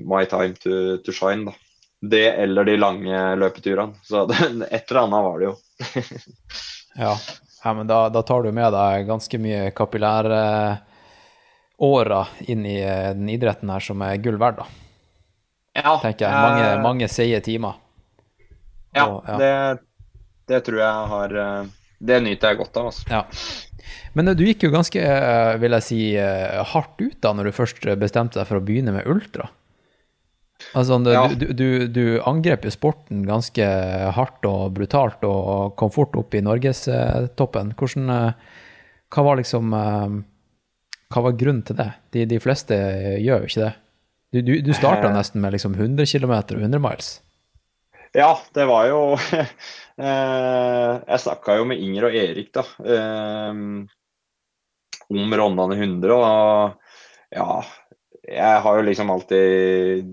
my 0.00 0.24
time 0.30 0.54
to, 0.62 0.98
to 1.04 1.14
shine, 1.14 1.50
da. 1.50 1.56
Det 2.00 2.26
eller 2.42 2.64
de 2.64 2.78
lange 2.78 3.24
løpeturene. 3.36 3.98
Så 4.06 4.24
det, 4.30 4.40
et 4.70 4.90
eller 4.90 5.02
annet 5.04 5.26
var 5.28 5.38
det 5.38 5.50
jo. 5.50 5.56
Ja, 6.98 7.12
ja 7.62 7.72
men 7.72 7.86
da, 7.86 8.08
da 8.10 8.18
tar 8.26 8.42
du 8.42 8.50
med 8.50 8.72
deg 8.74 9.04
ganske 9.06 9.38
mye 9.38 9.68
kapillæråra 11.80 12.26
inn 12.48 12.66
i 12.66 12.78
eh, 12.82 13.12
den 13.14 13.28
idretten 13.28 13.70
her 13.72 13.80
som 13.80 14.00
er 14.02 14.18
gull 14.20 14.38
verdt, 14.38 14.58
da. 14.58 14.66
Ja, 15.80 15.98
Tenker 16.02 16.26
jeg. 16.26 16.32
Mange, 16.34 16.64
eh, 16.72 16.82
mange 16.82 17.08
seige 17.08 17.40
timer. 17.42 17.74
Ja, 18.94 19.06
Og- 19.06 19.24
ja. 19.28 19.36
Det, 19.38 19.80
det 20.48 20.64
tror 20.66 20.78
jeg 20.78 21.08
har 21.08 21.36
eh, 21.36 21.66
Det 22.02 22.22
nyter 22.22 22.48
jeg 22.48 22.56
godt 22.58 22.76
av. 22.76 22.86
Altså. 22.86 23.04
Ja. 23.10 23.24
Men 24.14 24.28
eh, 24.28 24.34
du 24.34 24.44
gikk 24.44 24.62
jo 24.64 24.70
ganske, 24.70 25.00
vil 25.60 25.70
jeg 25.72 25.82
si, 25.82 26.00
hardt 26.16 27.00
ut 27.00 27.20
da 27.20 27.32
når 27.32 27.44
du 27.44 27.52
først 27.52 27.80
bestemte 28.00 28.38
deg 28.40 28.46
for 28.48 28.56
å 28.58 28.64
begynne 28.64 28.92
med 28.92 29.06
ultra. 29.06 29.48
Altså, 30.74 30.98
du, 31.02 31.10
Ja. 31.12 31.26
du, 31.28 31.46
du, 31.54 31.86
du 31.88 32.20
angrep 32.26 32.64
jo 32.64 32.70
sporten 32.70 33.22
ganske 33.24 33.64
hardt 34.12 34.44
og 34.44 34.74
brutalt 34.74 35.22
og 35.24 35.76
kom 35.76 35.90
fort 35.90 36.16
opp 36.16 36.34
i 36.34 36.40
norgestoppen. 36.42 37.72
Hvordan 37.78 38.10
eh, 38.10 38.32
Hva 39.10 39.22
var 39.24 39.36
liksom 39.40 39.72
eh, 39.74 40.18
Hva 41.10 41.22
var 41.26 41.34
grunnen 41.38 41.64
til 41.66 41.76
det? 41.78 41.88
De, 42.14 42.24
de 42.30 42.38
fleste 42.42 42.76
gjør 43.20 43.42
jo 43.44 43.48
ikke 43.50 43.64
det. 43.64 43.72
Du, 44.30 44.38
du, 44.46 44.52
du 44.62 44.70
starta 44.76 45.08
Eh. 45.08 45.14
nesten 45.16 45.40
med 45.42 45.52
liksom 45.56 45.74
100 45.74 46.06
km 46.06 46.34
og 46.38 46.60
100 46.60 46.78
miles. 46.84 47.08
Ja, 48.14 48.32
det 48.54 48.64
var 48.66 48.86
jo 48.90 49.00
eh, 50.02 50.92
Jeg 51.06 51.20
snakka 51.22 51.56
jo 51.60 51.66
med 51.70 51.78
Inger 51.82 52.08
og 52.08 52.14
Erik, 52.18 52.52
da. 52.54 52.64
eh, 52.82 53.60
om 55.10 55.34
Rondane 55.34 55.76
100, 55.78 56.14
og 56.14 57.34
ja 57.34 57.60
Jeg 58.30 58.62
har 58.64 58.78
jo 58.78 58.86
liksom 58.86 59.10
alltid 59.14 60.10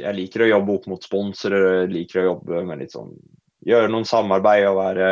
Jeg 0.00 0.16
liker 0.16 0.44
å 0.46 0.50
jobbe 0.54 0.76
opp 0.78 0.86
mot 0.92 1.04
sponsorer, 1.04 1.86
liker 1.92 2.22
å 2.22 2.28
jobbe 2.30 2.64
med 2.68 2.80
litt 2.84 2.92
sånn 2.96 3.12
Gjøre 3.68 3.90
noen 3.92 4.08
samarbeid 4.08 4.64
og 4.70 4.78
være 4.80 5.08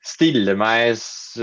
Stille 0.00 0.54
meg 0.56 0.94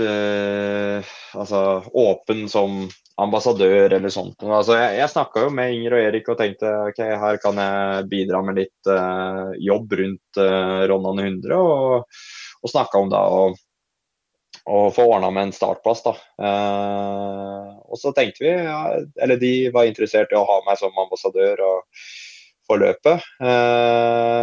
eh, 0.02 1.12
altså 1.38 1.60
åpen 1.94 2.48
som 2.50 2.80
ambassadør 3.18 3.92
eller 3.96 4.10
sånt. 4.14 4.42
Altså, 4.42 4.74
jeg 4.78 4.98
jeg 4.98 5.12
snakka 5.12 5.44
jo 5.46 5.52
med 5.54 5.74
Inger 5.74 5.94
og 5.94 6.02
Erik 6.08 6.28
og 6.30 6.38
tenkte 6.40 6.72
ok, 6.90 7.00
her 7.22 7.38
kan 7.42 7.58
jeg 7.62 8.08
bidra 8.10 8.42
med 8.46 8.58
litt 8.60 8.90
eh, 8.90 9.54
jobb 9.68 9.94
rundt 10.00 10.42
uh, 10.42 10.84
Ronnan 10.90 11.22
100. 11.24 11.54
Og, 11.54 12.20
og 12.62 12.72
snakka 12.74 13.02
om 13.02 13.10
da 13.14 13.24
å 13.30 13.48
å 14.68 14.88
få 14.92 15.06
ordna 15.08 15.30
med 15.32 15.48
en 15.48 15.54
startplass. 15.56 16.02
da. 16.04 16.12
Uh, 16.36 17.78
og 17.88 17.96
så 17.96 18.12
tenkte 18.12 18.44
vi, 18.44 18.50
ja, 18.52 18.80
eller 19.22 19.40
de 19.40 19.52
var 19.72 19.88
interessert 19.88 20.32
i 20.34 20.36
å 20.36 20.44
ha 20.44 20.58
meg 20.66 20.76
som 20.80 20.98
ambassadør 21.06 21.62
og 21.64 22.02
for 22.68 22.82
løpet. 22.82 23.24
Eh, 23.40 24.42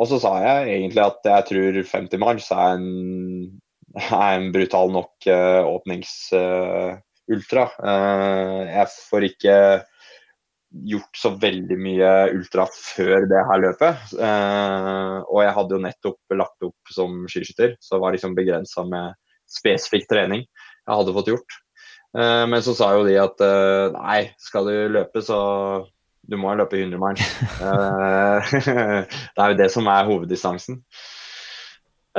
og 0.00 0.08
så 0.08 0.18
sa 0.22 0.32
jeg 0.40 0.76
egentlig 0.78 1.02
at 1.04 1.28
jeg 1.28 1.48
tror 1.50 1.78
50 1.92 2.22
mars 2.22 2.50
er 2.54 2.78
en, 2.78 2.88
er 4.00 4.30
en 4.38 4.50
brutal 4.54 4.92
nok 4.94 5.28
uh, 5.28 5.62
åpningsultra. 5.68 7.64
jeg 8.72 8.86
får 9.10 9.28
ikke 9.28 9.56
gjort 10.72 11.18
så 11.18 11.32
veldig 11.36 11.76
mye 11.80 12.10
ultra 12.32 12.64
før 12.72 13.26
det 13.30 13.42
her 13.48 13.60
løpet. 13.66 14.14
Uh, 14.16 15.20
og 15.28 15.42
jeg 15.44 15.56
hadde 15.58 15.76
jo 15.76 15.82
nettopp 15.86 16.36
lagt 16.38 16.66
opp 16.68 16.94
som 16.94 17.24
skiskytter, 17.30 17.76
så 17.82 18.00
var 18.02 18.16
liksom 18.16 18.36
begrensa 18.38 18.86
med 18.88 19.18
spesifikk 19.52 20.08
trening 20.10 20.46
jeg 20.46 20.98
hadde 20.98 21.14
fått 21.14 21.32
gjort. 21.32 21.58
Uh, 22.16 22.44
men 22.48 22.60
så 22.64 22.74
sa 22.76 22.92
jo 22.96 23.04
de 23.06 23.16
at 23.20 23.44
uh, 23.44 23.92
nei, 23.96 24.22
skal 24.40 24.68
du 24.68 24.76
løpe, 24.96 25.22
så 25.24 25.38
du 26.22 26.38
må 26.38 26.54
løpe 26.54 26.78
100 26.78 27.00
miles. 27.02 27.34
Eh, 27.62 28.54
det 29.34 29.42
er 29.42 29.52
jo 29.52 29.58
det 29.58 29.68
som 29.74 29.88
er 29.90 30.06
hoveddistansen. 30.08 30.82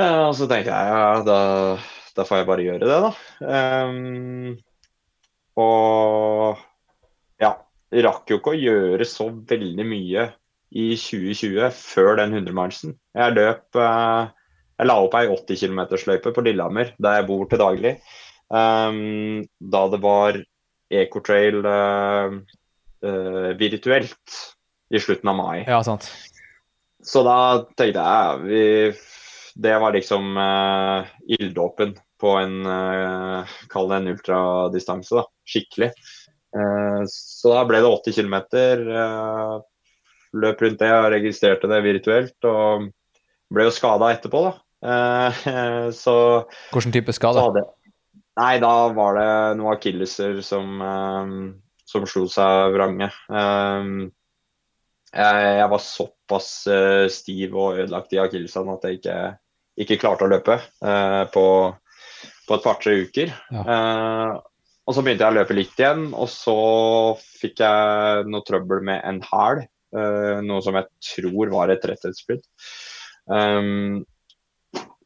Eh, 0.00 0.20
og 0.26 0.34
så 0.36 0.48
tenkte 0.50 0.74
jeg 0.74 0.92
ja, 0.92 1.22
da, 1.24 1.38
da 2.16 2.26
får 2.28 2.42
jeg 2.42 2.48
bare 2.50 2.66
gjøre 2.66 2.88
det, 2.90 3.00
da. 3.06 3.10
Um, 3.88 4.56
og 5.60 6.60
ja, 7.40 7.52
rakk 8.08 8.32
jo 8.32 8.40
ikke 8.40 8.54
å 8.54 8.58
gjøre 8.58 9.06
så 9.08 9.28
veldig 9.30 9.86
mye 9.86 10.28
i 10.74 10.88
2020 10.98 11.70
før 11.78 12.18
den 12.18 12.34
100-milesen. 12.40 12.96
Jeg 13.14 13.36
løp 13.36 13.78
eh, 13.78 14.32
Jeg 14.74 14.90
la 14.90 14.98
opp 15.04 15.14
ei 15.14 15.28
80 15.30 15.60
km-løype 15.62 16.34
på 16.34 16.42
Lillehammer, 16.42 16.90
der 16.98 17.20
jeg 17.20 17.28
bor 17.28 17.46
til 17.46 17.62
daglig. 17.62 17.94
Um, 18.50 19.44
da 19.62 19.84
det 19.92 20.00
var 20.02 20.40
Ecotrail 20.92 21.62
uh, 21.62 22.34
uh, 23.04 23.52
virtuelt 23.60 24.38
i 24.94 25.00
slutten 25.00 25.30
av 25.32 25.36
mai. 25.38 25.64
Ja, 25.68 25.82
sant. 25.84 26.08
Så 27.04 27.20
da 27.26 27.36
tenkte 27.76 28.00
jeg 28.00 28.44
vi, 28.48 28.64
Det 29.60 29.74
var 29.80 29.92
liksom 29.92 30.38
uh, 30.40 31.04
ilddåpen 31.36 31.94
på 32.20 32.32
en 32.40 32.64
uh, 32.66 33.54
Kall 33.72 33.90
det 33.90 34.00
en 34.00 34.10
ultradistanse, 34.14 35.20
da. 35.20 35.26
Skikkelig. 35.48 35.92
Uh, 36.54 37.04
så 37.10 37.54
da 37.54 37.64
ble 37.68 37.82
det 37.84 37.92
80 37.92 38.18
km. 38.18 38.36
Uh, 38.88 39.60
løp 40.34 40.62
rundt 40.64 40.80
det 40.82 40.90
og 40.94 41.10
registrerte 41.14 41.70
det 41.70 41.80
virtuelt. 41.84 42.36
Og 42.48 42.88
ble 43.54 43.68
jo 43.68 43.74
skada 43.74 44.12
etterpå, 44.14 44.46
da. 44.48 44.54
Uh, 44.84 45.88
så 46.02 46.16
Hvilken 46.72 46.94
type 46.94 47.14
skade? 47.16 47.44
Nei, 48.34 48.54
da 48.58 48.72
var 48.96 49.18
det 49.20 49.28
noen 49.60 49.76
akilleser 49.76 50.40
som, 50.42 50.80
som 51.94 52.06
slo 52.08 52.26
seg 52.30 52.74
vrange. 52.74 53.08
Um, 53.30 54.08
jeg, 55.14 55.50
jeg 55.60 55.70
var 55.70 55.82
såpass 55.82 56.48
uh, 56.70 57.06
stiv 57.12 57.54
og 57.54 57.78
ødelagt 57.78 58.14
i 58.16 58.20
akillesen 58.22 58.72
at 58.72 58.86
jeg 58.88 58.98
ikke, 58.98 59.18
ikke 59.84 60.00
klarte 60.02 60.26
å 60.26 60.32
løpe 60.32 60.58
uh, 60.58 61.22
på, 61.34 61.44
på 62.48 62.58
et 62.58 62.66
par-tre 62.66 62.96
uker. 63.06 63.36
Ja. 63.54 63.66
Uh, 63.68 64.32
og 64.84 64.96
så 64.96 65.04
begynte 65.04 65.24
jeg 65.24 65.32
å 65.32 65.38
løpe 65.38 65.54
litt 65.56 65.78
igjen, 65.80 66.10
og 66.12 66.26
så 66.28 66.56
fikk 67.40 67.62
jeg 67.62 68.26
noe 68.28 68.44
trøbbel 68.44 68.82
med 68.84 69.00
en 69.08 69.22
hæl. 69.24 69.62
noe 70.44 70.60
som 70.60 70.76
jeg 70.76 70.90
tror 71.06 71.48
var 71.54 71.70
et 71.72 71.86
rettighetsbrudd. 71.88 72.42
Um, 73.32 74.02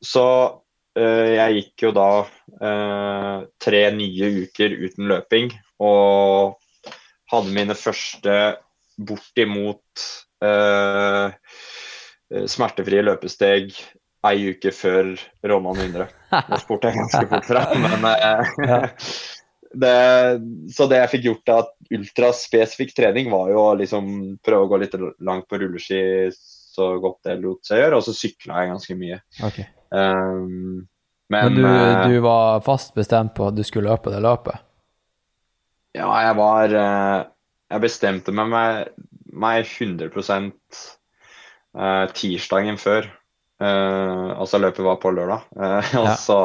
så 0.03 0.25
Eh, 0.99 1.35
jeg 1.37 1.59
gikk 1.59 1.85
jo 1.87 1.91
da 1.95 2.09
eh, 2.25 3.35
tre 3.63 3.83
nye 3.95 4.31
uker 4.45 4.75
uten 4.87 5.11
løping 5.11 5.53
og 5.85 6.57
hadde 7.33 7.55
mine 7.55 7.77
første 7.79 8.35
bortimot 8.99 10.05
eh, 10.45 11.31
smertefrie 12.51 13.05
løpesteg 13.07 13.73
ei 14.29 14.53
uke 14.53 14.73
før 14.75 15.13
Ronnan 15.47 15.79
100. 15.79 16.09
Nå 16.51 16.61
spurte 16.61 16.91
jeg 16.91 16.99
ganske 16.99 17.27
fort 17.31 17.49
fra, 17.49 17.65
men 17.85 18.07
eh, 18.11 18.99
det, 19.85 19.97
Så 20.75 20.89
det 20.91 21.03
jeg 21.03 21.13
fikk 21.15 21.27
gjort 21.29 21.55
av 21.55 21.97
ultraspesifikk 21.99 22.95
trening, 22.97 23.31
var 23.33 23.53
jo 23.53 23.65
å 23.65 23.75
liksom 23.79 24.13
prøve 24.45 24.67
å 24.67 24.71
gå 24.73 24.83
litt 24.83 24.97
langt 25.25 25.49
på 25.49 25.61
rulleski 25.63 26.03
så 26.35 26.93
godt 27.03 27.27
det 27.27 27.41
lot 27.43 27.67
seg 27.67 27.83
gjøre, 27.83 27.99
og 27.99 28.07
så 28.07 28.15
sykla 28.15 28.63
jeg 28.63 28.73
ganske 28.73 28.97
mye. 28.99 29.19
Okay. 29.49 29.67
Um, 29.91 30.87
Men 31.29 31.53
men 31.53 31.59
du, 31.59 31.65
eh, 31.67 32.09
du 32.09 32.21
var 32.25 32.63
fast 32.65 32.95
bestemt 32.97 33.35
på 33.37 33.49
at 33.51 33.57
du 33.57 33.65
skulle 33.67 33.91
løpe 33.91 34.13
det 34.15 34.23
løpet? 34.25 34.65
Ja, 35.97 36.09
jeg 36.25 36.37
var 36.39 36.75
eh, 36.77 37.21
Jeg 37.73 37.85
bestemte 37.85 38.33
meg, 38.35 38.49
meg, 38.53 39.09
meg 39.33 39.65
100 39.65 40.11
eh, 41.77 42.05
tirsdagen 42.17 42.81
før. 42.81 43.09
Altså 43.59 44.61
løpet 44.63 44.87
var 44.87 45.01
på 45.03 45.11
lørdag, 45.11 45.49
eh, 45.59 45.93
og 46.01 46.11
Ja. 46.13 46.15
så 46.17 46.41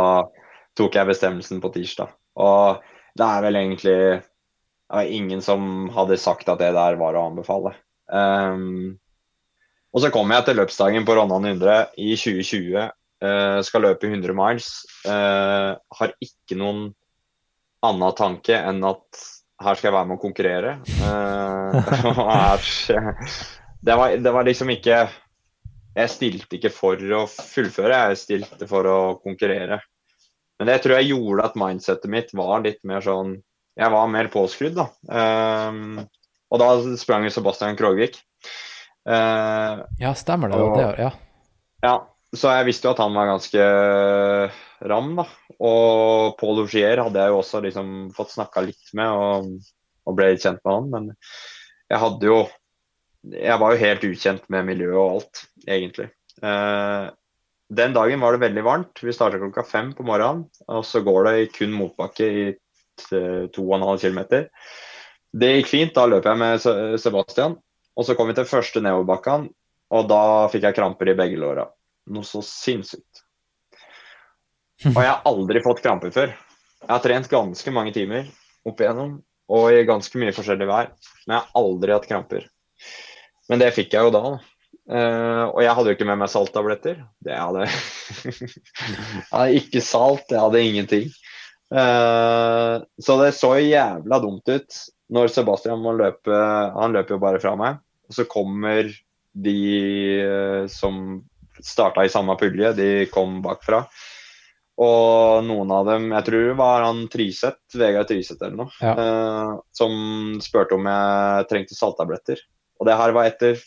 tok 0.78 0.96
jeg 0.98 1.12
bestemmelsen 1.12 1.62
på 1.62 1.72
tirsdag. 1.76 2.12
Og 2.42 2.82
det 3.14 3.26
er 3.28 3.44
vel 3.46 3.60
egentlig 3.62 3.98
det 4.94 5.00
var 5.00 5.10
ingen 5.10 5.42
som 5.42 5.88
hadde 5.90 6.20
sagt 6.22 6.50
at 6.52 6.60
det 6.62 6.74
der 6.76 6.98
var 7.00 7.16
å 7.18 7.24
anbefale. 7.32 7.72
Um, 8.14 9.00
og 9.94 10.04
så 10.04 10.12
kom 10.14 10.30
jeg 10.30 10.46
til 10.46 10.60
løpsdagen 10.60 11.06
på 11.08 11.16
Ronnan 11.18 11.48
100 11.50 11.96
i 11.98 12.12
2020. 12.14 12.92
Uh, 13.24 13.58
skal 13.66 13.86
løpe 13.88 14.06
100 14.12 14.36
miles. 14.38 14.68
Uh, 15.08 15.74
har 15.98 16.14
ikke 16.22 16.60
noen 16.60 16.92
annen 17.84 18.16
tanke 18.18 18.58
enn 18.58 18.84
at 18.88 19.24
her 19.64 19.78
skal 19.78 19.90
jeg 19.90 19.96
være 19.96 20.10
med 20.10 20.18
å 20.18 20.24
konkurrere. 20.24 20.72
Eh, 21.08 21.92
det, 23.88 23.98
var, 24.00 24.16
det 24.20 24.34
var 24.36 24.48
liksom 24.48 24.72
ikke 24.74 24.98
Jeg 25.94 26.12
stilte 26.12 26.58
ikke 26.58 26.74
for 26.74 27.00
å 27.16 27.24
fullføre, 27.30 28.08
jeg 28.10 28.22
stilte 28.24 28.68
for 28.70 28.90
å 28.90 29.00
konkurrere. 29.24 29.80
Men 30.60 30.70
det 30.70 30.80
tror 30.84 30.98
jeg 31.00 31.12
gjorde 31.14 31.48
at 31.50 31.60
mindsetet 31.60 32.12
mitt 32.12 32.34
var 32.38 32.64
litt 32.66 32.82
mer 32.88 33.04
sånn 33.04 33.38
Jeg 33.78 33.94
var 33.94 34.10
mer 34.12 34.30
påskrudd, 34.34 34.78
da. 34.78 34.88
Um, 35.10 36.04
og 36.54 36.62
da 36.62 36.70
sprang 37.02 37.26
Sebastian 37.34 37.78
Krogvik. 37.78 38.20
Uh, 39.10 39.84
Ja, 40.02 40.14
stemmer 40.18 40.54
det. 40.54 40.60
Og, 40.62 40.78
det 40.78 40.90
ja. 41.02 41.10
ja, 41.84 41.96
så 42.34 42.54
jeg 42.58 42.70
visste 42.70 42.88
jo 42.88 42.94
at 42.94 43.02
han 43.02 43.18
var 43.18 43.32
ganske 43.34 43.66
ram, 44.90 45.14
da. 45.20 45.26
Og 45.64 46.36
Paul 46.40 46.64
Augier 46.64 47.02
hadde 47.04 47.22
jeg 47.22 47.32
jo 47.34 47.40
også 47.40 47.62
liksom 47.64 47.90
fått 48.16 48.34
snakka 48.36 48.64
litt 48.66 48.92
med 48.98 49.10
og, 49.16 49.50
og 50.06 50.18
ble 50.18 50.34
kjent 50.36 50.62
med 50.64 50.74
han. 50.74 50.90
Men 50.92 51.10
jeg 51.92 52.02
hadde 52.04 52.30
jo 52.30 52.38
Jeg 53.24 53.56
var 53.62 53.72
jo 53.72 53.80
helt 53.80 54.02
ukjent 54.04 54.48
med 54.52 54.66
miljøet 54.68 55.00
og 55.00 55.12
alt, 55.18 55.44
egentlig. 55.64 56.10
Eh, 56.44 57.06
den 57.72 57.94
dagen 57.96 58.20
var 58.20 58.36
det 58.36 58.42
veldig 58.44 58.64
varmt. 58.66 59.00
Vi 59.00 59.14
starta 59.16 59.40
klokka 59.40 59.64
fem 59.64 59.94
på 59.96 60.04
morgenen. 60.04 60.44
Og 60.68 60.84
så 60.84 61.00
går 61.06 61.30
det 61.30 61.54
kun 61.56 61.72
motbakke 61.72 62.28
i 62.28 62.44
t- 63.00 63.48
to 63.56 63.64
og 63.70 63.78
en 63.78 63.88
halv 63.88 64.04
kilometer. 64.04 64.50
Det 65.32 65.54
gikk 65.56 65.72
fint. 65.72 65.96
Da 65.96 66.04
løp 66.06 66.28
jeg 66.28 66.42
med 66.42 67.00
Sebastian. 67.00 67.56
Og 67.96 68.06
så 68.06 68.18
kom 68.18 68.28
vi 68.28 68.36
til 68.36 68.50
første 68.50 68.82
nedoverbakken, 68.84 69.48
og 69.94 70.08
da 70.10 70.22
fikk 70.50 70.64
jeg 70.68 70.76
kramper 70.80 71.12
i 71.12 71.18
begge 71.18 71.38
låra. 71.40 71.68
Noe 72.10 72.26
så 72.28 72.42
sinnssykt. 72.44 73.23
Og 74.92 75.00
jeg 75.00 75.10
har 75.10 75.22
aldri 75.30 75.62
fått 75.64 75.84
kramper 75.84 76.12
før. 76.16 76.34
Jeg 76.84 76.92
har 76.92 77.04
trent 77.04 77.30
ganske 77.32 77.74
mange 77.76 77.94
timer 77.96 78.28
opp 78.68 78.82
igjennom, 78.82 79.18
og 79.52 79.68
i 79.72 79.86
ganske 79.88 80.20
mye 80.20 80.34
forskjellig 80.36 80.68
vær. 80.68 80.90
Men 81.26 81.38
jeg 81.38 81.44
har 81.44 81.62
aldri 81.64 81.96
hatt 81.96 82.10
kramper. 82.10 82.50
Men 83.52 83.62
det 83.62 83.74
fikk 83.76 83.96
jeg 83.96 84.08
jo 84.08 84.14
da. 84.14 84.24
da. 84.28 84.50
Uh, 84.84 85.46
og 85.54 85.62
jeg 85.64 85.76
hadde 85.78 85.92
jo 85.92 85.96
ikke 85.96 86.08
med 86.10 86.20
meg 86.20 86.32
salttabletter. 86.32 86.98
Det 87.24 87.38
hadde 87.40 87.68
Jeg 87.68 88.50
hadde 89.32 89.62
ikke 89.62 89.84
salt, 89.86 90.28
jeg 90.32 90.44
hadde 90.44 90.64
ingenting. 90.64 91.08
Uh, 91.74 92.84
så 93.02 93.18
det 93.22 93.32
så 93.38 93.56
jævla 93.58 94.20
dumt 94.22 94.52
ut 94.52 94.82
når 95.14 95.32
Sebastian 95.32 95.82
må 95.82 95.96
løpe 95.98 96.36
Han 96.76 96.94
løper 96.94 97.16
jo 97.16 97.24
bare 97.24 97.42
fra 97.42 97.56
meg. 97.60 97.80
Og 98.10 98.18
så 98.18 98.28
kommer 98.28 98.92
de 99.34 99.60
uh, 100.28 100.64
som 100.72 101.24
starta 101.64 102.04
i 102.04 102.12
samme 102.12 102.36
pulje, 102.40 102.74
de 102.76 102.90
kom 103.14 103.40
bakfra. 103.46 103.86
Og 104.82 105.44
noen 105.46 105.70
av 105.76 105.86
dem, 105.86 106.08
jeg 106.16 106.26
tror 106.26 106.48
var 106.58 106.82
han 106.88 107.04
Tryseth, 107.14 107.76
Vegard 107.78 108.08
Tryseth 108.10 108.42
eller 108.42 108.56
noe, 108.64 108.72
Ja. 108.82 108.94
eh, 108.98 109.52
som 109.78 110.40
spurte 110.42 110.74
om 110.80 110.88
jeg 110.90 111.48
trengte 111.52 111.78
salttabletter. 111.78 112.42
Og 112.82 112.88
det 112.90 112.96
her 112.98 113.14
var 113.14 113.30
etter 113.30 113.60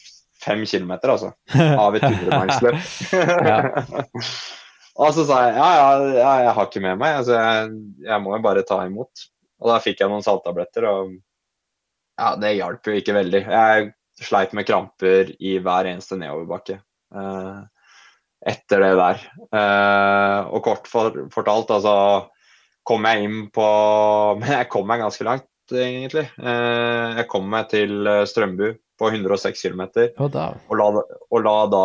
fem 0.43 0.65
kilometer, 0.67 1.13
altså. 1.15 1.31
Av 1.87 1.95
et 1.95 2.03
hundremilsløp. 2.03 2.81
og 4.97 5.13
så 5.15 5.25
sa 5.29 5.39
jeg 5.47 5.55
ja, 5.59 5.69
ja, 5.77 5.87
ja, 6.17 6.33
jeg 6.47 6.55
har 6.59 6.69
ikke 6.71 6.83
med 6.85 6.99
meg, 7.01 7.21
altså 7.21 7.37
jeg, 7.39 7.71
jeg 8.09 8.23
må 8.25 8.35
jo 8.37 8.43
bare 8.49 8.65
ta 8.67 8.81
imot. 8.89 9.27
Og 9.63 9.71
da 9.71 9.79
fikk 9.81 10.03
jeg 10.03 10.11
noen 10.13 10.25
salttabletter, 10.27 10.85
og 10.91 11.15
ja, 12.17 12.35
det 12.41 12.55
hjalp 12.59 12.89
jo 12.91 12.97
ikke 12.99 13.15
veldig. 13.17 13.43
Jeg 13.53 13.91
sleit 14.27 14.53
med 14.57 14.67
kramper 14.69 15.31
i 15.39 15.59
hver 15.63 15.89
eneste 15.93 16.17
nedoverbakke. 16.21 16.79
eh, 17.15 17.59
etter 18.47 18.83
det 18.85 18.93
der. 19.01 19.23
Eh, 19.59 20.41
og 20.55 20.63
kort 20.65 20.89
for, 20.91 21.17
fortalt, 21.35 21.73
altså 21.75 21.95
kom 22.87 23.07
jeg 23.09 23.27
inn 23.27 23.39
på 23.55 23.67
Men 24.41 24.53
jeg 24.61 24.69
kom 24.73 24.87
meg 24.89 25.03
ganske 25.03 25.27
langt, 25.27 25.49
egentlig. 25.75 26.29
Eh, 26.39 27.17
jeg 27.21 27.29
kom 27.33 27.49
meg 27.51 27.71
til 27.73 28.07
eh, 28.07 28.25
Strømbu 28.29 28.69
på 28.97 29.11
106 29.13 29.61
km 29.67 29.83
da 30.33 30.47
og, 30.71 30.77
la, 30.79 30.87
og 31.29 31.43
la 31.45 31.57
da, 31.69 31.81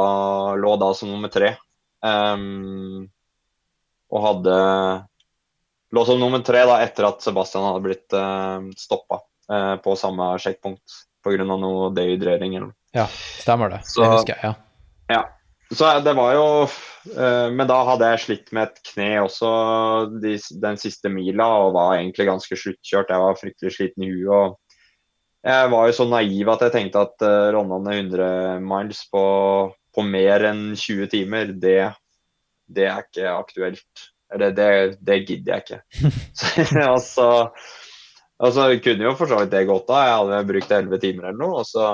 lå 0.56 0.76
da 0.80 0.94
som 0.96 1.10
nummer 1.12 1.32
tre. 1.34 1.56
Um, 2.02 3.10
og 4.10 4.24
hadde 4.26 4.54
Lå 5.92 6.06
som 6.08 6.22
nummer 6.22 6.40
tre 6.40 6.64
da 6.66 6.78
etter 6.86 7.04
at 7.10 7.20
Sebastian 7.22 7.66
hadde 7.68 7.84
blitt 7.84 8.16
uh, 8.16 8.64
stoppa 8.80 9.20
uh, 9.52 9.76
på 9.84 9.94
samme 10.00 10.30
sjekkpunkt 10.40 10.96
pga. 11.22 11.44
noe 11.44 11.90
dehydrering 11.94 12.56
eller 12.56 12.70
noe. 12.70 12.78
Ja, 12.96 13.06
stemmer 13.44 13.74
det. 13.76 13.82
Så- 13.92 14.06
Det 14.06 14.12
husker 14.14 14.38
jeg, 14.38 14.54
ja. 14.54 14.54
ja. 15.18 15.22
Så 15.72 15.88
det 16.03 16.14
var 16.18 16.34
jo 16.35 16.48
eh, 17.15 17.48
Men 17.56 17.68
da 17.69 17.77
hadde 17.88 18.10
jeg 18.11 18.23
slitt 18.26 18.52
med 18.56 18.69
et 18.69 18.81
kne 18.91 19.10
også 19.23 19.52
de, 20.22 20.35
den 20.64 20.80
siste 20.80 21.11
mila 21.11 21.48
og 21.65 21.76
var 21.77 21.98
egentlig 21.98 22.27
ganske 22.27 22.57
sluttkjørt. 22.60 23.14
Jeg 23.14 23.23
var 23.23 23.39
fryktelig 23.39 23.76
sliten 23.76 24.06
i 24.06 24.11
huet. 24.11 24.31
og 24.35 25.48
Jeg 25.48 25.72
var 25.72 25.88
jo 25.88 25.98
så 25.98 26.07
naiv 26.11 26.52
at 26.53 26.65
jeg 26.68 26.76
tenkte 26.76 27.06
at 27.07 27.26
uh, 27.26 27.52
Rondane 27.56 27.95
100 28.03 28.60
miles 28.65 29.06
på, 29.14 29.26
på 29.95 30.06
mer 30.06 30.48
enn 30.52 30.65
20 30.76 31.11
timer, 31.15 31.53
det, 31.56 31.80
det 32.68 32.89
er 32.89 33.06
ikke 33.06 33.31
aktuelt. 33.31 34.10
Eller 34.31 34.53
det, 34.56 34.72
det 35.03 35.23
gidder 35.26 35.56
jeg 35.56 35.64
ikke. 35.65 36.11
Så, 36.39 36.65
altså, 36.84 37.30
altså, 38.39 38.68
kunne 38.84 39.07
jo 39.07 39.15
for 39.19 39.31
så 39.31 39.41
vidt 39.41 39.52
det 39.56 39.65
gått 39.69 39.89
da. 39.89 40.03
Jeg 40.07 40.19
hadde 40.19 40.43
brukt 40.52 40.76
11 40.77 41.02
timer 41.03 41.30
eller 41.30 41.41
noe. 41.41 41.64
og 41.64 41.68
så 41.68 41.89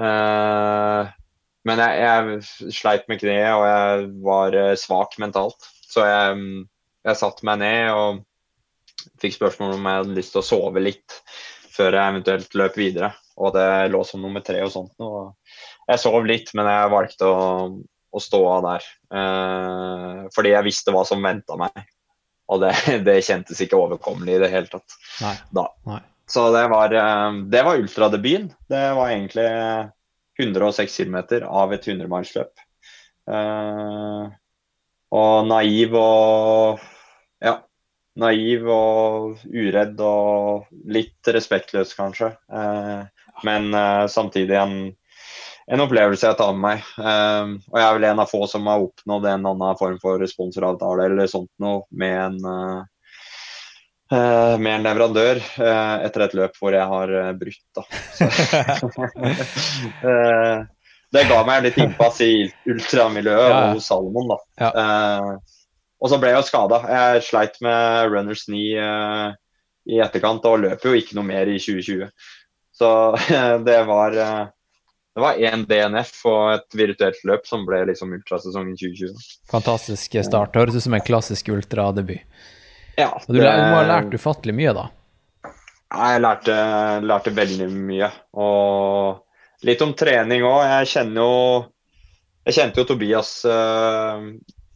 eh, 0.00 1.10
men 1.70 1.80
jeg, 1.80 2.00
jeg 2.02 2.74
sleit 2.74 3.06
med 3.10 3.20
kneet, 3.22 3.52
og 3.54 3.64
jeg 3.68 4.08
var 4.26 4.56
eh, 4.58 4.74
svak 4.78 5.16
mentalt. 5.22 5.68
Så 5.90 6.04
jeg, 6.06 6.36
mm, 6.40 6.66
jeg 7.06 7.20
satte 7.20 7.46
meg 7.46 7.62
ned 7.62 7.94
og 7.94 8.20
fikk 9.22 9.38
spørsmål 9.38 9.78
om 9.78 9.86
jeg 9.88 10.02
hadde 10.02 10.16
lyst 10.18 10.34
til 10.34 10.42
å 10.42 10.46
sove 10.46 10.82
litt 10.82 11.16
før 11.70 11.96
jeg 11.96 12.14
eventuelt 12.14 12.58
løp 12.58 12.76
videre. 12.78 13.12
Og 13.40 13.54
det 13.54 13.68
lå 13.92 14.02
som 14.04 14.20
nummer 14.20 14.44
tre 14.44 14.60
og 14.66 14.72
sånt. 14.74 14.92
Og 15.00 15.32
jeg 15.88 16.02
sov 16.02 16.26
litt, 16.28 16.52
men 16.58 16.68
jeg 16.68 16.92
valgte 16.92 17.30
å, 17.30 17.46
å 18.10 18.22
stå 18.22 18.42
av 18.56 18.66
der. 18.66 18.90
Eh, 19.16 20.20
fordi 20.34 20.54
jeg 20.54 20.66
visste 20.66 20.94
hva 20.94 21.06
som 21.08 21.24
venta 21.24 21.56
meg. 21.60 21.86
Og 22.50 22.60
det, 22.64 22.74
det 23.06 23.20
kjentes 23.26 23.62
ikke 23.64 23.80
overkommelig 23.80 24.36
i 24.36 24.42
det 24.44 24.52
hele 24.52 24.70
tatt. 24.72 24.98
Nei. 25.22 25.36
Da. 25.56 25.68
Nei. 25.88 26.02
Så 26.30 26.44
det 26.54 26.66
var, 26.70 26.92
eh, 26.94 27.40
det 27.54 27.64
var 27.66 27.80
ultradebuten. 27.80 28.52
Det 28.70 28.84
var 28.98 29.14
egentlig 29.14 29.48
106 30.40 30.96
km 30.96 31.18
av 31.46 31.72
et 31.74 31.86
100-mannsløp. 31.88 32.52
Uh, 33.30 34.30
og 35.14 35.48
naiv 35.48 35.94
og 35.98 36.80
ja, 37.42 37.56
naiv 38.20 38.68
og 38.70 39.42
uredd 39.50 40.00
og 40.04 40.70
litt 40.90 41.32
respektløs, 41.34 41.94
kanskje. 41.98 42.32
Uh, 42.52 43.06
men 43.46 43.70
uh, 43.74 44.06
samtidig 44.10 44.58
en, 44.60 44.76
en 45.70 45.84
opplevelse 45.86 46.28
jeg 46.28 46.38
tar 46.38 46.54
med 46.56 46.64
meg. 46.64 46.88
Eh, 46.98 47.52
og 47.70 47.76
jeg 47.78 47.86
er 47.86 47.96
vel 47.96 48.06
en 48.08 48.22
av 48.24 48.30
få 48.30 48.42
som 48.50 48.66
har 48.66 48.82
oppnådd 48.82 49.28
en 49.30 49.50
annen 49.52 49.78
form 49.78 50.00
for 50.02 50.24
sponsoravtale 50.26 51.06
eller 51.06 51.30
sånt 51.30 51.52
noe 51.62 51.84
med 51.94 52.16
en 52.24 52.40
eh, 54.12 54.58
med 54.58 54.74
en 54.74 54.86
leverandør 54.86 55.40
uh, 55.40 55.96
etter 56.06 56.26
et 56.26 56.36
løp 56.38 56.58
hvor 56.60 56.74
jeg 56.76 56.86
har 56.92 57.12
uh, 57.14 57.32
brutt. 57.38 57.64
Da. 57.76 57.82
Det 61.10 61.24
ga 61.26 61.40
meg 61.42 61.64
litt 61.64 61.78
innpass 61.82 62.20
i 62.22 62.46
ultramiljøet 62.70 63.48
Ja, 63.48 63.48
ja. 63.50 63.70
hos 63.74 63.88
Salomon. 63.90 64.28
Da. 64.30 64.36
Ja. 64.62 64.70
Og 65.98 66.06
så 66.12 66.20
ble 66.22 66.30
jeg 66.30 66.38
jo 66.38 66.46
skada. 66.46 66.78
Jeg 66.86 67.24
sleit 67.26 67.56
med 67.66 68.12
runners 68.12 68.44
knee 68.46 68.78
i 69.90 69.98
etterkant 70.04 70.46
og 70.46 70.62
løp 70.62 70.86
jo 70.86 70.94
ikke 70.94 71.18
noe 71.18 71.26
mer 71.26 71.50
i 71.50 71.58
2020. 71.58 72.06
Så 72.78 72.92
det 73.66 73.80
var 73.90 74.14
det 75.14 75.20
var 75.20 75.34
én 75.42 75.66
DNF 75.66 76.14
og 76.30 76.52
et 76.54 76.78
virtuelt 76.78 77.24
løp 77.26 77.46
som 77.48 77.66
ble 77.66 77.82
liksom 77.90 78.14
ultrasesongen 78.14 78.76
2020. 78.78 79.18
Fantastisk 79.50 80.14
start. 80.22 80.54
Høres 80.54 80.78
ut 80.78 80.86
som 80.86 80.94
en 80.94 81.02
klassisk 81.04 81.50
ultradebut. 81.50 82.22
Ja, 83.00 83.10
Og 83.16 83.32
du, 83.34 83.40
lær- 83.40 83.56
du 83.58 83.66
må 83.72 83.80
ha 83.80 83.86
lært 83.88 84.14
ufattelig 84.16 84.54
mye, 84.56 84.72
da. 84.76 84.86
Ja, 85.90 86.12
jeg 86.14 86.22
lærte, 86.22 86.56
lærte 87.02 87.32
veldig 87.34 87.66
mye. 87.74 88.10
Og 88.38 89.66
litt 89.66 89.82
om 89.84 89.94
trening 89.98 90.44
òg. 90.46 90.60
Jeg 90.68 90.90
kjenner 90.94 91.24
jo 91.24 91.32
Jeg 92.46 92.56
kjente 92.56 92.80
jo 92.80 92.86
Tobias 92.88 93.32
uh, 93.44 94.22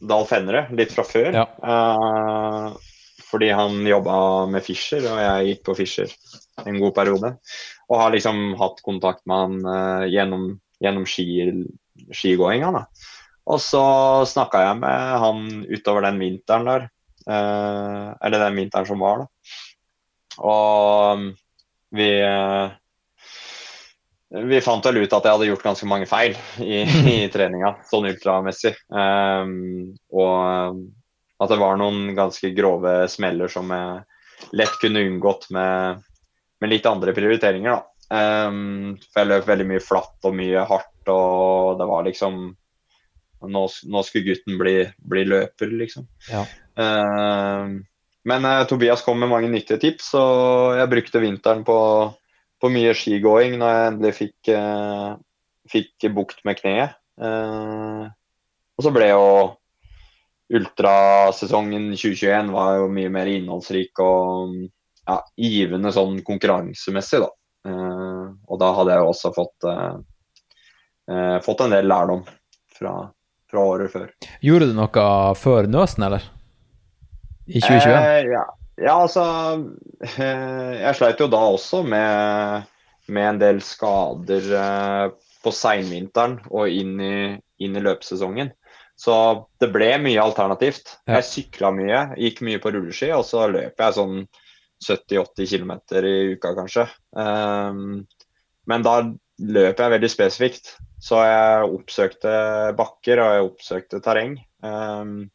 Dahl 0.05 0.25
Fenre 0.29 0.65
litt 0.77 0.91
fra 0.93 1.05
før. 1.07 1.31
Ja. 1.33 1.45
Uh, 1.63 2.75
fordi 3.25 3.49
han 3.55 3.79
jobba 3.87 4.17
med 4.51 4.63
Fischer, 4.63 5.01
og 5.09 5.17
jeg 5.23 5.47
gikk 5.49 5.63
på 5.65 5.75
Fischer 5.79 6.11
en 6.65 6.77
god 6.79 6.93
periode. 6.95 7.31
Og 7.89 7.99
har 7.99 8.13
liksom 8.13 8.53
hatt 8.59 8.83
kontakt 8.85 9.23
med 9.27 9.41
han 9.41 9.55
uh, 9.65 10.05
gjennom, 10.11 10.45
gjennom 10.83 11.07
ski, 11.09 11.25
skigåinga. 12.13 12.69
da. 12.75 12.83
Og 13.49 13.59
så 13.61 13.81
snakka 14.29 14.61
jeg 14.67 14.77
med 14.83 15.17
han 15.25 15.41
utover 15.69 16.05
den 16.07 16.21
vinteren 16.21 16.69
der. 16.69 16.87
Eh, 17.29 18.07
eller 18.27 18.45
den 18.45 18.59
vinteren 18.61 18.89
som 18.89 19.01
var, 19.01 19.23
da. 19.23 19.27
Og 20.45 21.29
vi 21.95 22.09
eh, 22.19 22.73
vi 24.43 24.61
fant 24.61 24.85
vel 24.85 25.03
ut 25.03 25.13
at 25.13 25.25
jeg 25.25 25.37
hadde 25.37 25.47
gjort 25.47 25.63
ganske 25.63 25.87
mange 25.87 26.07
feil 26.09 26.35
i, 26.63 26.81
i 26.83 27.15
treninga, 27.33 27.75
sånn 27.87 28.09
ultramessig. 28.09 28.73
Um, 28.89 29.93
og 30.11 30.81
at 31.39 31.51
det 31.51 31.59
var 31.61 31.79
noen 31.79 32.09
ganske 32.17 32.51
grove 32.55 32.97
smeller 33.11 33.51
som 33.51 33.71
jeg 33.71 34.55
lett 34.55 34.75
kunne 34.81 35.05
unngått 35.05 35.47
med, 35.55 36.03
med 36.61 36.73
litt 36.73 36.89
andre 36.89 37.15
prioriteringer. 37.15 37.77
da. 37.77 37.91
Um, 38.05 38.97
for 39.09 39.23
jeg 39.23 39.31
løp 39.31 39.47
veldig 39.49 39.65
mye 39.69 39.83
flatt 39.83 40.27
og 40.27 40.35
mye 40.37 40.67
hardt, 40.69 41.09
og 41.09 41.79
det 41.79 41.89
var 41.89 42.07
liksom 42.09 42.45
Nå, 43.45 43.61
nå 43.61 44.01
skulle 44.01 44.25
gutten 44.25 44.55
bli, 44.57 44.71
bli, 45.05 45.21
løper, 45.27 45.69
liksom. 45.77 46.07
Ja. 46.31 46.39
Um, 46.75 47.81
men 48.25 48.45
uh, 48.45 48.65
Tobias 48.67 49.03
kom 49.05 49.19
med 49.21 49.31
mange 49.31 49.49
nyttige 49.51 49.79
tips, 49.81 50.13
og 50.19 50.75
jeg 50.79 50.91
brukte 50.91 51.23
vinteren 51.23 51.63
på 51.67 51.79
på 52.61 52.71
mye 52.73 52.95
skigåing 52.97 53.57
når 53.59 53.73
jeg 53.73 53.91
endelig 53.91 54.13
fikk, 54.17 54.51
uh, 54.55 55.11
fikk 55.71 56.07
bukt 56.15 56.41
med 56.47 56.59
kneet. 56.59 56.97
Uh, 57.19 58.07
og 58.75 58.85
så 58.85 58.91
ble 58.95 59.11
jo 59.11 59.27
ultrasesongen 60.55 61.91
2021 61.95 62.51
var 62.53 62.79
jo 62.79 62.89
mye 62.93 63.11
mer 63.13 63.29
innholdsrik 63.31 63.97
og 64.03 64.53
ja, 65.05 65.19
givende 65.41 65.93
sånn 65.95 66.19
konkurransemessig, 66.25 67.23
da. 67.23 67.31
Uh, 67.65 68.33
og 68.45 68.61
da 68.61 68.71
hadde 68.77 68.93
jeg 68.93 69.03
jo 69.03 69.11
også 69.11 69.31
fått, 69.33 69.65
fått 71.45 71.61
en 71.61 71.73
del 71.73 71.87
lærdom 71.89 72.21
fra, 72.73 72.93
fra, 73.49 73.63
året 73.63 73.93
før. 73.93 74.07
Gjorde 74.45 74.69
du 74.69 74.77
noe 74.77 75.09
før 75.37 75.69
Nøsen, 75.69 76.05
eller? 76.07 76.25
I 77.47 77.61
2021? 77.61 78.31
ja. 78.33 78.45
Ja, 78.75 78.95
altså 79.05 79.23
Jeg 80.19 80.95
sleit 80.97 81.21
jo 81.23 81.29
da 81.31 81.41
også 81.53 81.81
med, 81.87 82.65
med 83.07 83.29
en 83.29 83.41
del 83.41 83.61
skader 83.63 84.49
eh, 84.59 85.05
på 85.45 85.53
seinvinteren 85.53 86.39
og 86.49 86.71
inn 86.71 86.95
i, 86.99 87.17
inn 87.61 87.77
i, 87.77 87.83
løpesesongen. 87.85 88.51
Så 88.97 89.15
det 89.61 89.69
ble 89.73 89.91
mye 90.01 90.23
alternativt. 90.23 90.97
Ja. 91.05 91.19
Jeg 91.19 91.29
sykla 91.29 91.71
mye, 91.75 92.01
gikk 92.19 92.41
mye 92.47 92.61
på 92.63 92.71
rulleski, 92.73 93.11
og 93.15 93.25
så 93.27 93.45
løp 93.51 93.79
jeg 93.79 93.97
sånn 93.97 94.25
70-80 94.85 95.51
km 95.51 95.73
i 96.01 96.15
uka, 96.35 96.53
kanskje. 96.57 96.87
Um, 97.11 98.05
men 98.67 98.85
da 98.85 98.97
løp 99.05 99.83
jeg 99.83 99.93
veldig 99.95 100.11
spesifikt. 100.11 100.75
Så 101.03 101.19
jeg 101.21 101.71
oppsøkte 101.75 102.35
bakker 102.79 103.21
og 103.21 103.33
jeg 103.35 103.49
oppsøkte 103.49 104.01
terreng. 104.03 104.39
Um, 104.63 105.27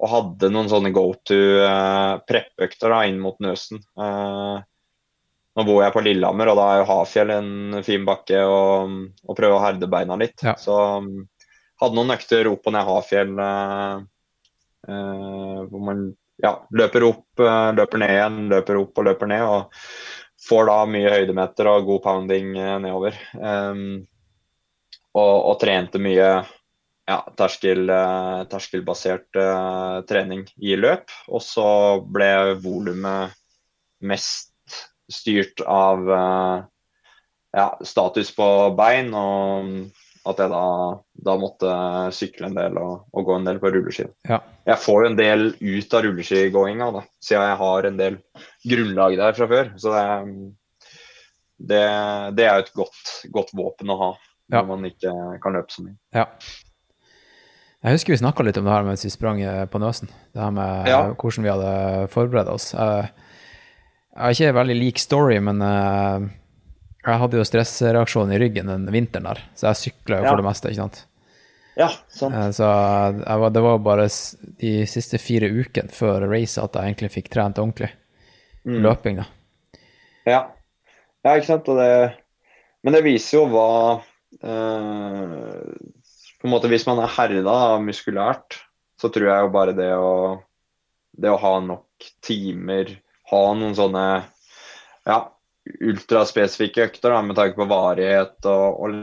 og 0.00 0.08
hadde 0.08 0.48
noen 0.52 0.68
sånne 0.70 0.92
go 0.96 1.10
to 1.28 1.38
uh, 1.60 2.16
preppøkter 2.28 2.94
inn 3.04 3.18
mot 3.20 3.36
Nøsen. 3.44 3.82
Uh, 4.00 4.60
nå 5.58 5.66
bor 5.66 5.82
jeg 5.84 5.92
på 5.92 6.02
Lillehammer, 6.06 6.52
og 6.52 6.56
da 6.56 6.68
er 6.70 6.80
jo 6.80 6.88
Hafjell 6.88 7.32
en 7.34 7.80
fin 7.84 8.06
bakke 8.06 8.40
å, 8.46 8.62
å 8.88 9.36
prøve 9.36 9.58
å 9.58 9.64
herde 9.64 9.90
beina 9.92 10.16
litt. 10.20 10.38
Ja. 10.46 10.54
Så 10.56 10.76
um, 11.02 11.10
hadde 11.82 11.98
noen 11.98 12.14
økter 12.16 12.48
opp 12.48 12.70
og 12.70 12.76
ned 12.76 12.88
Hafjell 12.88 13.34
uh, 13.44 14.00
hvor 15.68 15.84
man 15.84 16.06
ja, 16.40 16.54
løper 16.72 17.04
opp, 17.04 17.42
løper 17.76 18.00
ned 18.00 18.14
igjen, 18.14 18.38
løper 18.48 18.78
opp 18.80 18.96
og 18.96 19.04
løper 19.10 19.28
ned. 19.28 19.42
og 19.44 20.40
Får 20.40 20.70
da 20.70 20.78
mye 20.88 21.12
høydemeter 21.12 21.68
og 21.68 21.84
god 21.90 22.00
pounding 22.06 22.54
nedover. 22.56 23.18
Um, 23.36 24.00
og, 25.12 25.34
og 25.50 25.58
trente 25.60 26.00
mye 26.00 26.30
ja, 27.10 27.18
terskel, 27.38 27.88
uh, 27.90 28.42
terskelbasert 28.50 29.38
uh, 29.38 30.00
trening 30.08 30.44
i 30.62 30.76
løp. 30.78 31.10
Og 31.28 31.42
så 31.44 31.70
ble 32.06 32.30
volumet 32.62 33.34
mest 34.00 34.52
styrt 35.10 35.62
av 35.66 36.06
uh, 36.06 36.60
ja, 37.56 37.66
status 37.82 38.30
på 38.36 38.46
bein, 38.78 39.10
og 39.16 39.90
at 40.30 40.40
jeg 40.42 40.52
da, 40.52 40.64
da 41.26 41.34
måtte 41.40 41.74
sykle 42.12 42.50
en 42.50 42.56
del 42.56 42.78
og, 42.78 43.06
og, 43.10 43.24
gå 43.26 43.36
en 43.38 43.48
del 43.48 43.60
på 43.62 43.72
rulleski. 43.72 44.06
Ja. 44.28 44.42
Jeg 44.68 44.82
får 44.84 45.02
jo 45.02 45.10
en 45.10 45.18
del 45.18 45.46
ut 45.56 45.94
av 45.96 46.04
rulleskigåinga, 46.06 46.90
da, 46.98 47.04
siden 47.24 47.46
jeg 47.48 47.60
har 47.64 47.88
en 47.88 48.00
del 48.00 48.18
grunnlag 48.68 49.16
der 49.18 49.38
fra 49.38 49.48
før. 49.50 49.70
Så 49.80 49.94
det, 49.96 50.04
det, 51.72 51.84
det 52.36 52.46
er 52.46 52.58
jo 52.60 52.66
et 52.66 52.74
godt, 52.82 53.14
godt 53.32 53.54
våpen 53.56 53.94
å 53.94 54.02
ha 54.04 54.10
når 54.50 54.66
man 54.66 54.86
ikke 54.88 55.12
kan 55.42 55.54
løpe 55.56 55.72
så 55.72 55.84
mye. 55.86 55.96
Ja. 56.14 56.26
Jeg 57.80 57.96
husker 57.96 58.12
vi 58.12 58.20
snakka 58.20 58.44
litt 58.44 58.58
om 58.60 58.66
det 58.68 58.74
her 58.74 58.84
mens 58.84 59.06
vi 59.06 59.12
sprang 59.12 59.38
eh, 59.40 59.64
på 59.70 59.80
Nøsen. 59.80 60.10
Det 60.34 60.42
her 60.42 60.52
med 60.52 60.88
ja. 60.90 61.00
hvordan 61.16 61.46
vi 61.46 61.52
hadde 61.52 62.08
forberedt 62.12 62.50
oss. 62.52 62.74
Jeg, 62.76 63.12
har 64.20 64.34
ikke 64.34 64.50
en 64.50 64.58
veldig 64.58 64.76
lik 64.76 65.00
story, 65.00 65.38
men 65.40 65.62
eh, 65.64 66.26
jeg 67.06 67.22
hadde 67.22 67.40
jo 67.40 67.46
stressreaksjon 67.48 68.34
i 68.36 68.40
ryggen 68.42 68.68
den 68.68 68.84
vinteren 68.92 69.30
der, 69.30 69.40
så 69.56 69.70
jeg 69.70 69.80
sykla 69.84 70.20
jo 70.20 70.28
ja. 70.28 70.34
for 70.34 70.42
det 70.42 70.46
meste, 70.50 70.72
ikke 70.72 70.82
sant. 70.82 71.00
Ja, 71.80 71.88
sant. 72.12 72.36
Eh, 72.36 72.50
så 72.58 72.68
var, 72.68 73.54
det 73.56 73.62
var 73.64 73.80
bare 73.86 74.08
de 74.60 74.74
siste 74.90 75.20
fire 75.22 75.48
ukene 75.48 75.88
før 75.94 76.28
racet 76.28 76.60
at 76.66 76.76
jeg 76.76 76.92
egentlig 76.92 77.12
fikk 77.16 77.30
trent 77.32 77.62
ordentlig. 77.62 77.88
Mm. 78.68 78.82
Løping, 78.84 79.22
da. 79.22 79.80
Ja. 80.28 80.40
ja, 81.24 81.32
ikke 81.32 81.48
sant. 81.48 81.72
Det, 81.80 81.92
men 82.84 82.96
det 82.96 83.06
viser 83.08 83.38
jo 83.38 83.46
hva 83.54 83.70
uh, 84.44 85.62
på 86.40 86.48
en 86.48 86.54
måte 86.54 86.70
Hvis 86.72 86.86
man 86.88 87.02
er 87.02 87.12
herda 87.12 87.76
muskulært, 87.84 88.56
så 89.00 89.10
tror 89.12 89.28
jeg 89.28 89.44
jo 89.44 89.52
bare 89.52 89.76
det 89.76 89.90
å, 89.96 90.40
det 91.12 91.32
å 91.32 91.40
ha 91.40 91.54
nok 91.64 92.10
timer, 92.24 92.94
ha 93.30 93.42
noen 93.56 93.76
sånne 93.76 94.04
ja, 95.08 95.18
ultraspesifikke 95.84 96.88
økter 96.88 97.14
da, 97.14 97.22
med 97.24 97.38
tanke 97.38 97.58
på 97.60 97.68
varighet 97.70 98.48
og, 98.48 98.80
og 98.80 98.94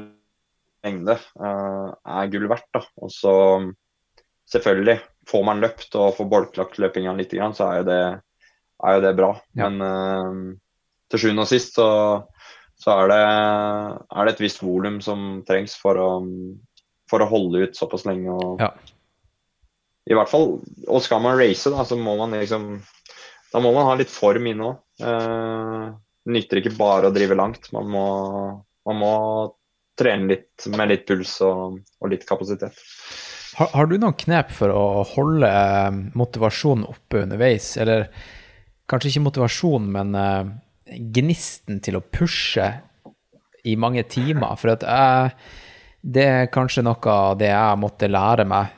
lengde, 0.85 1.17
uh, 1.41 1.93
er 1.93 2.31
gull 2.33 2.47
verdt. 2.49 2.69
da. 2.75 2.83
Og 3.01 3.13
så 3.13 3.33
selvfølgelig, 4.49 4.99
får 5.27 5.43
man 5.45 5.61
løpt 5.63 5.97
og 5.99 6.15
får 6.17 6.31
bolklagt 6.31 6.79
løpinga 6.81 7.13
litt, 7.17 7.35
så 7.57 7.67
er 7.67 7.81
jo 7.81 7.87
det, 7.89 8.01
er 8.87 8.97
jo 8.97 9.03
det 9.05 9.17
bra. 9.17 9.33
Ja. 9.57 9.67
Men 9.67 9.83
uh, 9.83 10.55
til 11.11 11.23
sjuende 11.23 11.45
og 11.45 11.51
sist 11.51 11.77
så, 11.77 11.89
så 12.77 12.93
er, 12.93 13.11
det, 13.11 13.21
er, 13.21 14.21
det, 14.23 14.35
et 14.35 14.43
visst 14.45 14.63
volum 14.63 14.99
som 15.03 15.43
trengs 15.47 15.77
for 15.79 15.99
å, 16.01 16.09
for 17.11 17.23
å 17.23 17.29
holde 17.29 17.65
ut 17.65 17.77
såpass 17.77 18.05
lenge. 18.07 18.33
Og, 18.33 18.61
ja. 18.61 18.71
I 20.07 20.15
hvert 20.15 20.31
fall, 20.31 20.57
og 20.87 21.03
skal 21.03 21.23
man 21.23 21.39
race, 21.39 21.69
da, 21.71 21.85
så 21.87 21.97
må 21.99 22.15
man 22.19 22.35
liksom 22.37 22.77
Da 23.51 23.61
må 23.63 23.71
man 23.75 23.87
ha 23.87 23.95
litt 23.99 24.11
form 24.11 24.49
inne 24.51 24.71
òg. 24.71 24.79
Eh, 25.07 25.85
nytter 26.27 26.59
ikke 26.59 26.75
bare 26.75 27.07
å 27.07 27.15
drive 27.15 27.37
langt. 27.39 27.69
Man 27.71 27.87
må, 27.93 28.07
man 28.87 28.99
må 28.99 29.13
trene 29.97 30.33
litt 30.33 30.67
med 30.73 30.91
litt 30.91 31.05
puls 31.07 31.37
og, 31.45 31.79
og 32.03 32.11
litt 32.11 32.27
kapasitet. 32.27 32.75
Har, 33.57 33.71
har, 33.73 33.87
du 33.87 33.95
noen 33.97 34.17
knep 34.19 34.51
for 34.53 34.73
å 34.73 35.05
holde 35.15 35.47
eh, 35.47 36.01
motivasjonen 36.19 36.85
oppe 36.91 37.23
underveis? 37.23 37.71
Eller 37.81 38.09
kanskje 38.91 39.13
ikke 39.13 39.25
motivasjon, 39.25 39.87
men 39.95 40.13
uh, 40.15 40.51
gnisten 40.87 41.81
til 41.83 41.97
å 41.99 42.03
pushe 42.03 42.67
i 43.67 43.73
mange 43.79 44.03
timer? 44.11 44.59
For 44.59 44.75
at 44.75 44.85
jeg 44.85 45.33
det 46.01 46.25
er 46.25 46.51
kanskje 46.53 46.83
noe 46.85 47.13
av 47.13 47.37
det 47.39 47.49
jeg 47.51 47.79
måtte 47.81 48.09
lære 48.11 48.45
meg 48.47 48.73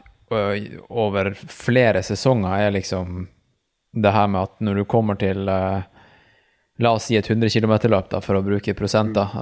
over 0.90 1.32
flere 1.50 2.04
sesonger, 2.06 2.68
er 2.68 2.76
liksom 2.76 3.24
det 3.98 4.12
her 4.14 4.28
med 4.30 4.46
at 4.46 4.60
når 4.62 4.82
du 4.82 4.86
kommer 4.90 5.18
til 5.20 5.48
La 6.80 6.94
oss 6.96 7.10
si 7.10 7.18
et 7.20 7.28
100 7.28 7.52
km-løp, 7.52 8.14
for 8.24 8.40
å 8.40 8.44
bruke 8.46 8.72
prosenter. 8.78 9.34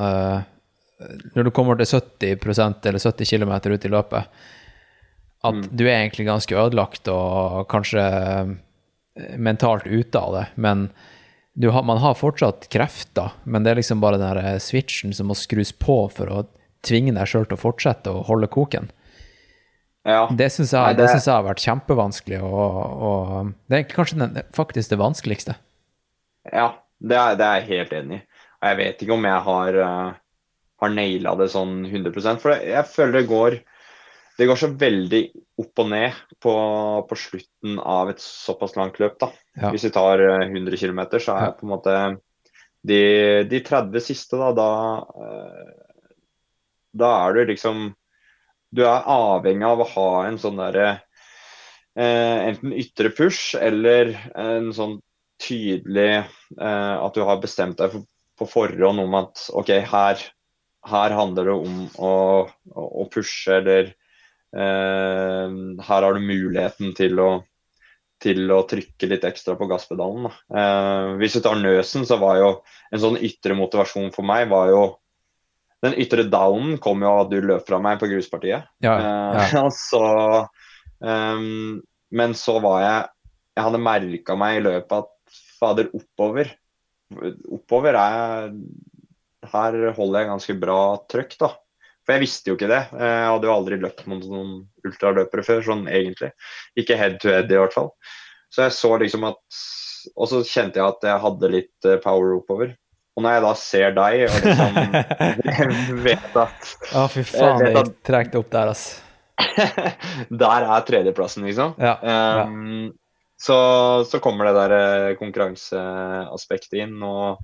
Når 1.36 1.46
du 1.46 1.52
kommer 1.54 1.78
til 1.78 1.86
70% 1.86 2.88
eller 2.90 3.04
70 3.04 3.30
km 3.30 3.52
ut 3.68 3.86
i 3.86 3.92
løpet, 3.94 4.40
at 5.46 5.60
mm. 5.60 5.68
du 5.70 5.84
er 5.86 6.00
egentlig 6.00 6.26
ganske 6.26 6.58
ødelagt 6.58 7.12
og 7.14 7.68
kanskje 7.70 8.02
mentalt 9.38 9.86
ute 9.86 10.18
av 10.18 10.34
det, 10.34 10.46
men 10.56 10.88
har, 11.62 11.86
man 11.86 12.02
har 12.02 12.18
fortsatt 12.18 12.66
krefter, 12.74 13.38
men 13.46 13.62
det 13.62 13.76
er 13.76 13.80
liksom 13.84 14.02
bare 14.02 14.18
den 14.18 14.34
der 14.34 14.58
switchen 14.62 15.14
som 15.14 15.30
må 15.30 15.38
skrus 15.38 15.76
på 15.78 16.00
for 16.14 16.34
å 16.34 16.44
tvinge 16.86 17.14
deg 17.16 17.30
sjøl 17.30 17.48
til 17.48 17.58
å 17.58 17.62
fortsette 17.62 18.14
å 18.14 18.24
holde 18.28 18.50
koken. 18.52 18.92
Ja. 20.08 20.28
Det 20.32 20.48
syns 20.54 20.72
jeg, 20.72 20.96
det... 20.96 21.08
jeg, 21.12 21.24
har 21.28 21.44
vært 21.44 21.64
kjempevanskelig, 21.66 22.40
og, 22.48 22.78
og 23.10 23.50
det 23.68 23.82
er 23.82 23.90
kanskje 23.92 24.22
den, 24.22 24.38
faktisk 24.56 24.94
det 24.94 25.02
vanskeligste. 25.02 25.58
Ja, 26.48 26.70
det 27.04 27.18
er, 27.20 27.36
det 27.40 27.48
er 27.48 27.60
jeg 27.60 27.68
helt 27.74 27.98
enig 27.98 28.22
i. 28.22 28.44
Og 28.58 28.70
jeg 28.72 28.78
vet 28.80 29.02
ikke 29.04 29.18
om 29.18 29.28
jeg 29.28 29.42
har, 29.48 29.80
uh, 29.84 30.54
har 30.82 30.94
naila 30.94 31.36
det 31.38 31.50
sånn 31.54 31.82
100 31.86 32.40
For 32.42 32.56
jeg 32.56 32.88
føler 32.90 33.20
det 33.20 33.28
går 33.30 33.60
det 34.38 34.46
går 34.46 34.60
så 34.62 34.70
veldig 34.78 35.22
opp 35.58 35.82
og 35.82 35.90
ned 35.90 36.18
på, 36.46 36.54
på 37.10 37.18
slutten 37.18 37.80
av 37.82 38.12
et 38.12 38.22
såpass 38.22 38.76
langt 38.78 39.00
løp. 39.02 39.18
da. 39.22 39.32
Ja. 39.58 39.72
Hvis 39.74 39.88
vi 39.88 39.94
tar 39.96 40.22
100 40.22 40.62
eh, 40.62 40.78
km, 40.78 41.02
så 41.18 41.34
er 41.34 41.48
ja. 41.48 41.54
på 41.58 41.66
en 41.66 41.72
måte 41.74 41.96
de, 42.86 43.02
de 43.50 43.62
30 43.66 44.06
siste, 44.06 44.38
da, 44.38 44.52
da 44.54 44.70
uh, 45.18 45.87
da 46.96 47.12
er 47.26 47.38
du 47.38 47.52
liksom 47.52 47.90
du 48.76 48.84
er 48.84 49.06
avhengig 49.08 49.68
av 49.68 49.82
å 49.82 49.92
ha 49.94 50.10
en 50.28 50.40
sånn 50.42 50.60
derre 50.60 50.88
eh, 51.96 52.38
Enten 52.50 52.76
ytre 52.76 53.14
push 53.16 53.56
eller 53.56 54.12
en 54.36 54.74
sånn 54.76 54.98
tydelig 55.42 56.12
eh, 56.20 56.96
At 57.00 57.16
du 57.16 57.24
har 57.28 57.40
bestemt 57.44 57.80
deg 57.80 57.94
for, 57.94 58.08
på 58.38 58.50
forhånd 58.52 59.06
om 59.06 59.16
at 59.22 59.48
OK, 59.56 59.72
her, 59.94 60.26
her 60.92 61.16
handler 61.16 61.50
det 61.50 61.56
om 61.56 61.80
å, 61.96 62.16
å 62.76 63.08
pushe, 63.14 63.56
eller 63.56 63.94
eh, 64.54 65.56
her 65.88 66.06
har 66.06 66.14
du 66.14 66.28
muligheten 66.28 66.94
til 66.98 67.24
å 67.24 67.32
til 68.18 68.50
å 68.50 68.64
trykke 68.66 69.10
litt 69.12 69.26
ekstra 69.30 69.54
på 69.58 69.68
gasspedalen. 69.70 70.26
da. 70.26 70.32
Eh, 70.58 71.10
hvis 71.22 71.36
du 71.38 71.42
tar 71.46 71.60
Nøsen, 71.62 72.06
så 72.10 72.18
var 72.18 72.40
jo 72.40 72.48
en 72.90 73.02
sånn 73.04 73.20
ytre 73.22 73.54
motivasjon 73.58 74.10
for 74.16 74.26
meg 74.26 74.48
var 74.50 74.72
jo 74.74 74.80
Den 75.86 75.94
ytre 76.02 76.26
downen 76.26 76.80
kom 76.82 77.04
jo 77.06 77.12
av 77.12 77.26
at 77.26 77.34
du 77.34 77.38
løp 77.46 77.68
fra 77.68 77.80
meg 77.84 78.00
på 78.02 78.10
gruspartiet. 78.10 78.70
Ja, 78.84 78.96
Eh, 78.98 79.52
ja. 79.54 79.64
Uh, 79.68 79.70
så, 79.74 80.02
um, 81.00 81.78
men 82.10 82.34
så 82.38 82.58
var 82.64 82.82
jeg 82.82 83.06
Jeg 83.58 83.66
hadde 83.66 83.82
merka 83.82 84.36
meg 84.38 84.58
i 84.58 84.64
løpet 84.66 84.98
at 85.04 85.38
fader, 85.60 85.90
oppover 85.98 86.52
Oppover 87.54 87.98
er 87.98 88.52
Her 89.48 89.78
holder 89.96 90.20
jeg 90.22 90.30
ganske 90.30 90.56
bra 90.60 90.80
trøkk, 91.10 91.38
da. 91.40 91.54
For 92.08 92.16
jeg 92.16 92.24
visste 92.24 92.52
jo 92.52 92.56
ikke 92.58 92.70
det. 92.72 92.82
Jeg 92.96 93.28
hadde 93.28 93.48
jo 93.48 93.54
aldri 93.54 93.78
løpt 93.80 94.06
mot 94.08 94.24
noen 94.24 94.52
ultraløpere 94.88 95.44
før, 95.44 95.62
sånn 95.64 95.86
egentlig. 95.92 96.32
Ikke 96.80 96.96
head 97.00 97.18
to 97.20 97.32
head 97.32 97.52
i 97.52 97.60
hvert 97.60 97.76
fall. 97.76 97.90
Så 98.52 98.64
jeg 98.64 98.76
så 98.78 98.92
liksom 99.02 99.28
at 99.28 99.62
Og 100.16 100.30
så 100.32 100.40
kjente 100.48 100.80
jeg 100.80 100.88
at 100.88 101.04
jeg 101.04 101.24
hadde 101.24 101.50
litt 101.52 101.88
eh, 101.88 102.00
power 102.04 102.38
oppover. 102.38 102.70
Og 103.18 103.24
når 103.26 103.34
jeg 103.34 103.42
da 103.48 103.52
ser 103.58 103.96
deg 103.98 104.24
og 104.28 104.36
liksom 104.46 106.02
vet 106.06 106.36
at 106.38 106.68
Å, 106.94 107.08
fy 107.10 107.24
faen, 107.26 107.64
Jeg 107.66 107.74
at- 107.74 107.88
gikk 107.90 107.96
tregt 108.06 108.36
opp 108.38 108.52
der, 108.54 108.70
ass. 108.76 108.84
Der 110.44 110.66
er 110.66 110.86
tredjeplassen, 110.86 111.44
liksom. 111.50 111.74
Ja, 111.82 111.96
ja. 112.02 112.46
Um, 112.46 112.92
så, 113.38 113.58
så 114.10 114.18
kommer 114.22 114.48
det 114.50 114.54
der 114.58 114.72
eh, 114.78 115.16
konkurranseaspektet 115.20 116.74
inn, 116.82 116.96
og 117.06 117.38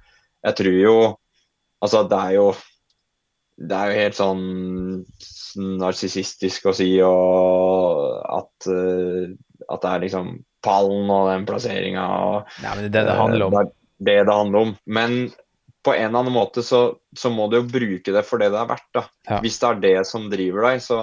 jeg 0.45 0.55
tror 0.61 0.77
jo 0.81 0.95
Altså, 1.83 1.99
det 2.09 2.17
er 2.17 2.31
jo 2.39 2.45
Det 3.61 3.77
er 3.77 3.91
jo 3.91 3.99
helt 3.99 4.17
sånn 4.17 4.41
narsissistisk 5.83 6.65
å 6.71 6.73
si 6.73 6.87
at, 7.03 8.67
eh, 8.73 9.33
at 9.69 9.83
det 9.85 9.91
er 9.91 10.01
liksom 10.07 10.31
pallen 10.65 11.11
og 11.13 11.27
den 11.29 11.45
plasseringa 11.45 12.05
og 12.23 12.55
Nei, 12.63 12.73
men 12.73 12.83
det 12.87 12.91
det 12.95 13.03
det 13.11 13.17
handler 13.19 13.45
om. 13.49 13.57
det 13.59 13.65
det 14.03 14.17
det 14.27 14.33
handler 14.35 14.59
om. 14.65 14.71
Men 14.89 15.11
på 15.83 15.93
en 15.93 16.07
eller 16.07 16.23
annen 16.23 16.35
måte 16.35 16.63
så, 16.63 16.81
så 17.17 17.31
må 17.33 17.49
du 17.51 17.57
jo 17.59 17.67
bruke 17.67 18.13
det 18.15 18.23
for 18.27 18.41
det 18.41 18.51
det 18.53 18.61
er 18.61 18.69
verdt. 18.69 18.89
da. 18.95 19.03
Ja. 19.29 19.39
Hvis 19.43 19.59
det 19.59 19.69
er 19.69 19.81
det 19.83 19.97
som 20.07 20.29
driver 20.31 20.69
deg, 20.69 20.83
så, 20.83 20.99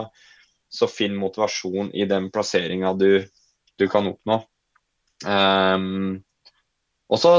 så 0.73 0.89
finn 0.91 1.19
motivasjon 1.21 1.93
i 1.93 2.07
den 2.09 2.31
plasseringa 2.33 2.95
du, 2.97 3.25
du 3.77 3.87
kan 3.93 4.09
oppnå. 4.11 4.41
Um, 5.27 6.23
og 7.13 7.21
så 7.21 7.35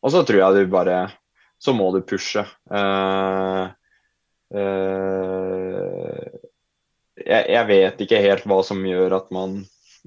og 0.00 0.12
så 0.12 0.22
tror 0.26 0.38
jeg 0.38 0.54
du 0.54 0.70
bare 0.70 0.98
Så 1.60 1.74
må 1.76 1.90
du 1.92 2.00
pushe. 2.06 2.44
Uh, 2.70 3.66
uh, 4.54 6.30
jeg, 7.20 7.44
jeg 7.52 7.66
vet 7.68 8.00
ikke 8.04 8.22
helt 8.24 8.46
hva 8.48 8.60
som 8.64 8.80
gjør 8.86 9.18
at 9.18 9.28
man, 9.34 9.58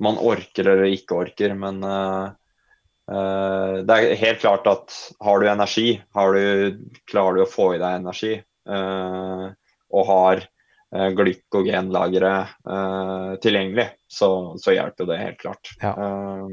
man 0.02 0.18
orker 0.18 0.72
eller 0.72 0.90
ikke 0.90 1.20
orker, 1.22 1.54
men 1.54 1.84
eh, 1.86 2.32
det 3.14 3.96
er 3.96 4.16
helt 4.20 4.42
klart 4.42 4.68
at 4.70 4.96
har 5.24 5.40
du 5.42 5.50
energi, 5.50 6.02
har 6.16 6.34
du, 6.34 6.80
klarer 7.10 7.38
du 7.38 7.44
å 7.44 7.50
få 7.50 7.74
i 7.76 7.82
deg 7.82 8.00
energi 8.00 8.34
eh, 8.38 9.46
og 9.94 10.08
har 10.10 10.42
eh, 10.44 11.10
glykogenlagre 11.18 12.34
eh, 12.42 13.32
tilgjengelig, 13.44 13.88
så, 14.08 14.30
så 14.62 14.76
hjelper 14.76 15.10
det 15.10 15.22
helt 15.22 15.40
klart. 15.42 15.74
Ja. 15.84 15.94
Eh, 15.94 16.48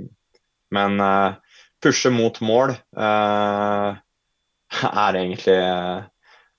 men 0.74 1.00
eh, 1.00 1.58
pushe 1.82 2.12
mot 2.14 2.40
mål 2.44 2.74
eh, 2.76 4.00
er 4.90 5.20
egentlig 5.22 5.58
eh, 5.58 5.98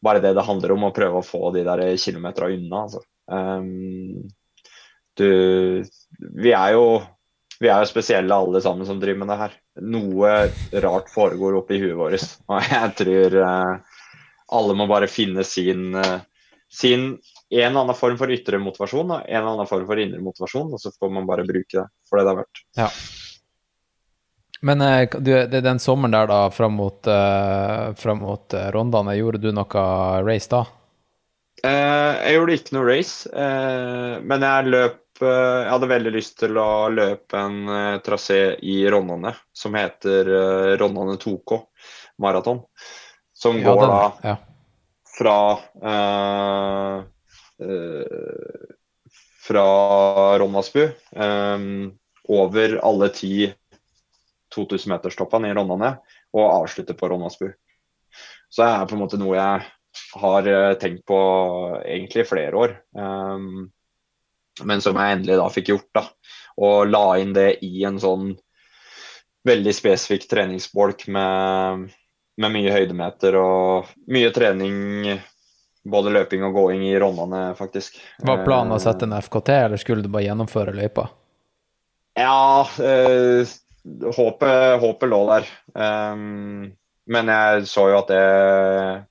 bare 0.01 0.23
det 0.23 0.33
det 0.35 0.47
handler 0.47 0.75
om, 0.75 0.87
å 0.89 0.95
prøve 0.95 1.21
å 1.21 1.25
få 1.25 1.51
de 1.55 1.65
der 1.67 1.85
kilometera 2.01 2.49
unna. 2.51 2.85
Altså. 2.87 3.03
Um, 3.31 4.27
du 5.19 5.83
Vi 6.41 6.53
er 6.55 6.73
jo 6.73 6.85
vi 7.61 7.69
er 7.69 7.83
jo 7.83 7.91
spesielle 7.91 8.33
alle 8.33 8.57
sammen 8.63 8.87
som 8.89 8.97
driver 8.97 9.21
med 9.21 9.29
det 9.29 9.37
her. 9.37 9.51
Noe 9.79 10.51
rart 10.71 11.09
foregår 11.09 11.55
oppi 11.61 11.79
huet 11.79 11.95
vårt. 11.95 12.25
Og 12.51 12.67
jeg 12.67 12.91
tror 12.99 13.37
eh, 13.39 14.01
alle 14.57 14.75
må 14.75 14.87
bare 14.89 15.07
finne 15.11 15.45
sin, 15.47 15.93
eh, 15.95 16.19
sin 16.71 17.05
en 17.51 17.61
eller 17.61 17.81
annen 17.85 17.95
form 17.95 18.17
for 18.19 18.31
ytre 18.31 18.59
motivasjon 18.63 19.15
og 19.15 19.23
en 19.23 19.37
eller 19.37 19.53
annen 19.53 19.69
form 19.69 19.87
for 19.87 19.99
indre 19.99 20.19
motivasjon, 20.23 20.73
og 20.75 20.79
så 20.79 20.91
får 20.91 21.11
man 21.15 21.27
bare 21.27 21.47
bruke 21.47 21.79
det 21.79 21.87
for 22.07 22.19
det 22.19 22.27
det 22.27 22.33
er 22.33 22.39
verdt. 22.41 22.61
Ja. 22.79 22.89
Men 24.61 24.83
eh, 24.85 25.17
du, 25.17 25.31
den 25.55 25.81
sommeren 25.83 26.15
der, 26.15 26.27
da, 26.31 26.43
fram 26.51 26.75
mot, 26.79 27.07
fram 27.97 28.21
mot 28.21 28.59
Rondane, 28.75 29.17
gjorde 29.19 29.41
du 29.41 29.51
noe 29.55 29.87
race 30.27 30.51
da? 30.51 30.65
Jeg 31.61 32.35
gjorde 32.35 32.55
ikke 32.57 32.73
noe 32.73 32.87
race, 32.87 33.29
men 34.25 34.43
jeg 34.47 34.69
løp 34.71 35.00
Jeg 35.27 35.69
hadde 35.69 35.89
veldig 35.91 36.11
lyst 36.15 36.37
til 36.41 36.57
å 36.57 36.89
løpe 36.91 37.37
en 37.37 37.69
eh, 37.69 37.97
trasé 38.05 38.39
i 38.65 38.79
Rondane 38.89 39.33
som 39.53 39.75
heter 39.77 40.29
eh, 40.37 40.69
Rondane 40.81 41.17
2K 41.21 41.59
maraton. 42.21 42.63
Som 43.33 43.57
Ja, 43.59 43.73
går 43.73 43.81
den- 43.81 43.89
da 43.89 44.29
ja. 44.29 44.35
fra 45.17 45.37
uh, 45.83 47.03
uh, 47.61 48.67
Fra 49.41 49.65
Ronnasbu 50.37 50.83
um, 51.17 51.91
over 52.29 52.77
alle 52.85 53.09
ti 53.09 53.49
2000-meterstoppene 54.55 55.49
i 55.49 55.53
Rondane 55.57 55.95
og 56.37 56.45
avslutter 56.61 56.93
på 56.93 57.09
Ronnasbu. 57.09 57.49
Så 58.51 58.61
det 58.61 58.69
er 58.69 58.85
på 58.87 58.95
en 58.95 59.01
måte 59.01 59.19
noe 59.19 59.35
jeg 59.35 59.65
har 60.21 60.49
tenkt 60.79 61.05
på 61.09 61.19
egentlig 61.81 62.23
i 62.23 62.29
flere 62.29 62.55
år. 62.61 62.75
Um, 62.95 63.71
men 64.67 64.81
som 64.83 64.97
jeg 64.99 65.17
endelig 65.17 65.37
da 65.39 65.49
fikk 65.53 65.71
gjort. 65.73 65.89
da, 65.97 66.05
Og 66.61 66.87
la 66.89 67.05
inn 67.21 67.33
det 67.33 67.63
i 67.65 67.83
en 67.87 67.99
sånn 68.01 68.31
veldig 69.47 69.73
spesifikk 69.73 70.27
treningsbolk 70.29 71.07
med, 71.09 71.87
med 72.37 72.53
mye 72.53 72.73
høydemeter 72.75 73.37
og 73.39 73.89
mye 74.13 74.31
trening. 74.35 75.15
Både 75.81 76.11
løping 76.13 76.43
og 76.45 76.53
gåing 76.53 76.83
i 76.85 76.93
Rondane, 77.01 77.55
faktisk. 77.57 77.95
Var 78.21 78.43
planen 78.45 78.75
å 78.75 78.77
Eh, 78.77 78.83
sette 78.83 79.07
en 79.07 79.17
FKT, 79.17 79.49
eller 79.49 79.81
skulle 79.81 80.03
du 80.05 80.11
bare 80.13 80.27
gjennomføre 80.27 80.75
løypa? 80.77 81.07
Ja, 82.19 82.67
eh, 82.77 83.49
håpet, 84.13 84.79
håpet 84.83 85.09
lå 85.09 85.21
der. 85.31 85.47
Um, 85.73 86.71
men 87.09 87.31
jeg 87.33 87.65
så 87.71 87.87
jo 87.89 87.97
at 88.03 88.11
det 88.11 89.07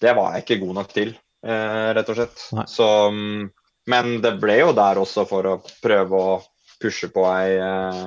Det 0.00 0.12
var 0.16 0.32
jeg 0.34 0.44
ikke 0.44 0.60
god 0.66 0.74
nok 0.74 0.92
til, 0.92 1.10
eh, 1.44 1.88
rett 1.96 2.08
og 2.08 2.16
slett. 2.16 2.44
Nei. 2.56 2.64
Så, 2.72 2.86
um, 3.08 3.50
men 3.90 4.18
det 4.24 4.36
ble 4.42 4.58
jo 4.60 4.72
der 4.76 5.00
også 5.02 5.24
for 5.28 5.48
å 5.50 5.56
prøve 5.82 6.20
å 6.20 6.34
pushe 6.80 7.10
på 7.12 7.24
ei 7.28 7.56
eh, 7.60 8.04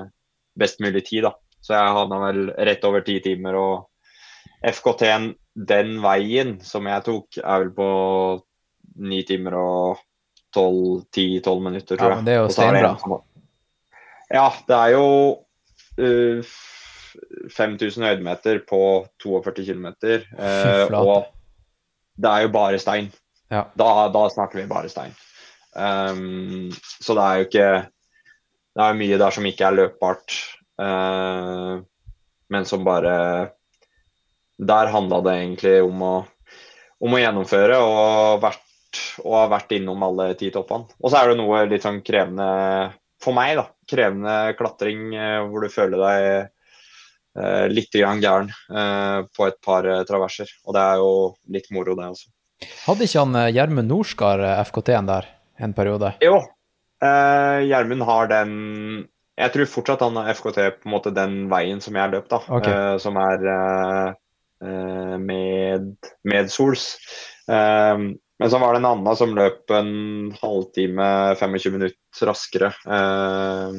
best 0.60 0.80
mulig 0.84 1.04
tid, 1.10 1.28
da. 1.28 1.34
Så 1.64 1.76
jeg 1.78 1.96
havna 1.98 2.20
vel 2.26 2.42
rett 2.68 2.84
over 2.88 3.04
ti 3.06 3.20
timer, 3.24 3.56
og 3.60 3.90
FKT-en 4.68 5.30
den 5.54 5.98
veien 6.04 6.56
som 6.66 6.88
jeg 6.90 7.06
tok, 7.06 7.38
er 7.44 7.62
vel 7.66 7.72
på 7.78 7.88
ni 9.04 9.22
timer 9.28 9.56
og 9.60 10.02
10-12 10.54 11.62
minutter, 11.66 11.98
tror 11.98 12.10
Ja, 12.10 12.10
jeg. 12.14 12.18
men 12.20 12.28
det 12.28 12.34
er 12.34 12.42
jo 12.42 12.52
steinbra. 12.54 13.20
Ja, 14.34 14.46
det 14.68 14.78
er 14.80 14.92
jo 14.94 15.08
uh, 16.02 16.44
f- 16.44 17.16
5000 17.58 18.06
høydemeter 18.08 18.60
på 18.70 18.82
42 19.24 19.66
km. 19.72 19.88
Uh, 20.38 20.94
og 21.00 21.28
det 22.18 22.30
er 22.36 22.46
jo 22.48 22.52
bare 22.54 22.80
stein. 22.82 23.10
Ja. 23.54 23.66
Da, 23.78 23.90
da 24.14 24.24
snakker 24.34 24.62
vi 24.62 24.68
bare 24.70 24.90
stein. 24.94 25.14
Um, 25.74 26.70
så 27.02 27.16
det 27.18 27.24
er 27.24 27.38
jo 27.40 27.46
ikke 27.48 27.70
Det 28.78 28.84
er 28.86 28.98
mye 29.00 29.18
der 29.18 29.34
som 29.34 29.46
ikke 29.50 29.66
er 29.66 29.74
løpbart, 29.74 30.36
uh, 30.78 31.82
men 32.54 32.68
som 32.70 32.86
bare 32.86 33.16
Der 34.62 34.92
handla 34.94 35.22
det 35.26 35.34
egentlig 35.40 35.76
om 35.82 36.04
å, 36.06 36.14
om 37.02 37.16
å 37.18 37.22
gjennomføre 37.22 37.80
og, 37.82 38.44
vært, 38.44 39.02
og 39.26 39.38
ha 39.40 39.48
vært 39.56 39.74
innom 39.80 40.06
alle 40.06 40.34
ti 40.38 40.52
toppene. 40.54 40.94
Og 41.02 41.10
så 41.10 41.20
er 41.20 41.32
det 41.32 41.40
noe 41.42 41.64
litt 41.72 41.86
sånn 41.86 42.04
krevende 42.06 42.50
for 43.24 43.36
meg, 43.36 43.56
da. 43.60 43.68
Krevende 43.90 44.54
klatring 44.60 45.14
eh, 45.16 45.40
hvor 45.48 45.66
du 45.66 45.74
føler 45.74 46.00
deg 46.00 46.28
eh, 47.40 47.66
litt 47.72 47.96
gæren 47.98 48.52
eh, 48.52 49.20
på 49.36 49.48
et 49.50 49.60
par 49.64 49.88
eh, 49.90 50.04
traverser. 50.08 50.52
Og 50.68 50.78
det 50.78 50.84
er 50.86 51.02
jo 51.02 51.14
litt 51.56 51.70
moro, 51.76 51.98
det 52.00 52.10
også. 52.14 52.32
Hadde 52.86 53.08
ikke 53.08 53.26
han 53.26 53.40
Gjermund 53.52 53.92
Norskar 53.92 54.44
FKT-en 54.70 55.10
der 55.10 55.28
en 55.60 55.74
periode? 55.74 56.14
Jo, 56.24 56.38
eh, 57.04 57.60
Gjermund 57.70 58.04
har 58.08 58.28
den 58.32 58.54
Jeg 59.38 59.50
tror 59.54 59.66
fortsatt 59.66 60.02
han 60.06 60.16
har 60.20 60.30
FKT 60.34 60.58
på 60.82 60.86
en 60.90 60.94
måte 60.94 61.10
den 61.14 61.48
veien 61.50 61.80
som 61.82 61.96
jeg 61.98 62.12
løp, 62.14 62.28
da. 62.30 62.38
Okay. 62.54 62.74
Eh, 62.74 62.98
som 63.02 63.18
er 63.18 63.48
eh, 63.50 65.18
med, 65.18 65.96
med, 66.24 66.52
Sols. 66.54 66.98
Eh, 67.50 67.98
Men 68.40 68.50
så 68.50 68.58
var 68.60 68.74
det 68.74 68.82
en 68.84 68.86
annen 68.92 69.16
som 69.16 69.34
løp 69.38 69.72
en 69.72 70.32
halvtime, 70.42 71.36
25 71.40 71.72
minutter 71.74 72.28
raskere 72.28 72.70
eh, 72.86 73.76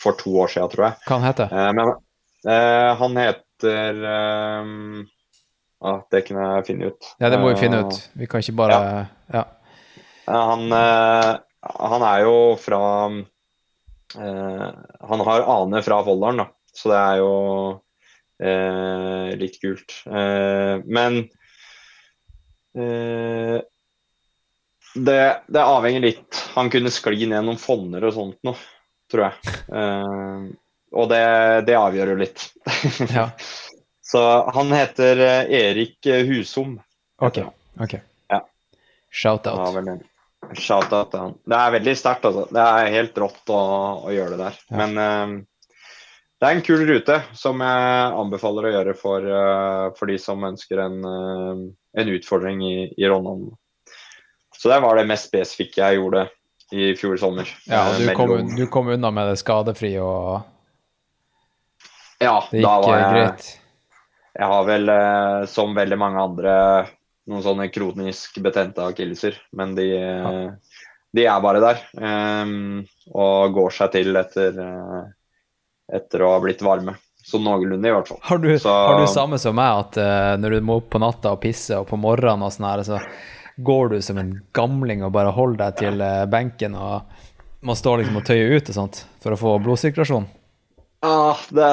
for 0.00 0.12
to 0.20 0.30
år 0.40 0.48
siden, 0.52 0.68
tror 0.72 0.84
jeg. 0.88 0.98
Hva 1.08 1.16
han 1.18 1.28
heter 1.28 1.52
Eh, 1.52 1.70
men 1.76 1.92
eh, 2.48 2.90
han 3.00 3.16
heter 3.20 4.04
eh, 4.16 5.04
ah, 5.84 6.00
Det 6.12 6.22
kunne 6.28 6.48
jeg 6.56 6.66
finne 6.72 6.92
ut. 6.92 7.08
Ja, 7.20 7.28
det 7.32 7.40
må 7.42 7.50
vi 7.52 7.60
finne 7.60 7.80
Eh, 7.82 7.88
ut. 7.88 8.10
Vi 8.14 8.26
kan 8.30 8.40
ikke 8.40 8.56
bare 8.60 8.78
Ja. 8.80 9.04
Ja, 9.32 9.44
Han, 10.30 10.72
eh, 10.72 11.34
han 11.80 12.04
er 12.06 12.22
jo 12.24 12.36
fra 12.60 12.80
eh, 14.16 14.68
Han 15.10 15.24
har 15.26 15.46
ane 15.56 15.82
fra 15.82 16.00
Folldalen, 16.06 16.44
da. 16.44 16.48
Så 16.74 16.92
det 16.92 17.00
er 17.00 17.20
jo 17.20 17.34
eh, 18.42 19.30
litt 19.40 19.60
kult. 19.62 19.94
Eh, 20.06 20.76
men 20.86 21.20
eh, 22.78 23.58
det, 24.94 25.20
det 25.46 25.64
avhenger 25.64 26.06
litt. 26.06 26.42
Han 26.54 26.70
kunne 26.72 26.92
skli 26.94 27.26
ned 27.30 27.46
noen 27.46 27.60
fonner 27.60 28.06
og 28.06 28.14
sånt 28.16 28.38
nå, 28.46 28.54
tror 29.10 29.28
jeg. 29.28 29.56
Eh, 29.74 30.46
og 30.90 31.10
det, 31.10 31.24
det 31.68 31.78
avgjør 31.78 32.14
jo 32.14 32.20
litt. 32.22 32.46
ja. 33.16 33.28
Så 34.10 34.22
han 34.54 34.72
heter 34.74 35.20
eh, 35.22 35.52
Erik 35.60 36.06
Husom. 36.30 36.78
OK. 37.22 37.42
ok. 37.78 37.98
Ja. 38.32 38.40
Shout-out. 39.10 39.76
Ja, 39.76 39.98
Shout-out 40.50 41.12
til 41.12 41.20
han. 41.20 41.34
Det 41.46 41.56
er 41.56 41.72
veldig 41.76 41.92
sterkt, 41.98 42.24
altså. 42.26 42.46
Det 42.50 42.62
er 42.64 42.94
helt 42.94 43.18
rått 43.22 43.52
å, 43.52 43.60
å 44.08 44.12
gjøre 44.14 44.34
det 44.34 44.40
der. 44.40 44.60
Ja. 44.72 44.76
Men 44.80 44.96
uh, 44.98 45.34
det 46.40 46.48
er 46.48 46.56
en 46.56 46.64
kul 46.64 46.82
rute 46.88 47.18
som 47.36 47.60
jeg 47.62 48.14
anbefaler 48.22 48.66
å 48.66 48.72
gjøre 48.74 48.94
for, 48.98 49.26
uh, 49.28 49.86
for 49.98 50.10
de 50.10 50.16
som 50.18 50.46
ønsker 50.48 50.80
en, 50.82 50.98
uh, 51.04 51.62
en 52.00 52.12
utfordring 52.16 52.64
i, 52.66 52.76
i 52.96 53.10
Rondane. 53.10 53.52
Så 54.56 54.72
det 54.72 54.80
var 54.82 54.98
det 54.98 55.06
mest 55.08 55.28
spesifikke 55.30 55.84
jeg 55.84 56.00
gjorde 56.00 56.26
i 56.74 56.90
fjor 56.98 57.20
sommer. 57.20 57.48
Ja, 57.70 57.84
du 57.98 58.10
kom, 58.16 58.34
du 58.56 58.64
kom 58.72 58.90
unna 58.92 59.12
med 59.14 59.30
det 59.30 59.38
skadefri, 59.40 59.94
og 60.02 60.40
ja, 62.20 62.36
det 62.50 62.60
da 62.62 62.74
var 62.82 62.98
jeg, 62.98 63.14
greit. 63.14 63.46
Jeg 64.36 64.50
har 64.52 64.66
vel, 64.68 64.92
som 65.50 65.72
veldig 65.74 65.98
mange 65.98 66.26
andre, 66.28 66.52
noen 67.30 67.44
sånne 67.44 67.68
kronisk 67.72 68.40
betente 68.44 68.84
akilleser. 68.84 69.38
Men 69.56 69.74
de, 69.78 69.86
ja. 69.94 70.32
de 71.16 71.26
er 71.26 71.44
bare 71.44 71.62
der. 71.64 71.84
Um, 71.96 72.82
og 73.14 73.54
går 73.56 73.76
seg 73.76 73.94
til 73.94 74.18
etter, 74.20 74.58
eh, 74.64 75.04
etter 76.00 76.26
å 76.26 76.34
ha 76.34 76.42
blitt 76.42 76.64
varme. 76.66 76.96
Så 77.20 77.38
noenlunde, 77.42 77.84
i 77.86 77.92
hvert 77.92 78.08
fall. 78.08 78.18
Har 78.26 78.40
du, 78.42 78.48
Så- 78.58 78.72
har 78.72 79.00
du 79.00 79.06
samme 79.12 79.38
som 79.38 79.54
meg, 79.54 79.84
at 79.84 80.00
uh, 80.00 80.36
når 80.40 80.56
du 80.56 80.60
må 80.66 80.80
opp 80.80 80.88
på 80.90 81.02
natta 81.02 81.34
og 81.36 81.42
pisse, 81.42 81.76
og 81.76 81.86
på 81.90 81.98
morgenen 82.00 82.46
og 82.46 82.54
sånn 82.54 82.70
her, 82.70 82.82
så 82.86 83.00
går 83.60 83.88
du 83.88 84.02
som 84.02 84.18
en 84.18 84.40
gamling 84.56 85.04
og 85.04 85.12
bare 85.12 85.32
holder 85.36 85.66
deg 85.66 85.76
til 85.82 86.00
eh, 86.00 86.26
benken 86.30 86.76
og 86.78 87.02
må 87.66 87.74
stå 87.76 87.96
liksom 88.00 88.16
og 88.20 88.24
tøye 88.24 88.56
ut 88.56 88.70
og 88.72 88.76
sånt 88.76 89.02
for 89.20 89.34
å 89.34 89.40
få 89.40 89.58
blodsirkulasjon? 89.60 90.28
Ah, 91.04 91.36
det, 91.48 91.68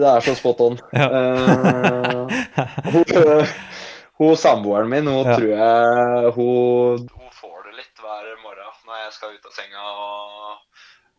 det 0.00 0.08
er 0.08 0.24
så 0.24 0.34
spot 0.36 0.60
on. 0.64 0.78
Ja. 0.96 1.08
Eh, 1.12 2.26
hun, 4.18 4.36
samboeren 4.36 4.88
min, 4.92 5.06
hun 5.10 5.24
Ja. 5.26 5.36
tror 5.36 5.48
jeg 5.54 6.32
hun, 6.36 7.08
hun 7.14 7.32
får 7.40 7.64
det 7.68 7.74
litt 7.80 8.02
hver 8.04 8.28
morgen 8.42 8.76
når 8.86 9.00
jeg 9.04 9.12
skal 9.16 9.34
ut 9.34 9.46
av 9.48 9.56
senga. 9.56 9.84
og 9.94 10.58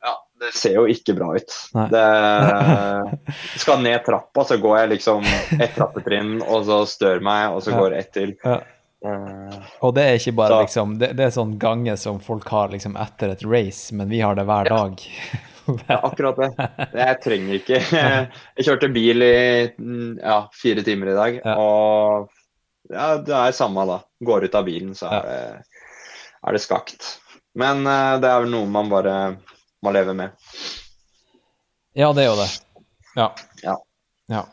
ja, 0.06 0.14
Det 0.40 0.54
ser 0.54 0.76
jo 0.78 0.86
ikke 0.86 1.16
bra 1.18 1.32
ut. 1.36 1.56
Nei. 1.74 1.88
Det, 1.90 2.06
skal 3.64 3.82
ned 3.82 4.04
trappa, 4.06 4.44
så 4.46 4.58
går 4.62 4.78
jeg 4.84 4.90
liksom 4.96 5.26
ett 5.60 5.76
trappetrinn, 5.76 6.38
og 6.46 6.66
så 6.68 6.84
stør 6.90 7.22
meg, 7.26 7.56
og 7.56 7.64
så 7.66 7.74
går 7.76 7.90
det 7.96 8.00
ett 8.04 8.14
til. 8.14 8.36
Ja. 8.46 8.60
Eh, 9.06 9.58
Og 9.86 9.94
det 9.96 10.04
er 10.06 10.16
ikke 10.18 10.36
bare 10.36 10.50
Så- 10.56 10.62
liksom 10.66 10.98
Det, 10.98 11.12
det 11.18 11.26
er 11.28 11.34
sånn 11.36 11.58
gange 11.62 11.98
som 11.98 12.20
folk 12.20 12.48
har 12.50 12.70
liksom 12.70 12.96
etter 12.98 13.30
et 13.36 13.44
race, 13.46 13.92
men 13.94 14.10
vi 14.10 14.20
har 14.22 14.36
det 14.36 14.46
hver 14.48 14.70
dag. 14.70 15.02
Ja, 15.90 15.98
akkurat 16.06 16.38
det. 16.38 16.50
Jeg 16.94 17.22
trenger 17.24 17.54
ikke 17.58 17.80
Jeg 18.58 18.66
kjørte 18.68 18.90
bil 18.94 19.22
i 19.26 19.72
mm, 19.74 20.20
ja, 20.22 20.44
fire 20.54 20.84
timer 20.86 21.10
i 21.10 21.16
dag, 21.18 21.40
Ja. 21.44 21.56
og 21.58 22.30
ja, 22.90 23.08
det 23.18 23.36
er 23.36 23.56
samme 23.56 23.86
da. 23.90 24.00
Går 24.26 24.48
ut 24.48 24.58
av 24.58 24.68
bilen, 24.68 24.96
så 24.98 25.10
er 25.12 25.30
det, 25.30 25.40
er 26.46 26.58
det 26.58 26.64
skakt. 26.64 27.16
Men 27.56 27.86
uh, 27.88 28.18
det 28.22 28.30
er 28.30 28.44
vel 28.44 28.52
noe 28.54 28.70
man 28.70 28.92
bare 28.92 29.16
må 29.86 29.94
leve 29.96 30.16
med. 30.18 30.36
Ja, 31.96 32.12
det 32.14 32.26
er 32.26 32.32
jo 32.32 32.38
det. 32.42 32.52
Ja. 33.16 33.32
Ja. 33.64 33.80
Ja, 34.28 34.44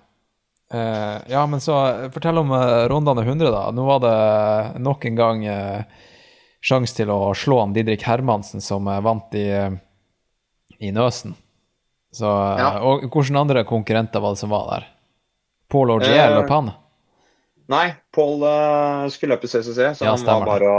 Uh, 0.74 1.20
ja 1.28 1.46
men 1.46 1.60
så 1.60 1.86
eh, 1.86 2.10
fortell 2.10 2.38
om 2.38 2.50
uh, 2.50 2.88
rundene 2.88 3.20
100, 3.22 3.50
da. 3.50 3.70
Nå 3.70 3.84
var 3.84 4.00
det 4.00 4.80
nok 4.80 5.04
en 5.04 5.16
gang 5.16 5.44
uh, 5.44 5.82
sjanse 6.64 6.96
til 6.96 7.12
å 7.12 7.34
slå 7.36 7.60
han 7.60 7.74
Didrik 7.76 8.06
Hermansen, 8.06 8.62
som 8.64 8.88
vant 8.88 9.34
i, 9.36 9.48
i 10.78 10.92
Nøsen. 10.94 11.34
Så, 12.12 12.28
Ja. 12.28 12.76
Og 12.86 13.04
hvilke 13.08 13.36
andre 13.40 13.64
konkurrenter 13.68 14.20
var 14.20 14.36
det 14.36 14.40
som 14.40 14.52
var 14.52 14.68
der? 14.70 14.88
Paul 15.72 15.90
Orgier 15.90 16.32
løp 16.36 16.50
han? 16.52 16.70
Nei, 17.70 17.86
Pål 18.14 18.46
uh, 18.46 19.10
skulle 19.12 19.36
løpe 19.36 19.50
CCC, 19.50 19.78
så 19.98 20.06
Ja, 20.06 20.14
han 20.16 20.26
var 20.26 20.48
bare 20.48 20.70
å 20.70 20.78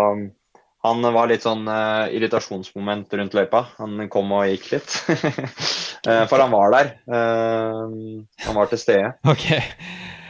han 0.84 1.00
var 1.16 1.30
litt 1.32 1.46
sånn 1.46 1.64
uh, 1.64 2.12
irritasjonsmoment 2.12 3.14
rundt 3.16 3.36
løypa. 3.38 3.62
Han 3.78 4.10
kom 4.12 4.34
og 4.36 4.50
gikk 4.52 4.66
litt. 4.74 4.98
uh, 5.08 6.26
For 6.30 6.44
han 6.44 6.52
var 6.52 6.74
der. 6.76 6.90
Uh, 7.08 8.20
han 8.44 8.58
var 8.58 8.68
til 8.68 8.82
stede. 8.82 9.14
Okay. 9.34 9.64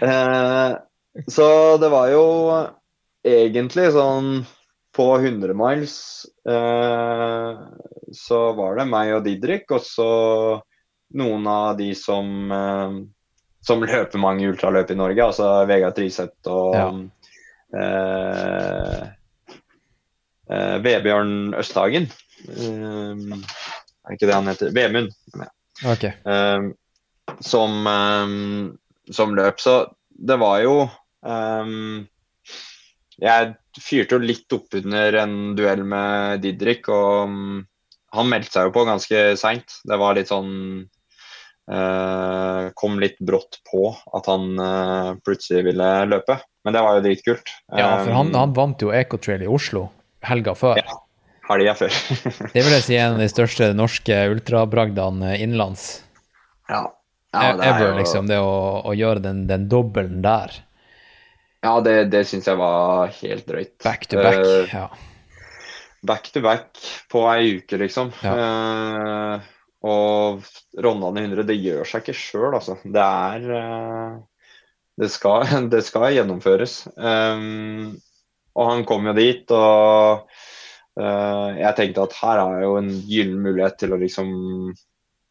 Eh, 0.03 0.75
så 1.27 1.47
det 1.77 1.89
var 1.93 2.09
jo 2.11 2.23
egentlig 3.23 3.91
sånn 3.95 4.43
På 4.93 5.05
100 5.15 5.53
miles 5.57 5.95
eh, 6.49 7.61
så 8.13 8.39
var 8.57 8.77
det 8.77 8.85
meg 8.89 9.13
og 9.15 9.23
Didrik, 9.25 9.63
og 9.73 9.81
så 9.81 10.09
noen 11.17 11.47
av 11.49 11.77
de 11.79 11.87
som 11.97 12.51
eh, 12.53 12.97
som 13.63 13.83
løper 13.83 14.19
mange 14.19 14.47
ultraløp 14.51 14.91
i 14.91 14.97
Norge, 14.99 15.23
altså 15.23 15.49
Vegard 15.69 15.95
Triseth 15.97 16.49
og 16.51 16.75
Ja. 16.75 16.87
eh, 17.79 19.01
eh, 20.51 20.77
Vebjørn 20.83 21.53
Østhagen. 21.57 22.09
Eh, 22.43 23.41
er 24.03 24.15
ikke 24.17 24.27
det 24.27 24.35
han 24.35 24.49
heter? 24.51 24.73
Vemund 24.75 25.13
Okay. 25.83 26.11
eh, 26.25 26.69
som, 27.41 27.87
eh, 27.87 29.13
som 29.13 29.35
løp. 29.35 29.59
Så 29.59 29.93
det 30.13 30.37
var 30.39 30.61
jo 30.61 30.89
Jeg 33.23 33.53
fyrte 33.79 34.17
jo 34.17 34.19
litt 34.19 34.51
opp 34.51 34.73
under 34.75 35.15
en 35.21 35.55
duell 35.55 35.83
med 35.87 36.41
Didrik, 36.43 36.89
og 36.91 37.29
mm, 37.29 37.61
han 38.17 38.27
meldte 38.29 38.51
seg 38.57 38.67
jo 38.67 38.73
på 38.75 38.83
ganske 38.89 39.21
seint. 39.39 39.77
Det 39.87 39.97
var 40.01 40.17
litt 40.17 40.27
sånn 40.27 40.89
eh, 41.71 42.69
Kom 42.75 42.99
litt 42.99 43.19
brått 43.19 43.59
på 43.71 43.91
at 44.13 44.27
han 44.31 44.59
uh, 44.59 45.13
plutselig 45.25 45.63
ville 45.69 45.89
løpe. 46.09 46.39
Men 46.63 46.73
det 46.75 46.81
var 46.85 46.97
jo 46.97 47.03
dritkult. 47.05 47.49
Ja, 47.75 47.89
for 48.03 48.11
han, 48.15 48.31
Eh, 48.31 48.39
han 48.39 48.53
vant 48.55 48.81
jo 48.81 48.91
Ecotrail 48.95 49.43
i 49.43 49.49
Oslo 49.51 49.89
helga 50.23 50.53
før. 50.55 50.79
Ja. 50.79 50.99
Helga 51.49 51.73
før. 51.75 51.91
Det 52.55 52.61
vil 52.63 52.71
jeg 52.77 52.83
si 52.85 52.95
er 52.95 53.09
en 53.09 53.17
av 53.17 53.23
de 53.23 53.27
største 53.31 53.73
norske 53.75 54.19
ultrabragdene 54.31 55.37
innenlands. 55.39 56.03
ja. 56.69 56.85
Ja, 57.33 57.55
det 57.57 57.65
er 57.65 57.71
Ever, 57.71 57.87
jo- 57.87 57.97
liksom. 57.97 58.27
Det 58.29 58.35
å, 58.37 58.49
å 58.85 58.91
gjøre 58.93 59.23
den, 59.23 59.39
den 59.49 59.63
dobbelen 59.65 60.19
der. 60.21 60.51
Ja, 61.65 61.79
det, 61.81 61.95
det 62.13 62.27
syns 62.29 62.45
jeg 62.45 62.59
var 62.59 63.09
helt 63.23 63.47
drøyt. 63.49 63.71
Back 63.81 64.05
to 64.11 64.19
back. 64.21 64.37
uh, 64.37 64.67
ja. 64.69 64.83
back 66.05 66.29
to 66.29 66.43
back 66.45 66.77
på 67.09 67.23
ei 67.31 67.55
uke, 67.57 67.79
liksom. 67.81 68.11
Eh, 68.21 69.41
og 69.83 70.45
Rondane 70.79 71.25
100, 71.25 71.43
det 71.47 71.59
gjør 71.59 71.87
seg 71.87 72.05
ikke 72.05 72.15
sjøl, 72.15 72.53
altså. 72.55 72.77
Det 72.83 73.03
er 73.03 73.49
eh, 73.57 74.13
det, 75.01 75.09
skal, 75.11 75.45
det 75.73 75.83
skal 75.87 76.13
gjennomføres. 76.15 76.83
Um, 76.95 77.97
og 78.53 78.69
han 78.69 78.85
kom 78.87 79.09
jo 79.09 79.15
dit, 79.17 79.49
og 79.51 80.29
uh, 81.01 81.49
jeg 81.57 81.75
tenkte 81.79 82.07
at 82.07 82.15
her 82.21 82.43
er 82.45 82.63
jo 82.67 82.77
en 82.79 82.91
gyllen 83.09 83.41
mulighet 83.43 83.79
til 83.81 83.95
å 83.95 83.99
liksom 83.99 84.31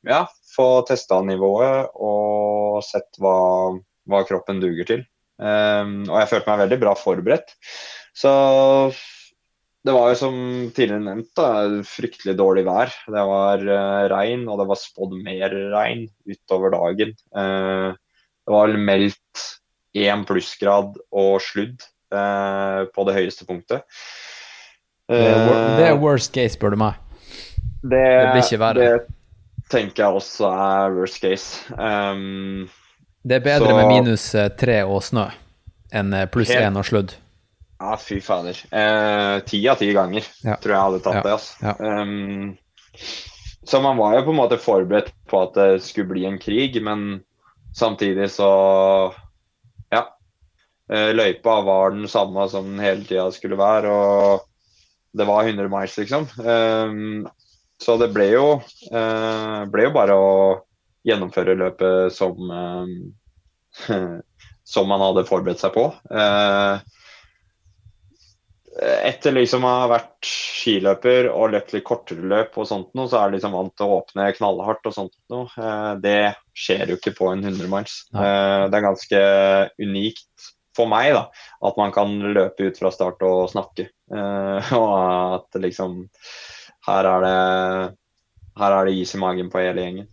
ja, 0.08 0.24
få 0.52 0.68
testa 0.88 1.20
nivået 1.24 1.94
og 2.02 2.82
sett 2.84 3.20
hva, 3.22 3.78
hva 4.10 4.22
kroppen 4.28 4.60
duger 4.62 4.88
til. 4.88 5.06
Um, 5.42 6.02
og 6.10 6.18
jeg 6.20 6.32
følte 6.34 6.50
meg 6.50 6.64
veldig 6.66 6.80
bra 6.82 6.94
forberedt. 6.98 7.56
Så 8.12 8.32
det 9.82 9.92
var 9.94 10.12
jo 10.12 10.18
som 10.18 10.34
tidligere 10.74 11.02
nevnt, 11.02 11.30
da, 11.34 11.46
fryktelig 11.86 12.36
dårlig 12.38 12.62
vær. 12.68 12.92
Det 13.10 13.22
var 13.26 13.64
uh, 13.66 14.02
regn, 14.12 14.44
og 14.46 14.60
det 14.60 14.66
var 14.70 14.78
spådd 14.78 15.16
mer 15.24 15.56
regn 15.72 16.04
utover 16.28 16.70
dagen. 16.74 17.16
Uh, 17.34 17.90
det 18.46 18.54
var 18.54 18.74
meldt 18.78 19.46
én 19.98 20.22
plussgrad 20.26 20.94
og 21.10 21.32
sludd 21.42 21.82
uh, 22.14 22.86
på 22.94 23.06
det 23.08 23.16
høyeste 23.18 23.48
punktet. 23.48 23.82
Det 25.10 25.18
er, 25.18 25.74
det 25.80 25.88
worst 26.00 26.30
case, 26.32 26.54
spør 26.54 26.76
du 26.76 26.78
meg. 26.80 26.94
det, 27.82 27.98
det 27.98 28.30
blir 28.30 28.44
ikke 28.44 28.60
verre. 28.62 28.86
Det 28.86 29.66
tenker 29.72 30.04
jeg 30.04 30.20
også 30.22 30.46
er 30.46 30.94
worst 30.94 31.18
case. 31.20 31.74
Um, 31.74 32.70
Det 33.26 33.40
er 33.40 33.44
bedre 33.44 33.66
Så- 33.66 33.76
med 33.76 33.90
minus 33.90 34.30
tre 34.58 34.78
og 34.86 35.02
snø 35.02 35.26
enn 35.92 36.14
pluss 36.32 36.54
én 36.54 36.78
og 36.78 36.86
sludd. 36.86 37.18
Ja, 37.82 37.96
fy 37.98 38.20
fader. 38.22 38.58
Eh, 38.70 39.40
Ti 39.48 39.60
av 39.72 39.80
ti 39.80 39.88
ganger 39.96 40.22
Ja. 40.46 40.54
tror 40.62 40.74
jeg 40.76 40.82
hadde 40.84 41.00
tatt 41.02 41.14
Ja. 41.18 41.22
det. 41.22 41.32
altså. 41.32 41.52
Ja. 41.66 41.74
Um, 42.02 42.56
så 43.64 43.80
man 43.82 43.96
var 43.98 44.14
jo 44.16 44.24
på 44.26 44.30
en 44.34 44.38
måte 44.38 44.58
forberedt 44.58 45.10
på 45.30 45.40
at 45.42 45.54
det 45.58 45.82
skulle 45.82 46.08
bli 46.12 46.24
en 46.26 46.38
krig, 46.38 46.78
men 46.82 47.22
samtidig 47.74 48.30
så 48.30 49.14
Ja. 49.90 50.04
Eh, 50.90 51.12
løypa 51.14 51.60
var 51.64 51.90
den 51.90 52.06
samme 52.08 52.48
som 52.50 52.64
den 52.70 52.78
hele 52.84 53.04
tida 53.04 53.30
skulle 53.32 53.56
være, 53.58 53.88
og 53.90 54.40
det 55.16 55.26
var 55.26 55.44
100 55.44 55.68
miles, 55.68 55.96
liksom. 55.98 56.26
Um, 56.38 57.26
så 57.80 57.98
det 57.98 58.12
ble 58.14 58.30
jo, 58.32 58.62
uh, 58.92 59.64
ble 59.66 59.88
jo 59.88 59.90
bare 59.94 60.14
å 60.14 60.60
gjennomføre 61.04 61.56
løpet 61.58 62.12
som 62.14 62.38
um, 62.50 63.14
som 64.64 64.88
man 64.88 65.00
hadde 65.00 65.24
forberedt 65.26 65.60
seg 65.60 65.72
på. 65.74 65.88
Eh, 66.10 66.78
etter 68.80 69.34
liksom 69.36 69.66
å 69.68 69.72
ha 69.82 69.88
vært 69.90 70.24
skiløper 70.24 71.28
og 71.32 71.52
løpt 71.52 71.74
litt 71.74 71.84
kortere 71.84 72.24
løp 72.28 72.56
og 72.60 72.68
sånt 72.68 72.92
noe, 72.96 73.08
så 73.10 73.18
er 73.18 73.26
jeg 73.28 73.36
liksom 73.36 73.56
vant 73.56 73.74
til 73.76 73.88
å 73.88 73.98
åpne 74.00 74.30
knallhardt 74.38 74.88
og 74.88 74.96
sånt 74.96 75.16
noe. 75.32 75.50
Eh, 75.58 75.92
det 76.04 76.32
skjer 76.56 76.92
jo 76.92 76.98
ikke 77.00 77.14
på 77.18 77.28
en 77.32 77.44
100 77.44 77.68
miles. 77.72 77.98
Eh, 78.14 78.64
det 78.72 78.78
er 78.78 78.86
ganske 78.86 79.22
unikt 79.82 80.48
for 80.76 80.88
meg 80.88 81.10
da, 81.12 81.26
at 81.68 81.80
man 81.80 81.92
kan 81.92 82.14
løpe 82.32 82.70
ut 82.70 82.80
fra 82.80 82.92
start 82.94 83.20
og 83.28 83.50
snakke. 83.52 83.90
Eh, 84.12 84.72
og 84.80 84.94
at 85.40 85.60
liksom 85.60 86.06
her 86.88 87.10
er 87.16 87.26
det 87.26 87.36
her 88.60 88.74
er 88.76 88.88
det 88.88 88.96
is 89.00 89.14
i 89.16 89.20
magen 89.20 89.48
på 89.52 89.60
hele 89.62 89.84
gjengen. 89.84 90.08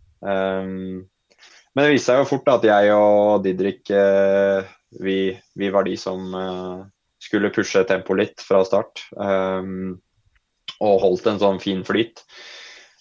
Men 1.75 1.85
det 1.85 1.93
viste 1.93 2.11
seg 2.11 2.21
jo 2.21 2.27
fort 2.27 2.49
at 2.51 2.65
jeg 2.67 2.93
og 2.95 3.43
Didrik 3.43 3.89
eh, 3.93 4.67
vi, 4.99 5.19
vi 5.55 5.69
var 5.71 5.85
de 5.87 5.95
som 5.99 6.33
eh, 6.35 6.79
skulle 7.19 7.51
pushe 7.53 7.83
tempoet 7.87 8.21
litt 8.21 8.45
fra 8.45 8.63
start. 8.67 9.03
Um, 9.15 9.99
og 10.79 11.01
holdt 11.03 11.27
en 11.27 11.41
sånn 11.41 11.59
fin 11.61 11.83
flyt. 11.87 12.23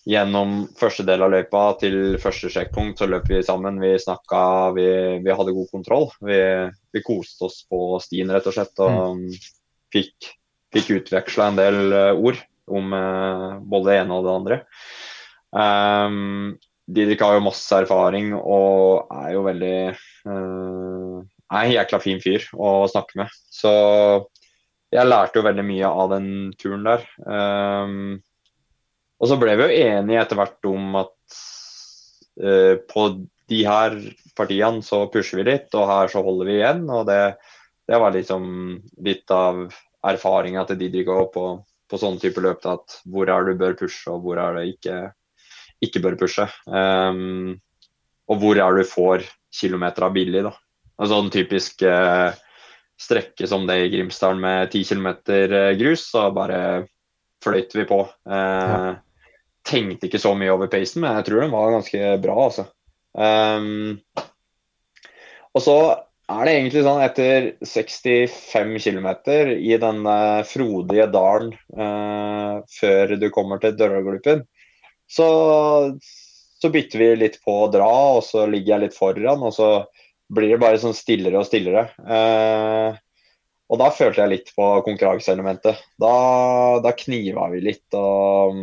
Gjennom 0.09 0.63
første 0.79 1.05
del 1.05 1.23
av 1.25 1.33
løypa 1.35 1.63
til 1.83 2.17
første 2.23 2.49
sjekkpunkt 2.53 3.01
så 3.01 3.09
løp 3.11 3.29
vi 3.29 3.43
sammen. 3.45 3.81
Vi 3.83 3.93
snakka, 4.01 4.41
vi, 4.77 4.89
vi 5.25 5.35
hadde 5.37 5.55
god 5.55 5.69
kontroll. 5.75 6.09
Vi, 6.25 6.39
vi 6.97 7.05
koste 7.05 7.49
oss 7.49 7.61
på 7.69 7.99
stien 8.03 8.33
rett 8.33 8.49
og 8.49 8.57
slett. 8.57 8.75
Og 8.83 9.27
fikk, 9.95 10.31
fikk 10.75 10.95
utveksla 10.97 11.51
en 11.51 11.61
del 11.61 11.83
eh, 11.93 12.15
ord 12.17 12.41
om 12.69 12.93
uh, 12.93 13.61
både 13.65 13.91
det 13.91 14.01
ene 14.03 14.17
og 14.17 14.27
det 14.27 14.33
andre. 14.35 14.59
Um, 15.49 16.57
Didrik 16.89 17.21
har 17.21 17.37
jo 17.37 17.45
masse 17.45 17.77
erfaring 17.77 18.33
og 18.37 19.09
er 19.13 19.33
jo 19.35 19.45
veldig 19.45 19.77
eh, 19.93 21.08
er 21.49 21.65
en 21.65 21.73
jækla 21.73 22.01
fin 22.03 22.21
fyr 22.23 22.45
å 22.57 22.87
snakke 22.91 23.23
med. 23.23 23.33
Så 23.53 23.73
jeg 24.95 25.09
lærte 25.09 25.41
jo 25.41 25.45
veldig 25.47 25.65
mye 25.69 25.89
av 25.89 26.13
den 26.15 26.29
turen 26.61 26.87
der. 26.87 27.05
Um, 27.25 28.19
og 29.19 29.31
så 29.31 29.39
ble 29.41 29.57
vi 29.59 29.67
jo 29.67 29.89
enige 29.89 30.23
etter 30.23 30.39
hvert 30.39 30.69
om 30.71 30.99
at 31.01 31.39
uh, 32.43 32.75
på 32.89 33.09
de 33.49 33.63
her 33.65 33.97
partiene 34.39 34.85
så 34.85 35.07
pusher 35.13 35.41
vi 35.41 35.49
litt, 35.51 35.73
og 35.77 35.89
her 35.91 36.13
så 36.13 36.23
holder 36.25 36.49
vi 36.49 36.59
igjen. 36.61 36.85
Og 36.93 37.07
det, 37.09 37.21
det 37.89 38.01
var 38.01 38.15
liksom 38.17 38.45
litt 39.05 39.35
av 39.35 39.67
erfaringa 40.09 40.65
til 40.69 40.81
Didrik 40.81 41.11
òg 41.13 41.31
på, 41.35 41.47
på 41.89 42.01
sånne 42.01 42.23
type 42.23 42.45
løp. 42.45 42.65
At 42.69 43.01
hvor 43.09 43.33
er 43.33 43.49
du 43.49 43.57
bør 43.61 43.77
pushe, 43.81 44.05
og 44.13 44.25
hvor 44.25 44.41
er 44.41 44.61
det 44.61 44.69
ikke, 44.77 45.01
ikke 45.85 46.05
bør 46.05 46.21
pushe. 46.21 46.49
Um, 46.69 47.59
og 48.29 48.41
hvor 48.41 48.61
er 48.61 48.77
du 48.77 48.89
får 48.89 49.25
kilometer 49.59 50.05
av 50.05 50.17
billig, 50.17 50.45
da. 50.49 50.53
En 50.99 51.11
sånn 51.11 51.33
typisk 51.35 51.83
eh, 51.87 52.31
strekke 52.99 53.47
som 53.47 53.67
det 53.69 53.77
i 53.85 53.91
Grimsdalen 53.93 54.41
med 54.43 54.73
10 54.73 54.89
km 54.91 55.11
grus, 55.79 56.09
så 56.11 56.29
bare 56.35 56.63
fløyt 57.45 57.77
vi 57.77 57.87
på. 57.89 58.03
Eh, 58.31 58.91
Tenkte 59.69 60.09
ikke 60.09 60.21
så 60.23 60.33
mye 60.39 60.53
over 60.55 60.71
pacen, 60.73 61.03
men 61.05 61.19
jeg 61.19 61.29
tror 61.29 61.43
den 61.45 61.53
var 61.53 61.75
ganske 61.75 62.13
bra, 62.23 62.37
altså. 62.49 62.65
Um, 63.19 63.99
og 65.57 65.65
så 65.65 65.75
er 66.29 66.45
det 66.45 66.55
egentlig 66.55 66.85
sånn 66.85 67.03
etter 67.03 67.49
65 67.65 68.75
km 68.85 69.09
i 69.57 69.77
den 69.81 70.01
eh, 70.13 70.41
frodige 70.47 71.07
dalen 71.09 71.55
eh, 71.57 72.59
før 72.69 73.15
du 73.17 73.29
kommer 73.33 73.63
til 73.63 73.77
Døragluppen, 73.79 74.43
så, 75.09 75.29
så 76.61 76.73
bytter 76.73 77.01
vi 77.01 77.09
litt 77.25 77.39
på 77.45 77.55
å 77.63 77.71
dra, 77.73 77.89
og 78.19 78.23
så 78.29 78.45
ligger 78.45 78.75
jeg 78.75 78.85
litt 78.87 78.99
foran, 78.99 79.41
og 79.41 79.57
så 79.57 79.71
blir 80.29 80.55
det 80.55 80.61
bare 80.63 80.81
sånn 80.81 80.97
stillere 80.97 81.41
og 81.41 81.49
stillere. 81.49 81.89
Eh, 82.05 82.99
og 83.69 83.81
da 83.81 83.89
følte 83.93 84.23
jeg 84.23 84.33
litt 84.33 84.53
på 84.57 84.67
konkurranseelementet. 84.87 85.81
Da, 86.01 86.13
da 86.85 86.95
kniva 86.97 87.49
vi 87.53 87.63
litt 87.65 87.97
og 87.97 88.61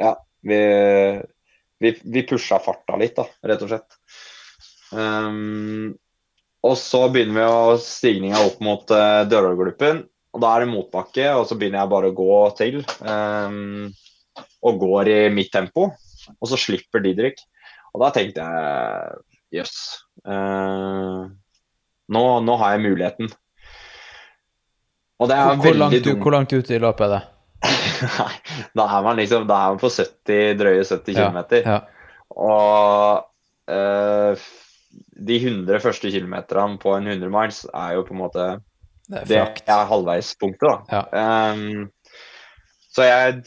ja, 0.00 0.14
vi, 0.48 0.60
vi, 1.80 1.94
vi 2.00 2.26
pusha 2.28 2.60
farta 2.64 2.96
litt, 3.00 3.18
da, 3.18 3.26
rett 3.50 3.64
og 3.66 3.72
slett. 3.72 3.98
Um, 4.96 5.92
og 6.64 6.76
så 6.80 7.04
begynner 7.12 7.36
vi 7.36 7.44
å 7.48 7.76
stigninga 7.80 8.40
opp 8.48 8.64
mot 8.64 8.96
uh, 8.96 9.22
Dørdalgluppen. 9.28 10.04
Og 10.30 10.42
da 10.44 10.54
er 10.54 10.64
det 10.64 10.72
motbakke, 10.72 11.26
og 11.36 11.44
så 11.48 11.56
begynner 11.58 11.82
jeg 11.82 11.92
bare 11.92 12.10
å 12.12 12.16
gå 12.16 12.40
til. 12.56 12.80
Um, 13.04 13.90
og 14.64 14.80
går 14.80 15.10
i 15.12 15.20
mitt 15.32 15.52
tempo. 15.52 15.90
Og 16.38 16.48
så 16.48 16.56
slipper 16.60 17.04
Didrik. 17.04 17.40
Og 17.92 18.04
da 18.04 18.12
tenkte 18.14 18.44
jeg 18.44 19.20
jøss. 19.54 19.76
Uh, 20.26 21.28
nå, 22.10 22.22
nå 22.46 22.56
har 22.60 22.76
jeg 22.76 22.84
muligheten. 22.86 23.30
Og 25.20 25.28
det 25.28 25.36
er 25.36 25.56
Hvor, 25.60 25.76
langt, 25.76 26.04
dumt. 26.04 26.22
hvor 26.24 26.32
langt 26.32 26.52
ute 26.56 26.74
i 26.74 26.80
løpet 26.80 27.06
er 27.06 27.12
det? 27.18 27.20
Nei, 28.00 28.32
da 28.78 28.86
er 28.96 29.02
man 29.04 29.18
liksom 29.20 29.44
da 29.50 29.58
er 29.66 29.74
man 29.74 29.82
på 29.82 29.90
70, 29.92 30.54
drøye 30.60 30.84
70 30.88 31.18
Ja, 31.18 31.26
km. 31.28 31.40
ja. 31.66 31.78
Og 32.40 33.26
uh, 33.68 34.46
de 35.28 35.36
100 35.42 35.80
første 35.84 36.10
kilometerne 36.10 36.78
på 36.80 36.94
en 36.96 37.10
100 37.12 37.28
miles 37.34 37.64
er 37.74 37.98
jo 37.98 38.06
på 38.08 38.14
en 38.16 38.22
måte 38.22 38.46
Det 39.10 39.20
er 39.36 39.52
Det 39.58 39.74
er 39.76 39.90
halvveispunktet, 39.90 40.64
da. 40.88 41.02
Ja. 41.02 41.52
Um, 41.52 41.90
så 42.90 43.04
jeg 43.06 43.42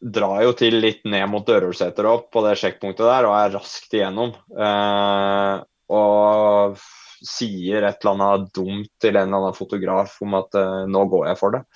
drar 0.00 0.44
jo 0.46 0.54
til 0.58 0.78
litt 0.82 1.02
ned 1.08 1.26
mot 1.30 1.46
Dørulseter 1.46 2.06
opp 2.10 2.30
på 2.34 2.44
det 2.46 2.54
sjekkpunktet 2.60 3.04
der, 3.06 3.28
og 3.28 3.36
er 3.38 3.56
raskt 3.56 3.96
igjennom. 3.98 4.32
Eh, 4.54 5.66
og 5.88 6.78
sier 7.24 7.82
et 7.82 8.04
eller 8.04 8.14
annet 8.14 8.50
dumt 8.54 8.90
til 9.02 9.16
en 9.16 9.26
eller 9.26 9.40
annen 9.40 9.56
fotograf 9.56 10.18
om 10.22 10.36
at 10.38 10.54
eh, 10.58 10.84
nå 10.90 11.04
går 11.10 11.30
jeg 11.30 11.40
for 11.40 11.56
det. 11.56 11.64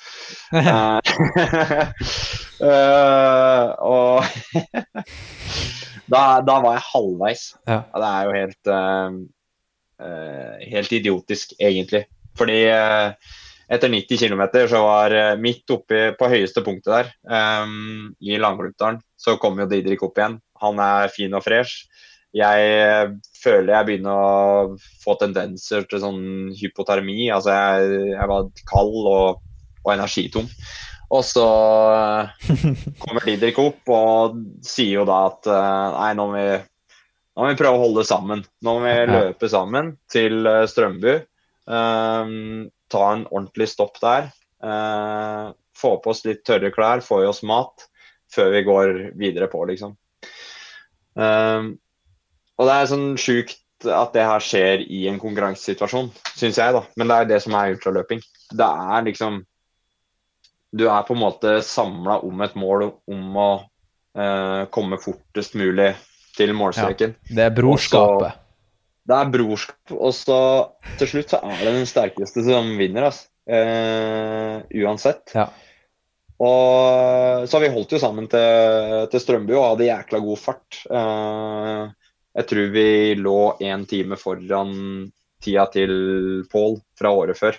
Eh, 2.62 2.68
eh, 2.68 3.70
og 3.82 4.22
da, 6.12 6.20
da 6.46 6.58
var 6.62 6.76
jeg 6.76 6.84
halvveis. 6.92 7.44
Ja. 7.66 7.80
Det 7.90 8.10
er 8.10 8.28
jo 8.28 8.36
helt, 8.36 8.70
eh, 8.76 9.16
eh, 10.06 10.66
helt 10.76 10.94
idiotisk, 11.00 11.56
egentlig. 11.58 12.04
Fordi 12.38 12.60
eh, 12.70 13.32
etter 13.72 13.88
90 13.88 14.18
km 14.18 14.42
så 14.68 14.82
var 14.84 15.14
eh, 15.16 15.34
midt 15.40 15.70
oppe 15.72 16.12
på 16.18 16.28
høyeste 16.28 16.62
punktet 16.64 16.92
der, 16.92 17.10
um, 17.64 18.12
i 18.20 18.36
Langlutdalen, 18.40 19.00
så 19.16 19.38
kom 19.40 19.60
jo 19.62 19.68
Didrik 19.70 20.02
opp 20.04 20.18
igjen. 20.20 20.38
Han 20.62 20.80
er 20.82 21.12
fin 21.12 21.32
og 21.34 21.44
fresh. 21.46 21.86
Jeg 22.36 22.68
eh, 22.76 23.14
føler 23.42 23.74
jeg 23.74 23.88
begynner 23.88 24.12
å 24.12 24.76
få 25.02 25.16
tendenser 25.20 25.86
til 25.88 26.02
sånn 26.04 26.22
hypotermi. 26.58 27.30
Altså 27.32 27.56
jeg, 27.56 28.02
jeg 28.12 28.30
var 28.32 28.50
kald 28.68 28.98
og, 29.00 29.42
og 29.84 29.94
energitom. 29.94 30.48
Og 31.12 31.24
så 31.28 31.48
kommer 33.02 33.24
Didrik 33.24 33.60
opp 33.60 33.92
og 33.92 34.38
sier 34.64 35.00
jo 35.00 35.08
da 35.08 35.26
at 35.28 35.48
nei, 35.48 36.12
nå 36.16 36.28
må 36.28 36.38
vi 36.38 36.46
nå 37.32 37.44
må 37.44 37.50
vi 37.52 37.56
prøve 37.60 37.76
å 37.78 37.84
holde 37.86 38.04
sammen. 38.04 38.44
Nå 38.64 38.76
må 38.76 38.84
vi 38.84 38.96
løpe 39.08 39.48
sammen 39.48 39.94
til 40.12 40.44
Strømbu. 40.68 41.14
Ehm, 41.70 42.68
ta 42.92 43.06
en 43.12 43.24
ordentlig 43.30 43.70
stopp 43.72 43.98
der. 44.02 44.30
Eh, 44.62 45.48
få 45.76 45.96
på 46.02 46.12
oss 46.12 46.22
litt 46.26 46.44
tørre 46.46 46.70
klær, 46.74 47.02
få 47.04 47.22
i 47.22 47.30
oss 47.30 47.42
mat 47.46 47.88
før 48.32 48.52
vi 48.54 48.62
går 48.64 48.92
videre 49.18 49.48
på, 49.52 49.64
liksom. 49.68 49.96
Eh, 51.18 51.72
og 52.58 52.68
det 52.68 52.76
er 52.76 52.90
sånn 52.92 53.08
sjukt 53.20 53.58
at 53.82 54.12
det 54.14 54.24
her 54.26 54.44
skjer 54.44 54.84
i 54.86 55.06
en 55.10 55.18
konkurransesituasjon, 55.20 56.12
syns 56.38 56.60
jeg, 56.60 56.76
da. 56.76 56.84
Men 56.96 57.10
det 57.10 57.16
er 57.16 57.30
det 57.32 57.40
som 57.44 57.56
er 57.58 57.74
ultraløping. 57.74 58.22
Det 58.52 58.68
er 58.68 59.08
liksom 59.08 59.42
Du 60.72 60.86
er 60.88 61.02
på 61.04 61.12
en 61.12 61.20
måte 61.20 61.58
samla 61.60 62.14
om 62.24 62.38
et 62.40 62.54
mål 62.56 62.86
om 63.12 63.34
å 63.36 63.48
eh, 64.16 64.62
komme 64.72 64.96
fortest 64.96 65.52
mulig 65.60 65.90
til 66.32 66.54
målstreken. 66.56 67.12
Det 67.28 67.44
er 67.44 67.52
brorskapet. 67.52 68.38
Det 69.08 69.18
er 69.18 69.32
brorskap, 69.34 69.92
og 69.96 70.12
så 70.14 70.38
til 71.00 71.10
slutt 71.10 71.32
så 71.34 71.40
er 71.42 71.58
det 71.64 71.74
den 71.74 71.88
sterkeste 71.90 72.44
som 72.46 72.68
vinner, 72.78 73.08
altså. 73.10 73.28
Eh, 73.42 74.60
uansett. 74.84 75.32
Ja. 75.34 75.48
Og 76.42 77.48
så 77.48 77.56
har 77.56 77.64
vi 77.64 77.72
holdt 77.74 77.94
jo 77.96 77.98
sammen 77.98 78.28
til, 78.30 79.08
til 79.10 79.22
Strømbu 79.22 79.56
og 79.56 79.66
hadde 79.72 79.88
jækla 79.88 80.20
god 80.22 80.38
fart. 80.38 80.78
Eh, 80.86 81.90
jeg 82.38 82.48
tror 82.48 82.70
vi 82.72 82.86
lå 83.18 83.40
én 83.60 83.82
time 83.90 84.16
foran 84.16 84.72
tida 85.42 85.66
til 85.74 85.92
Pål 86.52 86.78
fra 86.98 87.12
året 87.12 87.38
før. 87.38 87.58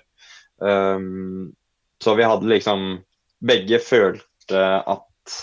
Um, 0.64 1.54
Så 2.00 2.16
vi 2.16 2.24
hadde 2.24 2.48
liksom 2.48 3.04
Begge 3.44 3.80
følte 3.84 4.60
at 4.88 5.34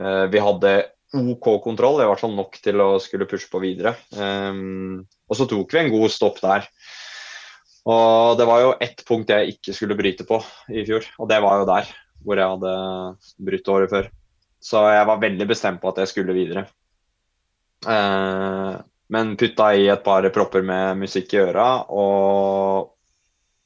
uh, 0.00 0.26
vi 0.28 0.42
hadde 0.42 0.72
OK 1.10 1.46
kontroll, 1.64 2.02
i 2.02 2.06
hvert 2.06 2.22
fall 2.22 2.34
nok 2.36 2.58
til 2.62 2.82
å 2.82 2.90
skulle 3.02 3.26
pushe 3.30 3.48
på 3.50 3.60
videre. 3.62 3.96
Um, 4.14 5.00
og 5.26 5.38
så 5.38 5.46
tok 5.50 5.74
vi 5.74 5.80
en 5.82 5.92
god 5.92 6.12
stopp 6.14 6.38
der. 6.42 6.68
Og 7.90 8.36
det 8.38 8.46
var 8.46 8.62
jo 8.62 8.76
ett 8.84 9.02
punkt 9.08 9.32
jeg 9.32 9.56
ikke 9.56 9.74
skulle 9.74 9.96
bryte 9.98 10.26
på 10.28 10.38
i 10.70 10.84
fjor, 10.86 11.06
og 11.18 11.30
det 11.32 11.40
var 11.42 11.62
jo 11.62 11.68
der. 11.70 11.90
Hvor 12.20 12.36
jeg 12.36 12.52
hadde 12.52 12.74
brutt 13.48 13.72
året 13.72 13.92
før. 13.94 14.10
Så 14.60 14.84
jeg 14.92 15.08
var 15.08 15.22
veldig 15.22 15.46
bestemt 15.48 15.80
på 15.82 15.90
at 15.90 16.02
jeg 16.02 16.12
skulle 16.12 16.36
videre. 16.36 16.66
Uh, 17.86 18.76
men 19.10 19.34
putta 19.40 19.72
i 19.74 19.88
et 19.90 20.04
par 20.04 20.26
propper 20.30 20.62
med 20.62 21.00
musikk 21.00 21.32
i 21.34 21.40
øra 21.42 21.68
og 21.90 22.92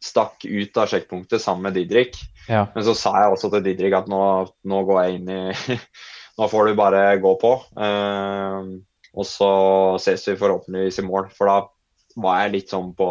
stakk 0.05 0.45
ut 0.45 0.79
av 0.81 0.89
sjekkpunktet 0.89 1.43
sammen 1.43 1.69
med 1.69 1.77
Didrik. 1.77 2.17
Ja. 2.49 2.67
Men 2.75 2.85
så 2.87 2.95
sa 2.97 3.15
jeg 3.21 3.35
også 3.35 3.51
til 3.53 3.65
Didrik 3.67 3.97
at 3.97 4.09
nå, 4.11 4.21
nå 4.69 4.83
går 4.89 5.03
jeg 5.03 5.19
inn 5.19 5.33
i 5.33 5.41
Nå 6.41 6.49
får 6.51 6.67
du 6.67 6.75
bare 6.79 7.07
gå 7.23 7.33
på. 7.41 7.55
Uh, 7.79 8.75
og 9.15 9.27
så 9.29 9.51
ses 10.03 10.27
vi 10.29 10.37
forhåpentligvis 10.41 10.99
i 10.99 11.07
mål. 11.07 11.29
For 11.37 11.51
da 11.51 11.61
var 12.21 12.43
jeg 12.43 12.55
litt 12.57 12.75
sånn 12.75 12.93
på, 12.99 13.09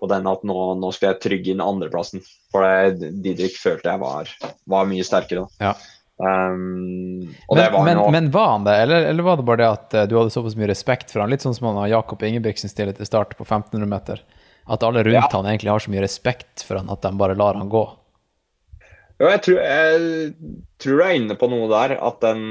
på 0.00 0.08
den 0.12 0.28
at 0.28 0.44
nå, 0.44 0.56
nå 0.80 0.92
skal 0.92 1.14
jeg 1.14 1.22
trygge 1.24 1.54
inn 1.54 1.64
andreplassen. 1.64 2.24
For 2.52 2.64
det, 2.66 3.12
Didrik 3.24 3.56
følte 3.60 3.92
jeg 3.94 4.02
var, 4.02 4.32
var 4.68 4.88
mye 4.90 5.06
sterkere 5.06 5.46
da. 5.46 5.70
Ja. 5.70 5.74
Um, 6.16 7.28
Men, 7.52 7.72
var 7.74 7.82
men, 7.84 7.98
men 8.12 8.30
var 8.32 8.46
han 8.54 8.64
det, 8.64 8.72
eller, 8.86 9.02
eller 9.10 9.24
var 9.26 9.36
det 9.36 9.44
bare 9.44 9.60
det 9.60 9.66
at 9.68 9.96
uh, 9.96 10.04
du 10.08 10.14
hadde 10.16 10.32
såpass 10.32 10.56
mye 10.56 10.70
respekt 10.70 11.12
for 11.12 11.20
han? 11.20 11.32
Litt 11.32 11.44
sånn 11.44 11.56
som 11.56 11.68
han 11.68 11.80
har 11.82 11.92
Jakob 11.92 12.24
Ingebrigtsen 12.24 12.72
stille 12.72 12.94
til 12.96 13.08
start 13.08 13.36
på 13.36 13.44
1500 13.44 13.88
meter. 13.90 14.22
At 14.66 14.82
alle 14.82 15.04
rundt 15.04 15.20
Ja. 15.20 15.28
han 15.32 15.46
egentlig 15.46 15.70
har 15.70 15.84
så 15.84 15.92
mye 15.92 16.04
respekt 16.04 16.64
for 16.66 16.80
han 16.80 16.88
at 16.90 17.04
de 17.04 17.12
bare 17.20 17.36
lar 17.38 17.54
han 17.60 17.68
gå. 17.72 17.84
Jo, 19.16 19.30
jeg 19.32 19.40
tror, 19.46 19.58
jeg 19.64 20.34
tror 20.82 20.98
du 21.00 21.04
er 21.06 21.14
inne 21.16 21.36
på 21.40 21.48
noe 21.48 21.68
der. 21.72 21.94
At 22.04 22.20
den 22.20 22.42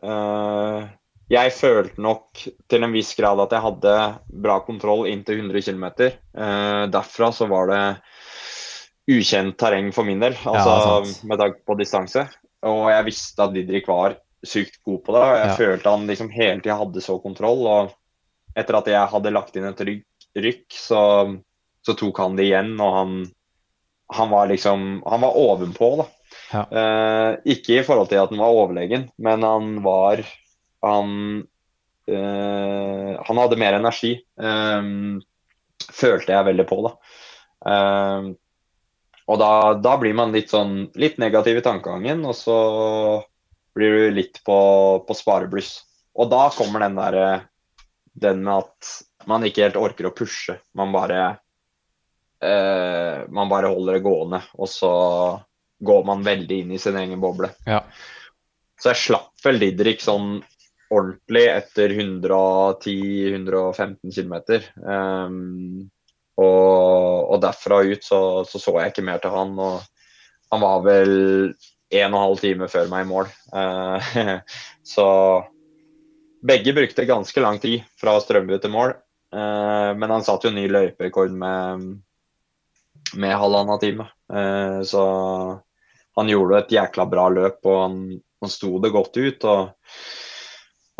eh, 0.00 0.86
Jeg 1.30 1.52
følte 1.54 2.00
nok 2.02 2.40
til 2.72 2.86
en 2.86 2.94
viss 2.96 3.12
grad 3.18 3.42
at 3.44 3.52
jeg 3.54 3.64
hadde 3.66 3.96
bra 4.46 4.56
kontroll 4.66 5.04
inntil 5.10 5.42
100 5.44 5.62
km. 5.68 5.84
Uh, 6.34 6.88
derfra 6.90 7.28
så 7.36 7.46
var 7.50 7.70
det 7.70 7.82
ukjent 9.10 9.54
terreng 9.58 9.92
for 9.94 10.06
min 10.06 10.20
del, 10.22 10.34
altså 10.46 10.72
ja, 10.74 11.12
med 11.30 11.38
tanke 11.40 11.62
på 11.66 11.76
distanse. 11.78 12.24
Og 12.66 12.82
jeg 12.90 13.06
visste 13.06 13.42
at 13.46 13.54
Didrik 13.54 13.86
var 13.90 14.16
sykt 14.46 14.80
god 14.86 15.00
på 15.06 15.14
det. 15.14 15.22
Og 15.22 15.36
jeg 15.38 15.48
Ja. 15.48 15.56
følte 15.58 15.90
han 15.94 16.06
liksom 16.10 16.30
hele 16.34 16.60
tida 16.60 16.76
hadde 16.80 17.02
så 17.04 17.18
kontroll. 17.22 17.62
Og 17.66 17.94
etter 18.58 18.78
at 18.80 18.90
jeg 18.90 19.12
hadde 19.14 19.32
lagt 19.34 19.56
inn 19.56 19.68
et 19.70 19.80
rykk, 19.86 20.06
rykk 20.36 20.66
så, 20.74 21.02
så 21.86 21.94
tok 21.94 22.18
han 22.18 22.36
det 22.38 22.48
igjen, 22.50 22.74
og 22.80 22.96
han 22.98 23.14
han 24.10 24.30
var 24.32 24.50
liksom 24.50 25.02
Han 25.06 25.22
var 25.22 25.38
ovenpå, 25.38 25.90
da. 26.00 26.06
Ja. 26.50 26.62
Uh, 26.66 27.32
ikke 27.46 27.78
i 27.78 27.86
forhold 27.86 28.10
til 28.10 28.18
at 28.22 28.32
han 28.32 28.42
var 28.42 28.54
overlegen, 28.58 29.08
men 29.22 29.46
han 29.46 29.72
var 29.86 30.24
Han 30.82 31.10
uh, 32.10 33.12
Han 33.28 33.42
hadde 33.42 33.60
mer 33.60 33.78
energi. 33.78 34.16
Um, 34.36 35.20
følte 35.94 36.34
jeg 36.34 36.48
veldig 36.50 36.66
på, 36.68 36.80
da. 36.86 36.94
Eh, 37.70 38.30
og 39.30 39.38
da, 39.38 39.50
da 39.78 39.94
blir 40.00 40.16
man 40.16 40.34
litt 40.34 40.52
sånn 40.52 40.88
litt 40.98 41.20
negativ 41.22 41.60
i 41.60 41.64
tankegangen, 41.64 42.24
og 42.26 42.34
så 42.36 42.58
blir 43.76 43.94
du 43.94 44.16
litt 44.16 44.40
på, 44.46 44.58
på 45.06 45.16
sparebluss. 45.16 45.76
Og 46.18 46.30
da 46.32 46.48
kommer 46.54 46.82
den 46.82 46.98
derre 46.98 47.28
Den 48.20 48.42
med 48.42 48.66
at 48.66 48.88
man 49.30 49.44
ikke 49.46 49.62
helt 49.68 49.78
orker 49.78 50.08
å 50.08 50.14
pushe. 50.16 50.56
Man 50.74 50.90
bare 50.92 51.38
eh, 52.44 53.28
man 53.28 53.52
bare 53.52 53.72
holder 53.72 53.98
det 53.98 54.04
gående, 54.04 54.42
og 54.56 54.68
så 54.70 54.92
går 55.80 56.04
man 56.08 56.26
veldig 56.26 56.56
inn 56.64 56.72
i 56.76 56.80
sin 56.80 56.96
egen 57.00 57.20
boble. 57.20 57.48
Ja. 57.68 57.80
Så 58.80 58.92
jeg 58.92 59.02
slapp 59.04 59.44
vel 59.44 59.60
Didrik 59.60 60.00
sånn 60.04 60.40
ordentlig 60.90 61.46
etter 61.52 61.92
110-115 61.94 64.10
km. 64.10 64.34
Um, 64.82 65.90
og, 66.40 67.30
og 67.30 67.42
derfra 67.42 67.82
ut 67.86 68.04
så, 68.04 68.44
så 68.48 68.58
så 68.58 68.80
jeg 68.80 68.88
ikke 68.92 69.04
mer 69.06 69.18
til 69.22 69.30
han. 69.34 69.58
Og 69.60 69.80
han 70.50 70.60
var 70.64 70.78
vel 70.86 71.12
en 71.90 72.14
og 72.14 72.18
en 72.18 72.24
halv 72.24 72.38
time 72.42 72.68
før 72.70 72.86
meg 72.90 73.06
i 73.06 73.10
mål. 73.10 73.26
Uh, 73.54 73.98
så 74.94 75.08
begge 76.46 76.76
brukte 76.76 77.08
ganske 77.08 77.40
lang 77.44 77.58
tid 77.62 77.82
fra 78.00 78.12
Strømbu 78.22 78.56
til 78.58 78.74
mål. 78.74 78.90
Uh, 79.30 79.90
men 79.94 80.10
han 80.10 80.24
satte 80.26 80.48
jo 80.48 80.56
ny 80.56 80.66
løyperekord 80.70 81.32
med, 81.36 82.00
med 83.16 83.36
halvannen 83.38 83.80
time. 83.82 84.06
Eh, 84.32 84.80
så 84.86 85.02
han 86.16 86.28
gjorde 86.30 86.58
et 86.62 86.74
jækla 86.74 87.06
bra 87.10 87.28
løp, 87.32 87.60
og 87.64 87.78
han, 87.84 87.96
han 88.42 88.52
sto 88.52 88.78
det 88.82 88.92
godt 88.94 89.16
ut. 89.16 89.44
og 89.44 89.70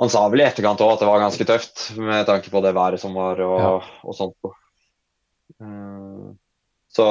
han 0.01 0.09
sa 0.13 0.23
vel 0.33 0.41
i 0.41 0.47
etterkant 0.49 0.81
òg 0.81 0.95
at 0.95 1.03
det 1.03 1.09
var 1.11 1.21
ganske 1.21 1.45
tøft, 1.45 1.83
med 2.01 2.25
tanke 2.29 2.49
på 2.53 2.63
det 2.65 2.73
været 2.77 3.01
som 3.03 3.13
var 3.15 3.41
og, 3.45 3.59
Ja. 3.61 3.73
og 4.05 4.17
sånt. 4.17 4.53
Eh, 5.61 6.31
Så, 6.91 7.07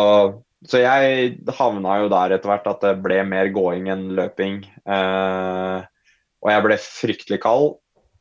så 0.68 0.80
jeg 0.82 1.38
havna 1.56 2.00
jo 2.02 2.10
der 2.12 2.34
etter 2.36 2.50
hvert 2.52 2.66
at 2.68 2.82
det 2.84 2.98
ble 3.04 3.22
mer 3.24 3.48
gåing 3.56 3.86
enn 3.94 4.10
løping. 4.18 4.58
Eh, 4.84 5.86
og 6.44 6.52
jeg 6.52 6.64
ble 6.66 6.78
fryktelig 6.84 7.40
kald. 7.46 7.78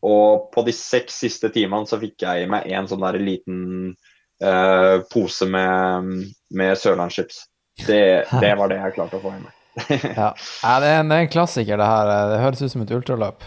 Og 0.06 0.44
på 0.54 0.62
de 0.62 0.70
seks 0.76 1.16
siste 1.24 1.50
timene 1.50 1.88
så 1.90 1.98
fikk 1.98 2.22
jeg 2.22 2.44
i 2.44 2.50
meg 2.50 2.68
en 2.70 2.86
sånn 2.86 3.02
der 3.02 3.18
liten 3.18 3.96
eh, 4.44 4.96
pose 5.12 5.46
med, 5.50 6.10
med 6.54 6.78
sørlandschips. 6.78 7.44
Det, 7.86 8.26
det 8.40 8.54
var 8.58 8.70
det 8.70 8.80
jeg 8.80 8.96
klarte 8.96 9.18
å 9.18 9.22
få 9.22 9.36
i 9.36 9.40
meg. 9.42 9.54
Ja. 10.18 10.32
ja 10.34 10.72
det, 10.82 10.88
er 10.90 11.00
en, 11.00 11.10
det 11.10 11.16
er 11.16 11.24
en 11.26 11.32
klassiker, 11.32 11.78
det 11.78 11.86
her. 11.86 12.12
Det 12.32 12.42
høres 12.42 12.62
ut 12.64 12.72
som 12.72 12.82
et 12.82 12.94
ultraløp. 12.96 13.46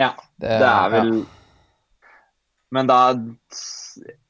Ja, 0.00 0.12
det 0.40 0.58
er 0.60 0.90
vel 0.92 1.10
Men 2.74 2.88
da 2.90 2.98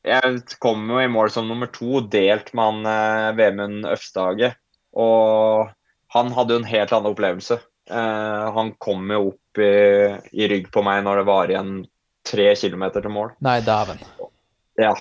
Jeg 0.07 0.43
kom 0.63 0.85
jo 0.93 1.01
i 1.03 1.09
mål 1.11 1.33
som 1.35 1.49
nummer 1.51 1.71
to, 1.75 1.99
delt 2.07 2.53
med 2.55 2.71
han 2.71 2.91
eh, 2.91 3.31
Vemund 3.39 3.89
Øfstage. 3.91 4.53
Og 4.97 5.73
han 6.15 6.31
hadde 6.37 6.55
jo 6.55 6.63
en 6.63 6.71
helt 6.71 6.95
annen 6.95 7.11
opplevelse. 7.13 7.59
Eh, 7.91 8.47
han 8.59 8.73
kom 8.83 9.11
jo 9.11 9.33
opp 9.33 9.61
i, 9.63 9.75
i 10.33 10.49
rygg 10.51 10.71
på 10.75 10.83
meg 10.87 11.03
når 11.07 11.21
det 11.21 11.27
var 11.29 11.53
igjen 11.53 11.75
tre 12.27 12.49
kilometer 12.59 13.05
til 13.05 13.15
mål. 13.15 13.35
Nei, 13.47 13.59
dæven. 13.67 14.03
Ja. 14.79 14.95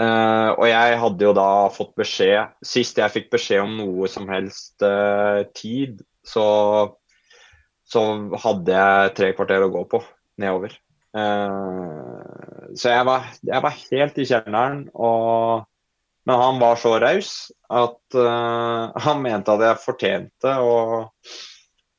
Eh, 0.00 0.50
og 0.54 0.64
jeg 0.70 0.98
hadde 1.02 1.26
jo 1.26 1.32
da 1.36 1.48
fått 1.74 1.90
beskjed 1.98 2.54
Sist 2.64 3.00
jeg 3.00 3.12
fikk 3.12 3.26
beskjed 3.34 3.64
om 3.66 3.74
noe 3.76 4.08
som 4.08 4.30
helst 4.32 4.80
uh, 4.86 5.42
tid, 5.56 5.98
så, 6.24 6.44
så 7.84 8.04
hadde 8.44 8.78
jeg 8.78 9.12
tre 9.18 9.32
kvarter 9.36 9.66
å 9.66 9.72
gå 9.72 9.82
på 9.90 10.00
nedover. 10.40 10.76
Uh, 11.12 12.70
så 12.78 12.94
jeg 12.94 13.08
var, 13.08 13.26
jeg 13.44 13.64
var 13.66 13.76
helt 13.80 14.20
i 14.22 14.26
kjelleren. 14.30 14.80
Og, 14.94 15.66
men 16.28 16.42
han 16.46 16.62
var 16.62 16.80
så 16.80 16.94
raus 17.02 17.34
at 17.68 18.20
han 19.06 19.24
mente 19.24 19.56
at 19.56 19.66
jeg 19.66 19.82
fortjente 19.82 20.54
å, 20.62 20.76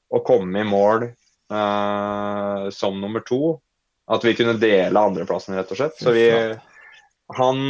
å 0.10 0.24
komme 0.26 0.64
i 0.64 0.68
mål 0.68 1.10
som 1.52 3.02
nummer 3.02 3.24
to. 3.28 3.58
At 4.12 4.24
vi 4.24 4.32
kunne 4.38 4.56
dele 4.60 5.04
andreplassen, 5.04 5.58
rett 5.60 5.74
og 5.74 5.82
slett. 5.82 5.98
Så 6.00 6.14
vi, 6.16 6.30
han, 7.38 7.64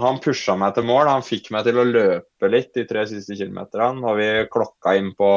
han 0.00 0.20
pusha 0.22 0.56
meg 0.58 0.74
til 0.76 0.86
mål. 0.88 1.08
Han 1.10 1.26
fikk 1.26 1.50
meg 1.54 1.66
til 1.66 1.80
å 1.80 1.86
løpe 1.88 2.50
litt 2.50 2.72
de 2.76 2.86
tre 2.88 3.04
siste 3.10 3.36
kilometerne. 3.38 4.02
Og 4.06 4.18
vi 4.20 4.30
klokka 4.52 4.94
inn 4.98 5.12
på 5.18 5.30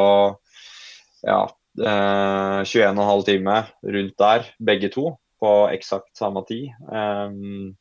ja, 1.23 1.41
eh, 1.79 2.59
21,5 2.67 3.25
time 3.29 3.59
rundt 3.95 4.17
der, 4.25 4.49
begge 4.59 4.91
to. 4.93 5.13
På 5.43 5.53
eksakt 5.73 6.13
samme 6.15 6.45
tid. 6.47 6.69
Um, 6.87 7.73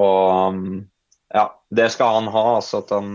og 0.00 0.60
ja, 1.34 1.48
det 1.74 1.90
skal 1.92 2.20
han 2.20 2.30
ha. 2.32 2.44
Altså 2.56 2.80
at 2.80 2.94
han, 2.94 3.10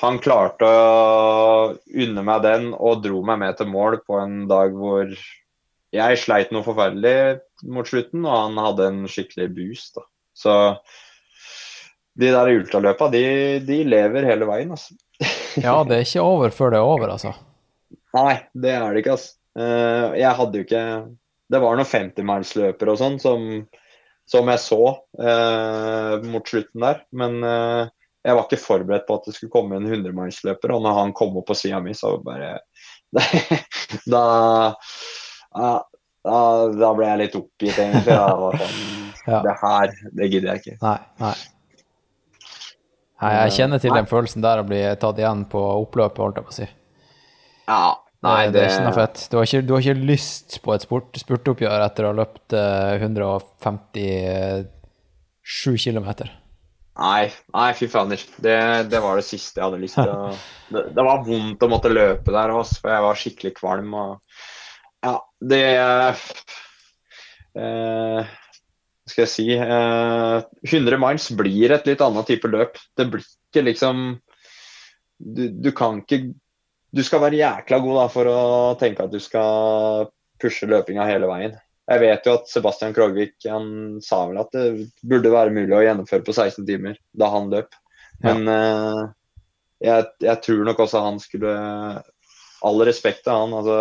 han 0.00 0.22
klarte 0.22 0.68
å 0.70 1.74
unne 1.90 2.24
meg 2.24 2.46
den 2.46 2.70
og 2.72 3.04
dro 3.04 3.20
meg 3.26 3.42
med 3.42 3.60
til 3.60 3.68
mål 3.72 4.00
på 4.06 4.16
en 4.22 4.42
dag 4.50 4.72
hvor 4.76 5.12
jeg 5.90 6.22
sleit 6.22 6.52
noe 6.54 6.62
forferdelig 6.62 7.40
mot 7.66 7.88
slutten, 7.88 8.22
og 8.22 8.36
han 8.36 8.58
hadde 8.62 8.86
en 8.86 9.00
skikkelig 9.10 9.48
boost. 9.56 9.98
Da. 9.98 10.06
Så 10.40 10.54
de 12.20 12.32
der 12.32 12.52
ultraløpa, 12.56 13.08
de, 13.12 13.22
de 13.64 13.82
lever 13.88 14.26
hele 14.28 14.48
veien, 14.48 14.72
altså. 14.76 14.96
Ja, 15.66 15.80
det 15.84 15.96
er 15.96 16.06
ikke 16.06 16.24
over 16.24 16.54
før 16.54 16.74
det 16.74 16.80
er 16.80 16.88
over, 16.88 17.12
altså. 17.16 17.34
Nei, 18.16 18.40
det 18.54 18.74
er 18.74 18.88
det 18.88 19.04
ikke, 19.04 19.16
altså. 19.18 19.36
Jeg 20.14 20.30
hadde 20.38 20.60
jo 20.60 20.62
ikke 20.62 20.82
Det 21.50 21.58
var 21.58 21.74
noen 21.74 21.88
50-mannsløpere 21.90 22.92
og 22.92 23.00
sånn 23.00 23.16
som, 23.18 23.46
som 24.30 24.50
jeg 24.52 24.62
så 24.62 24.84
eh, 25.18 26.28
mot 26.30 26.46
slutten 26.46 26.84
der, 26.84 27.00
men 27.10 27.40
eh, 27.42 27.90
jeg 28.22 28.36
var 28.36 28.46
ikke 28.46 28.60
forberedt 28.62 29.08
på 29.08 29.16
at 29.18 29.26
det 29.26 29.34
skulle 29.34 29.54
komme 29.56 29.80
en 29.80 29.88
100-mannsløper, 29.90 30.76
og 30.76 30.84
når 30.86 30.96
han 31.00 31.14
kom 31.18 31.34
opp 31.40 31.48
på 31.50 31.58
sida 31.58 31.82
mi, 31.82 31.96
så 31.98 32.14
bare 32.22 32.60
Da 34.14 34.24
da, 36.22 36.40
da 36.76 36.94
ble 36.94 37.08
jeg 37.08 37.20
litt 37.24 37.38
oppgitt, 37.38 37.78
egentlig. 37.80 38.14
Da. 38.14 38.98
Ja. 39.26 39.40
Det 39.44 39.54
her, 39.60 39.90
det 40.16 40.26
gidder 40.32 40.48
jeg 40.52 40.58
ikke. 40.62 40.76
Nei, 40.84 40.98
nei. 41.20 41.34
Nei, 43.20 43.32
jeg 43.36 43.50
kjenner 43.58 43.78
til 43.82 43.92
den 43.92 44.08
følelsen 44.08 44.44
der 44.44 44.60
å 44.62 44.64
bli 44.64 44.80
tatt 45.00 45.18
igjen 45.20 45.42
på 45.52 45.60
oppløpet, 45.82 46.20
holdt 46.22 46.38
jeg 46.40 46.46
på 46.46 46.52
å 46.54 46.56
si. 46.56 46.68
Ja, 47.68 47.88
nei, 48.24 48.42
det, 48.48 48.54
det 48.54 48.60
er 48.62 48.70
ikke 48.72 48.88
noe 48.88 48.96
fett. 48.96 49.18
Du 49.28 49.34
har 49.36 49.44
ikke, 49.48 49.66
du 49.68 49.72
har 49.76 49.82
ikke 49.84 50.08
lyst 50.08 50.48
på 50.64 50.68
et 50.72 50.84
spurt, 50.86 51.10
spurtoppgjør 51.20 51.84
etter 51.84 52.06
å 52.06 52.08
ha 52.14 52.18
løpt 52.22 52.48
eh, 52.56 53.04
157 53.04 55.84
km. 55.84 56.08
Nei, 57.00 57.24
nei, 57.54 57.70
fy 57.76 57.86
fader. 57.92 58.20
Det, 58.40 58.58
det 58.92 59.00
var 59.04 59.12
det 59.20 59.28
siste 59.28 59.56
jeg 59.60 59.66
hadde 59.68 59.84
lyst 59.84 59.96
til 60.00 60.10
å 60.10 60.12
det, 60.74 60.82
det 60.96 61.02
var 61.06 61.24
vondt 61.28 61.64
å 61.64 61.70
måtte 61.70 61.92
løpe 61.92 62.30
der 62.34 62.48
også, 62.56 62.76
for 62.82 62.88
jeg 62.94 63.06
var 63.06 63.20
skikkelig 63.20 63.52
kvalm. 63.60 63.90
Og 64.00 64.10
ja, 65.04 65.14
det 65.52 65.64
eh, 67.60 68.20
skal 69.10 69.26
jeg 69.26 69.32
si 69.32 69.46
eh, 69.54 70.36
100 70.66 71.00
miles 71.02 71.28
blir 71.38 71.74
et 71.74 71.88
litt 71.88 72.04
annet 72.04 72.30
type 72.30 72.50
løp. 72.50 72.78
Det 72.96 73.08
blir 73.10 73.24
ikke 73.24 73.66
liksom 73.66 74.04
Du, 75.20 75.48
du 75.52 75.70
kan 75.76 76.00
ikke 76.00 76.30
Du 76.96 77.02
skal 77.04 77.20
være 77.20 77.40
jækla 77.42 77.78
god 77.84 77.98
da, 78.00 78.06
for 78.10 78.30
å 78.30 78.40
tenke 78.80 79.04
at 79.04 79.12
du 79.12 79.20
skal 79.22 80.08
pushe 80.40 80.66
løpinga 80.66 81.04
hele 81.06 81.28
veien. 81.28 81.58
Jeg 81.90 82.00
vet 82.02 82.26
jo 82.26 82.36
at 82.38 82.48
Sebastian 82.50 82.94
Krogvik 82.96 83.34
han 83.50 83.98
sa 84.02 84.22
vel 84.30 84.40
at 84.40 84.52
det 84.54 84.88
burde 85.02 85.32
være 85.32 85.52
mulig 85.54 85.74
å 85.76 85.82
gjennomføre 85.84 86.24
på 86.26 86.34
16 86.34 86.64
timer 86.66 86.98
da 87.18 87.28
han 87.32 87.50
løp. 87.52 87.74
Men 88.24 88.46
eh, 88.50 89.02
jeg, 89.84 90.08
jeg 90.22 90.42
tror 90.44 90.64
nok 90.68 90.82
også 90.86 91.04
han 91.04 91.20
skulle 91.22 91.52
All 92.60 92.82
respekt 92.84 93.22
til 93.24 93.32
han. 93.32 93.54
altså 93.56 93.76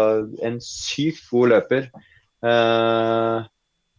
En 0.47 0.60
sykt 0.64 1.26
god 1.34 1.51
løper. 1.51 1.89
Eh, 2.47 3.47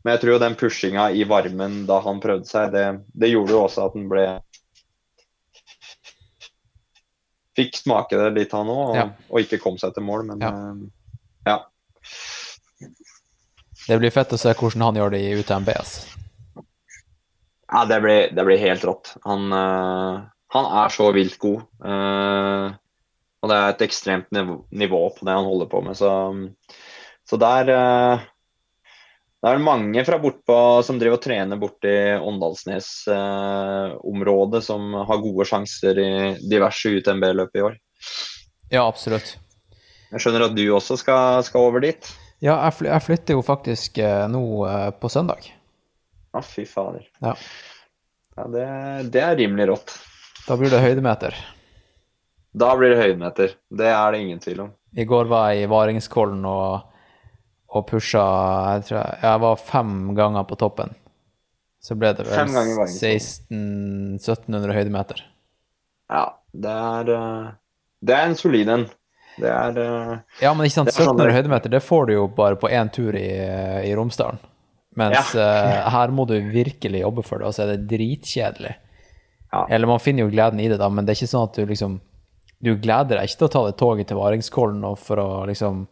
men 0.02 0.14
jeg 0.14 0.20
tror 0.22 0.32
jo 0.35 0.40
den 0.43 0.56
pushinga 0.56 1.09
i 1.12 1.24
varmen 1.28 1.82
da 1.89 1.98
han 2.05 2.20
prøvde 2.22 2.48
seg, 2.48 2.72
det, 2.72 2.85
det 3.12 3.32
gjorde 3.32 3.52
jo 3.52 3.64
også 3.66 3.86
at 3.89 3.98
han 3.98 4.09
ble 4.12 4.24
Fikk 7.59 7.74
smake 7.81 8.16
det 8.16 8.28
litt, 8.36 8.52
han 8.55 8.68
òg, 8.70 8.82
og, 8.93 8.97
Ja. 8.97 9.06
og 9.28 9.40
ikke 9.43 9.59
kom 9.60 9.77
seg 9.77 9.93
til 9.93 10.05
mål. 10.06 10.22
Men 10.28 10.40
Ja. 10.40 10.51
eh, 10.55 10.74
ja. 11.51 11.59
Det 13.89 13.98
blir 13.98 14.12
fett 14.14 14.32
å 14.32 14.39
se 14.39 14.55
hvordan 14.55 14.85
han 14.86 14.94
gjør 15.01 15.10
det 15.10 15.20
i 15.20 15.35
UTMB. 15.35 15.68
Ja, 17.72 17.85
det 17.90 18.01
blir, 18.02 18.31
det 18.35 18.44
blir 18.47 18.59
helt 18.59 18.85
rått. 18.86 19.16
Han, 19.24 19.52
uh, 19.52 20.22
han 20.55 20.64
er 20.85 20.89
så 20.94 21.12
vilt 21.12 21.36
god. 21.43 21.66
Uh, 21.85 22.70
og 23.43 23.48
det 23.51 23.56
er 23.56 23.68
et 23.74 23.85
ekstremt 23.89 24.31
nivå, 24.31 24.60
nivå 24.70 25.02
på 25.16 25.24
det 25.27 25.35
han 25.35 25.44
holder 25.48 25.66
på 25.66 25.81
med. 25.85 25.97
Så, 25.97 26.10
så 27.28 27.39
der 27.40 27.70
eh, 27.72 28.24
Det 29.40 29.48
er 29.48 29.62
mange 29.64 30.02
fra 30.04 30.18
bortpå 30.20 30.84
som 30.84 30.98
driver 31.00 31.16
og 31.16 31.22
trener 31.24 31.56
borti 31.60 31.92
Åndalsnes-området, 32.20 34.60
som 34.66 34.92
har 35.08 35.22
gode 35.22 35.44
sjanser 35.48 35.96
i 35.96 36.36
diverse 36.44 36.88
UTMB-løp 36.98 37.56
i 37.56 37.62
år. 37.64 37.78
Ja, 38.68 38.84
absolutt. 38.84 39.38
Jeg 40.10 40.20
skjønner 40.20 40.44
at 40.44 40.52
du 40.58 40.72
også 40.74 40.96
skal, 41.00 41.40
skal 41.46 41.60
over 41.70 41.80
dit. 41.86 42.02
Ja, 42.40 42.54
jeg, 42.66 42.72
fly, 42.76 42.88
jeg 42.90 43.02
flytter 43.06 43.32
jo 43.38 43.42
faktisk 43.46 43.98
eh, 44.04 44.26
nå 44.28 44.66
eh, 44.68 44.90
på 45.00 45.08
søndag. 45.12 45.40
Å, 46.36 46.40
fy 46.44 46.64
fader. 46.68 47.04
Ja. 47.24 47.34
Ja, 48.36 48.44
det, 48.52 48.66
det 49.14 49.22
er 49.24 49.36
rimelig 49.40 49.66
rått. 49.72 49.88
Da 50.46 50.56
blir 50.60 50.70
det 50.72 50.84
høydemeter. 50.84 51.32
Da 52.52 52.76
blir 52.76 52.90
det 52.92 53.00
høydemeter. 53.00 53.48
Det 53.72 53.88
er 53.88 54.12
det 54.12 54.20
ingen 54.24 54.40
tvil 54.42 54.60
om. 54.66 54.70
I 54.96 55.04
går 55.06 55.28
var 55.30 55.52
jeg 55.52 55.64
i 55.64 55.70
Varingskollen 55.70 56.44
og, 56.48 56.89
og 57.70 57.86
pusha 57.86 58.22
jeg, 58.74 58.86
tror 58.88 58.98
jeg, 58.98 59.18
jeg 59.22 59.42
var 59.44 59.60
fem 59.62 59.92
ganger 60.18 60.47
på 60.48 60.59
toppen. 60.59 60.94
Så 61.80 61.97
ble 61.97 62.10
det 62.12 62.26
vel 62.26 62.34
Fem 62.34 62.51
ganger 62.52 62.74
i 62.74 62.78
Varingskollen. 62.80 64.16
1600-1700 64.20 64.76
høydemeter. 64.76 65.22
Ja, 66.10 66.24
det 66.52 66.72
er 66.76 67.12
eh, 67.14 67.47
Det 68.05 68.16
er 68.16 68.26
en 68.28 68.36
solid 68.36 68.72
en. 68.74 68.84
Det 69.40 69.48
er 69.48 69.78
eh, 69.80 70.12
Ja, 70.42 70.52
men 70.52 70.66
ikke 70.66 70.80
sant, 70.80 70.90
Det 70.90 70.98
er 70.98 71.06
sånn 71.06 71.14
1700 71.14 71.36
høydemeter 71.38 71.72
det 71.72 71.82
får 71.86 72.10
du 72.10 72.14
jo 72.18 72.26
bare 72.36 72.59
på 72.60 72.68
én 72.68 72.90
tur 72.92 73.16
i, 73.16 73.28
i 73.86 73.94
Romsdalen. 73.97 74.42
Mens 74.98 75.34
eh, 75.38 75.80
her 75.94 76.12
må 76.12 76.26
du 76.28 76.34
virkelig 76.51 77.05
jobbe 77.05 77.24
for 77.24 77.40
det, 77.40 77.48
og 77.48 77.55
så 77.55 77.64
er 77.64 77.76
det 77.76 77.86
dritkjedelig. 77.92 78.74
Ja. 79.55 79.64
Eller 79.70 79.88
man 79.88 80.02
finner 80.02 80.26
jo 80.26 80.32
gleden 80.34 80.60
i 80.62 80.68
det, 80.70 80.80
da, 80.82 80.90
men 80.90 81.06
det 81.06 81.14
er 81.14 81.22
ikke 81.22 81.30
sånn 81.32 81.48
at 81.48 81.56
du 81.59 81.66
liksom 81.66 81.98
Du 82.60 82.74
gleder 82.76 83.16
deg 83.16 83.24
ikke 83.30 83.38
til 83.40 83.47
å 83.48 83.52
ta 83.55 83.62
det 83.66 83.78
toget 83.80 84.10
til 84.10 84.18
Varingskollen 84.20 84.84
for 85.01 85.22
å 85.22 85.28
liksom 85.48 85.86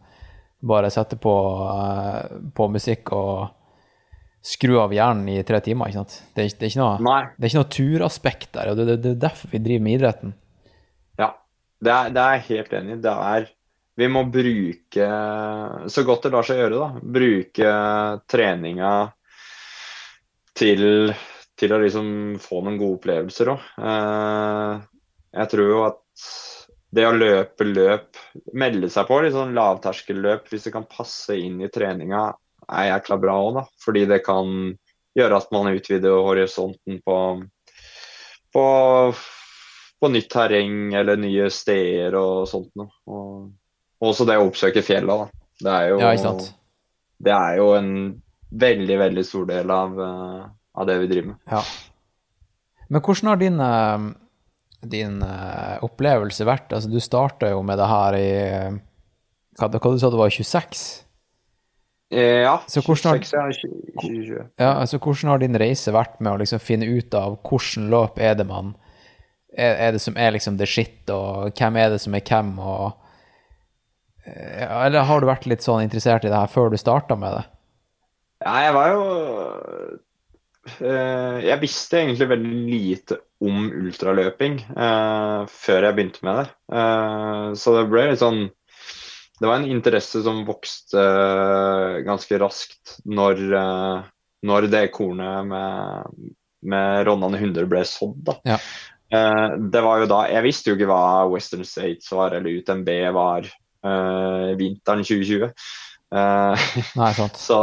bare 0.59 0.91
sette 0.91 1.17
på, 1.19 1.33
eh, 1.71 2.37
på 2.55 2.67
musikk 2.71 3.13
og 3.15 3.55
skru 4.43 4.77
av 4.79 4.93
hjernen 4.95 5.27
i 5.33 5.43
tre 5.43 5.59
timer, 5.63 5.89
ikke 5.89 6.01
sant. 6.01 6.17
Det 6.35 6.43
er, 6.43 6.51
det 6.55 6.67
er 6.67 6.71
ikke 6.71 6.81
noe 6.81 7.21
det 7.35 7.45
er 7.45 7.51
ikke 7.51 7.61
noe 7.61 7.75
turaspekt 7.75 8.51
der, 8.55 8.71
og 8.71 8.79
det, 8.79 8.87
det, 8.89 8.97
det 9.03 9.13
er 9.15 9.23
derfor 9.27 9.53
vi 9.53 9.63
driver 9.63 9.85
med 9.85 9.97
idretten. 9.97 10.35
Ja. 11.19 11.31
Det 11.79 11.95
er, 11.95 12.11
det 12.15 12.23
er 12.23 12.37
jeg 12.37 12.45
helt 12.49 12.75
enig 12.79 12.97
i. 12.97 13.01
Det 13.03 13.15
er 13.31 13.49
Vi 13.99 14.07
må 14.07 14.23
bruke 14.31 15.07
Så 15.91 16.03
godt 16.07 16.23
det 16.23 16.31
lar 16.31 16.47
seg 16.47 16.59
gjøre, 16.61 16.77
da. 16.79 17.01
Bruke 17.19 17.71
treninga 18.31 18.91
til, 20.59 21.11
til 21.59 21.75
å 21.75 21.79
liksom 21.79 22.07
få 22.43 22.61
noen 22.63 22.79
gode 22.79 22.99
opplevelser 22.99 23.51
òg. 23.53 23.67
jeg 25.39 25.51
tror 25.53 25.71
jo 25.71 25.83
at 25.87 26.03
det 26.89 27.05
å 27.05 27.13
løpe 27.13 27.67
løp, 27.67 28.17
melde 28.57 28.89
seg 28.89 29.07
på 29.09 29.19
litt 29.21 29.35
sånn 29.35 29.55
lavterskelløp 29.57 30.47
hvis 30.49 30.67
det 30.67 30.73
kan 30.73 30.87
passe 30.89 31.37
inn 31.37 31.59
i 31.61 31.69
treninga, 31.71 32.31
er 32.69 32.91
jækla 32.91 33.17
bra 33.21 33.35
òg, 33.43 33.51
da. 33.59 33.65
Fordi 33.83 34.05
det 34.09 34.21
kan 34.25 34.53
gjøre 35.17 35.41
at 35.41 35.51
man 35.53 35.71
utvider 35.73 36.21
horisonten 36.25 36.99
på, 37.05 37.17
på, 38.53 38.65
på 39.99 40.11
nytt 40.13 40.29
terreng 40.33 40.95
eller 40.97 41.19
nye 41.21 41.49
steder 41.53 42.17
og 42.17 42.47
sånt 42.49 42.71
noe. 42.79 42.91
Og 43.09 44.09
også 44.09 44.25
det 44.29 44.39
å 44.39 44.47
oppsøke 44.47 44.85
fjella, 44.85 45.23
da. 45.25 45.45
Det 45.59 45.75
er 45.75 45.89
jo, 45.91 45.99
Ja, 45.99 46.33
det 47.19 47.35
er 47.35 47.57
jo 47.59 47.71
en 47.75 47.91
veldig, 48.49 48.97
veldig 49.01 49.25
stor 49.27 49.45
del 49.49 49.71
av, 49.75 49.99
eh, 50.01 50.43
av 50.73 50.87
det 50.87 50.97
vi 51.01 51.09
driver 51.11 51.33
med. 51.33 51.39
Ja. 51.51 51.63
Men 52.89 53.03
hvordan 53.05 53.29
har 53.29 53.41
din, 53.41 53.59
eh, 53.59 54.05
din 54.87 55.19
uh, 55.23 55.77
opplevelse 55.83 56.45
vært? 56.47 56.71
Altså, 56.75 56.89
du 56.91 56.99
starta 57.03 57.49
jo 57.51 57.61
med 57.65 57.77
det 57.81 57.87
her 57.89 58.15
i 58.17 58.27
eh, 58.39 58.77
hva, 59.59 59.67
hva 59.67 59.91
du 59.91 59.99
sa 59.99 60.09
du 60.11 60.17
var 60.19 60.31
26? 60.31 60.83
Eh, 62.15 62.41
ja, 62.45 62.55
Så 62.65 62.81
hvordan 62.81 63.11
har- 63.11 63.19
26, 63.21 63.33
ja, 63.35 63.43
20, 63.51 63.91
2020. 64.01 64.45
Ja, 64.57 64.69
altså 64.79 64.97
hvordan 64.97 65.29
har 65.33 65.41
din 65.43 65.59
reise 65.59 65.91
vært 65.93 66.15
med 66.23 66.31
å 66.33 66.39
liksom 66.41 66.61
finne 66.63 66.87
ut 66.89 67.13
av 67.13 67.35
hvordan 67.43 67.89
løp 67.91 68.17
er 68.23 68.33
det 68.39 68.47
man 68.49 68.71
er, 69.53 69.75
er 69.75 69.91
det 69.97 70.01
som 70.01 70.17
er 70.17 70.31
liksom 70.31 70.57
the 70.57 70.65
shit, 70.69 71.09
og 71.09 71.51
hvem 71.57 71.77
er 71.77 71.89
det 71.93 72.01
som 72.01 72.15
er 72.15 72.21
hvem, 72.25 72.55
og 72.61 72.91
eh, 74.25 74.65
Eller 74.85 75.03
har 75.09 75.19
du 75.19 75.27
vært 75.29 75.45
litt 75.49 75.65
sånn 75.65 75.83
interessert 75.83 76.23
i 76.25 76.31
det 76.31 76.37
her 76.39 76.47
før 76.49 76.69
du 76.71 76.77
starta 76.77 77.17
med 77.19 77.33
det? 77.35 77.45
Ja, 78.45 78.53
jeg 78.69 78.73
var 78.77 78.93
jo 78.93 79.03
Jeg 81.49 81.59
visste 81.61 81.97
egentlig 81.99 82.27
veldig 82.29 82.59
lite 82.69 83.17
om 83.39 83.69
ultraløping 83.71 84.59
eh, 84.67 85.41
før 85.47 85.87
jeg 85.87 85.95
begynte 85.97 86.25
med 86.27 86.41
det. 86.41 86.47
Eh, 86.75 87.45
så 87.59 87.75
det 87.77 87.85
ble 87.91 88.09
litt 88.11 88.23
sånn 88.23 88.47
Det 89.39 89.47
var 89.47 89.61
en 89.61 89.69
interesse 89.71 90.19
som 90.25 90.41
vokste 90.47 90.99
eh, 90.99 91.99
ganske 92.07 92.39
raskt 92.41 92.97
når, 93.07 93.43
eh, 93.61 94.09
når 94.49 94.67
det 94.73 94.85
kornet 94.95 95.47
med, 95.47 96.15
med 96.67 97.05
Ronnan 97.07 97.39
100 97.39 97.69
ble 97.71 97.85
sådd. 97.87 98.19
da. 98.27 98.39
Ja. 98.55 98.59
Eh, 99.09 99.47
det 99.73 99.81
var 99.81 100.03
jo 100.03 100.09
da 100.09 100.19
Jeg 100.29 100.45
visste 100.45 100.69
jo 100.69 100.77
ikke 100.77 100.89
hva 100.91 101.29
Western 101.31 101.65
States 101.65 102.11
var, 102.13 102.35
eller 102.35 102.59
UTMB 102.59 102.91
var 103.15 103.47
eh, 103.47 104.51
vinteren 104.59 105.05
2020. 105.07 105.49
Eh, 106.09 106.69
Nei, 106.99 107.11
sant. 107.17 107.39
så, 107.49 107.61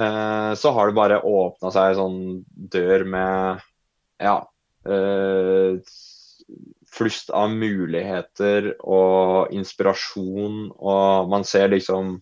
eh, 0.00 0.52
så 0.58 0.72
har 0.74 0.88
det 0.90 0.98
bare 0.98 1.22
åpna 1.22 1.72
seg 1.74 1.92
en 1.92 2.00
sånn 2.00 2.20
dør 2.48 3.06
med 3.12 3.67
ja, 4.18 4.38
eh, 4.88 5.78
flust 6.88 7.30
av 7.34 7.52
muligheter 7.52 8.72
og 8.80 9.52
inspirasjon, 9.54 10.68
og 10.78 11.30
man 11.30 11.44
ser 11.46 11.70
liksom 11.72 12.16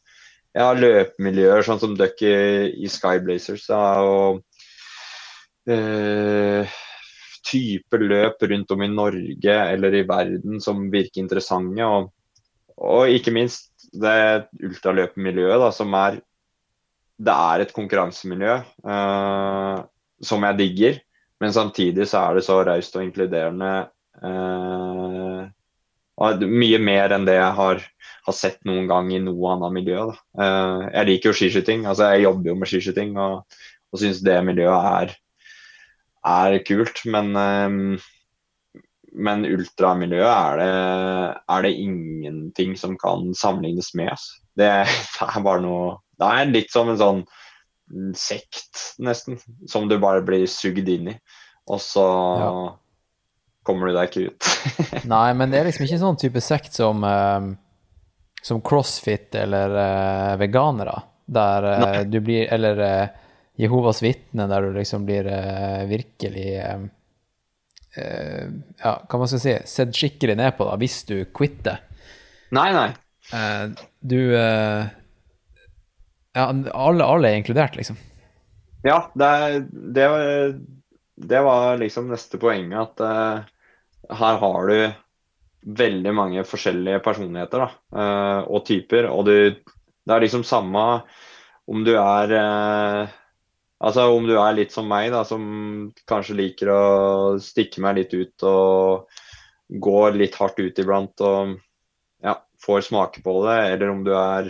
ja, 0.57 0.71
løpemiljøer, 0.77 1.65
sånn 1.67 1.81
som 1.83 1.95
dere 1.99 2.69
i, 2.73 2.89
Skyblazers. 2.91 3.67
Da, 3.69 3.81
og 4.03 4.43
eh, 5.71 6.77
type 7.47 8.01
løp 8.01 8.43
rundt 8.51 8.73
om 8.75 8.85
i 8.85 8.91
Norge 8.91 9.57
eller 9.73 9.95
i 9.95 10.07
verden 10.09 10.63
som 10.65 10.89
virker 10.93 11.23
interessante. 11.23 11.87
Og, 11.87 12.11
og 12.77 13.13
ikke 13.13 13.35
minst 13.37 13.89
det 13.97 14.47
ultraløpemiljøet, 14.65 15.69
som 15.75 15.95
er 15.97 16.23
Det 17.17 17.33
er 17.33 17.63
et 17.63 17.71
konkurransemiljø 17.73 18.55
eh, 18.61 19.77
som 20.21 20.43
jeg 20.45 20.57
digger, 20.59 20.99
men 21.43 21.53
samtidig 21.53 22.09
så 22.09 22.23
er 22.23 22.39
det 22.39 22.47
så 22.47 22.63
raust 22.65 22.97
og 22.97 23.05
inkluderende. 23.05 23.73
Eh, 24.25 25.43
og 26.17 26.45
mye 26.49 26.81
mer 26.81 27.13
enn 27.13 27.27
det 27.29 27.37
jeg 27.37 27.53
har, 27.59 27.83
har 28.29 28.37
sett 28.37 28.63
noen 28.69 28.89
gang 28.89 29.11
i 29.13 29.21
noe 29.21 29.53
annet 29.53 29.75
miljø. 29.75 30.09
Eh, 30.41 30.87
jeg 30.95 31.11
liker 31.11 31.31
jo 31.31 31.39
skiskyting, 31.43 31.85
altså 31.85 32.15
jeg 32.15 32.25
jobber 32.25 32.53
jo 32.53 32.59
med 32.61 32.73
skiskyting 32.73 33.17
og, 33.21 33.59
og 33.93 34.01
syns 34.01 34.23
det 34.25 34.39
miljøet 34.49 34.91
er, 34.93 35.17
er 36.33 36.61
kult. 36.65 37.05
Men 37.13 37.33
eh, 37.37 38.07
men 39.17 39.47
ultramiljøet 39.49 40.29
er 40.29 40.59
det, 40.61 40.73
er 41.49 41.63
det 41.65 41.77
ingenting 41.81 42.75
som 42.77 42.97
kan 43.01 43.31
sammenlignes 43.35 43.95
med. 43.97 44.13
Altså. 44.13 44.43
Det, 44.57 44.71
det 45.17 45.29
er 45.29 45.45
bare 45.45 45.65
noe 45.65 45.97
Det 46.17 46.29
er 46.33 46.53
litt 46.53 46.73
som 46.73 46.89
en 46.89 47.01
sånn 47.01 47.23
sekt, 48.19 48.97
nesten, 48.99 49.39
som 49.71 49.89
du 49.89 49.99
bare 50.03 50.23
blir 50.27 50.47
sugd 50.51 50.89
inn 50.91 51.13
i. 51.13 51.15
Og 51.71 51.81
så 51.83 52.07
Ja. 52.41 52.51
kommer 53.67 53.89
du 53.91 53.95
deg 53.97 54.11
ikke 54.11 54.31
ut. 54.31 54.49
Nei, 55.15 55.33
men 55.35 55.51
det 55.51 55.59
er 55.61 55.65
liksom 55.69 55.87
ikke 55.87 55.97
en 55.99 56.05
sånn 56.05 56.19
type 56.23 56.41
sekt 56.45 56.75
som, 56.79 57.03
uh, 57.03 57.47
som 58.43 58.61
crossfit 58.63 59.35
eller 59.35 59.75
uh, 59.75 60.37
veganere, 60.39 61.01
der 61.27 61.67
uh, 61.73 62.03
du 62.07 62.21
blir 62.23 62.47
Eller 62.55 62.79
eh, 62.79 63.09
Jehovas 63.59 63.99
vitne, 64.05 64.47
der 64.47 64.63
du 64.63 64.77
liksom 64.77 65.07
blir 65.09 65.27
virkelig 65.91 66.47
Ja, 67.97 68.93
hva 69.09 69.19
man 69.19 69.29
skal 69.31 69.41
si 69.41 69.55
Sett 69.67 69.97
skikkelig 69.97 70.37
ned 70.37 70.53
på, 70.59 70.67
da, 70.69 70.77
hvis 70.77 70.99
du 71.09 71.15
quitter. 71.35 71.79
nei, 72.53 72.69
nei. 72.77 72.91
Du 74.01 74.19
Ja, 76.37 76.51
alle, 76.77 77.05
alle 77.05 77.31
er 77.31 77.41
inkludert, 77.41 77.79
liksom. 77.79 77.97
Ja, 78.85 79.11
det, 79.15 79.29
det, 79.97 80.07
det 81.17 81.41
var 81.41 81.79
liksom 81.81 82.11
neste 82.13 82.39
poenget. 82.39 83.01
At 83.01 83.01
uh, 83.01 84.17
her 84.21 84.41
har 84.43 84.69
du 84.69 84.77
veldig 85.81 86.13
mange 86.15 86.45
forskjellige 86.47 87.01
personligheter 87.05 87.65
da, 87.65 87.71
uh, 87.97 88.41
og 88.53 88.67
typer. 88.69 89.09
Og 89.11 89.25
du, 89.27 89.37
det 89.57 90.15
er 90.15 90.27
liksom 90.27 90.45
samme 90.47 90.85
om 91.67 91.87
du 91.87 91.97
er 91.99 92.37
uh, 92.37 93.15
Altså 93.77 94.07
om 94.09 94.25
du 94.25 94.39
er 94.41 94.55
litt 94.57 94.73
som 94.73 94.87
meg, 94.89 95.11
da, 95.13 95.19
som 95.29 95.43
kanskje 96.09 96.39
liker 96.39 96.71
å 96.73 96.85
stikke 97.45 97.83
meg 97.85 97.99
litt 97.99 98.15
ut 98.17 98.45
og 98.49 99.19
gå 99.69 99.99
litt 100.17 100.39
hardt 100.41 100.63
ut 100.63 100.81
iblant 100.81 101.21
og 101.21 101.59
ja, 102.25 102.39
får 102.65 102.87
smake 102.87 103.21
på 103.21 103.35
det, 103.45 103.59
eller 103.75 103.93
om 103.93 104.01
du 104.07 104.15
er 104.17 104.49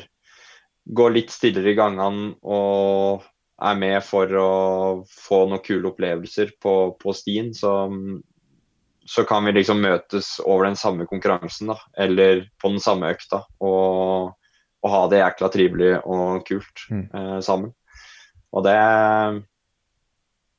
går 0.86 1.10
litt 1.16 1.32
stillere 1.34 1.72
i 1.72 1.78
gangene 1.78 2.34
og 2.46 3.24
er 3.56 3.78
med 3.80 3.98
for 4.04 4.32
å 4.38 4.50
få 5.08 5.46
noen 5.48 5.62
kule 5.64 5.88
opplevelser 5.90 6.52
på, 6.62 6.74
på 7.00 7.14
stien, 7.16 7.54
så, 7.56 7.88
så 9.08 9.24
kan 9.24 9.46
vi 9.48 9.54
liksom 9.56 9.80
møtes 9.80 10.34
over 10.44 10.68
den 10.68 10.76
samme 10.76 11.06
konkurransen, 11.08 11.72
da, 11.72 11.78
eller 11.96 12.44
på 12.60 12.74
den 12.74 12.82
samme 12.84 13.14
økta, 13.16 13.42
og, 13.64 14.36
og 14.84 14.92
ha 14.92 15.02
det 15.10 15.22
jækla 15.22 15.52
trivelig 15.54 15.92
og 16.04 16.44
kult 16.46 16.86
Mm. 16.92 17.06
eh, 17.10 17.38
sammen. 17.42 17.72
Og 18.52 18.62
det 18.66 18.78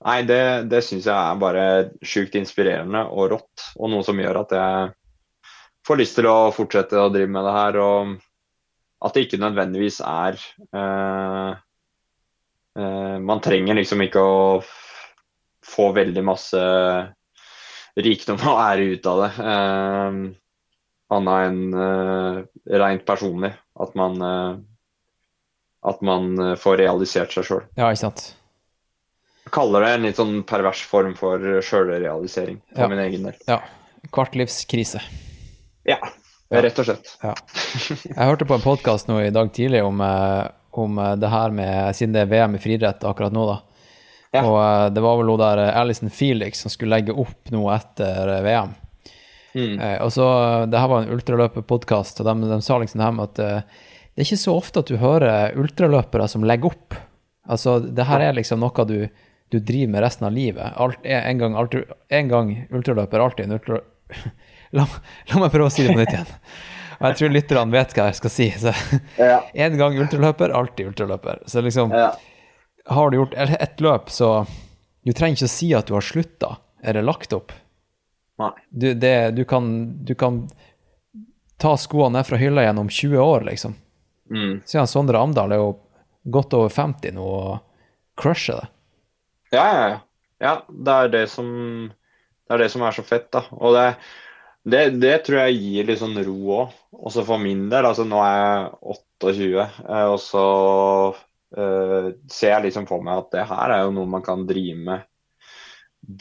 Nei, 0.06 0.22
det, 0.30 0.70
det 0.70 0.84
syns 0.86 1.08
jeg 1.10 1.18
er 1.18 1.40
bare 1.42 1.62
sjukt 2.06 2.36
inspirerende 2.38 3.00
og 3.10 3.32
rått, 3.32 3.64
og 3.82 3.90
noe 3.90 4.06
som 4.06 4.20
gjør 4.22 4.44
at 4.44 4.52
jeg 4.54 4.92
får 5.88 5.98
lyst 5.98 6.18
til 6.20 6.28
å 6.30 6.52
fortsette 6.54 7.02
å 7.02 7.10
drive 7.10 7.32
med 7.34 7.48
det 7.48 7.54
her. 7.56 7.80
og 7.82 8.12
at 9.06 9.14
det 9.14 9.28
ikke 9.28 9.40
nødvendigvis 9.42 10.00
er 10.02 10.38
uh, 10.74 11.52
uh, 12.80 13.18
Man 13.22 13.42
trenger 13.46 13.78
liksom 13.78 14.02
ikke 14.08 14.24
å 14.24 14.40
få 15.68 15.92
veldig 15.94 16.24
masse 16.26 16.62
rikdom 17.98 18.42
og 18.48 18.62
ære 18.64 18.88
ut 18.96 19.10
av 19.12 19.22
det. 19.26 19.32
Uh, 19.44 20.20
Annet 21.18 21.46
enn 21.48 21.60
uh, 21.72 22.40
rent 22.82 23.06
personlig. 23.08 23.54
At 23.80 23.94
man, 23.96 24.18
at 25.86 26.00
man 26.02 26.32
får 26.58 26.80
realisert 26.82 27.32
seg 27.36 27.46
sjøl. 27.46 27.62
Ja, 27.78 27.92
ikke 27.94 28.02
sant? 28.08 28.24
Jeg 29.46 29.54
kaller 29.54 29.86
det 29.86 29.92
en 29.94 30.08
litt 30.08 30.18
sånn 30.18 30.40
pervers 30.50 30.82
form 30.90 31.14
for 31.16 31.38
sjølrealisering 31.64 32.58
for 32.74 32.82
Ja. 32.82 32.90
min 32.92 33.04
egen 33.06 33.30
del. 33.30 33.38
Ja. 33.48 33.62
Kvartlivskrise. 34.12 35.00
Ja, 36.50 36.58
Ja. 36.58 36.62
rett 36.64 36.80
og 36.80 36.86
slett. 36.88 37.10
Jeg 38.08 38.16
hørte 38.16 38.46
på 38.48 38.56
en 38.56 38.64
podkast 38.64 39.10
nå 39.10 39.20
i 39.26 39.32
dag 39.36 39.50
tidlig 39.54 39.82
om, 39.84 40.00
eh, 40.02 40.48
om 40.80 40.98
eh, 41.00 41.16
det 41.20 41.30
her 41.30 41.52
med 41.52 41.96
Siden 41.96 42.14
det 42.16 42.22
er 42.22 42.30
VM 42.32 42.56
i 42.56 42.62
friidrett 42.64 43.04
akkurat 43.04 43.34
nå, 43.36 43.44
da. 43.50 43.58
Ja. 44.32 44.44
Og 44.48 44.56
eh, 44.62 44.90
det 44.96 45.04
var 45.04 45.18
vel 45.20 45.32
hun 45.34 45.42
der 45.42 45.64
Alison 45.74 46.10
Felix 46.10 46.62
som 46.64 46.72
skulle 46.72 46.96
legge 46.96 47.12
opp 47.16 47.52
noe 47.52 47.76
etter 47.76 48.32
VM. 48.46 48.72
Mm. 49.58 49.76
Eh, 49.80 49.98
og 50.06 50.12
så, 50.16 50.30
Det 50.72 50.80
her 50.80 50.88
var 50.88 51.04
en 51.04 51.12
ultraløperpodkast, 51.18 52.22
og 52.22 52.30
de, 52.30 52.50
de 52.56 52.62
sa 52.64 52.80
liksom 52.80 53.02
det 53.02 53.08
her 53.10 53.18
med 53.20 53.28
at 53.28 53.36
det 54.18 54.24
er 54.24 54.26
ikke 54.32 54.40
så 54.48 54.56
ofte 54.58 54.80
at 54.80 54.90
du 54.90 54.98
hører 54.98 55.54
ultraløpere 55.60 56.28
som 56.32 56.46
legger 56.48 56.72
opp. 56.72 56.96
Altså, 57.48 57.80
det 57.80 58.08
her 58.08 58.24
er 58.24 58.34
liksom 58.34 58.60
noe 58.64 58.86
du, 58.90 59.10
du 59.52 59.60
driver 59.60 59.92
med 59.94 60.02
resten 60.04 60.26
av 60.26 60.34
livet. 60.34 60.74
Alt 60.80 61.04
en 61.06 61.38
gang, 61.44 61.56
alt, 61.60 61.76
en 62.10 62.28
gang 62.32 62.56
ultraløper, 62.72 63.20
alltid 63.20 63.46
en 63.46 63.60
ultra... 63.60 63.84
La, 64.76 64.84
la 65.32 65.40
meg 65.40 65.52
prøve 65.54 65.70
å 65.70 65.72
si 65.72 65.86
det 65.86 65.94
på 65.94 66.00
nytt 66.02 66.12
igjen. 66.16 66.32
Og 66.98 67.06
jeg 67.12 67.18
tror 67.20 67.30
lytterne 67.36 67.72
vet 67.72 67.94
hva 67.96 68.08
jeg 68.10 68.18
skal 68.20 68.34
si. 68.34 68.48
Så 68.52 68.74
Ja. 69.22 69.42
en 69.54 69.78
gang 69.78 70.00
ultraløper, 70.02 70.52
alltid 70.52 70.90
ultraløper. 70.92 71.44
Så 71.46 71.62
liksom, 71.62 71.94
Ja. 71.94 72.10
har 72.90 73.10
du 73.12 73.18
gjort 73.18 73.34
ett 73.38 73.78
løp, 73.80 74.10
så 74.10 74.48
Du 75.06 75.14
trenger 75.14 75.38
ikke 75.38 75.48
å 75.48 75.56
si 75.56 75.68
at 75.74 75.88
du 75.88 75.94
har 75.94 76.02
slutta. 76.04 76.58
Er 76.84 76.94
det 76.98 77.06
lagt 77.08 77.32
opp? 77.32 77.54
Du, 78.70 78.94
det, 78.94 79.36
du, 79.38 79.46
kan, 79.46 79.70
du 80.04 80.12
kan 80.16 80.50
ta 81.58 81.78
skoene 81.80 82.18
ned 82.20 82.28
fra 82.28 82.38
hylla 82.38 82.66
gjennom 82.66 82.90
20 82.90 83.18
år, 83.18 83.46
liksom. 83.48 83.76
Mm. 84.30 84.62
Siden 84.68 84.88
Sondre 84.92 85.22
Amdal 85.24 85.52
er 85.56 85.62
jo 85.62 85.70
godt 86.28 86.54
over 86.58 86.70
50 86.70 87.16
nå 87.16 87.24
og 87.24 87.60
crusher 88.20 88.60
det. 88.60 88.68
Ja, 89.56 89.64
ja, 89.64 89.88
ja. 89.88 90.00
ja 90.44 90.54
det, 90.68 90.92
er 90.98 91.14
det, 91.16 91.24
som, 91.32 91.48
det 92.48 92.58
er 92.58 92.66
det 92.66 92.70
som 92.76 92.84
er 92.84 92.92
så 92.98 93.06
fett, 93.08 93.30
da. 93.32 93.46
Og 93.58 93.74
det, 93.78 93.88
det, 94.68 94.84
det 95.00 95.16
tror 95.26 95.46
jeg 95.46 95.60
gir 95.62 95.88
litt 95.88 96.02
sånn 96.02 96.18
ro 96.28 96.38
òg. 96.58 96.76
Også 97.08 97.24
for 97.28 97.42
min 97.42 97.68
del. 97.72 97.88
Altså, 97.88 98.04
nå 98.08 98.20
er 98.24 98.36
jeg 98.36 98.70
28, 98.94 99.66
eh, 99.88 100.06
og 100.12 100.20
så 100.22 100.46
uh, 101.16 102.10
ser 102.32 102.54
jeg 102.54 102.66
liksom 102.68 102.88
for 102.90 103.06
meg 103.06 103.24
at 103.24 103.32
det 103.38 103.48
her 103.48 103.76
er 103.76 103.86
jo 103.86 103.96
noe 103.96 104.12
man 104.18 104.26
kan 104.26 104.44
drive 104.50 104.78
med 104.90 105.08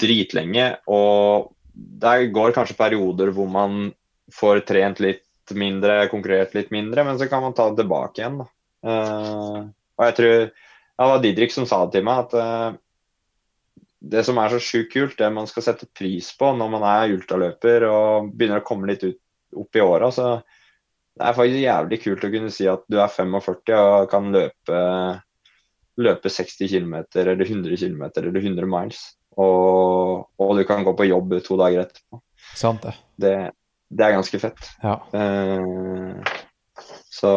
dritlenge. 0.05 0.69
Og 0.93 1.53
det 1.75 2.31
går 2.35 2.55
kanskje 2.57 2.79
perioder 2.79 3.33
hvor 3.35 3.51
man 3.51 3.89
får 4.35 4.63
trent 4.69 5.03
litt 5.03 5.25
mindre, 5.55 6.07
konkurrert 6.11 6.55
litt 6.57 6.73
mindre, 6.75 7.05
men 7.07 7.19
så 7.19 7.29
kan 7.31 7.45
man 7.45 7.55
ta 7.55 7.69
det 7.71 7.83
tilbake 7.83 8.23
igjen. 8.23 8.41
Eh, 8.87 9.61
og 9.97 10.09
jeg 10.09 10.17
tror 10.19 10.35
det 10.97 11.07
var 11.11 11.23
Didrik 11.23 11.53
som 11.55 11.67
sa 11.69 11.85
det 11.85 11.99
til 11.99 12.07
meg, 12.07 12.27
at 12.27 12.37
eh, 12.41 12.81
det 14.13 14.23
som 14.27 14.39
er 14.41 14.53
så 14.53 14.61
sjukt 14.63 14.93
kult, 14.93 15.17
det 15.19 15.29
man 15.35 15.49
skal 15.51 15.65
sette 15.67 15.89
pris 15.97 16.31
på 16.39 16.53
når 16.57 16.73
man 16.73 16.85
er 16.87 17.15
ultraløper 17.17 17.87
og 17.89 18.31
begynner 18.33 18.63
å 18.63 18.67
komme 18.67 18.91
litt 18.91 19.05
ut, 19.07 19.19
opp 19.57 19.79
i 19.79 19.83
åra, 19.83 20.11
så 20.13 20.31
det 21.17 21.25
er 21.25 21.37
faktisk 21.37 21.63
jævlig 21.63 21.99
kult 22.03 22.25
å 22.27 22.33
kunne 22.33 22.53
si 22.53 22.67
at 22.69 22.83
du 22.93 22.99
er 23.01 23.13
45 23.13 23.77
og 23.77 24.09
kan 24.13 24.27
løpe, 24.35 24.81
løpe 26.03 26.33
60 26.33 26.73
km 26.73 26.97
eller 27.23 27.41
100 27.47 27.79
km 27.81 28.03
eller 28.11 28.41
100 28.43 28.69
miles. 28.69 29.05
Og, 29.41 30.27
og 30.41 30.51
du 30.57 30.65
kan 30.69 30.85
gå 30.85 30.93
på 30.97 31.09
jobb 31.09 31.39
to 31.45 31.57
dager 31.61 31.87
etterpå. 31.87 32.21
Sant 32.57 32.85
det? 32.85 32.93
Det, 33.21 33.35
det 33.89 34.05
er 34.05 34.17
ganske 34.17 34.41
fett. 34.41 34.71
Ja. 34.85 34.99
Uh, 35.13 36.21
så 37.17 37.33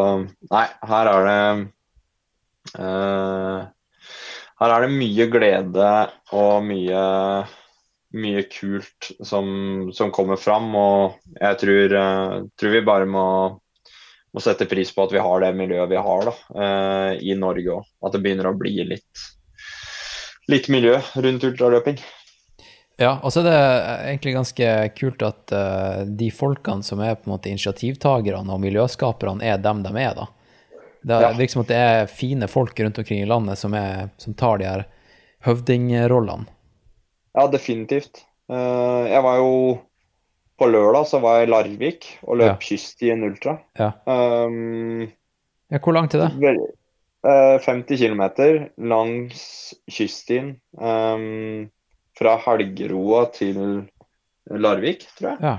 nei, 0.51 0.65
her 0.91 1.09
er 1.13 1.27
det 1.29 1.39
eh, 2.75 3.67
Her 4.59 4.73
er 4.75 4.83
det 4.83 4.91
mye 4.91 5.25
glede 5.31 5.89
og 6.35 6.65
mye, 6.67 7.01
mye 8.19 8.43
kult 8.51 9.09
som, 9.23 9.87
som 9.95 10.11
kommer 10.11 10.39
fram. 10.39 10.67
Og 10.75 11.15
jeg 11.39 11.59
tror, 11.61 11.97
eh, 12.01 12.35
tror 12.59 12.75
vi 12.75 12.83
bare 12.83 13.07
må, 13.07 13.25
må 14.35 14.43
sette 14.43 14.67
pris 14.67 14.91
på 14.91 15.05
at 15.05 15.15
vi 15.15 15.23
har 15.23 15.45
det 15.45 15.53
miljøet 15.55 15.91
vi 15.93 16.01
har 16.09 16.27
da, 16.27 16.37
eh, 16.59 17.11
i 17.31 17.37
Norge 17.39 17.77
òg. 17.77 17.91
At 18.03 18.17
det 18.17 18.23
begynner 18.25 18.51
å 18.51 18.57
bli 18.59 18.75
litt, 18.83 19.27
litt 20.51 20.67
miljø 20.67 20.97
rundt 21.15 21.47
ultraløping. 21.47 22.01
Ja, 22.99 23.13
og 23.23 23.31
så 23.31 23.39
er 23.39 23.47
det 23.47 23.59
egentlig 24.09 24.33
ganske 24.35 24.73
kult 24.99 25.23
at 25.23 25.53
eh, 25.55 26.01
de 26.19 26.27
folkene 26.35 26.83
som 26.83 26.99
er 26.99 27.15
på 27.15 27.29
en 27.29 27.37
måte 27.37 27.47
initiativtakerne 27.47 28.51
og 28.51 28.59
miljøskaperne, 28.59 29.39
er 29.39 29.63
dem 29.63 29.85
de 29.87 29.95
er, 30.03 30.19
da. 30.19 30.27
Det 31.01 31.21
Ja. 31.21 31.31
virker 31.31 31.51
som 31.53 31.61
at 31.61 31.67
det 31.71 31.77
er 31.77 32.07
fine 32.11 32.47
folk 32.47 32.79
rundt 32.79 32.97
omkring 32.99 33.21
i 33.21 33.25
landet 33.29 33.57
som, 33.57 33.73
er, 33.73 34.09
som 34.17 34.33
tar 34.33 34.57
de 34.59 34.65
her 34.67 34.85
høvdingrollene. 35.45 36.47
Ja, 37.37 37.47
definitivt. 37.47 38.25
Eh, 38.51 39.05
jeg 39.13 39.21
var 39.23 39.37
jo 39.37 39.79
På 40.59 40.67
lørdag 40.67 41.05
så 41.07 41.21
var 41.23 41.37
jeg 41.39 41.47
i 41.47 41.51
Larvik 41.53 42.05
og 42.27 42.35
løp 42.41 42.65
Ja. 42.99 43.13
en 43.13 43.23
ultra. 43.23 43.53
Ja. 43.79 43.91
Um, 44.05 45.03
ja, 45.71 45.77
hvor 45.79 45.93
langt 45.95 46.13
er 46.15 46.27
det? 46.27 46.57
eh, 47.23 47.59
50 47.63 47.97
km 47.97 48.67
langs 48.77 49.73
kyststien. 49.89 50.57
Um, 50.77 51.69
fra 52.17 52.35
Helgeroa 52.43 53.31
til 53.31 53.87
Larvik, 54.51 55.07
tror 55.17 55.29
jeg. 55.29 55.39
Ja. 55.39 55.57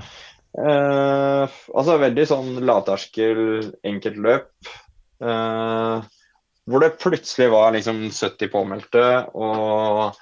Uh, 0.53 1.47
altså 1.73 1.97
veldig 1.97 2.27
sånn 2.27 2.59
lavterskel, 2.61 3.71
enkelt 3.83 4.17
løp. 4.21 4.51
Eh, 5.21 6.09
hvor 6.69 6.83
det 6.83 6.97
plutselig 7.01 7.49
var 7.51 7.71
liksom 7.75 8.03
70 8.13 8.51
påmeldte, 8.53 9.05
og 9.33 10.17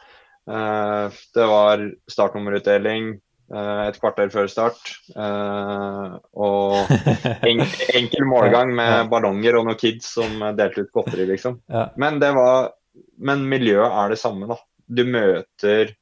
eh, 0.49 1.17
det 1.35 1.47
var 1.51 1.83
startnummerutdeling. 2.11 3.09
eh, 3.53 3.81
et 3.87 3.99
kvarter 3.99 4.29
før 4.33 4.47
start. 4.47 4.79
eh, 5.15 6.17
og 6.33 6.91
en, 7.49 7.63
enkel 7.95 8.25
målgang 8.29 8.73
med 8.75 9.09
ballonger 9.11 9.59
og 9.59 9.69
noen 9.69 9.79
kids 9.79 10.13
som 10.15 10.39
delte 10.57 10.85
ut 10.85 10.91
godteri, 10.95 11.27
liksom. 11.33 11.61
Ja. 11.67 11.89
Men 11.97 12.19
det 12.19 12.33
var 12.37 12.75
Men 13.19 13.45
miljøet 13.47 13.91
er 13.91 14.09
det 14.11 14.19
samme, 14.19 14.47
da. 14.47 14.55
Du 14.87 15.03
møter 15.05 15.93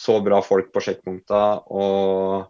så 0.00 0.20
bra 0.24 0.38
folk 0.40 0.70
på 0.72 0.80
sjekkpunkta, 0.80 1.40
og 1.68 2.46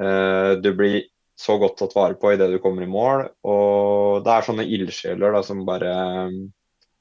eh, 0.00 0.52
du 0.62 0.70
blir 0.76 1.02
så 1.38 1.58
godt 1.58 1.78
tatt 1.78 1.94
vare 1.94 2.16
på 2.18 2.32
idet 2.34 2.50
du 2.50 2.58
kommer 2.62 2.82
i 2.82 2.90
mål. 2.90 3.28
Og 3.46 4.24
det 4.26 4.32
er 4.34 4.46
sånne 4.46 4.66
ildsjeler 4.66 5.38
som 5.46 5.66
bare 5.68 5.92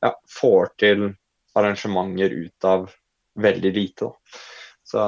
ja, 0.04 0.12
får 0.30 0.74
til 0.78 1.08
arrangementer 1.58 2.36
ut 2.38 2.68
av 2.70 2.92
veldig 3.42 3.72
lite. 3.74 4.06
Da. 4.06 4.42
Så 4.88 5.08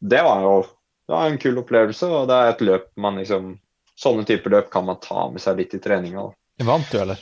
det 0.00 0.20
var 0.22 0.44
jo 0.44 0.58
det 1.08 1.16
var 1.16 1.30
en 1.30 1.40
kul 1.40 1.56
opplevelse, 1.62 2.06
og 2.12 2.28
det 2.28 2.36
er 2.36 2.50
et 2.52 2.62
løp 2.68 2.92
man 3.00 3.16
liksom 3.22 3.56
Sånne 3.98 4.22
typer 4.22 4.52
løp 4.52 4.68
kan 4.70 4.84
man 4.86 5.00
ta 5.02 5.24
med 5.26 5.42
seg 5.42 5.56
litt 5.58 5.72
i 5.74 5.80
treninga. 5.82 6.28
Vant 6.62 6.92
du, 6.92 7.00
eller? 7.00 7.18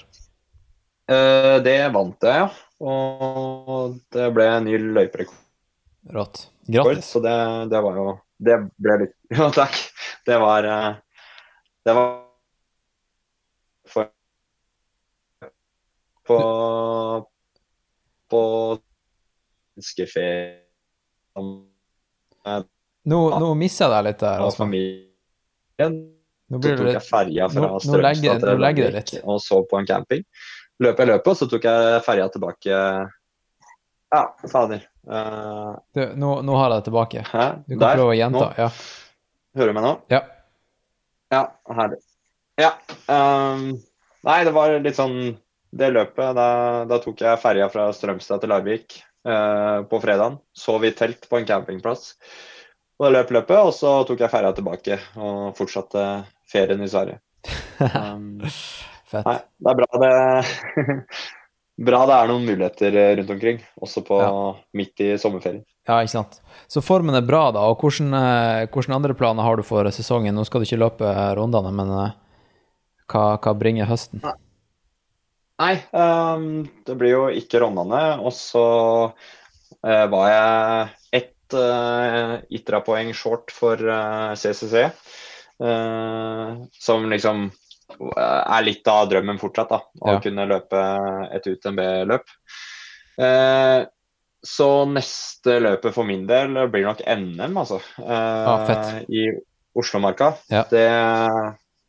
Eh, 1.09 1.55
det 1.65 1.79
vant 1.95 2.27
jeg, 2.29 2.43
ja. 2.43 2.51
Og 2.85 3.95
det 4.13 4.27
ble 4.37 4.45
en 4.45 4.67
ny 4.69 4.75
løyperekord, 4.99 5.39
Rått. 6.13 6.43
Grattis. 6.69 7.09
så 7.15 7.23
det, 7.25 7.33
det 7.73 7.81
var 7.81 7.97
jo 7.97 8.07
Det 8.37 8.59
ble 8.77 8.99
litt 9.07 9.15
Ja, 9.39 9.49
takk. 9.55 9.79
Det 10.29 10.37
var 10.43 10.69
eh, 10.69 10.99
Det 11.87 11.95
var 11.95 12.07
for 13.87 14.09
På 16.27 16.39
På 18.31 18.41
ønskeferie 19.79 20.63
Nå, 23.07 23.19
nå 23.39 23.49
mister 23.55 23.87
jeg 23.87 23.93
deg 23.93 24.05
litt 24.09 24.23
der. 24.25 24.41
Altså. 24.43 24.65
Nå 24.67 24.71
blir 26.63 26.77
det 26.81 26.87
litt 26.89 27.11
nå- 27.55 27.69
nå 27.79 28.01
legger- 28.03 28.41
nå 28.41 28.55
legger 28.59 28.89
det 28.91 28.95
litt. 28.95 29.13
og 29.23 29.39
så 29.43 29.61
på 29.71 29.79
en 29.79 29.87
camping. 29.87 30.25
Løp 30.83 30.99
jeg 30.99 31.07
løpet, 31.13 31.27
og 31.31 31.37
så 31.39 31.47
tok 31.51 31.63
jeg 31.69 32.03
ferja 32.03 32.27
tilbake. 32.33 32.81
Ja, 34.15 34.23
fader. 34.51 34.83
Uh, 35.07 35.77
du, 35.95 36.03
nå, 36.19 36.43
nå 36.43 36.57
har 36.59 36.71
jeg 36.71 36.81
det 36.81 36.85
tilbake. 36.91 37.23
Du 37.69 37.77
kan 37.77 37.79
Der? 37.79 37.95
prøve 38.01 38.11
å 38.11 38.19
gjenta. 38.19 38.49
Ja. 38.59 38.69
Hører 39.57 39.71
du 39.73 39.79
meg 39.79 39.85
nå? 39.87 39.93
ja. 40.11 40.21
Ja, 41.33 41.43
herlig. 41.77 42.01
Ja. 42.61 42.73
Um, 43.11 43.77
nei, 44.27 44.39
det 44.47 44.55
var 44.57 44.73
litt 44.81 44.97
sånn 44.97 45.37
Det 45.77 45.91
løpet, 45.93 46.31
da, 46.39 46.49
da 46.89 46.99
tok 47.03 47.21
jeg 47.21 47.41
ferja 47.43 47.67
fra 47.69 47.91
Strømstad 47.93 48.41
til 48.41 48.53
Larvik 48.55 49.01
uh, 49.29 49.83
på 49.91 50.01
fredagen. 50.01 50.39
Sov 50.57 50.87
i 50.87 50.95
telt 50.97 51.27
på 51.29 51.41
en 51.41 51.49
campingplass. 51.49 52.15
Og 52.97 53.09
da 53.09 53.13
løp 53.19 53.35
løpet, 53.35 53.59
og 53.61 53.75
så 53.77 53.99
tok 54.09 54.23
jeg 54.25 54.33
ferja 54.33 54.55
tilbake 54.57 54.97
og 55.21 55.51
fortsatte 55.59 56.05
ferien 56.49 56.81
i 56.81 56.89
Sverige. 56.89 57.21
Um, 57.83 58.39
Fett. 59.11 59.27
Nei, 59.27 59.37
det 59.63 59.71
er 59.71 59.77
bra 59.79 59.99
det 60.03 60.15
Bra 61.77 62.07
det 62.09 62.15
er 62.17 62.29
noen 62.31 62.47
muligheter 62.49 62.95
eh, 62.97 63.15
rundt 63.19 63.31
omkring, 63.35 63.59
også 63.85 64.01
på 64.07 64.21
Ja. 64.23 64.31
midt 64.73 65.01
i 65.05 65.11
sommerferien. 65.21 65.65
Ja, 65.87 65.99
ikke 66.01 66.15
sant. 66.15 66.39
Så 66.73 66.81
formen 66.83 67.15
er 67.15 67.23
bra, 67.23 67.51
da. 67.53 67.67
Og 67.69 67.79
hvordan, 67.85 68.15
eh, 68.17 68.67
hvordan 68.73 68.97
andre 68.97 69.15
planer 69.15 69.43
har 69.45 69.57
du 69.57 69.63
for 69.63 69.85
sesongen? 69.93 70.35
Nå 70.35 70.45
skal 70.49 70.61
du 70.61 70.67
ikke 70.67 70.81
løpe 70.81 71.13
rundene, 71.37 71.71
men 71.77 71.93
eh, 71.99 72.11
hva, 73.13 73.37
hva 73.39 73.53
bringer 73.55 73.87
høsten? 73.87 74.23
Nei, 75.59 75.75
ehm, 75.97 76.67
det 76.85 76.97
blir 77.01 77.11
jo 77.15 77.23
ikke 77.33 77.61
Rondane. 77.63 78.19
Og 78.21 78.33
så 78.37 78.65
uh, 79.87 80.07
var 80.13 80.27
jeg 80.29 80.89
ett 81.23 81.55
uh, 81.57 82.35
Itra-poeng 82.53 83.15
short 83.17 83.51
for 83.55 83.81
uh, 83.81 84.35
CCC. 84.37 84.91
eh, 85.65 86.57
som 86.79 87.07
liksom 87.11 87.47
eh, 87.47 87.51
er 88.17 88.63
litt 88.67 88.87
av 88.89 89.09
drømmen 89.11 89.39
fortsatt, 89.41 89.69
da. 89.69 89.81
Å 90.03 90.13
Ja. 90.15 90.21
kunne 90.21 90.47
løpe 90.49 90.81
et 91.35 91.47
UTMB-løp. 91.47 92.25
Eh, 93.19 93.87
så 94.47 94.69
neste 94.87 95.61
løpet 95.65 95.95
for 95.95 96.05
min 96.05 96.27
del 96.27 96.55
blir 96.69 96.85
nok 96.87 97.01
NM, 97.07 97.57
altså. 97.57 97.81
eh, 97.99 98.47
Ah. 98.47 99.01
I 99.09 99.31
Oslomarka. 99.77 100.35
Ja. 100.49 100.65
Det, 100.71 100.87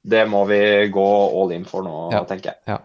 det 0.04 0.28
må 0.30 0.46
vi 0.48 0.88
gå 0.92 1.08
all 1.42 1.52
in 1.52 1.66
for 1.66 1.84
nå, 1.84 2.12
Ja. 2.14 2.24
tenker 2.24 2.52
jeg. 2.54 2.58
Ja. 2.68 2.80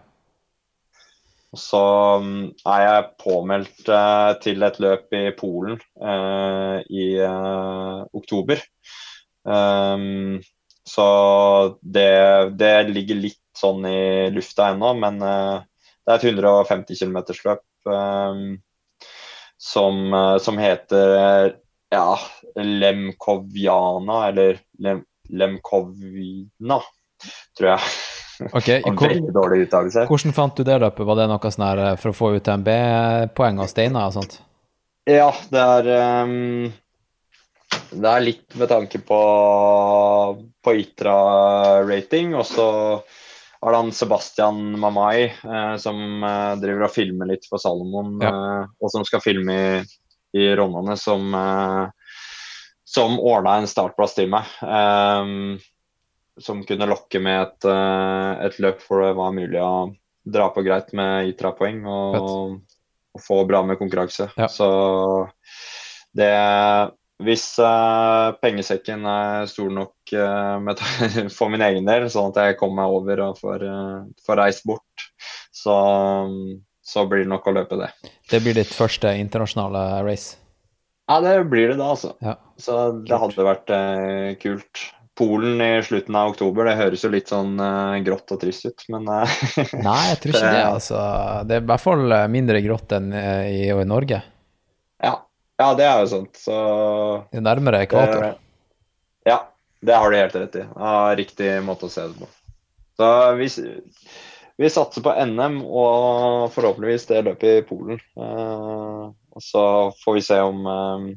Og 1.53 1.59
Så 1.59 1.79
mm, 2.23 2.55
er 2.65 2.81
jeg 2.81 3.09
påmeldt 3.21 3.89
eh, 3.89 4.33
til 4.41 4.63
et 4.63 4.79
løp 4.79 5.11
i 5.13 5.31
Polen 5.37 5.79
eh, 6.01 6.79
i 6.89 7.15
eh, 7.21 8.05
oktober. 8.13 8.61
Um, 9.45 10.39
så 10.89 11.07
det, 11.81 12.55
det 12.59 12.73
ligger 12.89 13.21
litt 13.23 13.39
sånn 13.57 13.85
i 13.87 14.29
lufta 14.33 14.71
ennå, 14.73 14.93
men 14.99 15.21
eh, 15.23 15.61
det 16.03 16.15
er 16.15 16.19
et 16.19 16.29
150 16.33 16.99
km-løp 16.99 17.63
som, 19.63 20.13
eh, 20.13 20.37
som 20.43 20.57
heter 20.59 21.55
ja, 21.93 22.19
Lemkovjana, 22.55 24.27
eller 24.27 24.59
Lem, 24.79 25.03
Lemkovina, 25.29 26.81
tror 27.57 27.69
jeg. 27.75 27.79
Ok, 28.49 28.67
En 28.69 28.95
hvor, 28.97 29.11
veldig 29.11 29.31
dårlig 29.31 29.57
uttalelse. 29.67 30.07
Hvordan 30.09 30.33
fant 30.35 30.57
du 30.57 30.65
det 30.65 30.79
løpet? 30.81 31.05
Var 31.05 31.19
det 31.19 31.27
noe 31.29 31.51
sånn 31.53 31.65
her 31.67 31.81
eh, 31.83 31.97
for 32.01 32.09
å 32.11 32.17
få 32.17 32.31
UTMB-poeng 32.39 33.61
og 33.61 33.69
steiner 33.71 34.07
og 34.09 34.15
sånt? 34.17 34.39
Ja, 35.07 35.29
det 35.53 35.61
er 35.61 35.89
ehm, 35.93 36.71
Det 37.93 38.09
er 38.09 38.23
litt 38.23 38.55
med 38.57 38.69
tanke 38.71 38.99
på, 39.05 39.19
på 40.63 40.73
Itra-rating. 40.81 42.33
Og 42.37 42.45
så 42.49 42.67
er 42.97 43.69
det 43.69 43.79
han 43.79 43.91
Sebastian 43.95 44.61
Mamai 44.79 45.29
eh, 45.29 45.75
som 45.81 46.23
eh, 46.25 46.53
driver 46.61 46.87
og 46.87 46.95
filmer 46.95 47.29
litt 47.31 47.47
for 47.49 47.61
Salomon, 47.61 48.17
eh, 48.21 48.63
og 48.79 48.91
som 48.91 49.05
skal 49.07 49.23
filme 49.23 49.55
i, 49.55 49.67
i 50.41 50.49
Rondane, 50.57 50.97
som, 50.99 51.29
eh, 51.37 52.17
som 52.95 53.19
ordna 53.21 53.59
en 53.61 53.69
startplass 53.69 54.17
til 54.17 54.31
meg. 54.33 54.49
Eh, 54.65 55.33
som 56.43 56.63
kunne 56.65 56.89
lokke 56.89 57.21
med 57.21 57.43
et, 57.43 57.67
eh, 57.69 58.45
et 58.49 58.61
løp 58.63 58.81
hvor 58.87 59.05
det 59.05 59.11
var 59.19 59.35
mulig 59.37 59.61
å 59.61 59.91
dra 60.23 60.47
på 60.55 60.63
greit 60.65 60.89
med 60.97 61.33
Itra-poeng. 61.33 61.83
og 61.85 62.61
og 63.13 63.21
få 63.21 63.43
bra 63.45 63.61
med 63.65 63.77
konkurranse. 63.77 64.29
Ja. 64.37 64.47
Så 64.49 64.67
det 66.17 66.33
Hvis 67.23 67.45
uh, 67.61 68.33
pengesekken 68.43 69.05
er 69.07 69.47
stor 69.49 69.71
nok 69.71 70.13
uh, 70.15 70.59
med, 70.63 70.81
for 71.37 71.51
min 71.53 71.63
egen 71.65 71.87
del, 71.87 72.07
sånn 72.11 72.31
at 72.33 72.39
jeg 72.41 72.59
kommer 72.59 72.83
meg 72.83 72.97
over 72.97 73.23
og 73.29 73.41
får, 73.41 73.65
uh, 73.67 73.99
får 74.25 74.39
reist 74.39 74.65
bort, 74.67 75.07
så, 75.53 75.75
så 76.83 77.05
blir 77.09 77.25
det 77.25 77.31
nok 77.31 77.47
å 77.47 77.55
løpe 77.59 77.79
det. 77.79 77.91
Det 78.31 78.41
blir 78.43 78.57
ditt 78.57 78.73
første 78.73 79.13
internasjonale 79.19 80.03
race. 80.05 80.39
Ja, 81.09 81.19
det 81.23 81.37
blir 81.51 81.73
det 81.73 81.79
da, 81.79 81.93
altså. 81.93 82.13
Ja. 82.23 82.37
Så 82.59 82.79
det 83.03 83.19
hadde 83.19 83.45
vært 83.45 83.71
kult. 84.39 84.85
Polen 85.19 85.59
i 85.61 85.73
slutten 85.85 86.15
av 86.17 86.31
oktober, 86.31 86.65
det 86.65 86.77
høres 86.79 87.03
jo 87.05 87.11
litt 87.13 87.29
sånn 87.29 87.59
grått 88.05 88.31
og 88.33 88.39
trist 88.41 88.65
ut, 88.65 88.85
men 88.89 89.05
Nei, 89.11 89.99
jeg 90.09 90.21
tror 90.23 90.31
ikke 90.31 90.53
det, 90.55 90.63
altså. 90.63 91.01
Det 91.45 91.59
er 91.59 91.61
i 91.61 91.67
hvert 91.69 91.83
fall 91.83 92.15
mindre 92.33 92.63
grått 92.65 92.95
enn 92.97 93.11
i, 93.13 93.67
i 93.69 93.85
Norge. 93.85 94.23
ja. 95.03 95.13
Ja, 95.59 95.73
det 95.77 95.85
er 95.85 95.99
jo 96.03 96.07
sant, 96.11 96.37
Så 96.39 96.55
Det 97.31 97.37
er 97.41 97.45
nærmere 97.45 97.83
ekvator. 97.85 98.21
Det- 98.21 98.39
Ja, 99.25 99.37
det 99.81 99.95
har 99.95 100.11
du 100.11 100.17
helt 100.17 100.35
rett 100.35 100.55
i. 100.55 100.63
Ja, 100.75 100.93
riktig 101.15 101.49
måte 101.63 101.85
å 101.87 101.89
se 101.89 102.01
det 102.07 102.17
på. 102.19 102.27
Så 102.97 103.09
vi, 103.37 103.47
vi 104.57 104.69
satser 104.69 105.01
på 105.01 105.13
NM 105.25 105.61
og 105.65 106.51
forhåpentligvis 106.53 107.07
det 107.07 107.21
løpet 107.25 107.43
i 107.43 107.61
Polen. 107.67 107.99
Eh, 108.17 109.05
og 109.33 109.41
så 109.41 109.63
får 110.03 110.13
vi 110.13 110.21
se 110.21 110.39
om 110.43 110.65
eh, 110.67 111.15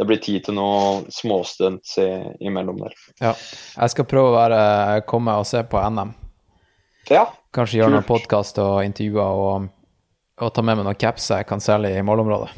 det 0.00 0.06
blir 0.08 0.20
tid 0.24 0.44
til 0.44 0.54
noe 0.56 1.04
småstunts 1.12 1.98
imellom 2.40 2.78
der. 2.80 2.94
Ja. 3.20 3.34
Jeg 3.76 3.90
skal 3.94 4.04
prøve 4.10 4.32
å 4.32 4.36
være, 4.38 5.04
komme 5.06 5.34
og 5.38 5.46
se 5.46 5.62
på 5.62 5.78
NM. 5.90 6.14
Ja, 7.10 7.26
Kanskje 7.52 7.80
gjøre 7.80 7.90
noen 7.96 8.06
podkast 8.06 8.58
og 8.62 8.84
intervjuer 8.84 9.40
og, 9.44 9.68
og 10.46 10.52
ta 10.56 10.62
med 10.64 10.78
meg 10.78 10.86
noen 10.86 10.98
caps 10.98 11.26
jeg 11.32 11.46
kan 11.48 11.60
selge 11.62 11.90
i 11.98 12.02
målområdet. 12.06 12.48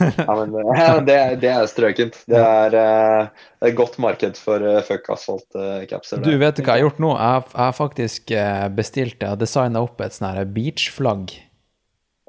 ja 0.00 0.34
men 0.38 0.52
det, 0.54 0.64
det, 1.08 1.16
det 1.42 1.50
er 1.52 1.66
strøkent. 1.70 2.18
Det 2.30 2.40
er 2.40 2.76
eh, 2.80 3.42
et 3.68 3.74
godt 3.78 3.98
marked 4.02 4.38
for 4.40 4.62
uh, 4.62 4.80
fuck 4.86 5.08
asfalt-capser. 5.14 6.22
Du 6.24 6.32
vet 6.40 6.60
hva 6.60 6.64
jeg 6.64 6.70
har 6.72 6.84
gjort 6.86 7.02
nå? 7.04 7.14
Jeg 7.16 7.46
har, 7.54 7.74
faktisk 7.76 8.30
eh, 8.36 8.68
bestilt 8.76 9.24
har 9.24 9.40
designa 9.40 9.82
opp 9.86 10.00
et 10.04 10.14
sånn 10.16 10.30
her 10.34 10.48
beachflagg 10.54 11.34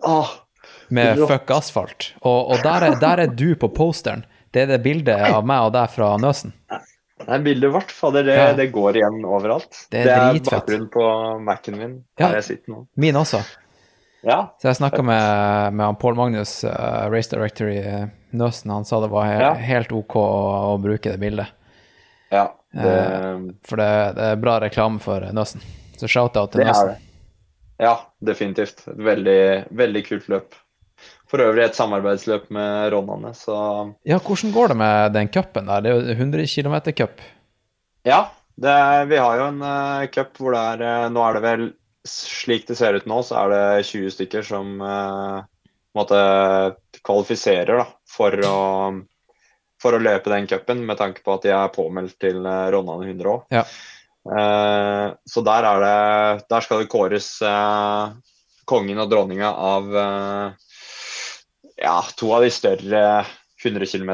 Åh, 0.06 0.34
med 0.90 1.20
Rått. 1.22 1.30
fuck 1.32 1.54
asfalt. 1.56 2.10
Og, 2.22 2.52
og 2.56 2.66
der, 2.66 2.90
er, 2.90 3.00
der 3.02 3.24
er 3.26 3.32
du 3.32 3.52
på 3.60 3.70
posteren. 3.74 4.26
Det 4.54 4.66
er 4.66 4.74
det 4.76 4.84
bildet 4.86 5.20
av 5.32 5.44
meg 5.48 5.68
og 5.68 5.74
deg 5.76 5.90
fra 5.92 6.14
Nøsen. 6.22 6.54
Det 7.26 7.32
er 7.32 7.42
bildet 7.44 7.72
vårt, 7.74 7.92
fader. 7.96 8.24
Det, 8.28 8.34
Ja. 8.36 8.48
det 8.56 8.68
går 8.76 8.98
igjen 9.00 9.22
overalt. 9.24 9.86
Det 9.92 10.02
er 10.04 10.34
dritfett. 10.34 10.52
bakgrunnen 10.52 10.90
på 10.92 11.06
Mac-en 11.48 11.78
min. 11.80 11.94
Ja. 12.20 12.28
Der 12.28 12.38
jeg 12.42 12.48
sitter 12.50 12.74
nå. 12.76 12.82
Min 13.00 13.16
også. 13.20 13.40
Ja. 14.26 14.40
Så 14.58 14.72
jeg 14.72 14.80
snakka 14.80 15.04
med, 15.06 15.74
med 15.78 15.86
han 15.86 15.98
Paul 16.02 16.16
Magnus, 16.18 16.58
uh, 16.66 17.06
race 17.14 17.30
director 17.30 17.70
i 17.70 17.78
eh, 17.78 18.08
Nøsen. 18.34 18.72
Han 18.74 18.86
sa 18.88 19.00
det 19.04 19.12
var 19.14 19.30
he 19.30 19.36
Ja. 19.38 19.54
helt 19.54 19.94
OK 19.94 20.18
å, 20.18 20.26
å 20.74 20.78
bruke 20.82 21.14
det 21.14 21.22
bildet. 21.22 21.54
Ja, 22.34 22.48
det, 22.74 22.96
For 23.70 23.80
det, 23.80 23.90
det 24.18 24.30
er 24.34 24.42
bra 24.42 24.58
reklame 24.64 25.00
for 25.00 25.24
Nøsen. 25.36 25.62
Så 25.96 26.10
shout-out 26.10 26.52
til 26.56 26.64
det 26.64 26.72
Nøsen. 26.72 26.96
Ja, 27.78 27.94
definitivt. 28.24 28.82
Et 28.90 29.04
veldig, 29.14 29.40
veldig 29.78 30.04
kult 30.08 30.28
løp. 30.32 30.58
For 31.30 31.42
øvrig 31.42 31.66
et 31.66 31.78
samarbeidsløp 31.78 32.50
med 32.54 32.92
Ronnane, 32.94 33.34
så 33.38 33.56
Ja, 34.08 34.18
hvordan 34.18 34.54
går 34.56 34.74
det 34.74 34.78
med 34.82 35.16
den 35.16 35.30
cupen 35.34 35.70
der? 35.70 35.82
Det 35.82 35.92
er 35.92 35.96
jo 36.02 36.18
100 36.18 36.46
km 36.50 36.76
cup. 36.98 37.24
Ja, 38.06 38.20
det 38.56 38.76
vi 39.10 39.18
har 39.20 39.38
jo 39.38 39.48
en 39.52 39.62
uh, 39.62 40.06
cup 40.14 40.38
hvor 40.40 40.56
det 40.56 40.62
er 40.62 40.84
uh, 40.86 41.10
Nå 41.12 41.24
er 41.26 41.38
det 41.38 41.42
vel 41.44 41.66
Slik 42.06 42.68
det 42.70 42.78
ser 42.80 42.98
ut 42.98 43.08
nå, 43.10 43.22
så 43.26 43.40
er 43.44 43.54
det 43.54 43.88
20 43.90 44.14
stykker 44.14 44.46
som 44.46 44.78
uh, 44.84 45.42
måtte 45.98 46.20
kvalifiserer 47.02 47.82
da, 47.82 47.90
for 48.10 48.46
å 48.46 48.60
for 49.82 49.94
å 49.94 50.02
løpe 50.02 50.32
den 50.32 50.48
cupen, 50.50 50.86
med 50.88 50.98
tanke 50.98 51.22
på 51.22 51.34
at 51.36 51.44
de 51.46 51.52
er 51.54 51.74
påmeldt 51.74 52.16
til 52.22 52.40
uh, 52.46 52.70
Ronnane 52.74 53.10
100 53.10 53.32
òg. 53.34 53.44
Ja. 53.54 53.66
Uh, 54.26 55.18
så 55.30 55.44
der 55.46 55.68
er 55.70 55.84
det 55.84 56.46
Der 56.50 56.64
skal 56.66 56.80
det 56.82 56.90
kåres 56.90 57.28
uh, 57.46 58.16
kongen 58.70 59.02
og 59.02 59.10
dronninga 59.12 59.52
av 59.52 59.98
eh, 60.02 60.54
ja, 61.78 61.98
to 62.18 62.32
av 62.36 62.46
de 62.46 62.52
større 62.54 63.02
100 63.66 63.88
km 63.90 64.12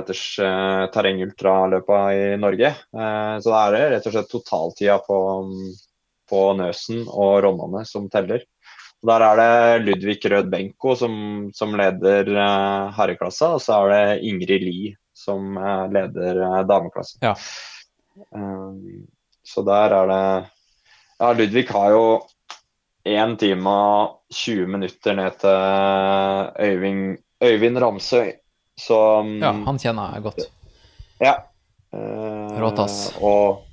terrengultraløpa 0.93 2.01
i 2.15 2.26
Norge. 2.39 2.72
Eh, 2.72 3.35
så 3.43 3.53
da 3.53 3.63
er 3.63 3.76
det 3.76 3.88
rett 3.95 4.09
og 4.09 4.15
slett 4.15 4.31
totaltida 4.31 4.99
på, 5.03 5.18
på 6.32 6.45
Nøsen 6.58 7.03
og 7.12 7.41
Ronnane 7.45 7.84
som 7.88 8.08
teller. 8.12 8.44
Og 9.02 9.10
Der 9.10 9.24
er 9.26 9.40
det 9.40 9.86
Ludvig 9.86 10.20
Rød 10.32 10.49
Benko 10.52 10.95
som, 10.95 11.14
som 11.58 11.74
leder 11.78 12.28
eh, 12.38 12.91
herreklassa, 12.98 13.56
og 13.56 13.64
så 13.64 13.80
er 13.82 13.94
det 13.94 14.28
Ingrid 14.30 14.62
Lie 14.66 14.91
som 15.18 15.56
eh, 15.58 15.88
leder 15.95 16.41
eh, 16.45 16.60
dameklassa. 16.70 17.18
Ja. 17.26 17.34
Um, 18.36 19.08
så 19.48 19.64
der 19.66 19.95
er 19.95 20.10
det 20.12 20.24
Ja, 21.22 21.32
Ludvig 21.38 21.68
har 21.70 21.91
jo 21.94 22.06
1 23.06 23.36
time 23.41 23.70
og 23.70 24.34
20 24.34 24.68
minutter 24.70 25.16
ned 25.18 25.38
til 25.41 25.58
Øyvind, 26.62 27.18
Øyvind 27.41 27.78
Ramsøy. 27.82 28.32
Så 28.78 28.98
um, 29.22 29.36
Ja, 29.41 29.52
han 29.66 29.82
kjenner 29.82 30.16
jeg 30.16 30.24
godt. 30.30 30.45
ja. 31.22 31.36
Uh, 31.91 32.53
Råtass. 32.62 33.18
Og 33.20 33.66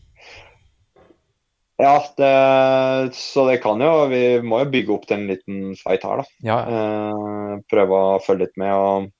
Ja, 1.78 1.94
det, 2.16 3.14
så 3.14 3.44
det 3.46 3.60
kan 3.62 3.78
jo 3.78 4.08
Vi 4.10 4.40
må 4.42 4.58
jo 4.64 4.70
bygge 4.72 4.94
opp 4.96 5.04
til 5.06 5.20
en 5.20 5.28
liten 5.30 5.76
fight 5.78 6.02
her, 6.02 6.24
da. 6.24 6.32
Ja, 6.42 6.58
Eh, 6.66 7.52
prøve 7.70 8.00
å 8.02 8.18
følge 8.22 8.48
litt 8.48 8.58
med. 8.58 8.74
og 8.74 9.10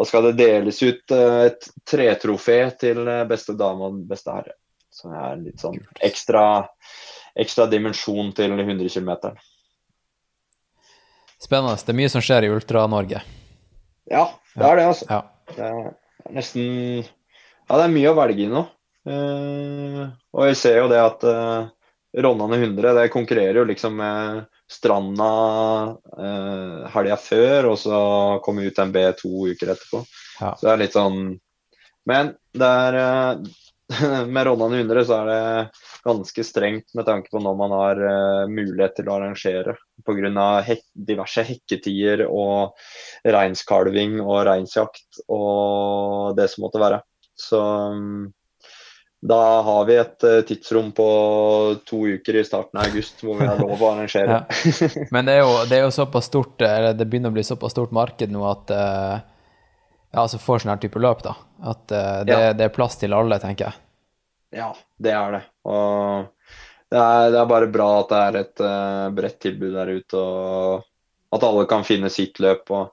Da 0.00 0.06
skal 0.08 0.30
det 0.30 0.38
deles 0.40 0.80
ut 0.82 1.12
eh, 1.12 1.38
et 1.50 1.68
tretrofé 1.88 2.58
til 2.80 3.04
eh, 3.04 3.26
beste 3.28 3.54
dame 3.58 3.90
og 3.90 4.00
beste 4.08 4.32
herre. 4.32 4.56
Så 4.92 5.08
det 5.12 5.20
er 5.20 5.36
litt 5.40 5.60
sånn 5.60 5.78
ekstra, 6.04 6.44
ekstra 7.44 7.68
dimensjon 7.68 8.32
til 8.36 8.52
100 8.56 8.88
km. 8.88 9.12
spennende. 11.40 11.76
Det 11.76 11.92
er 11.92 12.00
mye 12.00 12.12
som 12.12 12.24
skjer 12.24 12.48
i 12.48 12.52
Ultra-Norge. 12.52 13.22
Ja, 14.10 14.26
det 14.56 14.68
er 14.68 14.76
det, 14.76 14.88
altså. 14.94 15.06
Ja. 15.08 15.22
Det 15.52 15.68
er 15.68 16.32
nesten 16.32 16.66
Ja, 17.04 17.76
det 17.78 17.84
er 17.84 17.94
mye 17.94 18.10
å 18.10 18.16
velge 18.18 18.44
i 18.44 18.50
nå. 18.50 18.66
Uh, 19.02 20.12
og 20.32 20.46
jeg 20.50 20.58
ser 20.60 20.76
jo 20.78 20.90
det 20.90 21.00
at 21.02 21.24
eh, 21.26 21.70
Ronnane 22.18 22.56
100 22.56 22.92
det 22.92 23.08
konkurrerer 23.08 23.62
jo 23.62 23.64
liksom 23.64 23.96
med 23.96 24.44
Stranda 24.68 25.28
eh, 26.18 26.90
helga 26.92 27.16
før, 27.16 27.70
og 27.72 27.78
så 27.80 28.02
kommer 28.44 28.68
B 28.68 29.04
to 29.16 29.48
uker 29.48 29.72
etterpå. 29.72 30.02
Ja. 30.40 30.52
Så 30.56 30.66
det 30.66 30.72
er 30.72 30.82
litt 30.84 30.96
sånn 30.96 31.38
Men 32.08 32.34
det 32.52 32.68
er 32.68 32.98
eh, 33.00 33.42
Med 34.34 34.46
Ronnane 34.46 34.82
100 34.82 35.04
så 35.08 35.20
er 35.22 35.30
det 35.30 35.80
ganske 36.04 36.44
strengt 36.44 36.94
med 36.96 37.06
tanke 37.06 37.30
på 37.32 37.40
når 37.42 37.56
man 37.56 37.74
har 37.76 38.02
eh, 38.10 38.50
mulighet 38.50 38.96
til 38.98 39.08
å 39.08 39.16
arrangere. 39.16 39.76
Pga. 40.06 40.46
Hek 40.66 40.84
diverse 40.92 41.44
hekketider 41.46 42.24
og 42.26 42.76
reinskalving 43.24 44.18
og 44.20 44.44
reinsjakt 44.48 45.22
og 45.28 46.36
det 46.38 46.48
som 46.50 46.66
måtte 46.66 46.82
være. 46.82 47.02
Så 47.38 47.60
mm, 47.96 48.24
da 49.22 49.38
har 49.62 49.84
vi 49.86 49.96
et 50.02 50.24
eh, 50.26 50.40
tidsrom 50.48 50.88
på 50.96 51.04
to 51.86 52.00
uker 52.16 52.40
i 52.40 52.44
starten 52.44 52.80
av 52.80 52.88
august 52.88 53.20
hvor 53.22 53.38
vi 53.38 53.46
har 53.46 53.60
lov 53.62 53.78
å 53.78 53.90
arrangere. 53.92 54.40
Ja. 54.82 55.04
Men 55.14 55.28
det 55.28 55.36
er, 55.36 55.44
jo, 55.44 55.52
det 55.70 55.76
er 55.78 55.84
jo 55.84 55.92
såpass 55.94 56.26
stort, 56.26 56.58
eller 56.58 56.96
det 56.98 57.06
begynner 57.06 57.30
å 57.30 57.36
bli 57.36 57.44
såpass 57.46 57.76
stort 57.76 57.94
marked 57.94 58.34
nå 58.34 58.42
at 58.50 58.72
uh, 58.74 59.20
Ja, 60.12 60.24
altså 60.24 60.40
for 60.42 60.58
sånn 60.58 60.74
her 60.74 60.82
type 60.82 60.98
løp, 60.98 61.22
da. 61.22 61.36
At 61.62 61.94
uh, 61.94 62.24
det, 62.26 62.34
Ja. 62.34 62.50
det 62.58 62.66
er 62.66 62.74
plass 62.74 62.98
til 62.98 63.14
alle, 63.14 63.38
tenker 63.40 63.70
jeg. 63.70 63.78
Ja, 64.58 64.72
det 64.98 65.14
er 65.14 65.38
det. 65.38 65.42
Og 65.70 66.26
det 66.92 66.98
er, 67.00 67.30
det 67.32 67.38
er 67.40 67.52
bare 67.54 67.70
bra 67.72 67.88
at 68.00 68.10
det 68.10 68.24
er 68.26 68.40
et 68.42 68.64
uh, 68.66 69.06
bredt 69.14 69.38
tilbud 69.46 69.78
der 69.78 69.94
ute, 69.94 70.18
og 70.18 71.38
at 71.38 71.46
alle 71.46 71.64
kan 71.70 71.86
finne 71.86 72.10
sitt 72.12 72.42
løp. 72.42 72.74
Og, 72.74 72.90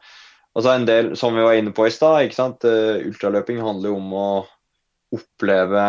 og 0.54 0.64
så 0.64 0.78
en 0.78 0.86
del, 0.88 1.16
som 1.20 1.34
vi 1.36 1.44
var 1.44 1.58
inne 1.58 1.74
på 1.76 1.90
i 1.90 1.92
stad, 1.92 2.30
eh, 2.30 3.02
ultraløping 3.10 3.60
handler 3.66 3.92
jo 3.92 3.98
om 3.98 4.14
å 4.16 4.30
oppleve 5.15 5.86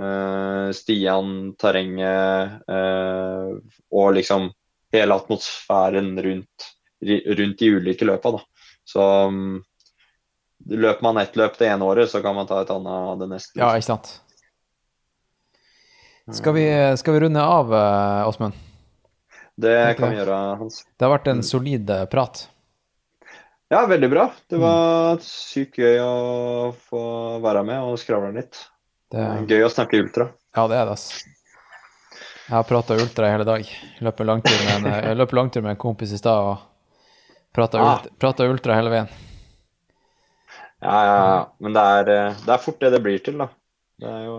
uh, 0.00 0.68
Stian, 0.72 1.52
terrenget 1.60 2.64
uh, 2.70 3.54
og 3.92 4.14
liksom 4.16 4.48
hele 4.94 5.18
atmosfæren 5.18 6.14
rundt, 6.24 6.68
rundt 7.04 7.58
de 7.60 7.70
ulike 7.76 8.08
løpa. 8.08 8.36
Da. 8.38 8.42
Så 8.88 9.06
um, 9.28 9.62
løper 10.70 11.04
man 11.04 11.20
ett 11.22 11.36
løp 11.36 11.58
det 11.58 11.68
ene 11.68 11.84
året, 11.84 12.10
så 12.10 12.22
kan 12.24 12.36
man 12.36 12.48
ta 12.48 12.62
et 12.62 12.72
annet 12.72 13.24
det 13.24 13.30
neste. 13.34 13.58
Ja, 13.60 13.74
ikke 13.76 13.90
sant? 13.90 14.14
Skal 16.32 16.54
vi, 16.56 16.96
skal 16.96 17.14
vi 17.14 17.20
runde 17.20 17.42
av, 17.42 17.74
eh, 17.74 18.28
Åsmund? 18.28 18.52
Det 19.60 19.94
kan 19.98 20.10
vi 20.10 20.16
gjøre, 20.16 20.36
Hans. 20.56 20.80
Det 20.96 21.04
har 21.04 21.12
vært 21.12 21.28
en 21.28 21.42
solid 21.44 21.90
eh, 21.92 22.06
prat. 22.08 22.46
Ja, 23.74 23.80
veldig 23.90 24.08
bra. 24.12 24.28
Det 24.46 24.58
var 24.62 25.18
sykt 25.26 25.80
gøy 25.82 25.96
å 25.98 26.10
få 26.86 27.00
være 27.42 27.64
med 27.66 27.82
og 27.82 27.96
skravle 27.98 28.30
litt. 28.36 28.60
Det, 29.10 29.24
Gøy 29.50 29.64
å 29.66 29.70
snakke 29.72 29.98
ultra. 29.98 30.28
ja, 30.54 30.66
det 30.70 30.76
er 30.78 30.86
det, 30.86 30.94
ass. 30.94 31.24
Jeg 32.44 32.54
har 32.54 32.66
prata 32.68 32.94
ultra 32.94 33.26
i 33.26 33.32
hele 33.32 33.46
dag. 33.48 33.66
Løper 34.04 34.28
langtur 34.28 34.54
med 34.60 34.74
en, 34.76 34.88
jeg 35.08 35.16
løper 35.18 35.38
langtur 35.40 35.64
med 35.64 35.74
en 35.74 35.80
kompis 35.80 36.12
i 36.12 36.20
stad 36.20 36.50
og 36.52 36.58
prata 37.54 37.80
Ah. 37.80 38.02
ultra, 38.46 38.74
hele 38.76 38.90
veien. 38.92 39.08
Ja, 40.84 40.98
ja, 41.08 41.16
ja. 41.16 41.38
Men 41.58 41.72
det 41.72 41.80
er, 41.80 42.04
det 42.44 42.52
er 42.52 42.62
fort 42.62 42.80
det 42.80 42.92
det 42.92 43.02
blir 43.02 43.18
til, 43.24 43.38
da. 43.40 43.48
Det 43.98 44.10
er 44.10 44.24
jo 44.26 44.38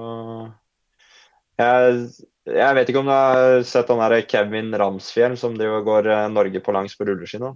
Jeg, 1.58 2.08
jeg 2.52 2.76
vet 2.76 2.90
ikke 2.92 3.00
om 3.00 3.08
du 3.08 3.14
har 3.16 3.64
sett 3.64 3.88
han 3.90 4.02
derre 4.04 4.22
Kevin 4.28 4.74
Ramsfjell 4.76 5.38
som 5.40 5.56
driver 5.58 5.82
går 5.88 6.10
eh, 6.12 6.26
Norge 6.30 6.60
på 6.62 6.74
langs 6.76 6.96
på 7.00 7.08
rulleski 7.08 7.40
nå? 7.42 7.54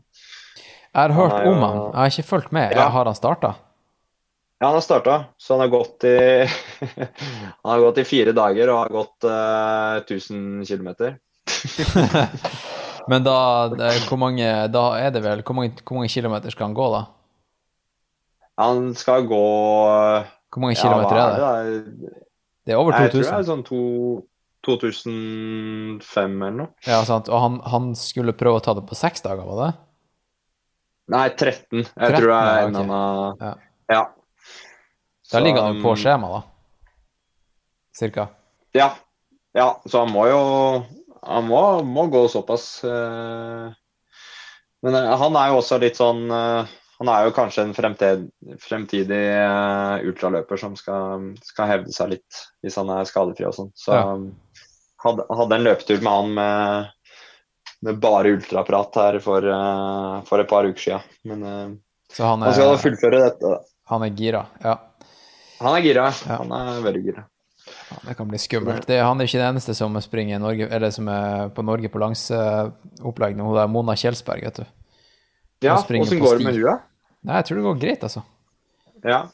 Jeg 0.90 1.02
har 1.02 1.14
hørt 1.14 1.36
Han 1.38 1.48
om 1.54 1.64
han. 1.64 1.80
Jeg 1.92 2.00
har 2.00 2.14
ikke 2.14 2.30
fulgt 2.30 2.54
med. 2.56 2.72
Ja. 2.76 2.88
Har 2.90 3.06
han 3.06 3.18
starta? 3.18 3.54
Ja, 4.60 4.68
han 4.68 4.76
har 4.76 4.84
starta, 4.84 5.16
så 5.38 5.54
han 5.54 5.62
har 5.64 5.70
gått 5.72 6.04
i 6.04 6.18
Han 7.64 7.72
har 7.72 7.80
gått 7.80 8.02
i 8.02 8.04
fire 8.04 8.34
dager 8.36 8.72
og 8.74 8.80
har 8.82 8.90
gått 8.92 9.28
uh, 9.30 10.02
1000 10.04 10.66
km. 10.68 10.90
Men 13.10 13.24
da, 13.24 13.38
det, 13.72 13.94
hvor 14.10 14.20
mange, 14.22 14.50
da 14.70 14.84
er 15.00 15.14
det 15.16 15.24
vel 15.24 15.42
Hvor 15.42 15.56
mange, 15.58 15.72
hvor 15.82 15.98
mange 15.98 16.12
kilometer 16.12 16.54
skal 16.54 16.70
han 16.70 16.76
gå, 16.78 16.90
da? 16.94 17.06
Han 18.60 18.92
skal 19.00 19.26
gå 19.30 19.46
Hvor 20.52 20.62
mange 20.62 20.76
kilometer 20.78 21.16
ja, 21.16 21.24
er 21.24 21.70
det? 21.70 21.80
det? 22.04 22.14
Det 22.68 22.76
er 22.76 22.82
over 22.82 22.92
2000? 22.92 23.06
Jeg 23.06 23.14
tror 23.14 23.24
det 23.24 23.40
er 23.40 23.48
sånn 23.48 23.64
to, 23.66 23.84
2005 24.68 26.36
eller 26.36 26.58
noe. 26.60 26.74
Ja, 26.86 27.00
sant. 27.08 27.32
Og 27.32 27.42
han, 27.42 27.62
han 27.66 27.94
skulle 27.98 28.36
prøve 28.38 28.60
å 28.60 28.64
ta 28.64 28.76
det 28.78 28.84
på 28.90 28.98
seks 29.00 29.24
dager, 29.26 29.48
var 29.48 29.64
det? 29.64 29.72
Nei, 31.10 31.26
13. 31.34 31.84
Jeg 31.84 31.86
13, 31.96 32.16
tror 32.20 32.30
det 32.30 32.40
er 32.40 32.64
en 32.68 32.76
ok. 32.76 32.82
annen 32.84 33.44
Ja. 33.44 33.54
Ja. 33.90 34.02
Da 35.32 35.40
ligger 35.42 35.62
han 35.66 35.78
jo 35.78 35.84
på 35.84 35.92
um, 35.96 36.00
skjema, 36.00 36.30
da. 36.36 36.42
Cirka. 38.00 38.28
Ja. 38.78 38.92
ja. 39.58 39.68
Så 39.86 40.04
han 40.06 40.12
må 40.14 40.28
jo 40.30 40.40
Han 41.26 41.48
må, 41.50 41.62
må 41.84 42.06
gå 42.14 42.22
såpass. 42.32 42.84
eh. 42.88 43.72
Men 44.86 44.96
eh, 44.96 45.16
han 45.20 45.36
er 45.36 45.50
jo 45.52 45.58
også 45.60 45.80
litt 45.82 45.98
sånn 46.00 46.30
eh, 46.32 46.70
Han 47.02 47.10
er 47.12 47.26
jo 47.28 47.34
kanskje 47.36 47.66
en 47.68 47.74
fremtid, 47.76 48.30
fremtidig 48.64 49.24
ultraløper 50.08 50.60
som 50.62 50.76
skal, 50.80 51.30
skal 51.48 51.70
hevde 51.74 51.94
seg 51.96 52.14
litt 52.16 52.40
hvis 52.64 52.76
han 52.80 52.90
er 52.92 53.08
skadefri 53.08 53.46
og 53.48 53.56
sånn. 53.56 53.70
Så 53.76 53.96
Ja. 53.96 54.06
hadde, 55.06 55.24
hadde 55.32 55.56
en 55.56 55.64
løpetur 55.68 56.02
med 56.04 56.12
han 56.12 56.34
med, 56.36 56.90
med 57.86 58.00
bare 58.04 58.34
ultraprat 58.36 58.96
her 59.00 59.20
for, 59.24 59.46
uh, 59.46 60.20
for 60.28 60.44
et 60.44 60.50
par 60.50 60.68
uker 60.68 60.82
siden. 60.84 61.18
Men 61.32 61.44
uh, 61.44 61.76
Så 62.12 62.26
han 62.28 62.42
han 62.44 62.54
skal 62.56 62.72
da 62.74 62.78
er, 62.78 62.84
fullføre 62.84 63.20
dette. 63.24 63.52
da. 63.54 63.60
han 63.94 64.06
er 64.08 64.16
gira. 64.18 64.46
Ja. 64.64 64.78
Han 65.60 65.76
er 65.76 65.84
gira. 65.84 66.08
Ja. 66.28 66.40
Han 66.42 66.52
er 66.56 66.82
veldig 66.84 67.04
gira. 67.06 67.26
Ja, 67.90 67.98
Det 68.08 68.16
kan 68.18 68.28
bli 68.28 68.40
skummelt. 68.42 68.88
Det, 68.88 69.00
han 69.04 69.20
er 69.20 69.28
ikke 69.30 69.40
den 69.42 69.52
eneste 69.54 69.76
som 69.78 69.96
springer 70.02 70.38
i 70.38 70.42
Norge, 70.42 70.68
eller 70.68 70.92
som 70.96 71.08
er 71.12 71.50
på 71.56 71.64
Norge 71.66 71.90
på 71.92 72.02
langs 72.02 72.26
uh, 72.32 72.70
opplegg 73.06 73.38
nå. 73.38 73.48
Hun 73.50 73.60
er 73.62 73.72
Mona 73.72 73.96
Kjelsberg, 74.00 74.46
vet 74.48 74.62
du. 74.64 74.66
Ja, 75.66 75.76
åssen 75.76 76.20
går 76.22 76.40
det 76.40 76.46
med 76.48 76.56
henne? 76.56 76.78
Nei, 77.28 77.42
jeg 77.42 77.50
tror 77.50 77.60
det 77.60 77.66
går 77.68 77.80
greit, 77.82 78.04
altså. 78.08 78.24
Ja. 79.04 79.26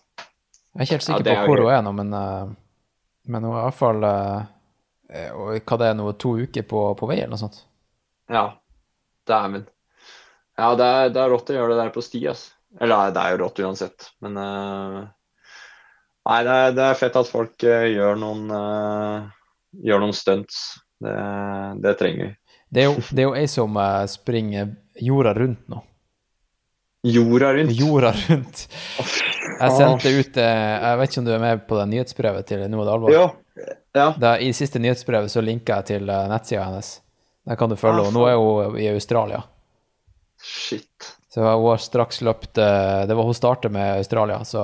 Jeg 0.76 0.82
er 0.82 0.88
ikke 0.88 0.98
helt 0.98 1.06
sikker 1.06 1.22
ja, 1.22 1.26
på 1.26 1.44
er 1.44 1.48
hvor 1.48 1.62
greit. 1.62 1.68
hun 1.70 1.76
er 1.78 1.86
nå, 1.86 1.94
men 2.02 2.14
uh, 2.14 2.56
Men 3.26 3.42
nå 3.46 3.54
er 3.54 3.60
i 3.60 3.66
hvert 3.66 3.78
fall 3.80 4.04
eh, 4.06 5.30
og 5.34 5.56
Hva 5.66 5.78
det 5.82 5.88
er 5.90 5.96
nå, 5.98 6.12
to 6.22 6.36
uker 6.38 6.66
på, 6.70 6.82
på 7.00 7.08
vei, 7.10 7.20
eller 7.22 7.34
noe 7.34 7.42
sånt? 7.42 7.64
Ja, 8.32 8.46
dæven. 9.28 9.66
Ja, 10.56 10.76
det 10.76 10.86
er, 10.86 11.10
det 11.12 11.22
er 11.22 11.32
rått 11.34 11.52
å 11.52 11.58
gjøre 11.58 11.74
det 11.74 11.82
der 11.84 11.94
på 11.96 12.04
sti, 12.04 12.22
altså. 12.32 12.54
Eller 12.82 13.14
det 13.16 13.22
er 13.22 13.36
jo 13.36 13.40
rått 13.40 13.60
uansett, 13.64 14.10
men 14.24 14.36
uh, 14.36 15.04
Nei, 16.26 16.40
det 16.44 16.56
er, 16.60 16.74
det 16.76 16.88
er 16.90 16.98
fett 17.00 17.16
at 17.16 17.30
folk 17.30 17.64
uh, 17.64 17.86
gjør 17.88 18.18
noen 18.20 18.50
uh, 18.52 19.28
Gjør 19.86 20.02
noen 20.06 20.16
stunts. 20.16 20.58
Det, 21.04 21.14
det 21.84 21.92
trenger 22.00 22.22
vi. 22.22 22.28
Det 22.72 22.84
er 22.84 22.86
jo, 22.88 23.02
det 23.12 23.24
er 23.24 23.26
jo 23.28 23.34
jeg 23.36 23.50
som 23.52 23.80
springer 24.08 24.70
jorda 25.04 25.34
rundt 25.36 25.66
nå. 25.72 25.82
Jorda 27.12 27.50
rundt. 27.58 27.74
Jorda 27.76 28.14
rundt. 28.16 28.64
Jeg 28.96 29.76
sendte 29.76 30.14
ut 30.16 30.40
Jeg 30.40 31.02
vet 31.02 31.12
ikke 31.12 31.22
om 31.22 31.28
du 31.28 31.34
er 31.36 31.44
med 31.44 31.66
på 31.68 31.78
det 31.82 31.90
nyhetsbrevet 31.92 32.48
til 32.48 32.64
Noe 32.72 32.88
det 32.88 32.96
alvor? 32.96 33.12
Ja. 33.12 33.28
ja. 34.00 34.08
Da, 34.16 34.38
I 34.40 34.54
siste 34.56 34.80
nyhetsbrevet 34.80 35.36
så 35.36 35.44
linka 35.44 35.82
jeg 35.82 35.92
til 35.92 36.08
nettsida 36.08 36.70
hennes. 36.70 36.96
Der 37.46 37.56
kan 37.60 37.70
du 37.70 37.76
følge 37.78 38.02
Ah, 38.02 38.06
henne. 38.08 38.18
Nå 38.18 38.26
er 38.28 38.38
hun 38.42 38.78
i 38.82 38.88
Australia. 38.90 39.44
Shit. 40.42 41.12
Så 41.30 41.42
hun 41.44 41.70
har 41.70 41.78
straks 41.84 42.22
løpt 42.24 42.58
eh, 42.58 43.06
Det 43.08 43.16
var 43.16 43.24
hun 43.28 43.34
startet 43.36 43.72
med 43.72 43.98
Australia, 44.00 44.40
så, 44.48 44.64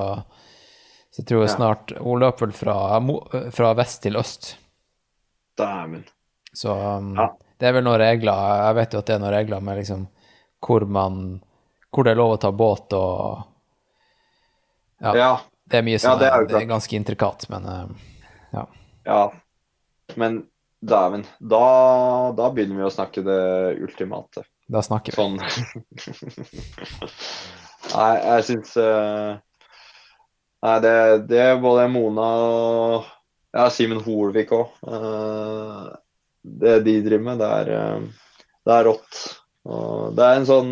så 1.12 1.22
jeg 1.22 1.28
tror 1.28 1.42
jeg 1.46 1.54
snart 1.56 1.92
Hun 2.00 2.20
løp 2.24 2.42
vel 2.42 2.52
fra, 2.56 2.76
fra 3.52 3.74
vest 3.78 4.02
til 4.04 4.16
øst. 4.20 4.56
Dæven. 5.60 6.04
Så 6.54 6.74
um, 6.74 7.14
Ja. 7.20 7.30
det 7.60 7.68
er 7.70 7.74
vel 7.78 7.84
noen 7.86 8.00
regler 8.02 8.66
Jeg 8.66 8.76
vet 8.80 8.94
jo 8.94 9.00
at 9.04 9.08
det 9.08 9.16
er 9.16 9.20
noen 9.24 9.34
regler 9.36 9.62
med 9.64 9.78
liksom 9.82 10.08
hvor 10.62 10.84
man 10.86 11.16
Hvor 11.92 12.06
det 12.06 12.12
er 12.14 12.20
lov 12.20 12.36
å 12.36 12.42
ta 12.42 12.52
båt 12.52 12.94
og 12.94 13.44
Ja. 15.02 15.16
Ja. 15.18 15.32
Det 15.72 15.80
er 15.80 15.86
mye 15.88 16.00
Ja, 16.02 16.16
det 16.20 16.28
er 16.32 16.46
det 16.48 16.58
er 16.62 16.68
ganske 16.70 16.96
intrikat, 16.98 17.48
men 17.50 17.66
eh, 17.66 17.86
ja. 18.54 18.66
Ja. 19.06 19.22
Men 20.20 20.42
dæven, 20.82 21.24
da, 21.40 21.66
da 22.38 22.50
begynner 22.54 22.82
vi 22.82 22.88
å 22.88 22.94
snakke 22.94 23.24
det 23.26 23.42
ultimate. 23.82 24.44
Da 24.72 24.82
snakker 24.86 25.14
vi. 25.14 25.18
Sånn. 25.18 25.38
Nei, 27.92 28.12
jeg 28.22 28.46
syns 28.48 28.76
uh, 28.80 29.36
Nei, 30.62 30.76
det, 30.86 30.94
det 31.28 31.48
både 31.62 31.88
Mona 31.92 32.28
og 32.46 33.10
ja, 33.52 33.66
Simen 33.74 34.02
Holvik 34.06 34.54
òg. 34.56 34.76
det 36.42 36.76
de 36.86 36.94
driver 37.04 37.26
med, 37.26 37.42
det 37.42 37.50
er, 37.62 37.72
uh, 37.76 38.44
det 38.66 38.76
er 38.78 38.88
rått. 38.88 39.24
Og 39.70 40.16
det 40.18 40.26
er 40.26 40.40
en 40.40 40.48
sånn 40.50 40.70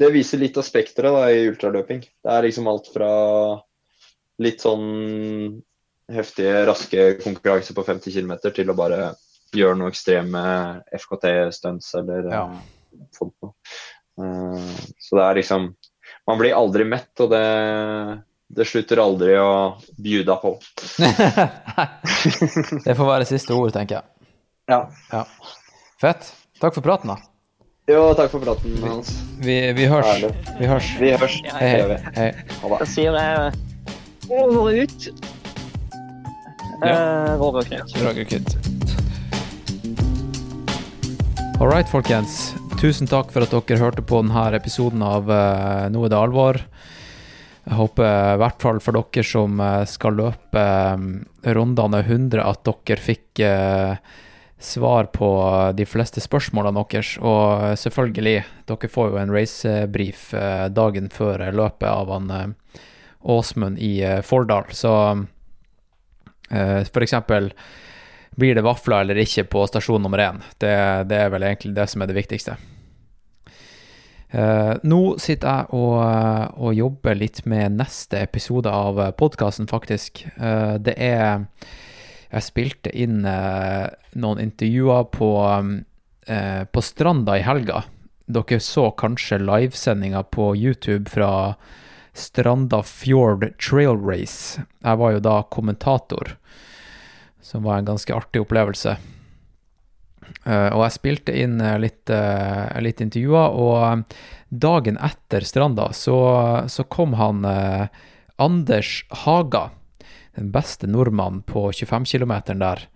Det 0.00 0.08
viser 0.14 0.40
litt 0.40 0.56
av 0.56 0.64
spekteret 0.64 1.34
i 1.34 1.48
ultraløping. 1.50 2.00
Det 2.00 2.30
er 2.32 2.46
liksom 2.46 2.70
alt 2.70 2.88
fra 2.92 3.10
litt 4.40 4.62
sånn 4.64 5.60
heftige, 6.10 6.62
raske 6.66 7.10
konkurranser 7.20 7.76
på 7.76 7.84
50 7.84 8.14
km 8.14 8.32
til 8.48 8.72
å 8.72 8.78
bare 8.78 9.10
gjøre 9.56 9.76
noe 9.80 9.90
ekstreme 9.92 10.40
FKT-stunts 10.94 11.92
eller 12.00 12.28
Ja. 12.30 12.42
eh, 12.50 13.06
sånt 13.16 13.34
noe. 13.42 13.52
Eh, 14.20 14.74
så 15.00 15.16
det 15.18 15.24
er 15.28 15.34
liksom 15.42 15.70
Man 16.28 16.38
blir 16.38 16.54
aldri 16.54 16.84
mett, 16.84 17.10
og 17.24 17.30
det, 17.32 17.42
det 18.54 18.66
slutter 18.68 19.00
aldri 19.02 19.34
å 19.40 19.78
bjuda 19.98 20.36
på. 20.42 20.52
det 22.84 22.94
får 22.94 23.08
være 23.08 23.26
siste 23.26 23.54
ord, 23.56 23.72
tenker 23.74 24.00
jeg. 24.00 24.04
Ja. 24.70 24.80
Ja. 25.10 25.24
Fett. 26.00 26.30
Takk 26.60 26.76
for 26.76 26.84
praten, 26.84 27.10
da. 27.14 27.18
Jo, 27.90 28.12
takk 28.14 28.30
for 28.30 28.44
praten, 28.44 28.76
Hans. 28.84 29.10
Vi, 29.42 29.56
vi 29.74 29.88
hørs. 29.90 30.22
Vi 30.60 30.68
hørs. 30.70 30.92
Vi 31.00 31.10
hørs. 31.16 31.40
Hei, 31.56 31.72
gjør 31.80 31.96
hei. 31.96 32.12
hei. 32.20 32.30
Ha 32.60 32.70
det. 32.74 32.78
Da 32.84 32.90
sier 32.92 33.18
jeg 33.18 33.52
over 34.30 34.82
ut. 34.84 35.10
Eh, 36.80 37.32
Roger 37.40 38.24
Knut. 38.30 38.99
All 41.60 41.68
right, 41.68 41.84
folkens. 41.84 42.54
Tusen 42.80 43.04
takk 43.04 43.34
for 43.34 43.44
at 43.44 43.52
dere 43.52 43.76
hørte 43.82 44.00
på 44.00 44.22
denne 44.22 44.42
episoden 44.56 45.02
av 45.04 45.26
uh, 45.28 45.90
Nå 45.92 46.06
er 46.06 46.08
det 46.08 46.16
alvor. 46.16 46.56
Jeg 47.66 47.76
håper 47.76 48.06
i 48.08 48.38
hvert 48.40 48.64
fall 48.64 48.80
for 48.80 48.96
dere 48.96 49.24
som 49.28 49.60
eh, 49.60 49.82
skal 49.84 50.16
løpe 50.16 50.62
eh, 50.62 51.50
rundene 51.52 52.00
100, 52.00 52.40
at 52.40 52.62
dere 52.64 53.04
fikk 53.04 53.42
svar 54.70 55.10
på 55.12 55.28
de 55.76 55.84
fleste 55.84 56.24
spørsmålene 56.24 56.80
deres. 56.80 57.12
Og 57.20 57.76
selvfølgelig, 57.82 58.34
dere 58.72 58.90
får 58.96 59.12
jo 59.12 59.20
en 59.20 59.34
racebrief 59.36 60.24
dagen 60.72 61.12
før 61.12 61.44
løpet 61.52 61.88
av 61.90 62.14
han 62.16 62.56
Åsmund 63.20 63.84
i 63.84 64.00
Fordal. 64.24 64.72
Så 64.72 64.96
for 66.48 67.04
eksempel 67.04 67.52
blir 68.36 68.54
det 68.54 68.64
vafler 68.66 69.04
eller 69.04 69.20
ikke 69.22 69.46
på 69.50 69.64
stasjon 69.68 70.02
nummer 70.02 70.22
én? 70.22 70.42
Det, 70.58 70.74
det 71.10 71.18
er 71.24 71.32
vel 71.32 71.46
egentlig 71.46 71.74
det 71.76 71.88
som 71.90 72.02
er 72.02 72.10
det 72.10 72.18
viktigste. 72.18 72.56
Uh, 74.30 74.76
nå 74.86 75.18
sitter 75.18 75.50
jeg 75.50 75.74
og, 75.74 75.96
og 76.62 76.74
jobber 76.76 77.16
litt 77.18 77.42
med 77.50 77.80
neste 77.80 78.20
episode 78.22 78.70
av 78.70 79.00
podkasten, 79.18 79.66
faktisk. 79.70 80.22
Uh, 80.38 80.78
det 80.78 80.94
er 80.94 81.48
Jeg 82.30 82.46
spilte 82.46 82.92
inn 82.94 83.24
uh, 83.26 83.90
noen 84.14 84.38
intervjuer 84.38 85.08
på, 85.10 85.30
på 86.70 86.82
Stranda 86.86 87.40
i 87.40 87.42
helga. 87.42 87.82
Dere 88.30 88.60
så 88.62 88.90
kanskje 88.94 89.40
livesendinga 89.42 90.22
på 90.30 90.52
YouTube 90.54 91.10
fra 91.10 91.56
Stranda 92.14 92.84
Fjord 92.86 93.48
Trail 93.58 93.98
Race. 93.98 94.62
Jeg 94.84 95.00
var 95.02 95.16
jo 95.16 95.24
da 95.26 95.40
kommentator 95.50 96.36
som 97.42 97.64
var 97.64 97.78
en 97.78 97.90
ganske 97.92 98.14
artig 98.14 98.42
opplevelse. 98.44 98.96
Uh, 100.46 100.70
og 100.72 100.84
jeg 100.86 100.94
spilte 100.94 101.34
inn 101.36 101.58
eh, 101.60 101.76
litt, 101.82 102.08
uh, 102.08 102.70
litt 102.80 103.02
intervjuer, 103.02 103.56
og 103.60 104.06
dagen 104.48 104.96
etter 105.02 105.44
Stranda 105.46 105.90
så, 105.96 106.20
så 106.70 106.86
kom 106.88 107.16
han 107.18 107.44
uh, 107.44 107.90
Anders 108.40 109.02
Haga, 109.24 109.68
den 110.38 110.48
beste 110.54 110.88
nordmannen 110.88 111.42
på 111.44 111.66
25 111.74 112.08
km 112.14 112.34
der. 112.62 112.86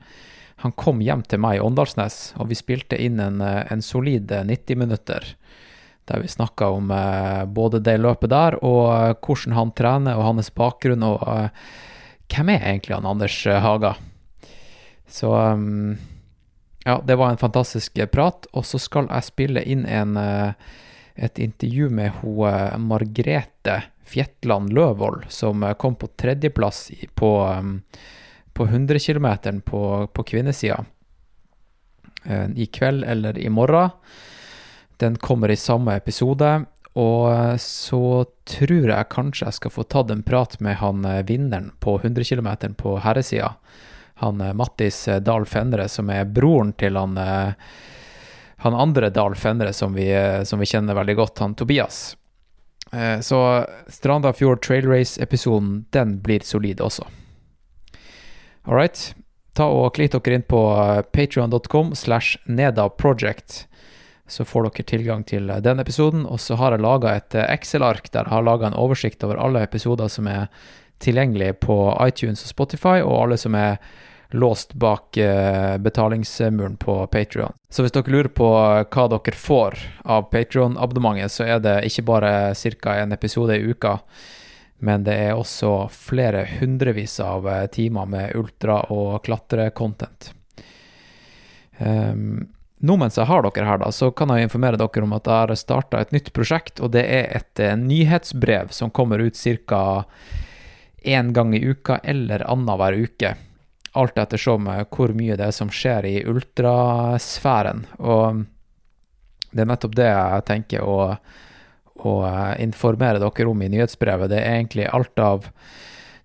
Han 0.64 0.72
kom 0.78 1.02
hjem 1.04 1.24
til 1.28 1.42
meg 1.42 1.58
i 1.58 1.64
Åndalsnes, 1.64 2.32
og 2.40 2.48
vi 2.48 2.56
spilte 2.56 2.96
inn 2.96 3.20
en, 3.20 3.42
en 3.42 3.82
solid 3.84 4.30
eh, 4.32 4.46
90 4.48 4.80
minutter. 4.80 5.26
Der 6.08 6.22
vi 6.22 6.30
snakka 6.30 6.68
om 6.72 6.90
både 7.56 7.80
det 7.80 7.96
løpet 7.96 8.30
der, 8.30 8.56
og 8.60 9.18
hvordan 9.24 9.56
han 9.56 9.72
trener, 9.76 10.20
og 10.20 10.28
hans 10.28 10.50
bakgrunn, 10.52 11.04
og 11.04 11.24
hvem 12.28 12.52
er 12.52 12.60
egentlig 12.60 12.92
han 12.96 13.08
Anders 13.08 13.38
Haga? 13.48 13.94
Så 15.14 15.30
um, 15.36 15.96
ja, 16.84 17.02
det 17.06 17.14
var 17.14 17.30
en 17.30 17.36
fantastisk 17.36 17.98
eh, 17.98 18.06
prat. 18.06 18.46
Og 18.52 18.66
så 18.66 18.80
skal 18.82 19.06
jeg 19.06 19.28
spille 19.28 19.62
inn 19.62 19.84
en, 19.86 20.16
eh, 20.18 20.52
et 21.14 21.38
intervju 21.38 21.88
med 21.90 22.18
hun 22.20 22.48
eh, 22.48 22.74
Margrete 22.82 23.82
Fjetland 24.04 24.74
Løvold, 24.74 25.28
som 25.32 25.62
kom 25.78 25.94
på 25.96 26.10
tredjeplass 26.20 26.90
på, 27.14 27.30
um, 27.46 27.78
på 28.52 28.66
100 28.66 28.98
km 28.98 29.62
på, 29.64 29.82
på 30.12 30.22
kvinnesida. 30.22 30.84
I 32.56 32.66
kveld 32.72 33.04
eller 33.04 33.36
i 33.38 33.50
morgen. 33.52 33.90
Den 34.96 35.16
kommer 35.16 35.50
i 35.50 35.56
samme 35.56 35.92
episode. 35.96 36.64
Og 36.96 37.60
så 37.60 38.24
tror 38.48 38.88
jeg 38.88 39.10
kanskje 39.12 39.48
jeg 39.48 39.56
skal 39.58 39.74
få 39.74 39.84
tatt 39.84 40.12
en 40.12 40.22
prat 40.24 40.56
med 40.64 40.78
han 40.80 41.04
vinneren 41.28 41.72
på 41.84 41.98
100 42.00 42.24
km 42.24 42.76
på 42.80 42.96
herresida 43.04 43.54
han 44.14 44.40
eh, 44.40 44.52
Mattis 44.52 45.08
eh, 45.08 45.20
Dahl 45.20 45.46
Fenre, 45.46 45.88
som 45.88 46.10
er 46.10 46.24
broren 46.24 46.72
til 46.72 46.96
han, 46.96 47.16
eh, 47.18 47.52
han 48.64 48.74
andre 48.74 49.10
Dahl 49.10 49.34
Fenre 49.34 49.72
som 49.72 49.94
vi, 49.94 50.08
som 50.44 50.62
vi 50.62 50.68
kjenner 50.70 50.94
veldig 50.94 51.16
godt, 51.16 51.38
han 51.38 51.54
Tobias. 51.54 52.16
Så 53.26 53.38
Strandafjord 53.90 54.60
Trail 54.62 54.86
Race-episoden, 54.86 55.86
den 55.90 56.12
blir 56.22 56.44
solid 56.46 56.78
også. 56.84 57.02
All 58.68 58.76
right. 58.76 59.00
Ta 59.58 59.66
og 59.66 59.96
Klikk 59.96 60.14
dere 60.14 60.38
inn 60.38 60.44
på 60.46 60.60
patrion.com 61.10 61.90
slash 61.98 62.38
nedaproject, 62.46 63.64
så 64.30 64.46
får 64.46 64.68
dere 64.68 64.86
tilgang 64.92 65.26
til 65.26 65.50
den 65.66 65.82
episoden. 65.82 66.22
Og 66.22 66.38
så 66.40 66.54
har 66.60 66.76
jeg 66.76 66.84
laga 66.86 67.16
et 67.18 67.34
Excel-ark 67.42 68.12
der 68.14 68.28
jeg 68.28 68.36
har 68.36 68.46
laga 68.46 68.70
en 68.70 68.78
oversikt 68.78 69.26
over 69.26 69.42
alle 69.42 69.64
episoder 69.66 70.12
som 70.12 70.30
er 70.30 70.46
tilgjengelig 71.04 71.52
på 71.64 71.76
iTunes 72.02 72.42
og 72.46 72.52
Spotify, 72.54 72.98
og 73.04 73.20
alle 73.20 73.38
som 73.40 73.56
er 73.58 73.78
låst 74.34 74.74
bak 74.74 75.16
eh, 75.16 75.78
betalingsmuren 75.78 76.76
på 76.76 77.06
Patrion. 77.06 77.52
Så 77.70 77.84
hvis 77.84 77.92
dere 77.94 78.10
lurer 78.10 78.30
på 78.34 78.48
eh, 78.58 78.86
hva 78.90 79.04
dere 79.12 79.38
får 79.38 79.76
av 80.10 80.26
Patrion-abonnementet, 80.32 81.30
så 81.32 81.46
er 81.46 81.60
det 81.62 81.76
ikke 81.86 82.06
bare 82.08 82.32
ca. 82.54 82.96
en 82.98 83.14
episode 83.14 83.54
i 83.54 83.68
uka, 83.70 83.98
men 84.82 85.04
det 85.06 85.14
er 85.28 85.38
også 85.38 85.86
flere 85.92 86.42
hundrevis 86.58 87.20
av 87.22 87.46
eh, 87.48 87.66
timer 87.70 88.10
med 88.10 88.34
ultra- 88.34 88.82
og 88.90 89.22
klatre-content. 89.24 90.32
Um, 91.78 92.48
nå 92.84 92.96
mens 93.00 93.16
jeg 93.18 93.26
har 93.26 93.46
dere 93.46 93.66
her, 93.66 93.78
da, 93.82 93.92
så 93.94 94.10
kan 94.14 94.30
jeg 94.34 94.48
informere 94.48 94.78
dere 94.78 95.06
om 95.06 95.14
at 95.14 95.30
jeg 95.30 95.46
har 95.46 95.54
starta 95.58 96.02
et 96.02 96.12
nytt 96.14 96.32
prosjekt, 96.34 96.82
og 96.82 96.90
det 96.94 97.06
er 97.06 97.30
et 97.38 97.62
nyhetsbrev 97.80 98.74
som 98.74 98.90
kommer 98.90 99.22
ut 99.22 99.38
ca 99.38 99.84
én 101.04 101.32
gang 101.32 101.54
i 101.54 101.62
uka 101.64 101.98
eller 102.02 102.50
annenhver 102.50 102.92
uke. 102.92 103.34
alt 103.94 104.18
ettersom 104.18 104.66
eh, 104.66 104.82
hvor 104.90 105.12
mye 105.14 105.36
det 105.38 105.46
er 105.46 105.54
som 105.54 105.68
skjer 105.70 106.06
i 106.08 106.14
ultrasfæren. 106.26 107.84
Og 108.02 108.44
det 109.54 109.62
er 109.62 109.68
nettopp 109.70 109.94
det 109.94 110.08
jeg 110.08 110.46
tenker 110.48 110.82
å, 110.82 111.14
å 112.02 112.14
eh, 112.26 112.54
informere 112.64 113.22
dere 113.22 113.50
om 113.50 113.62
i 113.62 113.70
nyhetsbrevet. 113.70 114.32
Det 114.32 114.40
er 114.40 114.56
egentlig 114.56 114.88
alt 114.90 115.22
av 115.22 115.46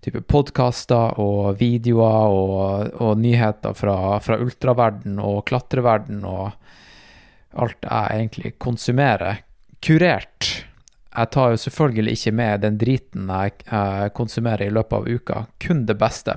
type 0.02 0.24
podkaster 0.26 1.20
og 1.20 1.60
videoer 1.60 2.34
og, 2.34 2.90
og 3.04 3.20
nyheter 3.20 3.76
fra, 3.76 4.18
fra 4.24 4.40
ultraverden 4.40 5.20
og 5.22 5.44
klatreverden 5.46 6.24
og 6.24 6.50
alt 7.60 7.86
jeg 7.86 8.16
egentlig 8.16 8.54
konsumerer. 8.58 9.44
Kurert. 9.80 10.69
Jeg 11.10 11.30
tar 11.34 11.50
jo 11.50 11.58
selvfølgelig 11.58 12.14
ikke 12.14 12.32
med 12.38 12.62
den 12.62 12.76
driten 12.78 13.30
jeg, 13.30 14.12
konsumerer 14.14 14.68
i 14.68 14.74
løpet 14.74 14.96
av 15.00 15.08
uka, 15.08 15.44
kun 15.62 15.84
det 15.88 15.98
beste. 15.98 16.36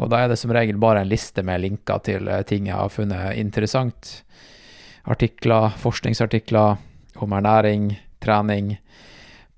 Og 0.00 0.08
da 0.12 0.22
er 0.22 0.30
det 0.30 0.38
som 0.40 0.52
regel 0.54 0.78
bare 0.80 1.02
en 1.02 1.10
liste 1.10 1.42
med 1.44 1.60
linker 1.64 2.00
til 2.06 2.28
eh, 2.30 2.44
ting 2.48 2.70
jeg 2.70 2.78
har 2.78 2.92
funnet 2.92 3.36
interessant. 3.40 4.22
Artikler, 5.10 5.74
forskningsartikler 5.80 6.78
om 7.20 7.34
ernæring, 7.36 7.90
trening, 8.22 8.76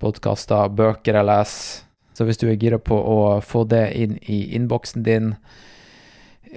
podkaster, 0.03 0.73
bøker 0.73 1.21
jeg 1.21 1.29
leser. 1.29 1.85
Så 2.13 2.27
hvis 2.29 2.41
du 2.41 2.49
er 2.51 2.59
gira 2.61 2.77
på 2.83 2.97
å 2.97 3.21
få 3.41 3.65
det 3.65 3.87
inn 3.97 4.19
i 4.29 4.43
innboksen 4.57 5.05
din 5.07 5.31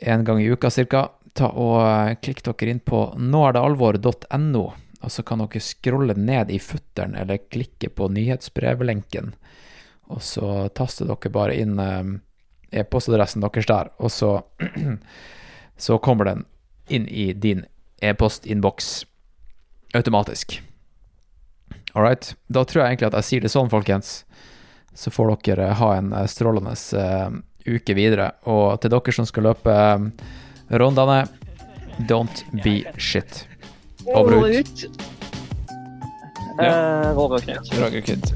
en 0.03 0.26
gang 0.27 0.41
i 0.41 0.49
uka 0.52 0.72
ca., 0.89 1.06
ta 1.35 1.52
og 1.52 1.77
eh, 1.84 2.15
klikk 2.23 2.41
dere 2.47 2.72
inn 2.72 2.81
på 2.84 3.10
nåerdealvor.no, 3.19 4.65
og 5.01 5.11
så 5.11 5.23
kan 5.27 5.43
dere 5.43 5.61
scrolle 5.63 6.15
ned 6.17 6.51
i 6.53 6.59
futteren 6.61 7.15
eller 7.19 7.43
klikke 7.51 7.89
på 7.93 8.09
nyhetsbrevlenken, 8.13 9.34
og 10.13 10.22
så 10.22 10.67
taster 10.77 11.09
dere 11.09 11.34
bare 11.34 11.57
inn 11.57 11.80
eh, 11.81 12.81
e-postadressen 12.81 13.43
deres 13.45 13.69
der, 13.69 13.91
og 13.99 14.11
så, 14.11 14.38
så 15.85 15.97
kommer 15.97 16.31
den 16.31 16.45
inn 16.88 17.07
i 17.09 17.31
din 17.34 17.65
e-postinnboks 18.01 19.05
automatisk. 19.95 20.61
All 21.95 22.03
right. 22.03 22.35
Da 22.47 22.65
tror 22.67 22.84
jeg 22.84 22.95
egentlig 22.95 23.07
at 23.07 23.19
jeg 23.22 23.27
sier 23.30 23.45
det 23.45 23.53
sånn, 23.53 23.72
folkens. 23.72 24.26
Så 24.95 25.11
får 25.11 25.38
dere 25.47 25.72
ha 25.80 25.91
en 25.95 26.11
eh, 26.13 26.27
strålende 26.27 26.76
eh, 26.76 27.38
uke 27.77 27.95
videre. 27.97 28.34
Og 28.51 28.81
til 28.84 28.91
dere 28.93 29.15
som 29.15 29.27
skal 29.27 29.49
løpe 29.49 29.72
eh, 29.72 30.07
rundene, 30.76 31.23
don't 32.11 32.43
be 32.63 32.81
shit. 32.99 33.45
Over 34.14 34.36
og 34.36 34.49
ut. 34.49 34.57
ut. 34.60 34.90
Eh, 36.61 37.18
Roger 37.18 37.40
Knut. 37.40 37.82
Roger 37.82 38.02
Kid. 38.02 38.32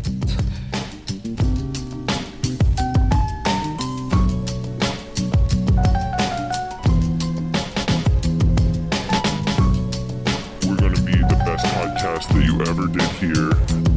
We're 10.66 10.76
gonna 10.76 11.02
be 11.02 11.16
the 11.18 11.42
best 11.46 11.66
podcast 11.76 12.28
that 12.30 12.44
you 12.46 12.62
ever 12.62 12.88
did 12.88 13.02
hear. 13.20 13.89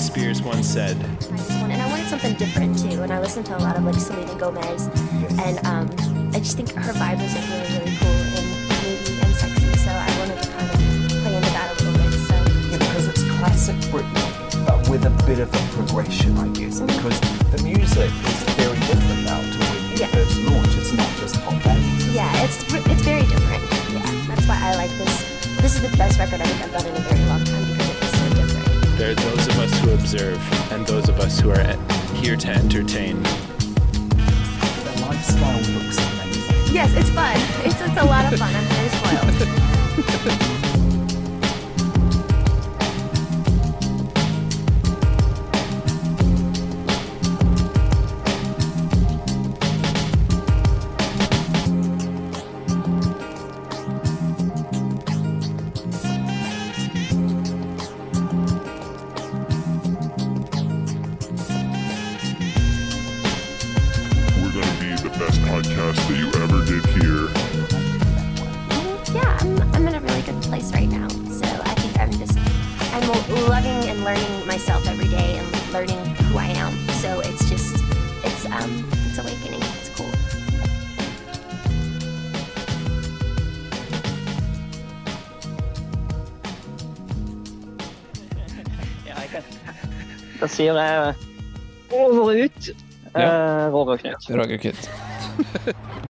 Spears 0.00 0.42
once 0.42 0.66
said, 0.66 0.96
I 0.96 1.36
just 1.36 1.50
wanted, 1.60 1.74
and 1.74 1.82
I 1.82 1.88
wanted 1.88 2.08
something 2.08 2.34
different 2.34 2.78
too. 2.78 3.02
And 3.02 3.12
I 3.12 3.20
listened 3.20 3.46
to 3.46 3.56
a 3.56 3.60
lot 3.60 3.76
of 3.76 3.84
like 3.84 3.94
Selena 3.94 4.34
Gomez, 4.38 4.88
and 5.38 5.58
um, 5.66 5.86
I 6.34 6.38
just 6.40 6.56
think 6.56 6.72
her 6.72 6.92
vibe 6.94 7.20
was 7.22 7.34
like 7.34 7.46
really, 7.46 7.78
really 7.78 7.96
cool 8.00 8.10
and 8.10 8.48
moody 8.82 9.20
and 9.22 9.34
sexy. 9.36 9.70
So 9.78 9.90
I 9.92 10.10
wanted 10.18 10.42
to 10.42 10.48
kind 10.50 10.66
of 10.66 10.76
play 11.22 11.36
into 11.36 11.50
that 11.54 11.68
a 11.70 11.84
little 11.84 11.92
bit. 12.02 12.12
So 12.26 12.34
Yeah, 12.72 12.78
because 12.78 13.06
it's 13.08 13.22
classic 13.38 13.76
Britney, 13.92 14.66
but 14.66 14.88
with 14.88 15.04
a 15.06 15.10
bit 15.26 15.38
of 15.38 15.52
a 15.54 15.62
progression, 15.76 16.36
I 16.38 16.48
guess. 16.48 16.80
Because 16.80 17.20
the 17.54 17.62
music 17.62 18.10
is 18.10 18.42
very 18.58 18.78
different 18.90 19.22
now 19.24 19.38
to 19.38 19.58
when 19.62 19.78
you 19.92 19.96
Yeah. 20.00 20.06
first 20.10 20.36
launched. 20.42 20.76
It's 20.78 20.92
not 20.92 21.08
just 21.20 21.36
pop 21.44 21.62
band. 21.62 21.82
yeah, 22.12 22.32
it's 22.42 22.64
it's 22.72 23.02
very 23.04 23.22
different. 23.30 23.62
Yeah, 23.94 24.02
that's 24.26 24.46
why 24.48 24.58
I 24.58 24.74
like 24.74 24.90
this. 24.98 25.22
This 25.60 25.76
is 25.76 25.82
the 25.88 25.94
best 25.96 26.18
record 26.18 26.40
I 26.40 26.46
think 26.46 26.62
I've 26.64 26.72
done 26.72 26.86
in 26.88 26.96
a 26.96 27.04
very 27.06 27.24
long 27.28 27.44
time 27.44 27.59
there 29.00 29.12
are 29.12 29.14
those 29.14 29.46
of 29.48 29.58
us 29.58 29.80
who 29.80 29.92
observe 29.92 30.72
and 30.72 30.86
those 30.86 31.08
of 31.08 31.18
us 31.20 31.40
who 31.40 31.48
are 31.48 31.64
here 32.16 32.36
to 32.36 32.48
entertain. 32.48 33.22
The 33.22 35.06
lifestyle 35.08 35.56
looks 35.72 35.96
amazing. 35.96 36.74
Yes, 36.74 36.94
it's 36.94 37.08
fun. 37.08 37.34
It's 37.64 37.80
it's 37.80 37.98
a 37.98 38.04
lot 38.04 38.30
of 38.30 38.38
fun. 38.38 38.54
I'm 38.54 38.64
very 38.66 38.90
spoiled. 38.90 40.86
Sier 90.60 90.76
jeg 90.76 91.14
over 91.96 92.18
og 92.20 92.34
ut. 92.36 92.66
Ja. 93.14 93.22
Eh, 93.24 93.72
Roger 93.72 93.96
Knut. 94.02 94.26
Roger 94.28 94.58
Kid. 94.60 94.76